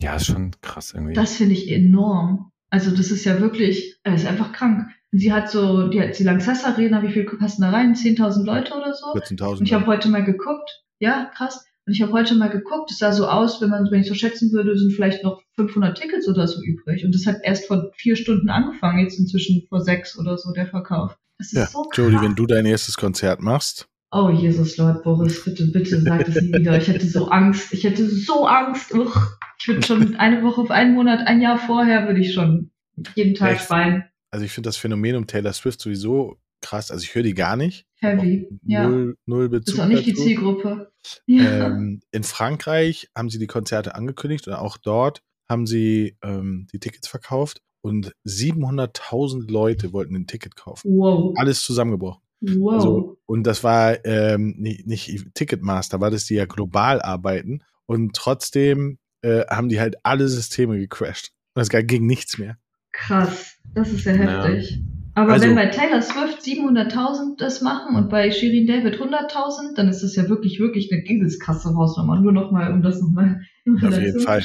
ja 0.00 0.16
ist 0.16 0.26
schon 0.26 0.52
krass 0.60 0.92
irgendwie. 0.94 1.14
Das 1.14 1.36
finde 1.36 1.54
ich 1.54 1.70
enorm. 1.70 2.50
Also 2.70 2.90
das 2.90 3.10
ist 3.10 3.24
ja 3.24 3.40
wirklich, 3.40 3.98
das 4.02 4.22
ist 4.22 4.26
einfach 4.26 4.52
krank. 4.52 4.88
Sie 5.10 5.32
hat 5.32 5.50
so, 5.50 5.88
die 5.88 6.00
hat 6.00 6.18
die 6.18 6.24
Lanxess 6.24 6.64
Arena, 6.64 7.02
wie 7.02 7.12
viel 7.12 7.24
passen 7.24 7.60
da 7.62 7.70
rein? 7.70 7.94
10.000 7.94 8.44
Leute 8.44 8.74
oder 8.74 8.94
so? 8.94 9.12
14.000. 9.12 9.58
Und 9.58 9.62
ich 9.62 9.74
habe 9.74 9.86
heute 9.86 10.08
mal 10.08 10.24
geguckt. 10.24 10.84
Ja, 10.98 11.30
krass. 11.34 11.66
Und 11.86 11.94
ich 11.94 12.02
habe 12.02 12.12
heute 12.12 12.36
mal 12.36 12.48
geguckt, 12.48 12.90
es 12.90 12.98
sah 12.98 13.12
so 13.12 13.26
aus, 13.26 13.60
wenn 13.60 13.70
man, 13.70 13.90
wenn 13.90 14.02
ich 14.02 14.08
so 14.08 14.14
schätzen 14.14 14.52
würde, 14.52 14.78
sind 14.78 14.92
vielleicht 14.92 15.24
noch 15.24 15.42
500 15.56 15.98
Tickets 15.98 16.28
oder 16.28 16.46
so 16.46 16.62
übrig. 16.62 17.04
Und 17.04 17.12
das 17.14 17.26
hat 17.26 17.38
erst 17.42 17.66
vor 17.66 17.90
vier 17.96 18.14
Stunden 18.14 18.48
angefangen, 18.50 19.00
jetzt 19.00 19.18
inzwischen 19.18 19.66
vor 19.68 19.80
sechs 19.80 20.16
oder 20.16 20.38
so 20.38 20.52
der 20.52 20.66
Verkauf. 20.66 21.18
Das 21.38 21.48
ist 21.48 21.58
ja, 21.58 21.66
so 21.66 21.82
krass. 21.82 21.98
Jodie, 21.98 22.20
wenn 22.20 22.36
du 22.36 22.46
dein 22.46 22.66
erstes 22.66 22.96
Konzert 22.96 23.40
machst. 23.40 23.88
Oh 24.12 24.28
Jesus 24.28 24.76
Lord 24.76 25.02
Boris, 25.02 25.42
bitte, 25.44 25.66
bitte 25.68 26.00
sag 26.02 26.26
das 26.26 26.34
nie 26.40 26.52
wieder. 26.52 26.76
Ich 26.76 26.86
hätte 26.86 27.06
so 27.06 27.28
Angst. 27.28 27.72
Ich 27.72 27.82
hätte 27.82 28.06
so 28.06 28.46
Angst. 28.46 28.94
Uch, 28.94 29.16
ich 29.58 29.68
würde 29.68 29.82
schon 29.82 30.16
eine 30.18 30.42
Woche, 30.42 30.70
einen 30.70 30.94
Monat, 30.94 31.26
ein 31.26 31.40
Jahr 31.40 31.58
vorher 31.58 32.06
würde 32.06 32.20
ich 32.20 32.34
schon 32.34 32.70
jeden 33.16 33.34
Tag 33.34 33.56
Echt? 33.56 33.70
weinen. 33.70 34.04
Also 34.30 34.44
ich 34.44 34.52
finde 34.52 34.68
das 34.68 34.76
Phänomen 34.76 35.16
um 35.16 35.26
Taylor 35.26 35.52
Swift 35.52 35.80
sowieso 35.80 36.38
krass. 36.60 36.90
Also 36.90 37.02
ich 37.04 37.14
höre 37.14 37.22
die 37.22 37.34
gar 37.34 37.56
nicht. 37.56 37.86
Heavy, 38.02 38.48
ja. 38.64 38.88
Null, 38.88 39.16
null 39.26 39.48
Bezug 39.48 39.66
Das 39.66 39.74
ist 39.74 39.80
auch 39.80 39.86
nicht 39.86 40.08
dazu. 40.08 40.10
die 40.10 40.28
Zielgruppe. 40.28 40.92
Ja. 41.26 41.68
Ähm, 41.68 42.00
in 42.10 42.24
Frankreich 42.24 43.08
haben 43.16 43.30
sie 43.30 43.38
die 43.38 43.46
Konzerte 43.46 43.94
angekündigt 43.94 44.48
und 44.48 44.54
auch 44.54 44.76
dort 44.76 45.22
haben 45.48 45.66
sie 45.66 46.16
ähm, 46.22 46.66
die 46.72 46.80
Tickets 46.80 47.06
verkauft 47.06 47.62
und 47.80 48.12
700.000 48.26 49.50
Leute 49.50 49.92
wollten 49.92 50.16
ein 50.16 50.26
Ticket 50.26 50.56
kaufen. 50.56 50.96
Wow. 50.96 51.34
Alles 51.36 51.62
zusammengebrochen. 51.62 52.22
Wow. 52.40 52.72
Also, 52.74 53.18
und 53.26 53.44
das 53.44 53.62
war 53.62 54.04
ähm, 54.04 54.54
nicht, 54.58 54.86
nicht 54.86 55.34
Ticketmaster, 55.34 56.00
war 56.00 56.10
das 56.10 56.24
die 56.24 56.34
ja 56.34 56.46
global 56.46 57.00
arbeiten 57.00 57.62
und 57.86 58.14
trotzdem 58.16 58.98
äh, 59.22 59.44
haben 59.48 59.68
die 59.68 59.78
halt 59.78 59.96
alle 60.02 60.26
Systeme 60.28 60.76
gecrashed. 60.78 61.32
Und 61.54 61.62
es 61.62 61.68
ging 61.68 62.06
nichts 62.06 62.38
mehr. 62.38 62.56
Krass, 62.90 63.58
das 63.74 63.92
ist 63.92 64.04
ja 64.04 64.12
heftig. 64.12 64.70
Ja. 64.70 65.01
Aber 65.14 65.32
also, 65.32 65.46
wenn 65.46 65.54
bei 65.54 65.66
Taylor 65.66 66.00
Swift 66.00 66.40
700.000 66.40 67.36
das 67.38 67.60
machen 67.60 67.96
und 67.96 68.08
bei 68.08 68.30
Shirin 68.30 68.66
David 68.66 68.96
100.000, 68.96 69.74
dann 69.76 69.88
ist 69.88 70.02
das 70.02 70.16
ja 70.16 70.28
wirklich, 70.28 70.58
wirklich 70.58 70.90
eine 70.90 71.04
übelst 71.06 71.40
krasse 71.40 71.74
Hausnummer. 71.74 72.18
Nur 72.20 72.32
nochmal, 72.32 72.72
um 72.72 72.82
das 72.82 73.00
nochmal 73.00 73.42
Auf 73.82 73.98
jeden 73.98 74.20
Fall. 74.20 74.42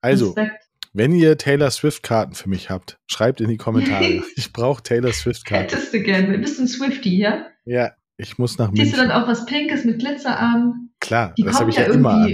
Also, 0.00 0.26
Respekt. 0.26 0.64
wenn 0.92 1.12
ihr 1.12 1.38
Taylor 1.38 1.70
Swift 1.70 2.02
Karten 2.02 2.34
für 2.34 2.48
mich 2.48 2.68
habt, 2.68 2.98
schreibt 3.06 3.40
in 3.40 3.48
die 3.48 3.56
Kommentare. 3.56 4.22
ich 4.36 4.52
brauche 4.52 4.82
Taylor 4.82 5.12
Swift 5.12 5.44
Karten. 5.46 5.70
Hättest 5.70 5.94
du 5.94 6.02
gerne. 6.02 6.38
Bist 6.38 6.58
du 6.58 6.64
ein 6.64 6.68
Swifty, 6.68 7.18
ja? 7.18 7.46
Ja, 7.64 7.92
ich 8.16 8.38
muss 8.38 8.58
nach 8.58 8.68
München. 8.68 8.86
Siehst 8.86 8.96
du 8.96 9.06
dann 9.06 9.12
auch 9.12 9.28
was 9.28 9.46
Pinkes 9.46 9.84
mit 9.84 10.00
Glitzerarmen? 10.00 10.90
Klar, 11.00 11.34
Die 11.36 11.42
das 11.42 11.60
habe 11.60 11.70
ich 11.70 11.76
ja, 11.76 11.86
ja 11.86 11.92
immer 11.92 12.28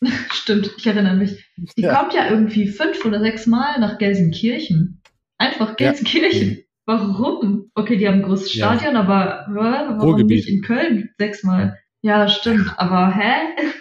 Stimmt, 0.30 0.70
ich 0.76 0.86
erinnere 0.86 1.16
mich. 1.16 1.44
Die 1.76 1.82
ja. 1.82 1.94
kommt 1.94 2.14
ja 2.14 2.30
irgendwie 2.30 2.68
fünf 2.68 3.04
oder 3.04 3.20
sechs 3.20 3.46
Mal 3.46 3.80
nach 3.80 3.98
Gelsenkirchen. 3.98 5.00
Einfach 5.38 5.76
Gelsenkirchen. 5.76 6.64
Warum? 6.88 7.70
Okay, 7.74 7.98
die 7.98 8.08
haben 8.08 8.14
ein 8.14 8.22
großes 8.22 8.50
Stadion, 8.50 8.94
ja. 8.94 9.00
aber 9.00 9.44
warum 9.50 10.00
Ruhrgebiet. 10.00 10.46
nicht 10.46 10.48
in 10.48 10.62
Köln 10.62 11.10
sechsmal? 11.18 11.78
Ja, 12.00 12.28
stimmt. 12.28 12.72
Aber 12.78 13.14
hä? 13.14 13.34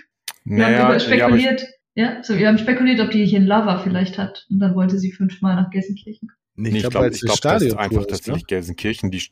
Wir 0.43 0.57
naja, 0.57 0.87
haben 0.89 0.99
spekuliert, 0.99 1.65
ja, 1.95 2.03
ja, 2.15 2.23
so, 2.23 2.37
wir 2.37 2.47
haben 2.47 2.57
spekuliert, 2.57 3.01
ob 3.01 3.11
die 3.11 3.25
hier 3.25 3.39
einen 3.39 3.47
Lava 3.47 3.79
vielleicht 3.79 4.17
hat. 4.17 4.45
Und 4.49 4.59
dann 4.59 4.75
wollte 4.75 4.97
sie 4.97 5.11
fünfmal 5.11 5.55
nach 5.55 5.69
Gelsenkirchen. 5.71 6.31
Nee, 6.55 6.69
ich 6.69 6.79
glaube, 6.89 7.09
glaub, 7.09 7.19
glaub, 7.19 7.41
das 7.41 7.63
ist 7.63 7.75
einfach 7.75 8.05
tatsächlich 8.05 8.43
ne? 8.43 8.47
Gelsenkirchen, 8.47 9.11
die 9.11 9.23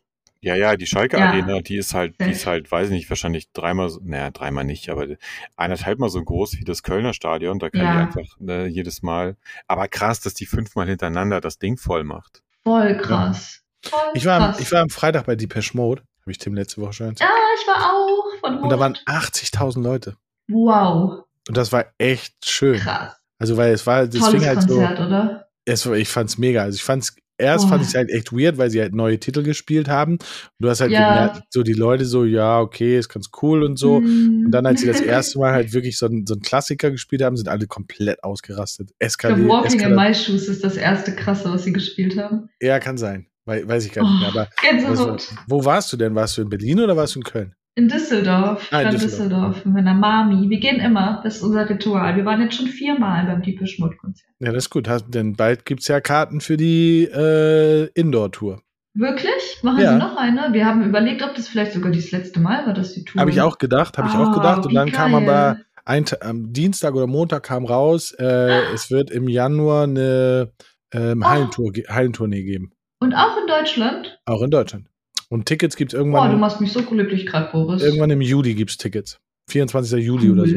ja, 0.42 0.56
ja, 0.56 0.76
die 0.76 0.86
Schalke 0.86 1.18
ja. 1.18 1.30
Arena, 1.30 1.62
die 1.62 1.78
ist 1.78 1.94
halt, 1.94 2.20
die 2.20 2.32
ist 2.32 2.46
halt, 2.46 2.70
weiß 2.72 2.88
ich 2.88 2.94
nicht, 2.94 3.10
wahrscheinlich 3.10 3.52
dreimal, 3.52 3.90
naja, 4.04 4.30
dreimal 4.30 4.66
nicht, 4.66 4.90
aber 4.90 5.08
eineinhalb 5.56 6.00
Mal 6.00 6.10
so 6.10 6.22
groß 6.22 6.60
wie 6.60 6.66
das 6.66 6.84
Kölner 6.84 7.14
Stadion. 7.14 7.60
Da 7.60 7.70
kann 7.70 7.82
ja. 7.82 7.94
die 7.94 8.00
einfach 8.00 8.40
ne, 8.40 8.68
jedes 8.68 9.02
Mal. 9.02 9.38
Aber 9.68 9.88
krass, 9.88 10.20
dass 10.20 10.34
die 10.34 10.46
fünfmal 10.46 10.88
hintereinander 10.88 11.42
das 11.42 11.60
Ding 11.60 11.78
voll 11.78 12.04
macht. 12.04 12.42
Voll 12.64 12.98
krass. 12.98 13.65
Ich, 14.14 14.26
war. 14.26 14.42
Am, 14.42 14.56
ich 14.60 14.72
war 14.72 14.82
am 14.82 14.90
Freitag 14.90 15.26
bei 15.26 15.36
Depeche 15.36 15.76
Mode, 15.76 16.02
habe 16.22 16.32
ich 16.32 16.38
Tim 16.38 16.56
letzte 16.56 16.82
Woche 16.82 16.94
schon 16.94 17.08
erzählt. 17.08 17.30
Ja, 17.30 17.36
ich 17.60 17.68
war 17.68 17.94
auch. 17.94 18.40
Von 18.40 18.60
Und 18.64 18.70
da 18.70 18.80
waren 18.80 18.96
80.000 19.06 19.82
Leute. 19.82 20.16
Wow. 20.48 21.24
Und 21.48 21.58
das 21.58 21.72
war 21.72 21.86
echt 21.98 22.34
schön. 22.46 22.80
Krass. 22.80 23.16
Also, 23.38 23.58
weil 23.58 23.74
es 23.74 23.86
war, 23.86 24.08
das 24.08 24.20
Tolles 24.20 24.30
fing 24.32 24.46
halt 24.46 24.60
Konzert, 24.60 24.98
so. 24.98 25.04
oder? 25.04 25.48
Es, 25.66 25.86
ich 25.86 26.10
fand's 26.10 26.38
mega. 26.38 26.64
Also, 26.64 26.76
ich 26.76 26.84
fand's 26.84 27.16
erst 27.38 27.66
oh. 27.66 27.68
fand 27.68 27.82
ich 27.82 27.90
es 27.90 27.96
halt 27.96 28.10
echt 28.10 28.32
weird, 28.32 28.58
weil 28.58 28.70
sie 28.70 28.82
halt 28.82 28.94
neue 28.94 29.20
Titel 29.20 29.44
gespielt 29.44 29.88
haben. 29.88 30.14
Und 30.14 30.22
du 30.60 30.70
hast 30.70 30.82
halt 30.82 30.92
ja. 30.92 31.14
gemerkt, 31.14 31.44
so 31.50 31.64
die 31.64 31.74
Leute 31.74 32.06
so, 32.06 32.26
ja, 32.26 32.60
okay, 32.60 32.98
ist 32.98 33.10
ganz 33.10 33.30
cool 33.42 33.64
und 33.64 33.78
so. 33.78 34.00
Mm. 34.00 34.46
Und 34.46 34.52
dann, 34.52 34.66
als 34.66 34.82
sie 34.82 34.88
das 34.88 35.02
erste 35.02 35.40
Mal 35.40 35.52
halt 35.52 35.74
wirklich 35.74 35.98
so, 35.98 36.06
ein, 36.08 36.26
so 36.26 36.34
einen 36.34 36.42
Klassiker 36.42 36.92
gespielt 36.92 37.22
haben, 37.22 37.36
sind 37.38 37.50
alle 37.50 37.68
komplett 37.68 38.24
ausgerastet. 38.24 38.92
Eskaliert. 39.00 39.48
Walking 39.48 39.82
in 39.82 39.96
My 39.96 40.14
Shoes 40.14 40.48
ist 40.48 40.64
das 40.64 40.78
erste 40.78 41.16
krasse, 41.16 41.52
was 41.52 41.64
sie 41.64 41.74
gespielt 41.74 42.18
haben. 42.18 42.50
Ja, 42.62 42.80
kann 42.80 42.98
sein. 42.98 43.28
Weiß 43.46 43.86
ich 43.86 43.94
gar 43.94 44.04
nicht 44.04 44.20
mehr. 44.20 44.30
Aber 44.30 45.12
oh, 45.12 45.18
wo 45.48 45.66
warst 45.66 45.92
du 45.94 45.98
denn? 45.98 46.16
Warst 46.16 46.38
du 46.38 46.42
in 46.42 46.50
Berlin 46.50 46.80
oder 46.80 46.98
warst 46.98 47.16
du 47.16 47.20
in 47.20 47.24
Köln? 47.24 47.56
In 47.78 47.90
Düsseldorf. 47.90 48.70
Ah, 48.72 48.82
in 48.82 48.92
Düsseldorf. 48.92 49.12
Düsseldorf. 49.12 49.66
Mit 49.66 49.74
meiner 49.76 49.94
Mami. 49.94 50.50
Wir 50.50 50.60
gehen 50.60 50.80
immer. 50.80 51.22
Das 51.24 51.38
ist 51.38 51.42
unser 51.42 51.70
Ritual. 51.70 52.16
Wir 52.16 52.26
waren 52.26 52.42
jetzt 52.42 52.56
schon 52.56 52.68
viermal 52.68 53.26
beim 53.26 53.42
Diepe 53.42 53.68
Schmutt-Konzert. 53.68 54.30
Ja, 54.40 54.52
das 54.52 54.66
ist 54.66 54.70
gut. 54.70 54.90
Denn 55.10 55.36
bald 55.36 55.66
gibt 55.66 55.82
es 55.82 55.88
ja 55.88 56.00
Karten 56.00 56.40
für 56.40 56.56
die 56.56 57.04
äh, 57.04 57.88
Indoor-Tour. 57.94 58.62
Wirklich? 58.94 59.60
Machen 59.62 59.82
ja. 59.82 59.92
Sie 59.92 60.00
noch 60.00 60.16
eine? 60.16 60.54
Wir 60.54 60.66
haben 60.66 60.84
überlegt, 60.84 61.22
ob 61.22 61.36
das 61.36 61.50
vielleicht 61.50 61.74
sogar 61.74 61.92
das 61.92 62.12
letzte 62.12 62.40
Mal 62.40 62.66
war, 62.66 62.74
dass 62.74 62.94
die 62.94 63.04
Tour. 63.04 63.20
Habe 63.20 63.30
ich 63.30 63.42
auch 63.42 63.58
gedacht, 63.58 63.98
habe 63.98 64.08
ich 64.08 64.16
auch 64.16 64.34
gedacht. 64.34 64.60
Ah, 64.64 64.68
Und 64.68 64.74
dann 64.74 64.88
geil. 64.88 64.96
kam 64.96 65.16
aber 65.16 65.58
ein, 65.84 66.06
am 66.22 66.54
Dienstag 66.54 66.96
oder 66.96 67.08
Montag 67.08 67.44
kam 67.44 67.66
raus, 67.66 68.14
äh, 68.18 68.24
ah. 68.24 68.74
es 68.74 68.90
wird 68.90 69.12
im 69.12 69.28
Januar 69.28 69.84
eine 69.84 70.52
ähm, 70.94 71.22
oh. 71.24 71.30
Hallentour, 71.30 71.72
Hallentournee 71.90 72.44
geben. 72.44 72.72
Und 73.06 73.14
auch 73.14 73.38
in 73.38 73.46
Deutschland? 73.46 74.20
Auch 74.26 74.42
in 74.42 74.50
Deutschland. 74.50 74.88
Und 75.30 75.46
Tickets 75.46 75.76
gibt 75.76 75.94
es 75.94 75.98
irgendwann. 76.00 76.28
Oh, 76.28 76.32
du 76.32 76.40
machst 76.40 76.60
mich 76.60 76.72
so 76.72 76.82
glücklich 76.82 77.28
gerade, 77.28 77.52
Boris. 77.52 77.84
Irgendwann 77.84 78.10
im 78.10 78.22
Juli 78.22 78.56
gibt 78.56 78.72
es 78.72 78.78
Tickets. 78.78 79.20
24. 79.48 80.04
Juli 80.04 80.32
cool. 80.32 80.40
oder 80.40 80.50
so. 80.50 80.56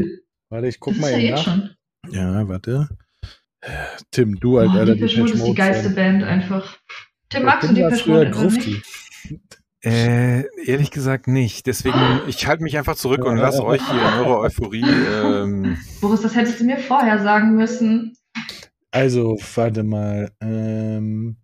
Warte, 0.49 0.69
ich 0.69 0.81
guck 0.81 0.95
das 0.95 1.03
mal 1.03 1.09
ist 1.09 1.23
ja 1.23 1.31
nach. 1.33 1.45
Schon. 1.45 1.71
Ja, 2.11 2.49
warte. 2.49 2.89
Tim, 4.11 4.41
du 4.41 4.57
als 4.57 4.71
oh, 4.71 4.79
alter 4.79 4.95
Depeche 4.95 5.21
Mode 5.21 5.33
ist 5.35 5.47
die 5.47 5.55
geilste 5.55 5.91
Band 5.91 6.25
einfach. 6.25 6.79
Tim, 7.29 7.43
magst 7.43 7.69
du 7.69 7.75
die 7.75 7.83
Depeche 7.83 8.11
Mode 8.11 8.31
Grufti. 8.31 8.81
Äh, 9.85 10.45
ehrlich 10.65 10.91
gesagt 10.91 11.29
nicht. 11.29 11.67
Deswegen, 11.67 12.01
ich 12.29 12.47
halte 12.47 12.63
mich 12.63 12.79
einfach 12.79 12.97
zurück 12.97 13.27
und 13.27 13.37
lasse 13.37 13.63
euch 13.63 13.87
hier 13.91 14.01
in 14.01 14.21
eurer 14.25 14.39
Euphorie. 14.39 14.87
Ähm 14.87 15.77
Boris, 16.01 16.23
das 16.23 16.35
hättest 16.35 16.61
du 16.61 16.65
mir 16.65 16.79
vorher 16.79 17.23
sagen 17.23 17.57
müssen. 17.57 18.17
Also, 18.91 19.37
warte 19.55 19.83
mal. 19.83 20.31
Ähm, 20.41 21.37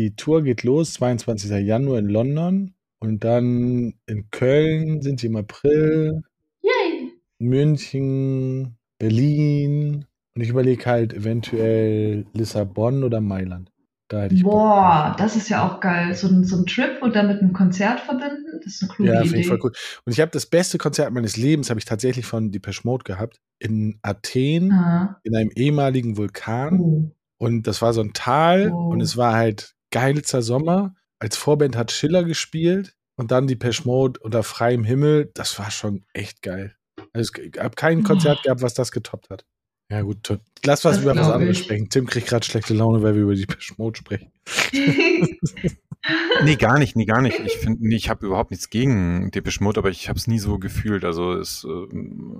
die 0.00 0.16
Tour 0.16 0.42
geht 0.42 0.62
los, 0.62 0.94
22. 0.94 1.50
Januar 1.66 1.98
in 1.98 2.08
London 2.08 2.74
und 3.00 3.22
dann 3.22 3.94
in 4.06 4.30
Köln 4.30 5.02
sind 5.02 5.20
sie 5.20 5.26
im 5.26 5.36
April. 5.36 6.22
Yay! 6.62 7.12
München, 7.38 8.78
Berlin 8.98 10.06
und 10.34 10.42
ich 10.42 10.48
überlege 10.48 10.86
halt 10.86 11.12
eventuell 11.12 12.24
Lissabon 12.32 13.04
oder 13.04 13.20
Mailand. 13.20 13.70
Da 14.08 14.22
hätte 14.22 14.34
ich 14.34 14.42
Boah, 14.42 15.08
Bock. 15.10 15.18
das 15.18 15.36
ist 15.36 15.50
ja 15.50 15.68
auch 15.68 15.80
geil. 15.80 16.14
So 16.14 16.28
ein, 16.28 16.44
so 16.44 16.56
ein 16.56 16.66
Trip 16.66 17.00
und 17.02 17.14
dann 17.14 17.28
mit 17.28 17.40
einem 17.40 17.52
Konzert 17.52 18.00
verbinden, 18.00 18.58
das 18.64 18.74
ist 18.74 18.82
eine 18.82 18.90
coole 18.90 19.14
ja, 19.14 19.22
Idee. 19.22 19.42
Ja, 19.42 19.48
voll 19.48 19.60
cool. 19.62 19.72
Und 20.04 20.12
ich 20.12 20.20
habe 20.20 20.32
das 20.32 20.46
beste 20.46 20.78
Konzert 20.78 21.12
meines 21.12 21.36
Lebens, 21.36 21.70
habe 21.70 21.78
ich 21.78 21.84
tatsächlich 21.84 22.26
von 22.26 22.50
Depeche 22.50 22.80
Mode 22.84 23.04
gehabt, 23.04 23.40
in 23.58 23.98
Athen, 24.02 24.72
Aha. 24.72 25.20
in 25.22 25.36
einem 25.36 25.50
ehemaligen 25.54 26.16
Vulkan. 26.16 26.80
Oh. 26.80 27.10
Und 27.38 27.66
das 27.66 27.82
war 27.82 27.92
so 27.92 28.00
ein 28.00 28.12
Tal 28.12 28.72
oh. 28.72 28.88
und 28.88 29.00
es 29.00 29.16
war 29.16 29.34
halt 29.34 29.76
geilster 29.90 30.42
Sommer. 30.42 30.94
Als 31.18 31.36
Vorband 31.36 31.76
hat 31.76 31.92
Schiller 31.92 32.24
gespielt 32.24 32.96
und 33.16 33.30
dann 33.30 33.46
die 33.46 33.58
Mode 33.84 34.20
unter 34.20 34.42
freiem 34.42 34.84
Himmel. 34.84 35.30
Das 35.34 35.58
war 35.58 35.70
schon 35.70 36.04
echt 36.14 36.42
geil. 36.42 36.74
Also 37.12 37.32
ich 37.42 37.58
habe 37.58 37.74
kein 37.74 38.02
Konzert 38.02 38.38
oh. 38.40 38.42
gehabt, 38.44 38.62
was 38.62 38.74
das 38.74 38.92
getoppt 38.92 39.30
hat. 39.30 39.44
Ja 39.90 40.02
gut, 40.02 40.38
lass 40.64 40.84
was 40.84 40.94
das 40.94 41.02
über 41.02 41.16
was 41.16 41.28
anderes 41.28 41.58
sprechen. 41.58 41.90
Tim 41.90 42.06
kriegt 42.06 42.28
gerade 42.28 42.46
schlechte 42.46 42.74
Laune, 42.74 43.02
weil 43.02 43.16
wir 43.16 43.22
über 43.22 43.34
die 43.34 43.46
Mode 43.76 43.98
sprechen. 43.98 44.30
nee, 46.44 46.56
gar 46.56 46.78
nicht, 46.78 46.94
nee, 46.94 47.06
gar 47.06 47.20
nicht. 47.20 47.40
Ich 47.40 47.56
finde, 47.56 47.86
nee, 47.86 47.96
ich 47.96 48.08
habe 48.08 48.24
überhaupt 48.24 48.52
nichts 48.52 48.70
gegen 48.70 49.32
Depeche 49.32 49.64
Mode, 49.64 49.80
aber 49.80 49.90
ich 49.90 50.08
habe 50.08 50.16
es 50.16 50.28
nie 50.28 50.38
so 50.38 50.60
gefühlt. 50.60 51.04
Also 51.04 51.34
ist, 51.34 51.64
äh, 51.64 51.88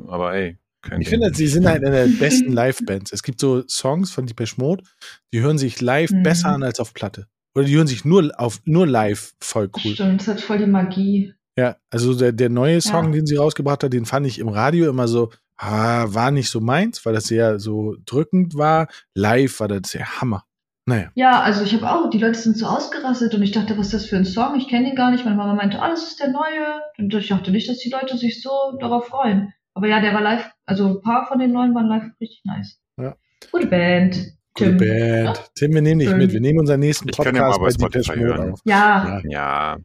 aber 0.06 0.32
ey, 0.32 0.58
ich 0.98 1.08
finde, 1.08 1.34
sie 1.34 1.46
sind 1.46 1.66
halt 1.66 1.84
eine 1.84 2.06
der 2.06 2.18
besten 2.18 2.52
Live-Bands. 2.52 3.12
Es 3.12 3.22
gibt 3.22 3.40
so 3.40 3.66
Songs 3.68 4.12
von 4.12 4.26
Depeche 4.26 4.54
Mode, 4.58 4.84
die 5.32 5.40
hören 5.40 5.58
sich 5.58 5.80
live 5.80 6.10
mhm. 6.10 6.22
besser 6.22 6.48
an 6.48 6.62
als 6.62 6.80
auf 6.80 6.94
Platte. 6.94 7.26
Oder 7.54 7.64
die 7.64 7.76
hören 7.76 7.86
sich 7.86 8.04
nur 8.04 8.30
auf 8.36 8.60
nur 8.64 8.86
live 8.86 9.32
voll 9.40 9.70
cool. 9.84 9.94
Stimmt, 9.94 10.20
das 10.20 10.28
hat 10.28 10.40
voll 10.40 10.58
die 10.58 10.66
Magie. 10.66 11.34
Ja, 11.56 11.76
also 11.90 12.14
der, 12.14 12.32
der 12.32 12.48
neue 12.48 12.80
Song, 12.80 13.06
ja. 13.06 13.10
den 13.10 13.26
sie 13.26 13.36
rausgebracht 13.36 13.82
hat, 13.82 13.92
den 13.92 14.06
fand 14.06 14.26
ich 14.26 14.38
im 14.38 14.48
Radio 14.48 14.88
immer 14.88 15.08
so, 15.08 15.30
ah, 15.56 16.06
war 16.08 16.30
nicht 16.30 16.48
so 16.48 16.60
meins, 16.60 17.04
weil 17.04 17.12
das 17.12 17.24
sehr 17.24 17.58
so 17.58 17.96
drückend 18.06 18.56
war. 18.56 18.88
Live 19.14 19.60
war 19.60 19.68
das 19.68 19.90
sehr 19.90 20.20
Hammer. 20.20 20.44
Naja. 20.86 21.10
Ja, 21.14 21.42
also 21.42 21.62
ich 21.62 21.74
habe 21.74 21.90
auch, 21.90 22.10
die 22.10 22.18
Leute 22.18 22.38
sind 22.38 22.56
so 22.56 22.66
ausgerastet 22.66 23.34
und 23.34 23.42
ich 23.42 23.52
dachte, 23.52 23.76
was 23.76 23.86
ist 23.86 23.94
das 23.94 24.06
für 24.06 24.16
ein 24.16 24.24
Song? 24.24 24.56
Ich 24.56 24.68
kenne 24.68 24.86
den 24.86 24.96
gar 24.96 25.10
nicht. 25.10 25.24
Meine 25.24 25.36
Mama 25.36 25.54
meinte, 25.54 25.80
ah, 25.80 25.88
das 25.88 26.04
ist 26.04 26.20
der 26.20 26.30
neue. 26.30 26.80
Und 26.98 27.12
ich 27.14 27.28
dachte 27.28 27.50
nicht, 27.50 27.68
dass 27.68 27.78
die 27.78 27.90
Leute 27.90 28.16
sich 28.16 28.42
so 28.42 28.50
darauf 28.80 29.06
freuen. 29.06 29.52
Aber 29.74 29.86
ja, 29.86 30.00
der 30.00 30.14
war 30.14 30.20
live, 30.20 30.50
also 30.66 30.88
ein 30.88 31.02
paar 31.02 31.26
von 31.26 31.38
den 31.38 31.52
neuen 31.52 31.74
waren 31.74 31.86
live 31.86 32.10
richtig 32.20 32.42
nice. 32.44 32.80
Ja. 32.96 33.16
Gute 33.52 33.66
Band. 33.66 34.32
Tim. 34.54 34.76
Band. 34.76 35.36
Ja? 35.36 35.44
Tim, 35.54 35.74
wir 35.74 35.82
nehmen 35.82 36.00
dich 36.00 36.10
mit. 36.10 36.32
Wir 36.32 36.40
nehmen 36.40 36.60
unseren 36.60 36.80
nächsten 36.80 37.08
ich 37.08 37.16
Podcast 37.16 37.36
ja 37.36 37.58
bei 37.58 37.70
Spotify 37.70 38.18
hören. 38.18 38.52
auf. 38.52 38.60
Ja. 38.64 39.20
Ja. 39.28 39.78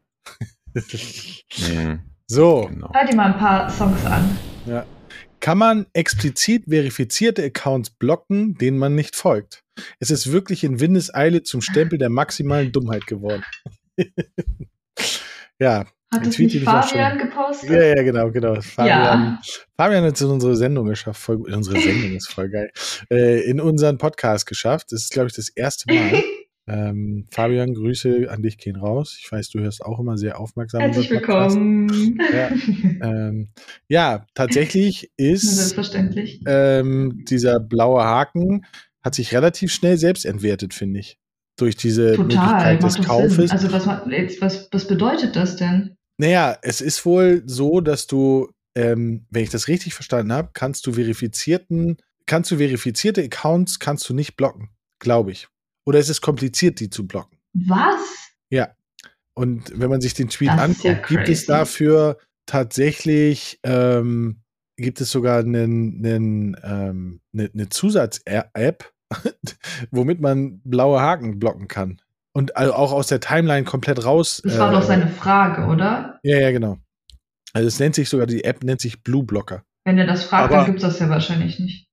mhm. 0.74 2.00
So. 2.28 2.68
Genau. 2.70 2.92
Hör 2.94 3.06
dir 3.06 3.16
mal 3.16 3.34
ein 3.34 3.38
paar 3.38 3.70
Songs 3.70 4.04
an. 4.06 4.38
Ja. 4.66 4.86
Kann 5.40 5.58
man 5.60 5.86
explizit 5.94 6.64
verifizierte 6.68 7.44
Accounts 7.44 7.92
blocken, 7.92 8.56
denen 8.56 8.80
man 8.80 8.96
nicht 8.96 9.16
folgt? 9.16 9.64
Es 10.00 10.10
ist 10.10 10.32
wirklich 10.32 10.64
in 10.64 10.80
Windeseile 10.80 11.44
zum 11.44 11.62
Stempel 11.62 12.00
der 12.00 12.10
maximalen 12.10 12.72
Dummheit 12.72 13.06
geworden. 13.06 13.44
ja, 15.60 15.86
hat 16.16 16.28
es 16.28 16.40
nicht 16.40 16.64
Fabian 16.64 17.18
gepostet? 17.18 17.70
Ja, 17.70 17.84
ja, 17.84 18.04
genau, 18.04 18.32
genau. 18.32 18.62
Fabian, 18.62 18.88
ja. 18.88 19.42
Fabian 19.76 20.04
hat 20.04 20.16
es 20.16 20.22
in 20.22 20.30
unsere 20.30 20.56
Sendung 20.56 20.88
geschafft. 20.88 21.22
Voll, 21.22 21.42
unsere 21.52 21.80
Sendung 21.80 22.16
ist 22.16 22.30
voll 22.30 22.50
geil. 22.50 22.72
Äh, 23.10 23.42
in 23.50 23.60
unseren 23.60 23.98
Podcast 23.98 24.46
geschafft. 24.46 24.92
Das 24.92 25.02
ist, 25.02 25.12
glaube 25.12 25.28
ich, 25.28 25.34
das 25.34 25.50
erste 25.50 25.94
Mal. 25.94 26.24
ähm, 26.68 27.26
Fabian, 27.32 27.74
Grüße 27.74 28.28
an 28.30 28.42
dich 28.42 28.58
gehen 28.58 28.76
raus. 28.76 29.18
Ich 29.22 29.32
weiß, 29.32 29.50
du 29.50 29.60
hörst 29.60 29.84
auch 29.84 30.00
immer 30.00 30.18
sehr 30.18 30.40
aufmerksam. 30.40 30.82
Herzlich 30.82 31.10
willkommen. 31.10 32.20
Ja, 32.34 32.50
ähm, 33.08 33.50
ja, 33.88 34.26
tatsächlich 34.34 35.12
ist 35.18 35.42
Selbstverständlich. 35.56 36.42
Ähm, 36.48 37.24
dieser 37.28 37.60
blaue 37.60 38.04
Haken 38.04 38.66
hat 39.04 39.16
sich 39.16 39.34
relativ 39.34 39.72
schnell 39.72 39.98
selbst 39.98 40.26
entwertet, 40.26 40.74
finde 40.74 41.02
ich 41.02 41.20
durch 41.58 41.76
diese 41.76 42.16
Total, 42.16 42.26
Möglichkeit 42.26 42.84
des 42.84 43.02
Kaufes. 43.02 43.36
Sinn. 43.36 43.52
Also 43.52 43.72
was, 43.72 43.88
was, 43.88 44.70
was 44.72 44.88
bedeutet 44.88 45.36
das 45.36 45.56
denn? 45.56 45.95
Naja, 46.18 46.58
es 46.62 46.82
ist 46.82 47.06
wohl 47.06 47.44
so, 47.46 47.82
dass 47.82 48.08
du, 48.08 48.50
ähm, 48.76 49.26
wenn 49.30 49.44
ich 49.44 49.50
das 49.50 49.68
richtig 49.68 49.94
verstanden 49.94 50.32
habe, 50.32 50.52
kannst 50.54 50.88
du 50.88 50.94
verifizierten, 50.94 51.98
kannst 52.26 52.52
du 52.52 52.58
verifizierte 52.58 53.24
Accounts 53.24 53.80
kannst 53.80 54.08
du 54.10 54.14
nicht 54.14 54.36
blocken, 54.36 54.70
glaube 55.00 55.32
ich. 55.32 55.48
Oder 55.86 56.00
es 56.00 56.10
ist 56.10 56.22
kompliziert, 56.22 56.80
die 56.80 56.90
zu 56.90 57.06
blocken. 57.06 57.38
Was? 57.54 58.00
Ja. 58.50 58.76
Und 59.34 59.78
wenn 59.78 59.90
man 59.90 60.02
sich 60.02 60.14
den 60.14 60.30
Tweet 60.30 60.50
das 60.50 60.60
anguckt, 60.60 60.84
ja 60.86 61.18
gibt 61.18 61.30
es 61.30 61.46
dafür 61.46 62.18
tatsächlich, 62.46 63.60
ähm, 63.64 64.42
gibt 64.78 65.02
es 65.02 65.12
sogar 65.12 65.40
einen, 65.40 66.06
einen, 66.06 66.58
ähm, 66.64 67.22
eine, 67.34 67.50
eine 67.54 67.70
Zusatz-App, 67.70 68.94
womit 69.92 70.22
man 70.22 70.62
blaue 70.64 71.02
Haken 71.02 71.40
blocken 71.40 71.68
kann. 71.68 72.02
Und 72.36 72.58
also 72.58 72.74
auch 72.74 72.92
aus 72.92 73.08
der 73.08 73.20
Timeline 73.20 73.64
komplett 73.64 74.04
raus. 74.04 74.42
Das 74.44 74.60
war 74.60 74.70
äh, 74.70 74.74
doch 74.74 74.84
seine 74.84 75.08
Frage, 75.08 75.66
oder? 75.68 76.20
Ja, 76.24 76.40
ja, 76.40 76.52
genau. 76.52 76.78
Also 77.54 77.68
es 77.68 77.80
nennt 77.80 77.96
sich 77.96 78.10
sogar, 78.10 78.28
die 78.28 78.44
App 78.44 78.64
nennt 78.64 78.82
sich 78.82 79.02
Blue 79.04 79.24
Blocker. 79.24 79.64
Wenn 79.86 79.98
er 79.98 80.06
das 80.06 80.26
fragt, 80.26 80.46
Aber, 80.46 80.58
dann 80.58 80.66
gibt 80.66 80.78
es 80.80 80.84
das 80.84 81.00
ja 81.00 81.10
wahrscheinlich 81.10 81.60
nicht. 81.60 81.88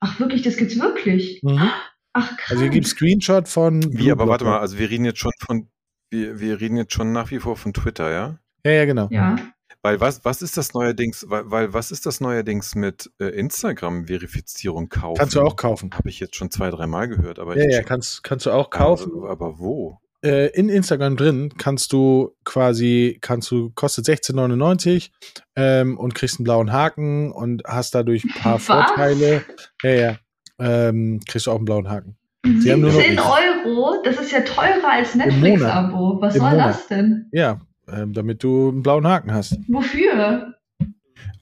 Ach 0.00 0.18
wirklich, 0.18 0.42
das 0.42 0.56
gibt's 0.56 0.78
wirklich? 0.78 1.40
Mhm. 1.42 1.70
Ach 2.12 2.36
krass. 2.36 2.50
Also 2.50 2.62
hier 2.62 2.70
gibt 2.70 2.86
Screenshot 2.86 3.48
von. 3.48 3.80
Blue 3.80 3.92
Wie, 3.92 4.10
aber 4.10 4.24
Blocker. 4.24 4.30
warte 4.30 4.44
mal, 4.44 4.58
also 4.58 4.78
wir 4.78 4.90
reden 4.90 5.04
jetzt 5.04 5.20
schon 5.20 5.32
von 5.44 5.68
wir, 6.14 6.40
wir 6.40 6.60
reden 6.60 6.76
jetzt 6.76 6.92
schon 6.92 7.12
nach 7.12 7.30
wie 7.30 7.38
vor 7.38 7.56
von 7.56 7.72
Twitter, 7.72 8.10
ja? 8.10 8.38
Ja, 8.64 8.72
ja, 8.72 8.84
genau. 8.84 9.08
Ja. 9.10 9.36
Weil 9.84 10.00
was, 10.00 10.24
was 10.24 10.40
ist 10.40 10.56
das 10.56 10.72
neuerdings, 10.72 11.26
weil, 11.28 11.50
weil 11.50 11.74
was 11.74 11.90
ist 11.90 12.06
das 12.06 12.18
neuerdings 12.22 12.74
mit 12.74 13.10
äh, 13.20 13.26
Instagram-Verifizierung 13.26 14.88
kaufen? 14.88 15.18
Kannst 15.18 15.34
du 15.36 15.42
auch 15.42 15.56
kaufen. 15.56 15.90
Habe 15.92 16.08
ich 16.08 16.20
jetzt 16.20 16.36
schon 16.36 16.50
zwei, 16.50 16.70
dreimal 16.70 17.06
gehört, 17.06 17.38
aber 17.38 17.54
Ja, 17.58 17.64
ja, 17.68 17.76
schon, 17.76 17.84
kannst, 17.84 18.24
kannst 18.24 18.46
du 18.46 18.50
auch 18.52 18.70
kaufen. 18.70 19.12
Also, 19.12 19.28
aber 19.28 19.58
wo? 19.58 19.98
Äh, 20.24 20.46
in 20.58 20.70
Instagram 20.70 21.16
drin 21.18 21.52
kannst 21.58 21.92
du 21.92 22.34
quasi, 22.44 23.18
kannst 23.20 23.50
du, 23.50 23.72
kostet 23.74 24.06
16,99 24.06 25.10
ähm, 25.54 25.98
und 25.98 26.14
kriegst 26.14 26.38
einen 26.38 26.44
blauen 26.44 26.72
Haken 26.72 27.30
und 27.30 27.62
hast 27.66 27.94
dadurch 27.94 28.24
ein 28.24 28.32
paar 28.40 28.54
Was? 28.54 28.64
Vorteile. 28.64 29.44
Ja, 29.82 29.90
ja. 29.90 30.16
Ähm, 30.58 31.20
kriegst 31.28 31.46
du 31.46 31.50
auch 31.50 31.56
einen 31.56 31.66
blauen 31.66 31.90
Haken. 31.90 32.16
Sie 32.60 32.72
haben 32.72 32.80
nur 32.80 32.90
noch- 32.90 33.00
17 33.00 33.18
Euro, 33.18 34.02
das 34.02 34.16
ist 34.18 34.32
ja 34.32 34.40
teurer 34.40 34.90
als. 34.92 35.14
Netflix-Abo. 35.14 36.22
Was 36.22 36.36
Im 36.36 36.40
soll 36.40 36.50
Monat. 36.52 36.68
das 36.70 36.86
denn? 36.86 37.28
Ja, 37.32 37.60
ähm, 37.88 38.12
damit 38.12 38.42
du 38.42 38.70
einen 38.70 38.82
blauen 38.82 39.06
Haken 39.06 39.32
hast. 39.32 39.58
Wofür? 39.68 40.54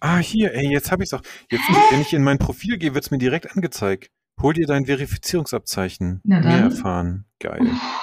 Ah, 0.01 0.18
hier, 0.18 0.55
ey, 0.55 0.70
jetzt 0.70 0.90
habe 0.90 1.03
ich 1.03 1.09
es 1.09 1.14
auch. 1.14 1.22
Jetzt, 1.51 1.64
wenn 1.90 2.01
ich 2.01 2.12
in 2.12 2.24
mein 2.24 2.38
Profil 2.38 2.78
gehe, 2.78 2.95
wird 2.95 3.05
es 3.05 3.11
mir 3.11 3.18
direkt 3.18 3.55
angezeigt. 3.55 4.11
Hol 4.40 4.55
dir 4.55 4.66
dein 4.66 4.86
Verifizierungsabzeichen. 4.86 6.20
Na 6.24 6.40
dann. 6.40 6.53
Mehr 6.53 6.62
erfahren. 6.64 7.24
Geil. 7.38 7.61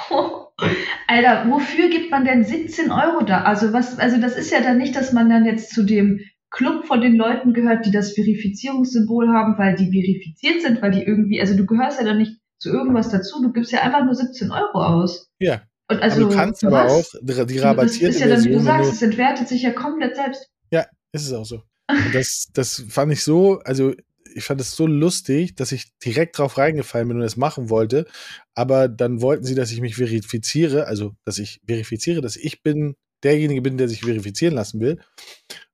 Alter, 1.08 1.50
wofür 1.50 1.90
gibt 1.90 2.12
man 2.12 2.26
denn 2.26 2.44
17 2.44 2.92
Euro 2.92 3.24
da? 3.24 3.44
Also 3.44 3.74
was, 3.74 3.98
also 3.98 4.20
das 4.20 4.38
ist 4.38 4.52
ja 4.52 4.62
dann 4.62 4.78
nicht, 4.78 4.96
dass 4.96 5.14
man 5.14 5.30
dann 5.30 5.46
jetzt 5.46 5.74
zu 5.74 5.84
dem 5.84 6.20
Club 6.52 6.86
von 6.86 7.02
den 7.02 7.16
Leuten 7.16 7.54
gehört, 7.54 7.86
die 7.86 7.92
das 7.92 8.14
Verifizierungssymbol 8.14 9.30
haben, 9.30 9.58
weil 9.58 9.76
die 9.76 9.92
verifiziert 9.92 10.62
sind, 10.62 10.82
weil 10.82 10.92
die 10.92 11.04
irgendwie, 11.04 11.40
also 11.40 11.56
du 11.56 11.66
gehörst 11.66 12.00
ja 12.00 12.06
dann 12.06 12.18
nicht 12.18 12.40
zu 12.60 12.70
irgendwas 12.70 13.10
dazu, 13.10 13.42
du 13.42 13.52
gibst 13.54 13.72
ja 13.72 13.82
einfach 13.82 14.04
nur 14.04 14.16
17 14.16 14.52
Euro 14.52 14.84
aus. 14.84 15.32
Ja. 15.40 15.62
Und 15.90 16.02
also, 16.02 16.22
aber 16.22 16.30
du 16.30 16.36
kannst 16.36 16.64
aber 16.64 16.86
auch 16.86 17.06
die, 17.22 17.58
rabattierte 17.58 18.16
ist 18.16 18.20
ja 18.20 18.28
dann, 18.28 18.44
wie 18.44 18.50
du 18.50 18.62
Version, 18.62 18.66
wenn 18.66 18.84
sagst, 18.84 18.90
du, 18.90 18.96
es 18.96 19.02
entwertet 19.02 19.48
sich 19.48 19.64
ja 19.64 19.72
komplett 19.72 20.16
selbst. 20.16 20.50
ist 21.12 21.26
es 21.26 21.34
auch 21.34 21.46
so. 21.46 21.64
Und 21.90 22.14
das, 22.14 22.50
das 22.54 22.84
fand 22.88 23.12
ich 23.12 23.24
so, 23.24 23.60
also 23.60 23.94
ich 24.36 24.44
fand 24.44 24.62
es 24.62 24.76
so 24.76 24.86
lustig, 24.86 25.56
dass 25.56 25.72
ich 25.72 25.98
direkt 25.98 26.38
drauf 26.38 26.60
reingefallen 26.60 27.08
bin 27.08 27.18
und 27.18 27.24
das 27.24 27.36
machen 27.36 27.72
wollte. 27.72 28.06
Aber 28.54 28.88
dann 28.88 29.22
wollten 29.22 29.44
sie, 29.44 29.56
dass 29.56 29.72
ich 29.72 29.82
mich 29.82 29.96
verifiziere, 29.96 30.86
also 30.86 31.16
dass 31.26 31.40
ich 31.40 31.62
verifiziere, 31.66 32.22
dass 32.22 32.36
ich 32.36 32.62
bin 32.62 32.96
derjenige 33.24 33.62
bin, 33.62 33.78
der 33.78 33.90
sich 33.90 34.02
verifizieren 34.02 34.54
lassen 34.54 34.80
will. 34.80 35.00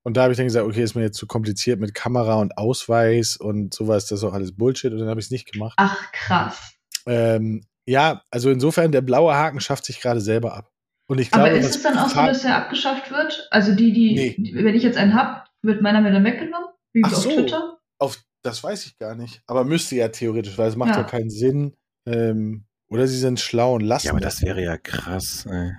Und 0.03 0.17
da 0.17 0.23
habe 0.23 0.33
ich 0.33 0.37
dann 0.37 0.47
gesagt, 0.47 0.65
okay, 0.65 0.83
ist 0.83 0.95
mir 0.95 1.03
jetzt 1.03 1.17
zu 1.17 1.27
kompliziert 1.27 1.79
mit 1.79 1.93
Kamera 1.93 2.35
und 2.35 2.57
Ausweis 2.57 3.37
und 3.37 3.73
sowas, 3.73 4.07
das 4.07 4.19
ist 4.19 4.23
auch 4.23 4.33
alles 4.33 4.55
Bullshit 4.55 4.91
und 4.91 4.99
dann 4.99 5.09
habe 5.09 5.19
ich 5.19 5.27
es 5.27 5.31
nicht 5.31 5.51
gemacht. 5.51 5.73
Ach, 5.77 6.11
krass. 6.11 6.73
Ähm, 7.05 7.65
ja, 7.87 8.21
also 8.31 8.49
insofern, 8.51 8.91
der 8.91 9.01
blaue 9.01 9.33
Haken 9.33 9.59
schafft 9.59 9.85
sich 9.85 10.01
gerade 10.01 10.21
selber 10.21 10.55
ab. 10.55 10.71
Und 11.07 11.19
ich 11.19 11.29
glaube, 11.29 11.49
Aber 11.49 11.57
ist 11.57 11.75
es 11.75 11.83
dann 11.83 11.97
auch 11.99 12.09
so, 12.09 12.15
dass 12.15 12.41
der 12.41 12.55
abgeschafft 12.57 13.11
wird? 13.11 13.47
Also 13.51 13.75
die, 13.75 13.93
die, 13.93 14.15
Nee. 14.15 14.35
die 14.39 14.55
wenn 14.55 14.73
ich 14.75 14.81
jetzt 14.83 14.97
einen 14.97 15.13
hab, 15.13 15.47
wird 15.61 15.81
meiner 15.81 16.01
mir 16.01 16.11
dann 16.11 16.23
weggenommen? 16.23 16.69
Wie 16.93 17.01
Ach 17.05 17.11
auf 17.13 17.17
so. 17.23 17.29
Twitter? 17.31 17.77
auf 17.99 18.19
das 18.43 18.63
weiß 18.63 18.85
ich 18.85 18.97
gar 18.97 19.15
nicht. 19.15 19.41
Aber 19.47 19.63
müsste 19.63 19.95
ja 19.95 20.07
theoretisch, 20.09 20.57
weil 20.57 20.69
es 20.69 20.75
macht 20.75 20.91
ja, 20.91 20.97
Ja. 20.97 21.03
keinen 21.03 21.29
Sinn. 21.29 21.73
Ähm, 22.07 22.65
oder 22.89 23.07
sie 23.07 23.17
sind 23.17 23.39
schlau 23.39 23.73
und 23.75 23.81
lassen 23.81 24.05
Ja, 24.07 24.11
aber 24.13 24.19
das 24.21 24.41
wäre 24.43 24.61
ja 24.63 24.77
krass. 24.77 25.45
Ey. 25.49 25.71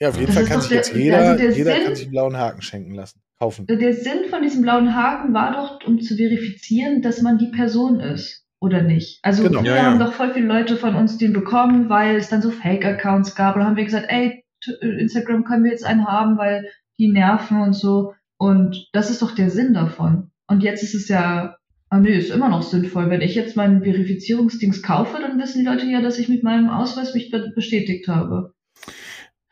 Ja, 0.00 0.08
auf 0.10 0.14
jeden 0.16 0.26
Das 0.26 0.34
Fall 0.36 0.44
kann 0.46 0.60
sich 0.60 0.68
der- 0.70 0.76
jetzt 0.78 0.94
jeder, 0.94 1.18
also 1.18 1.38
der 1.42 1.50
jeder 1.52 1.72
Sinn- 1.74 1.84
kann 1.84 1.94
sich 1.94 2.04
einen 2.04 2.12
blauen 2.12 2.36
Haken 2.36 2.62
schenken 2.62 2.94
lassen. 2.94 3.20
Kaufen. 3.38 3.66
Der 3.66 3.92
Sinn 3.92 4.24
von 4.30 4.42
diesem 4.42 4.62
blauen 4.62 4.94
Haken 4.94 5.34
war 5.34 5.52
doch, 5.52 5.86
um 5.86 6.00
zu 6.00 6.16
verifizieren, 6.16 7.02
dass 7.02 7.20
man 7.20 7.36
die 7.36 7.50
Person 7.50 8.00
ist. 8.00 8.45
Oder 8.66 8.82
nicht? 8.82 9.20
Also 9.22 9.44
Genau. 9.44 9.60
früher 9.60 9.70
Ja, 9.70 9.76
ja. 9.76 9.82
haben 9.84 9.98
doch 10.00 10.12
voll 10.12 10.32
viele 10.34 10.46
Leute 10.46 10.76
von 10.76 10.94
uns 10.96 11.18
den 11.18 11.32
bekommen, 11.32 11.88
weil 11.88 12.16
es 12.16 12.28
dann 12.28 12.42
so 12.42 12.50
Fake-Accounts 12.50 13.34
gab. 13.36 13.54
Und 13.56 13.64
haben 13.64 13.76
wir 13.76 13.84
gesagt, 13.84 14.06
ey, 14.08 14.42
t- 14.62 14.72
Instagram 14.98 15.44
können 15.44 15.62
wir 15.64 15.70
jetzt 15.70 15.84
einen 15.86 16.06
haben, 16.06 16.36
weil 16.36 16.66
die 16.98 17.12
nerven 17.12 17.60
und 17.60 17.72
so. 17.74 18.14
Und 18.38 18.88
das 18.92 19.08
ist 19.10 19.22
doch 19.22 19.34
der 19.34 19.50
Sinn 19.50 19.72
davon. 19.72 20.30
Und 20.48 20.62
jetzt 20.62 20.82
ist 20.82 20.94
es 20.94 21.08
ja, 21.08 21.56
ah 21.90 21.98
nee, 22.00 22.16
ist 22.18 22.30
immer 22.30 22.48
noch 22.48 22.62
sinnvoll. 22.62 23.08
Wenn 23.08 23.20
ich 23.20 23.34
jetzt 23.36 23.56
meinen 23.56 23.82
Verifizierungsdings 23.84 24.82
kaufe, 24.82 25.18
dann 25.20 25.38
wissen 25.38 25.60
die 25.60 25.66
Leute 25.66 25.86
ja, 25.86 26.00
dass 26.02 26.18
ich 26.18 26.28
mit 26.28 26.42
meinem 26.42 26.68
Ausweis 26.68 27.14
mich 27.14 27.30
be- 27.30 27.52
bestätigt 27.54 28.08
habe. 28.08 28.52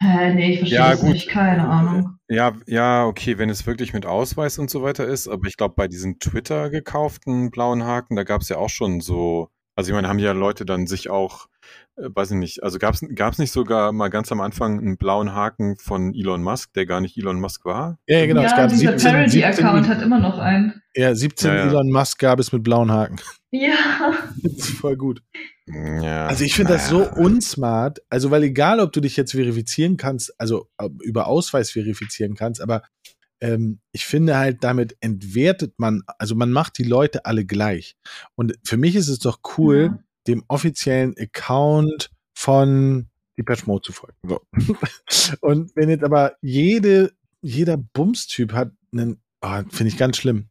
Hä, 0.00 0.34
nee, 0.34 0.52
ich 0.52 0.58
verstehe 0.58 0.78
Ja, 0.78 0.90
das 0.90 1.00
gut. 1.00 1.10
nicht. 1.10 1.28
Keine 1.28 1.66
Ahnung. 1.68 2.18
Ja, 2.28 2.54
ja, 2.66 3.06
okay, 3.06 3.38
wenn 3.38 3.50
es 3.50 3.66
wirklich 3.66 3.92
mit 3.92 4.06
Ausweis 4.06 4.58
und 4.58 4.70
so 4.70 4.82
weiter 4.82 5.06
ist, 5.06 5.28
aber 5.28 5.46
ich 5.46 5.56
glaube, 5.56 5.74
bei 5.76 5.88
diesen 5.88 6.18
Twitter 6.18 6.70
gekauften 6.70 7.50
blauen 7.50 7.84
Haken, 7.84 8.16
da 8.16 8.24
gab 8.24 8.40
es 8.42 8.48
ja 8.48 8.56
auch 8.56 8.70
schon 8.70 9.00
so, 9.00 9.50
also 9.76 9.90
ich 9.90 9.94
meine, 9.94 10.08
haben 10.08 10.18
ja 10.18 10.32
Leute 10.32 10.64
dann 10.64 10.86
sich 10.86 11.10
auch, 11.10 11.46
äh, 11.96 12.08
weiß 12.14 12.32
ich 12.32 12.36
nicht, 12.36 12.62
also 12.62 12.78
gab 12.78 12.94
es 12.94 13.38
nicht 13.38 13.52
sogar 13.52 13.92
mal 13.92 14.08
ganz 14.08 14.30
am 14.30 14.40
Anfang 14.40 14.78
einen 14.78 14.96
blauen 14.96 15.34
Haken 15.34 15.76
von 15.76 16.14
Elon 16.14 16.42
Musk, 16.42 16.72
der 16.74 16.86
gar 16.86 17.00
nicht 17.00 17.16
Elon 17.16 17.40
Musk 17.40 17.64
war? 17.64 17.98
Ja, 18.06 18.18
ja, 18.18 18.26
genau. 18.26 18.42
es 18.42 18.52
ja, 18.52 18.56
gab 18.56 18.70
dieser 18.70 18.92
17, 18.92 19.12
Parody-Account 19.12 19.84
17, 19.84 19.88
hat 19.88 20.02
immer 20.02 20.20
noch 20.20 20.38
einen. 20.38 20.82
ja, 20.94 21.14
17 21.14 21.50
Ja, 21.50 21.56
ja. 21.56 21.68
Elon 21.68 21.90
Musk 21.90 22.18
gab 22.18 22.38
es 22.38 22.52
mit 22.52 22.62
blauen 22.62 22.90
Haken. 22.90 23.16
Ja. 23.50 23.74
Das 24.42 24.52
ist 24.52 24.78
voll 24.78 24.96
gut. 24.96 25.22
Ja. 25.66 26.26
Also 26.26 26.44
ich 26.44 26.54
finde 26.54 26.74
das 26.74 26.88
so 26.88 26.98
naja. 26.98 27.12
unsmart. 27.12 28.00
Also 28.10 28.30
weil 28.30 28.42
egal, 28.42 28.80
ob 28.80 28.92
du 28.92 29.00
dich 29.00 29.16
jetzt 29.16 29.32
verifizieren 29.32 29.96
kannst, 29.96 30.34
also 30.38 30.68
über 31.02 31.26
Ausweis 31.26 31.70
verifizieren 31.70 32.34
kannst, 32.34 32.60
aber 32.60 32.82
ähm, 33.44 33.80
ich 33.92 34.06
finde 34.06 34.36
halt, 34.38 34.64
damit 34.64 34.96
entwertet 35.00 35.74
man, 35.76 36.02
also 36.18 36.34
man 36.34 36.50
macht 36.50 36.78
die 36.78 36.84
Leute 36.84 37.26
alle 37.26 37.44
gleich. 37.44 37.94
Und 38.36 38.54
für 38.64 38.78
mich 38.78 38.96
ist 38.96 39.08
es 39.08 39.18
doch 39.18 39.40
cool, 39.58 39.90
Ja. 39.92 39.98
dem 40.28 40.44
offiziellen 40.48 41.14
Account 41.18 42.10
von 42.34 43.08
Depeche 43.36 43.66
Mode 43.66 43.82
zu 43.82 43.92
folgen. 43.92 44.16
So. 44.26 44.40
Und 45.40 45.76
wenn 45.76 45.90
jetzt 45.90 46.04
aber 46.04 46.36
jede, 46.40 47.12
jeder 47.42 47.76
Bumstyp 47.76 48.52
hat 48.54 48.72
einen, 48.92 49.20
oh, 49.42 49.62
finde 49.70 49.88
ich 49.88 49.98
ganz 49.98 50.16
schlimm. 50.16 50.48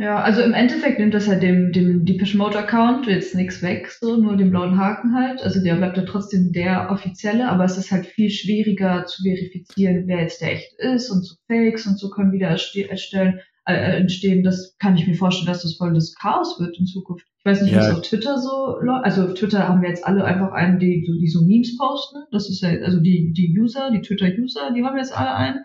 Ja, 0.00 0.22
also 0.22 0.40
im 0.40 0.54
Endeffekt 0.54 0.98
nimmt 0.98 1.12
das 1.12 1.28
halt 1.28 1.42
dem, 1.42 1.72
dem 1.72 2.06
Depeche 2.06 2.38
Mode 2.38 2.58
Account 2.58 3.06
jetzt 3.06 3.34
nichts 3.34 3.60
weg, 3.60 3.90
so 3.90 4.16
nur 4.16 4.34
den 4.38 4.50
blauen 4.50 4.78
Haken 4.78 5.14
halt. 5.14 5.42
Also 5.42 5.62
der 5.62 5.74
bleibt 5.74 5.98
ja 5.98 6.04
trotzdem 6.04 6.52
der 6.52 6.90
offizielle, 6.90 7.46
aber 7.50 7.64
es 7.64 7.76
ist 7.76 7.90
halt 7.90 8.06
viel 8.06 8.30
schwieriger 8.30 9.04
zu 9.04 9.22
verifizieren, 9.22 10.04
wer 10.06 10.22
jetzt 10.22 10.40
der 10.40 10.52
echt 10.52 10.72
ist 10.78 11.10
und 11.10 11.22
so 11.22 11.34
Fakes 11.48 11.86
und 11.86 11.98
so 11.98 12.08
können 12.08 12.32
wieder 12.32 12.48
erste 12.48 12.88
erstellen, 12.88 13.40
äh, 13.66 13.74
äh, 13.74 13.96
entstehen. 13.98 14.42
Das 14.42 14.74
kann 14.78 14.96
ich 14.96 15.06
mir 15.06 15.12
vorstellen, 15.12 15.48
dass 15.48 15.64
das 15.64 15.76
voll 15.76 15.92
das 15.92 16.14
Chaos 16.14 16.58
wird 16.58 16.78
in 16.78 16.86
Zukunft. 16.86 17.26
Ich 17.40 17.44
weiß 17.44 17.60
nicht, 17.60 17.72
Ja. 17.72 17.80
was 17.80 17.90
auf 17.90 18.00
Twitter 18.00 18.38
so 18.38 18.78
läuft. 18.80 19.04
Also 19.04 19.24
auf 19.24 19.34
Twitter 19.34 19.68
haben 19.68 19.82
wir 19.82 19.90
jetzt 19.90 20.06
alle 20.06 20.24
einfach 20.24 20.52
einen, 20.52 20.78
die 20.78 21.04
so, 21.06 21.12
die 21.12 21.28
so 21.28 21.44
Memes 21.44 21.76
posten. 21.76 22.20
Das 22.32 22.48
ist 22.48 22.62
ja, 22.62 22.70
also 22.70 23.00
die, 23.00 23.34
die 23.36 23.54
User, 23.58 23.90
die 23.92 24.00
Twitter-User, 24.00 24.72
die 24.74 24.82
haben 24.82 24.96
jetzt 24.96 25.14
alle 25.14 25.34
einen. 25.34 25.58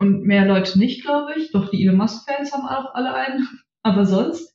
Und 0.00 0.24
mehr 0.24 0.46
Leute 0.46 0.80
nicht, 0.80 1.02
glaube 1.02 1.34
ich. 1.38 1.52
Doch 1.52 1.70
die 1.70 1.80
Elon 1.84 1.96
Musk-Fans 1.96 2.52
haben 2.52 2.66
auch 2.66 2.92
alle 2.94 3.14
einen. 3.14 3.46
Aber 3.82 4.06
sonst, 4.06 4.54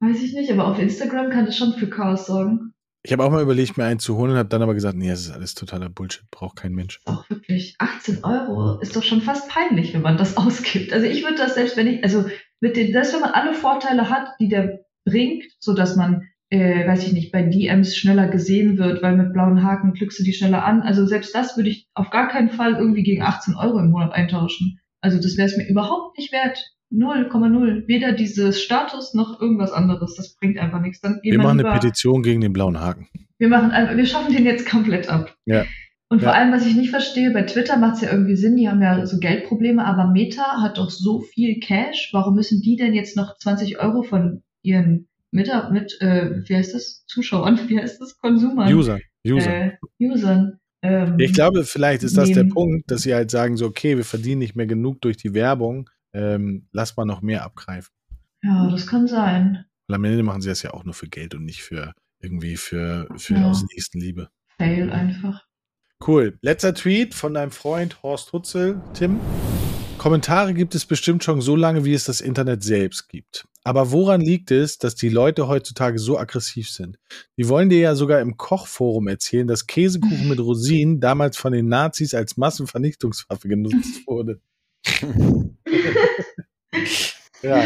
weiß 0.00 0.22
ich 0.22 0.34
nicht. 0.34 0.50
Aber 0.52 0.66
auf 0.66 0.78
Instagram 0.78 1.30
kann 1.30 1.46
das 1.46 1.56
schon 1.56 1.74
für 1.74 1.88
Chaos 1.88 2.26
sorgen. 2.26 2.72
Ich 3.04 3.12
habe 3.12 3.24
auch 3.24 3.30
mal 3.30 3.42
überlegt, 3.42 3.76
mir 3.76 3.84
einen 3.84 3.98
zu 3.98 4.16
holen 4.16 4.30
und 4.30 4.36
habe 4.36 4.48
dann 4.48 4.62
aber 4.62 4.74
gesagt, 4.74 4.96
nee, 4.96 5.08
das 5.08 5.22
ist 5.22 5.32
alles 5.32 5.54
totaler 5.54 5.88
Bullshit, 5.88 6.22
braucht 6.30 6.56
kein 6.56 6.72
Mensch. 6.72 7.00
Auch 7.04 7.28
wirklich 7.28 7.74
18 7.78 8.22
Euro 8.22 8.78
ist 8.80 8.94
doch 8.94 9.02
schon 9.02 9.22
fast 9.22 9.48
peinlich, 9.48 9.92
wenn 9.92 10.02
man 10.02 10.16
das 10.16 10.36
ausgibt. 10.36 10.92
Also 10.92 11.06
ich 11.06 11.24
würde 11.24 11.36
das 11.36 11.54
selbst, 11.54 11.76
wenn 11.76 11.88
ich, 11.88 12.04
also 12.04 12.26
mit 12.60 12.76
den, 12.76 12.92
selbst 12.92 13.12
wenn 13.12 13.20
man 13.20 13.32
alle 13.32 13.54
Vorteile 13.54 14.08
hat, 14.08 14.28
die 14.38 14.48
der 14.48 14.84
bringt, 15.04 15.44
so 15.58 15.74
dass 15.74 15.96
man, 15.96 16.28
äh, 16.50 16.86
weiß 16.86 17.04
ich 17.04 17.12
nicht, 17.12 17.32
bei 17.32 17.42
DMs 17.42 17.96
schneller 17.96 18.28
gesehen 18.28 18.78
wird, 18.78 19.02
weil 19.02 19.16
mit 19.16 19.32
blauen 19.32 19.64
Haken 19.64 19.94
klickst 19.94 20.20
du 20.20 20.22
die 20.22 20.32
schneller 20.32 20.64
an. 20.64 20.82
Also 20.82 21.04
selbst 21.04 21.34
das 21.34 21.56
würde 21.56 21.70
ich 21.70 21.88
auf 21.94 22.10
gar 22.10 22.28
keinen 22.28 22.50
Fall 22.50 22.74
irgendwie 22.74 23.02
gegen 23.02 23.22
18 23.22 23.56
Euro 23.56 23.80
im 23.80 23.90
Monat 23.90 24.12
eintauschen. 24.12 24.78
Also 25.00 25.20
das 25.20 25.36
wäre 25.36 25.48
es 25.48 25.56
mir 25.56 25.68
überhaupt 25.68 26.16
nicht 26.18 26.30
wert. 26.30 26.72
0,0. 26.92 27.86
Weder 27.88 28.12
dieses 28.12 28.60
Status 28.62 29.14
noch 29.14 29.40
irgendwas 29.40 29.72
anderes. 29.72 30.14
Das 30.16 30.34
bringt 30.36 30.58
einfach 30.58 30.80
nichts. 30.80 31.00
Dann 31.00 31.18
Wir 31.22 31.38
machen 31.38 31.60
eine 31.60 31.70
Petition 31.70 32.22
gegen 32.22 32.40
den 32.40 32.52
blauen 32.52 32.80
Haken. 32.80 33.08
wir 33.38 33.48
machen, 33.48 33.72
wir 33.96 34.06
schaffen 34.06 34.34
den 34.34 34.44
jetzt 34.44 34.68
komplett 34.68 35.08
ab. 35.08 35.34
Ja. 35.46 35.64
Und 36.08 36.20
vor 36.20 36.32
Ja. 36.32 36.38
allem, 36.38 36.52
was 36.52 36.66
ich 36.66 36.76
nicht 36.76 36.90
verstehe, 36.90 37.30
bei 37.32 37.42
Twitter 37.42 37.78
macht 37.78 37.94
es 37.96 38.00
ja 38.02 38.12
irgendwie 38.12 38.36
Sinn, 38.36 38.56
die 38.56 38.68
haben 38.68 38.82
ja 38.82 39.06
so 39.06 39.18
Geldprobleme, 39.18 39.84
aber 39.84 40.08
Meta 40.12 40.60
hat 40.60 40.76
doch 40.78 40.90
so 40.90 41.20
viel 41.20 41.58
Cash. 41.60 42.10
Warum 42.12 42.34
müssen 42.34 42.60
die 42.60 42.76
denn 42.76 42.92
jetzt 42.92 43.16
noch 43.16 43.38
20 43.38 43.80
Euro 43.80 44.02
von 44.02 44.42
ihren 44.62 45.08
mit, 45.30 45.50
mit 45.70 45.96
äh, 46.02 46.42
wie 46.46 46.54
heißt 46.54 46.74
das? 46.74 47.04
Zuschauern, 47.06 47.58
wie 47.68 47.78
heißt 47.78 48.00
das? 48.00 48.18
Konsumern? 48.18 48.72
User, 48.72 48.98
User. 49.26 49.50
Äh, 49.50 49.72
Usern. 49.98 50.58
Ähm, 50.82 51.14
Ich 51.18 51.32
glaube, 51.32 51.64
vielleicht 51.64 52.02
ist 52.02 52.18
das 52.18 52.28
der 52.28 52.42
nehmen. 52.42 52.50
Punkt, 52.50 52.90
dass 52.90 53.02
sie 53.02 53.14
halt 53.14 53.30
sagen 53.30 53.56
so, 53.56 53.66
okay, 53.66 53.96
wir 53.96 54.04
verdienen 54.04 54.40
nicht 54.40 54.54
mehr 54.56 54.66
genug 54.66 55.00
durch 55.00 55.16
die 55.16 55.32
Werbung, 55.32 55.88
ähm, 56.12 56.68
lass 56.72 56.96
mal 56.96 57.04
noch 57.04 57.22
mehr 57.22 57.44
abgreifen. 57.44 57.92
Ja, 58.42 58.68
das 58.70 58.86
kann 58.86 59.06
sein. 59.06 59.64
Weil 59.88 59.96
am 59.96 60.04
Ende 60.04 60.22
machen 60.22 60.40
sie 60.42 60.48
das 60.48 60.62
ja 60.62 60.74
auch 60.74 60.84
nur 60.84 60.94
für 60.94 61.08
Geld 61.08 61.34
und 61.34 61.44
nicht 61.44 61.62
für 61.62 61.92
irgendwie 62.20 62.56
für, 62.56 63.08
für 63.16 63.34
Ja. 63.34 63.50
aus 63.50 63.64
Nächstenliebe. 63.64 64.28
Fail 64.58 64.90
einfach. 64.90 65.44
Cool. 66.06 66.38
Letzter 66.40 66.74
Tweet 66.74 67.14
von 67.14 67.34
deinem 67.34 67.50
Freund 67.52 68.02
Horst 68.02 68.32
Hutzel, 68.32 68.80
Tim. 68.94 69.20
Kommentare 69.98 70.52
gibt 70.52 70.74
es 70.74 70.84
bestimmt 70.84 71.22
schon 71.22 71.40
so 71.40 71.54
lange, 71.54 71.84
wie 71.84 71.94
es 71.94 72.04
das 72.04 72.20
Internet 72.20 72.64
selbst 72.64 73.08
gibt. 73.08 73.46
Aber 73.62 73.92
woran 73.92 74.20
liegt 74.20 74.50
es, 74.50 74.78
dass 74.78 74.96
die 74.96 75.08
Leute 75.08 75.46
heutzutage 75.46 76.00
so 76.00 76.18
aggressiv 76.18 76.68
sind? 76.68 76.98
Die 77.36 77.48
wollen 77.48 77.68
dir 77.68 77.78
ja 77.78 77.94
sogar 77.94 78.20
im 78.20 78.36
Kochforum 78.36 79.06
erzählen, 79.06 79.46
dass 79.46 79.68
Käsekuchen 79.68 80.28
mit 80.28 80.40
Rosinen 80.40 80.98
damals 80.98 81.36
von 81.36 81.52
den 81.52 81.68
Nazis 81.68 82.14
als 82.14 82.36
Massenvernichtungswaffe 82.36 83.46
genutzt 83.46 84.04
wurde. 84.08 84.40
ja. 87.42 87.64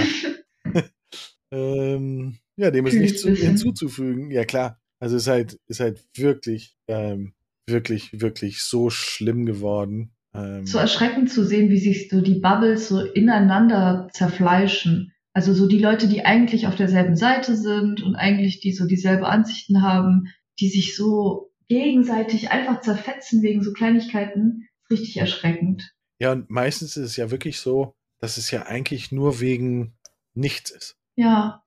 ähm, 1.51 2.39
ja, 2.57 2.71
dem 2.71 2.87
ist 2.87 2.95
nichts 2.95 3.23
hinzuzufügen. 3.25 4.31
Ja, 4.31 4.45
klar. 4.45 4.81
Also 4.99 5.17
ist 5.17 5.29
halt, 5.29 5.59
ist 5.69 5.81
halt 5.81 6.05
wirklich, 6.17 6.77
ähm, 6.89 7.35
wirklich, 7.67 8.21
wirklich 8.21 8.63
so 8.63 8.91
schlimm 8.91 9.45
geworden. 9.47 10.13
Ähm, 10.35 10.67
so 10.67 10.79
erschreckend 10.79 11.31
zu 11.31 11.45
sehen, 11.45 11.71
wie 11.71 11.79
sich 11.79 12.09
so 12.09 12.21
die 12.21 12.41
Bubbles 12.41 12.89
so 12.89 13.01
ineinander 13.01 14.09
zerfleischen. 14.13 15.13
Also 15.33 15.53
so 15.53 15.69
die 15.69 15.79
Leute, 15.79 16.09
die 16.09 16.25
eigentlich 16.25 16.67
auf 16.67 16.77
derselben 16.77 17.17
Seite 17.17 17.57
sind 17.57 18.03
und 18.03 18.17
eigentlich 18.17 18.61
die 18.61 18.73
so 18.73 18.87
dieselbe 18.87 19.29
Ansichten 19.29 19.83
haben, 19.83 20.29
die 20.59 20.69
sich 20.69 20.97
so 20.97 21.53
gegenseitig 21.69 22.51
einfach 22.51 22.81
zerfetzen 22.81 23.43
wegen 23.43 23.63
so 23.63 23.73
Kleinigkeiten, 23.73 24.69
richtig 24.91 25.19
erschreckend. 25.19 25.93
Ja, 26.19 26.33
und 26.33 26.51
meistens 26.51 26.97
ist 26.97 27.11
es 27.11 27.17
ja 27.17 27.31
wirklich 27.31 27.59
so, 27.59 27.95
dass 28.21 28.37
es 28.37 28.51
ja 28.51 28.63
eigentlich 28.63 29.13
nur 29.13 29.41
wegen 29.41 29.97
nichts 30.35 30.71
ist. 30.71 30.97
Ja. 31.17 31.63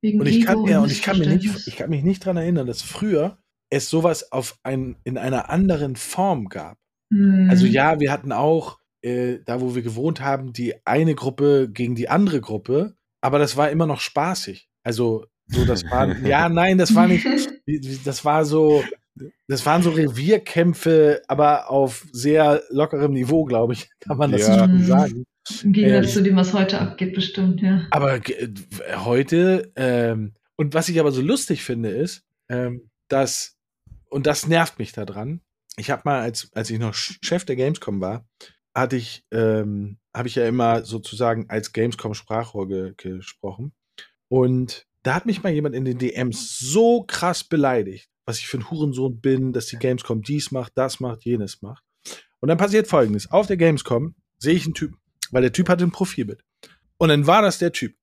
Wegen 0.00 0.20
und 0.20 0.26
ich 0.26 0.44
kann, 0.44 0.64
ja, 0.66 0.80
und 0.80 0.90
ich 0.90 1.02
kann, 1.02 1.18
mich 1.18 1.28
nicht, 1.28 1.66
ich 1.66 1.76
kann 1.76 1.90
mich 1.90 2.02
nicht 2.02 2.22
daran 2.22 2.38
erinnern, 2.38 2.66
dass 2.66 2.82
früher 2.82 3.38
es 3.70 3.88
sowas 3.88 4.32
auf 4.32 4.58
ein, 4.62 4.96
in 5.04 5.16
einer 5.16 5.48
anderen 5.48 5.96
Form 5.96 6.48
gab. 6.48 6.78
Mhm. 7.10 7.48
Also 7.50 7.66
ja, 7.66 8.00
wir 8.00 8.10
hatten 8.10 8.32
auch, 8.32 8.78
äh, 9.02 9.38
da 9.44 9.60
wo 9.60 9.74
wir 9.74 9.82
gewohnt 9.82 10.20
haben, 10.20 10.52
die 10.52 10.74
eine 10.86 11.14
Gruppe 11.14 11.70
gegen 11.72 11.94
die 11.94 12.08
andere 12.08 12.40
Gruppe, 12.40 12.96
aber 13.20 13.38
das 13.38 13.56
war 13.56 13.70
immer 13.70 13.86
noch 13.86 14.00
spaßig. 14.00 14.68
Also 14.82 15.26
so, 15.46 15.64
das 15.64 15.84
war, 15.84 16.08
ja, 16.26 16.48
nein, 16.48 16.78
das 16.78 16.94
war 16.94 17.06
nicht, 17.06 17.26
das 18.04 18.24
war 18.24 18.44
so, 18.44 18.82
das 19.48 19.66
waren 19.66 19.82
so 19.82 19.90
Revierkämpfe, 19.90 21.22
aber 21.28 21.70
auf 21.70 22.06
sehr 22.12 22.62
lockerem 22.70 23.12
Niveau, 23.12 23.44
glaube 23.44 23.74
ich, 23.74 23.90
kann 24.00 24.16
man 24.16 24.32
das 24.32 24.48
ja. 24.48 24.58
schon 24.58 24.84
sagen. 24.84 25.24
Im 25.62 25.72
Gegensatz 25.72 26.10
äh, 26.10 26.12
zu 26.14 26.22
dem, 26.22 26.36
was 26.36 26.52
heute 26.52 26.80
abgeht, 26.80 27.14
bestimmt, 27.14 27.60
ja. 27.60 27.86
Aber 27.90 28.14
äh, 28.14 28.48
heute, 28.96 29.72
ähm, 29.76 30.34
und 30.56 30.74
was 30.74 30.88
ich 30.88 31.00
aber 31.00 31.10
so 31.10 31.20
lustig 31.20 31.64
finde, 31.64 31.90
ist, 31.90 32.24
ähm, 32.48 32.88
dass, 33.08 33.56
und 34.08 34.26
das 34.26 34.46
nervt 34.46 34.78
mich 34.78 34.92
daran, 34.92 35.40
ich 35.76 35.90
habe 35.90 36.02
mal, 36.04 36.20
als, 36.20 36.50
als 36.52 36.70
ich 36.70 36.78
noch 36.78 36.94
Chef 36.94 37.44
der 37.44 37.56
Gamescom 37.56 38.00
war, 38.00 38.26
hatte 38.74 38.96
ich, 38.96 39.24
ähm, 39.32 39.98
habe 40.14 40.28
ich 40.28 40.34
ja 40.36 40.46
immer 40.46 40.84
sozusagen 40.84 41.48
als 41.48 41.72
Gamescom-Sprachrohr 41.72 42.68
ge 42.68 42.94
gesprochen. 42.96 43.72
Und 44.28 44.86
da 45.02 45.14
hat 45.14 45.26
mich 45.26 45.42
mal 45.42 45.52
jemand 45.52 45.74
in 45.74 45.84
den 45.84 45.98
DMs 45.98 46.58
so 46.58 47.02
krass 47.02 47.44
beleidigt, 47.44 48.08
was 48.26 48.38
ich 48.38 48.46
für 48.46 48.58
ein 48.58 48.70
Hurensohn 48.70 49.20
bin, 49.20 49.52
dass 49.52 49.66
die 49.66 49.76
Gamescom 49.76 50.22
dies 50.22 50.50
macht, 50.50 50.72
das 50.76 51.00
macht, 51.00 51.24
jenes 51.24 51.62
macht. 51.62 51.82
Und 52.40 52.48
dann 52.48 52.58
passiert 52.58 52.88
folgendes. 52.88 53.30
Auf 53.30 53.46
der 53.46 53.56
Gamescom 53.56 54.14
sehe 54.38 54.54
ich 54.54 54.64
einen 54.64 54.74
Typen, 54.74 54.98
weil 55.30 55.42
der 55.42 55.52
Typ 55.52 55.68
hatte 55.68 55.84
ein 55.84 55.92
Profilbild. 55.92 56.42
Und 56.98 57.08
dann 57.08 57.26
war 57.26 57.42
das 57.42 57.58
der 57.58 57.72
Typ. 57.72 57.94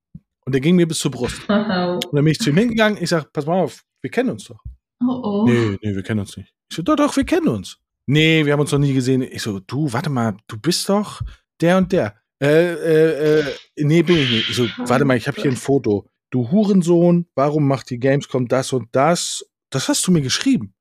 Und 0.45 0.53
der 0.53 0.61
ging 0.61 0.75
mir 0.75 0.87
bis 0.87 0.99
zur 0.99 1.11
Brust. 1.11 1.41
Und 1.49 1.49
dann 1.49 1.99
bin 2.11 2.27
ich 2.27 2.39
zu 2.39 2.49
ihm 2.49 2.57
hingegangen, 2.57 3.01
ich 3.01 3.09
sag, 3.09 3.31
pass 3.31 3.45
mal 3.45 3.61
auf, 3.61 3.83
wir 4.01 4.09
kennen 4.09 4.31
uns 4.31 4.45
doch. 4.45 4.59
Oh 5.01 5.21
oh. 5.23 5.45
Nee, 5.47 5.77
nee, 5.81 5.95
wir 5.95 6.03
kennen 6.03 6.21
uns 6.21 6.35
nicht. 6.35 6.53
Ich 6.69 6.75
so, 6.75 6.81
doch, 6.81 6.95
doch, 6.95 7.15
wir 7.15 7.25
kennen 7.25 7.47
uns. 7.47 7.77
Nee, 8.07 8.45
wir 8.45 8.53
haben 8.53 8.59
uns 8.59 8.71
noch 8.71 8.79
nie 8.79 8.93
gesehen. 8.93 9.21
Ich 9.21 9.41
so, 9.41 9.59
du, 9.59 9.93
warte 9.93 10.09
mal, 10.09 10.35
du 10.47 10.59
bist 10.59 10.89
doch 10.89 11.21
der 11.61 11.77
und 11.77 11.91
der. 11.91 12.15
Äh, 12.41 12.73
äh, 12.73 13.39
äh, 13.39 13.55
nee, 13.77 14.01
bin 14.01 14.17
ich 14.17 14.31
nicht. 14.31 14.49
Ich 14.49 14.55
so, 14.55 14.67
warte 14.77 15.05
mal, 15.05 15.17
ich 15.17 15.27
habe 15.27 15.41
hier 15.41 15.51
ein 15.51 15.57
Foto. 15.57 16.07
Du 16.31 16.51
Hurensohn, 16.51 17.27
warum 17.35 17.67
macht 17.67 17.89
die 17.89 17.99
Gamescom 17.99 18.47
das 18.47 18.71
und 18.73 18.87
das? 18.93 19.45
Das 19.69 19.87
hast 19.87 20.05
du 20.07 20.11
mir 20.11 20.21
geschrieben. 20.21 20.73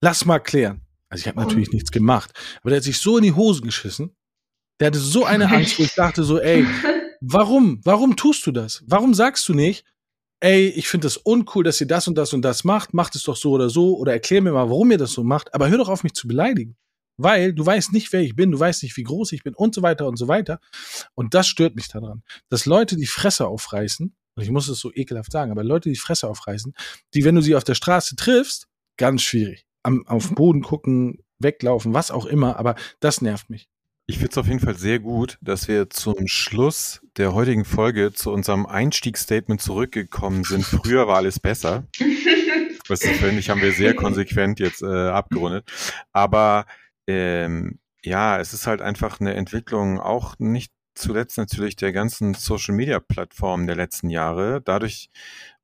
Lass 0.00 0.24
mal 0.24 0.38
klären. 0.38 0.82
Also 1.08 1.22
ich 1.22 1.28
habe 1.28 1.40
natürlich 1.40 1.72
nichts 1.72 1.90
gemacht. 1.90 2.32
Aber 2.60 2.70
der 2.70 2.78
hat 2.78 2.84
sich 2.84 2.98
so 2.98 3.16
in 3.16 3.24
die 3.24 3.32
Hosen 3.32 3.64
geschissen. 3.64 4.14
Der 4.80 4.88
hatte 4.88 4.98
so 4.98 5.24
eine 5.24 5.50
Angst, 5.50 5.78
wo 5.78 5.82
ich 5.82 5.94
dachte 5.94 6.22
so, 6.22 6.38
ey, 6.38 6.66
warum? 7.20 7.80
Warum 7.84 8.16
tust 8.16 8.46
du 8.46 8.52
das? 8.52 8.84
Warum 8.86 9.14
sagst 9.14 9.48
du 9.48 9.54
nicht, 9.54 9.84
ey, 10.40 10.68
ich 10.68 10.88
finde 10.88 11.06
das 11.06 11.16
uncool, 11.16 11.64
dass 11.64 11.80
ihr 11.80 11.86
das 11.86 12.06
und 12.06 12.16
das 12.16 12.32
und 12.32 12.42
das 12.42 12.64
macht, 12.64 12.94
macht 12.94 13.16
es 13.16 13.24
doch 13.24 13.36
so 13.36 13.52
oder 13.52 13.70
so 13.70 13.96
oder 13.96 14.12
erklär 14.12 14.42
mir 14.42 14.52
mal, 14.52 14.68
warum 14.68 14.90
ihr 14.90 14.98
das 14.98 15.12
so 15.12 15.24
macht, 15.24 15.52
aber 15.54 15.68
hör 15.68 15.78
doch 15.78 15.88
auf 15.88 16.04
mich 16.04 16.14
zu 16.14 16.28
beleidigen. 16.28 16.76
Weil 17.20 17.52
du 17.52 17.66
weißt 17.66 17.92
nicht, 17.92 18.12
wer 18.12 18.20
ich 18.20 18.36
bin, 18.36 18.52
du 18.52 18.60
weißt 18.60 18.84
nicht, 18.84 18.96
wie 18.96 19.02
groß 19.02 19.32
ich 19.32 19.42
bin 19.42 19.54
und 19.54 19.74
so 19.74 19.82
weiter 19.82 20.06
und 20.06 20.16
so 20.16 20.28
weiter. 20.28 20.60
Und 21.16 21.34
das 21.34 21.48
stört 21.48 21.74
mich 21.74 21.88
daran. 21.88 22.22
Dass 22.48 22.64
Leute 22.64 22.94
die 22.94 23.06
Fresse 23.06 23.48
aufreißen, 23.48 24.14
und 24.38 24.44
ich 24.44 24.50
muss 24.52 24.68
es 24.68 24.78
so 24.78 24.92
ekelhaft 24.94 25.32
sagen, 25.32 25.50
aber 25.50 25.64
Leute 25.64 25.88
die 25.88 25.96
Fresse 25.96 26.28
aufreißen, 26.28 26.72
die, 27.12 27.24
wenn 27.24 27.34
du 27.34 27.42
sie 27.42 27.56
auf 27.56 27.64
der 27.64 27.74
Straße 27.74 28.14
triffst, 28.14 28.68
ganz 28.96 29.22
schwierig. 29.22 29.66
Am, 29.82 30.06
auf 30.06 30.28
den 30.28 30.36
Boden 30.36 30.62
gucken, 30.62 31.24
weglaufen, 31.40 31.92
was 31.92 32.12
auch 32.12 32.24
immer, 32.24 32.56
aber 32.56 32.76
das 33.00 33.20
nervt 33.20 33.50
mich. 33.50 33.68
Ich 34.06 34.18
finde 34.18 34.30
es 34.30 34.38
auf 34.38 34.46
jeden 34.46 34.60
Fall 34.60 34.76
sehr 34.76 35.00
gut, 35.00 35.38
dass 35.42 35.66
wir 35.66 35.90
zum 35.90 36.28
Schluss 36.28 37.00
der 37.16 37.34
heutigen 37.34 37.64
Folge 37.64 38.12
zu 38.12 38.30
unserem 38.30 38.64
Einstiegsstatement 38.64 39.60
zurückgekommen 39.60 40.44
sind. 40.44 40.64
Früher 40.64 41.08
war 41.08 41.16
alles 41.16 41.40
besser. 41.40 41.88
Das 42.88 43.00
finde 43.00 43.38
ich, 43.38 43.50
haben 43.50 43.60
wir 43.60 43.72
sehr 43.72 43.92
konsequent 43.92 44.60
jetzt 44.60 44.80
äh, 44.80 44.86
abgerundet. 44.86 45.70
Aber 46.14 46.64
ähm, 47.06 47.80
ja, 48.02 48.40
es 48.40 48.54
ist 48.54 48.66
halt 48.66 48.80
einfach 48.80 49.20
eine 49.20 49.34
Entwicklung, 49.34 50.00
auch 50.00 50.36
nicht 50.38 50.72
zuletzt 50.98 51.38
natürlich 51.38 51.76
der 51.76 51.92
ganzen 51.92 52.34
Social 52.34 52.74
Media 52.74 53.00
Plattformen 53.00 53.66
der 53.66 53.76
letzten 53.76 54.10
Jahre. 54.10 54.60
Dadurch, 54.62 55.10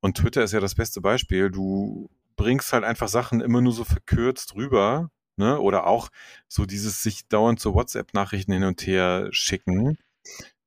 und 0.01 0.17
Twitter 0.17 0.43
ist 0.43 0.53
ja 0.53 0.59
das 0.59 0.75
beste 0.75 1.01
Beispiel, 1.01 1.51
du 1.51 2.09
bringst 2.35 2.73
halt 2.73 2.83
einfach 2.83 3.07
Sachen 3.07 3.41
immer 3.41 3.61
nur 3.61 3.73
so 3.73 3.83
verkürzt 3.83 4.55
rüber 4.55 5.09
ne? 5.37 5.59
Oder 5.59 5.87
auch 5.87 6.09
so 6.47 6.65
dieses 6.65 7.03
sich 7.03 7.27
dauernd 7.27 7.59
so 7.59 7.73
WhatsApp-Nachrichten 7.73 8.53
hin 8.53 8.63
und 8.63 8.85
her 8.85 9.27
schicken. 9.31 9.97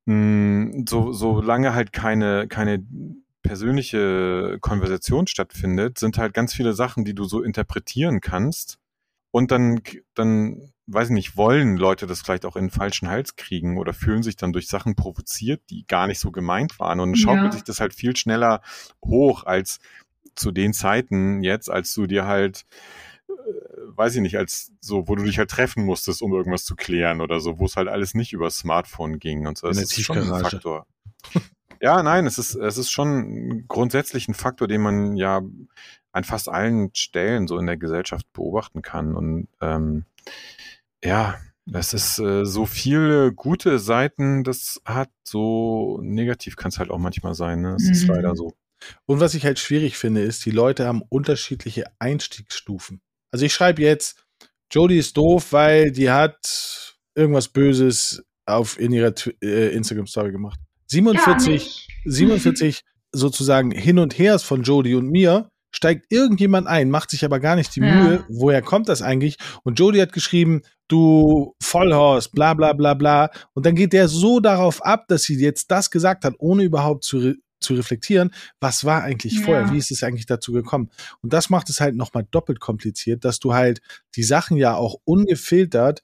Hm, 0.06 0.84
so, 0.88 1.12
solange 1.12 1.74
halt 1.74 1.92
keine, 1.92 2.48
keine 2.48 2.84
persönliche 3.42 4.58
Konversation 4.60 5.26
stattfindet, 5.26 5.98
sind 5.98 6.18
halt 6.18 6.34
ganz 6.34 6.54
viele 6.54 6.72
Sachen, 6.74 7.04
die 7.04 7.14
du 7.14 7.24
so 7.24 7.42
interpretieren 7.42 8.20
kannst. 8.20 8.78
Und 9.30 9.50
dann, 9.50 9.80
dann, 10.14 10.72
weiß 10.88 11.08
ich 11.08 11.14
nicht, 11.14 11.36
wollen 11.36 11.76
Leute 11.76 12.06
das 12.06 12.22
vielleicht 12.22 12.44
auch 12.44 12.56
in 12.56 12.64
den 12.64 12.70
falschen 12.70 13.08
Hals 13.08 13.36
kriegen 13.36 13.78
oder 13.78 13.92
fühlen 13.92 14.22
sich 14.22 14.36
dann 14.36 14.52
durch 14.52 14.68
Sachen 14.68 14.96
provoziert, 14.96 15.62
die 15.70 15.86
gar 15.86 16.06
nicht 16.06 16.18
so 16.18 16.30
gemeint 16.30 16.78
waren. 16.80 17.00
Und 17.00 17.10
dann 17.10 17.16
schaukelt 17.16 17.44
ja. 17.44 17.52
sich 17.52 17.64
das 17.64 17.80
halt 17.80 17.94
viel 17.94 18.16
schneller 18.16 18.62
hoch 19.04 19.44
als 19.44 19.78
zu 20.34 20.50
den 20.50 20.72
Zeiten 20.72 21.42
jetzt, 21.42 21.70
als 21.70 21.92
du 21.94 22.06
dir 22.06 22.26
halt 22.26 22.66
weiß 23.98 24.14
ich 24.16 24.22
nicht, 24.22 24.38
als 24.38 24.72
so, 24.80 25.08
wo 25.08 25.14
du 25.14 25.24
dich 25.24 25.38
halt 25.38 25.50
treffen 25.50 25.84
musstest, 25.84 26.22
um 26.22 26.32
irgendwas 26.32 26.64
zu 26.64 26.76
klären 26.76 27.20
oder 27.20 27.40
so, 27.40 27.58
wo 27.58 27.66
es 27.66 27.76
halt 27.76 27.88
alles 27.88 28.14
nicht 28.14 28.32
über 28.32 28.50
Smartphone 28.50 29.18
ging 29.18 29.46
und 29.46 29.58
so. 29.58 29.66
Das 29.66 29.78
ist 29.78 30.00
schon 30.00 30.18
ein 30.18 30.40
Faktor. 30.40 30.86
ja, 31.80 32.02
nein, 32.02 32.26
es 32.26 32.38
ist, 32.38 32.54
es 32.54 32.78
ist 32.78 32.90
schon 32.90 33.64
grundsätzlich 33.68 34.28
ein 34.28 34.34
Faktor, 34.34 34.68
den 34.68 34.80
man 34.80 35.16
ja 35.16 35.42
an 36.12 36.24
fast 36.24 36.48
allen 36.48 36.90
Stellen 36.94 37.46
so 37.46 37.58
in 37.58 37.66
der 37.66 37.76
Gesellschaft 37.76 38.32
beobachten 38.32 38.82
kann. 38.82 39.14
Und 39.14 39.48
ähm, 39.60 40.04
ja, 41.04 41.38
es 41.72 41.94
ist 41.94 42.18
äh, 42.18 42.44
so 42.44 42.66
viele 42.66 43.32
gute 43.32 43.78
Seiten, 43.78 44.42
das 44.44 44.80
hat, 44.84 45.10
so 45.24 46.00
negativ 46.02 46.56
kann 46.56 46.70
es 46.70 46.78
halt 46.78 46.90
auch 46.90 46.98
manchmal 46.98 47.34
sein. 47.34 47.60
Ne? 47.60 47.74
Es 47.76 47.84
mhm. 47.84 47.92
ist 47.92 48.06
leider 48.06 48.34
so. 48.34 48.54
Und 49.06 49.20
was 49.20 49.34
ich 49.34 49.44
halt 49.44 49.58
schwierig 49.58 49.96
finde, 49.96 50.22
ist, 50.22 50.44
die 50.46 50.50
Leute 50.50 50.86
haben 50.86 51.02
unterschiedliche 51.08 51.84
Einstiegsstufen. 51.98 53.00
Also 53.30 53.44
ich 53.44 53.52
schreibe 53.52 53.82
jetzt, 53.82 54.24
Jodie 54.70 54.98
ist 54.98 55.16
doof, 55.16 55.52
weil 55.52 55.90
die 55.90 56.10
hat 56.10 56.96
irgendwas 57.14 57.48
Böses 57.48 58.24
auf 58.46 58.78
in 58.78 58.92
ihrer 58.92 59.12
äh, 59.42 59.74
Instagram-Story 59.74 60.32
gemacht. 60.32 60.58
47, 60.86 61.88
ja, 62.04 62.10
47 62.12 62.82
sozusagen 63.12 63.70
hin 63.70 63.98
und 63.98 64.18
her 64.18 64.38
von 64.38 64.62
Jodie 64.62 64.94
und 64.94 65.10
mir 65.10 65.50
steigt 65.70 66.06
irgendjemand 66.10 66.66
ein, 66.66 66.90
macht 66.90 67.10
sich 67.10 67.24
aber 67.24 67.40
gar 67.40 67.56
nicht 67.56 67.74
die 67.76 67.80
ja. 67.80 67.94
Mühe, 67.94 68.24
woher 68.28 68.62
kommt 68.62 68.88
das 68.88 69.02
eigentlich? 69.02 69.36
Und 69.64 69.78
Jodie 69.78 70.00
hat 70.00 70.12
geschrieben, 70.12 70.62
du 70.88 71.54
Vollhorst, 71.62 72.32
bla 72.32 72.54
bla 72.54 72.72
bla 72.72 72.94
bla. 72.94 73.30
Und 73.54 73.66
dann 73.66 73.74
geht 73.74 73.92
der 73.92 74.08
so 74.08 74.40
darauf 74.40 74.84
ab, 74.84 75.06
dass 75.08 75.24
sie 75.24 75.38
jetzt 75.38 75.70
das 75.70 75.90
gesagt 75.90 76.24
hat, 76.24 76.34
ohne 76.38 76.62
überhaupt 76.62 77.04
zu, 77.04 77.34
zu 77.60 77.74
reflektieren, 77.74 78.32
was 78.60 78.84
war 78.84 79.02
eigentlich 79.02 79.34
ja. 79.34 79.44
vorher, 79.44 79.72
wie 79.72 79.78
ist 79.78 79.90
es 79.90 80.02
eigentlich 80.02 80.26
dazu 80.26 80.52
gekommen? 80.52 80.90
Und 81.22 81.32
das 81.32 81.50
macht 81.50 81.68
es 81.70 81.80
halt 81.80 81.96
nochmal 81.96 82.26
doppelt 82.30 82.60
kompliziert, 82.60 83.24
dass 83.24 83.38
du 83.38 83.54
halt 83.54 83.80
die 84.16 84.22
Sachen 84.22 84.56
ja 84.56 84.74
auch 84.74 84.96
ungefiltert 85.04 86.02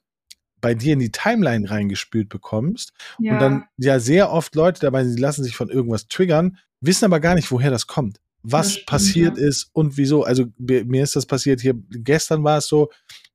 bei 0.61 0.73
dir 0.73 0.93
in 0.93 0.99
die 0.99 1.11
Timeline 1.11 1.69
reingespült 1.69 2.29
bekommst 2.29 2.91
ja. 3.19 3.33
und 3.33 3.39
dann 3.39 3.65
ja 3.77 3.99
sehr 3.99 4.31
oft 4.31 4.55
Leute 4.55 4.81
dabei, 4.81 5.03
die 5.03 5.15
lassen 5.15 5.43
sich 5.43 5.55
von 5.55 5.69
irgendwas 5.69 6.07
triggern, 6.07 6.57
wissen 6.81 7.05
aber 7.05 7.19
gar 7.19 7.35
nicht, 7.35 7.51
woher 7.51 7.69
das 7.69 7.87
kommt, 7.87 8.19
was 8.51 8.73
stimmt, 8.73 8.85
passiert 8.87 9.37
ja. 9.37 9.47
ist 9.47 9.69
und 9.73 9.97
wieso. 9.97 10.23
Also 10.23 10.45
mir 10.57 11.03
ist 11.03 11.15
das 11.15 11.25
passiert 11.25 11.61
hier, 11.61 11.75
gestern 11.89 12.43
war 12.43 12.59
es 12.59 12.67
so, 12.67 12.89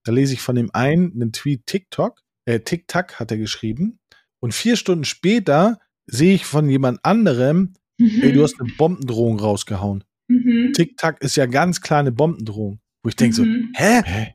da 0.05 0.13
lese 0.13 0.35
ich 0.35 0.41
von 0.41 0.57
dem 0.57 0.71
einen 0.73 1.13
einen 1.13 1.33
Tweet 1.33 1.67
TikTok, 1.67 2.21
äh, 2.47 2.61
TikTok 2.61 3.21
hat 3.21 3.31
er 3.31 3.39
geschrieben 3.39 3.99
Und 4.41 4.55
vier 4.55 4.77
Stunden 4.77 5.05
später 5.05 5.79
sehe 6.07 6.35
ich 6.35 6.45
von 6.45 6.69
jemand 6.69 7.05
anderem, 7.05 7.75
mhm. 7.99 8.23
ey, 8.23 8.33
du 8.33 8.43
hast 8.43 8.61
eine 8.61 8.73
Bombendrohung 8.77 9.39
rausgehauen. 9.39 10.05
Mhm. 10.29 10.73
Tic-Tac 10.75 11.23
ist 11.23 11.37
ja 11.37 11.47
ganz 11.47 11.81
klar 11.81 12.01
eine 12.01 12.13
Bombendrohung. 12.13 12.81
Wo 13.03 13.09
ich 13.09 13.17
denke 13.17 13.43
mhm. 13.43 13.73
so, 13.75 13.85
hä? 13.85 14.35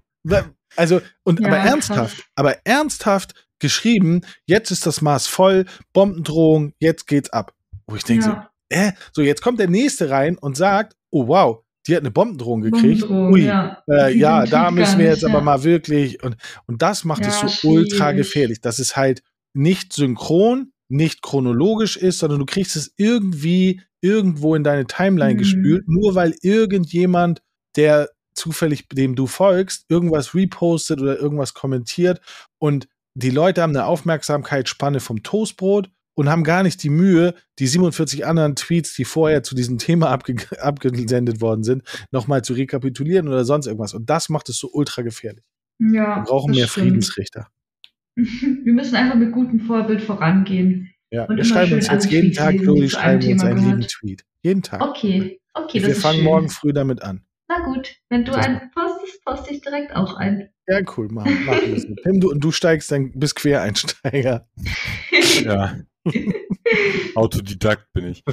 Also, 0.75 1.01
und 1.23 1.39
ja, 1.39 1.47
aber 1.47 1.57
ernsthaft, 1.57 2.17
krass. 2.17 2.25
aber 2.35 2.65
ernsthaft 2.65 3.47
geschrieben, 3.59 4.21
jetzt 4.45 4.71
ist 4.71 4.85
das 4.85 5.01
Maß 5.01 5.27
voll, 5.27 5.65
Bombendrohung, 5.93 6.73
jetzt 6.79 7.07
geht's 7.07 7.29
ab. 7.29 7.53
Wo 7.87 7.95
ich 7.95 8.03
denke 8.03 8.25
ja. 8.25 8.31
so, 8.31 8.54
äh, 8.69 8.91
so 9.13 9.21
jetzt 9.21 9.41
kommt 9.41 9.59
der 9.59 9.69
nächste 9.69 10.09
rein 10.09 10.37
und 10.37 10.57
sagt, 10.57 10.95
oh 11.11 11.27
wow, 11.27 11.63
die 11.87 11.95
hat 11.95 12.01
eine 12.01 12.11
Bombendrohung 12.11 12.61
gekriegt. 12.61 13.01
Bombendrohung, 13.01 13.33
Ui, 13.33 13.45
ja, 13.45 13.83
äh, 13.89 14.15
ja 14.15 14.45
da 14.45 14.71
müssen 14.71 14.99
wir 14.99 15.05
jetzt 15.05 15.23
nicht, 15.23 15.31
aber 15.31 15.41
mal 15.41 15.63
wirklich 15.63 16.23
und 16.23 16.35
und 16.67 16.81
das 16.81 17.03
macht 17.03 17.25
es 17.25 17.39
so 17.39 17.47
schwierig. 17.47 17.91
ultra 17.91 18.11
gefährlich. 18.11 18.61
Das 18.61 18.79
ist 18.79 18.95
halt 18.95 19.21
nicht 19.53 19.93
synchron, 19.93 20.71
nicht 20.89 21.21
chronologisch 21.21 21.97
ist, 21.97 22.19
sondern 22.19 22.39
du 22.39 22.45
kriegst 22.45 22.75
es 22.75 22.93
irgendwie 22.97 23.81
irgendwo 24.01 24.55
in 24.55 24.63
deine 24.63 24.85
Timeline 24.85 25.35
mhm. 25.35 25.39
gespült, 25.39 25.87
nur 25.87 26.15
weil 26.15 26.35
irgendjemand, 26.41 27.41
der 27.75 28.09
zufällig 28.33 28.87
dem 28.89 29.15
du 29.15 29.27
folgst, 29.27 29.85
irgendwas 29.89 30.35
repostet 30.35 31.01
oder 31.01 31.17
irgendwas 31.17 31.53
kommentiert 31.53 32.19
und 32.59 32.87
die 33.17 33.29
Leute 33.29 33.61
haben 33.61 33.75
eine 33.75 33.85
Aufmerksamkeitsspanne 33.85 34.99
vom 34.99 35.23
Toastbrot 35.23 35.89
und 36.15 36.29
haben 36.29 36.43
gar 36.43 36.63
nicht 36.63 36.81
die 36.81 36.89
Mühe, 36.89 37.35
die 37.59 37.67
47 37.67 38.25
anderen 38.25 38.55
Tweets, 38.55 38.95
die 38.95 39.05
vorher 39.05 39.43
zu 39.43 39.53
diesem 39.53 39.77
Thema 39.77 40.09
abge 40.09 40.35
abgesendet 40.59 41.41
worden 41.41 41.63
sind, 41.63 41.83
nochmal 42.11 42.41
zu 42.41 42.53
rekapitulieren 42.53 43.27
oder 43.27 43.45
sonst 43.45 43.67
irgendwas. 43.67 43.93
Und 43.93 44.09
das 44.09 44.29
macht 44.29 44.49
es 44.49 44.57
so 44.57 44.69
ultra 44.71 45.01
gefährlich. 45.03 45.43
Ja. 45.79 46.17
Wir 46.17 46.23
brauchen 46.23 46.51
mehr 46.51 46.67
stimmt. 46.67 46.87
Friedensrichter. 46.87 47.47
Wir 48.15 48.73
müssen 48.73 48.95
einfach 48.95 49.15
mit 49.15 49.33
gutem 49.33 49.59
Vorbild 49.59 50.01
vorangehen. 50.01 50.89
Ja, 51.11 51.27
wir 51.29 51.43
schreiben 51.43 51.73
uns 51.73 51.87
jetzt 51.87 52.09
jeden 52.09 52.33
Tag, 52.33 52.57
Chloe, 52.57 52.89
schreiben 52.89 53.31
uns 53.31 53.43
einen 53.43 53.57
lieben 53.57 53.87
Tweet. 53.87 54.25
Jeden 54.41 54.63
Tag. 54.63 54.81
Okay, 54.81 55.39
okay, 55.53 55.79
das 55.79 55.89
Wir 55.89 55.95
fangen 55.95 56.17
schön. 56.17 56.25
morgen 56.25 56.49
früh 56.49 56.73
damit 56.73 57.01
an. 57.01 57.25
Na 57.47 57.63
gut, 57.63 57.95
wenn 58.09 58.25
du 58.25 58.33
einen 58.33 58.71
postest, 58.71 59.23
poste 59.23 59.53
ich 59.53 59.61
direkt 59.61 59.95
auch 59.95 60.15
ein. 60.15 60.49
Ja, 60.67 60.79
cool, 60.97 61.09
machen, 61.09 61.45
machen 61.45 61.73
wir 61.73 61.79
so. 61.79 61.87
Tim, 62.03 62.19
du, 62.19 62.31
und 62.31 62.39
du 62.43 62.51
steigst 62.51 62.91
dann 62.91 63.11
bis 63.13 63.35
Quereinsteiger. 63.35 64.47
ja. 65.43 65.75
Autodidakt 67.15 67.91
bin 67.93 68.11
ich. 68.11 68.23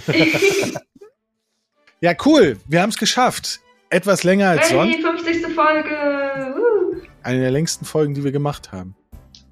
ja, 2.01 2.15
cool. 2.25 2.59
Wir 2.67 2.83
haben 2.83 2.91
es 2.91 2.99
geschafft. 2.99 3.61
Etwas 3.91 4.25
länger 4.25 4.51
als 4.51 4.71
hey, 4.71 4.77
sonst. 4.77 4.97
Die 4.97 5.03
50. 5.03 5.55
Folge. 5.55 6.55
Uh. 6.57 6.97
Eine 7.23 7.41
der 7.41 7.51
längsten 7.51 7.85
Folgen, 7.85 8.15
die 8.15 8.25
wir 8.25 8.33
gemacht 8.33 8.73
haben. 8.73 8.97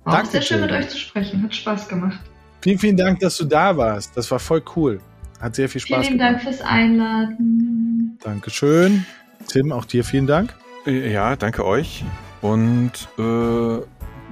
War 0.05 0.17
Danke, 0.17 0.31
sehr 0.31 0.43
schön 0.43 0.61
mit 0.61 0.73
euch 0.73 0.89
zu 0.89 0.99
sprechen. 0.99 1.43
Hat 1.43 1.55
Spaß 1.55 1.89
gemacht. 1.89 2.21
Vielen, 2.63 2.79
vielen 2.79 2.97
Dank, 2.97 3.21
dass 3.21 3.37
du 3.37 3.45
da 3.45 3.77
warst. 3.77 4.17
Das 4.17 4.31
war 4.31 4.39
voll 4.39 4.63
cool. 4.77 5.01
Hat 5.41 5.55
sehr 5.55 5.69
viel 5.69 5.81
Spaß 5.81 6.07
vielen 6.07 6.19
gemacht. 6.19 6.41
Vielen 6.41 6.47
Dank 6.47 6.59
fürs 6.59 6.67
Einladen. 6.67 8.19
Dankeschön. 8.23 9.07
Tim, 9.47 9.73
auch 9.73 9.85
dir 9.85 10.05
vielen 10.05 10.27
Dank. 10.27 10.55
Ja, 10.87 11.37
danke 11.37 11.65
euch. 11.65 12.05
Und 12.41 13.09
äh, 13.19 13.79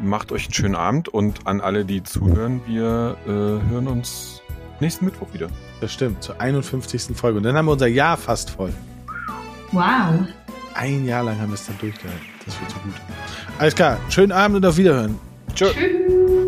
macht 0.02 0.32
euch 0.32 0.44
einen 0.44 0.54
schönen 0.54 0.74
Abend. 0.74 1.08
Und 1.08 1.46
an 1.46 1.60
alle, 1.60 1.84
die 1.84 2.02
zuhören, 2.02 2.60
wir 2.66 3.16
äh, 3.26 3.28
hören 3.28 3.88
uns 3.88 4.42
nächsten 4.80 5.04
Mittwoch 5.04 5.32
wieder. 5.32 5.48
Das 5.80 5.92
stimmt, 5.92 6.22
zur 6.22 6.40
51. 6.40 7.16
Folge. 7.16 7.38
Und 7.38 7.44
dann 7.44 7.56
haben 7.56 7.66
wir 7.66 7.72
unser 7.72 7.86
Jahr 7.86 8.16
fast 8.16 8.50
voll. 8.50 8.72
Wow. 9.72 10.26
Ein 10.74 11.06
Jahr 11.06 11.24
lang 11.24 11.40
haben 11.40 11.50
wir 11.50 11.54
es 11.54 11.66
dann 11.66 11.78
durchgehalten. 11.78 12.26
Das 12.44 12.58
wird 12.60 12.70
so 12.70 12.76
gut. 12.78 12.94
Alles 13.58 13.74
klar, 13.74 13.98
schönen 14.08 14.32
Abend 14.32 14.56
und 14.56 14.66
auf 14.66 14.76
Wiederhören. 14.76 15.18
Tschö. 15.54 15.66
Tschüss. 15.72 16.47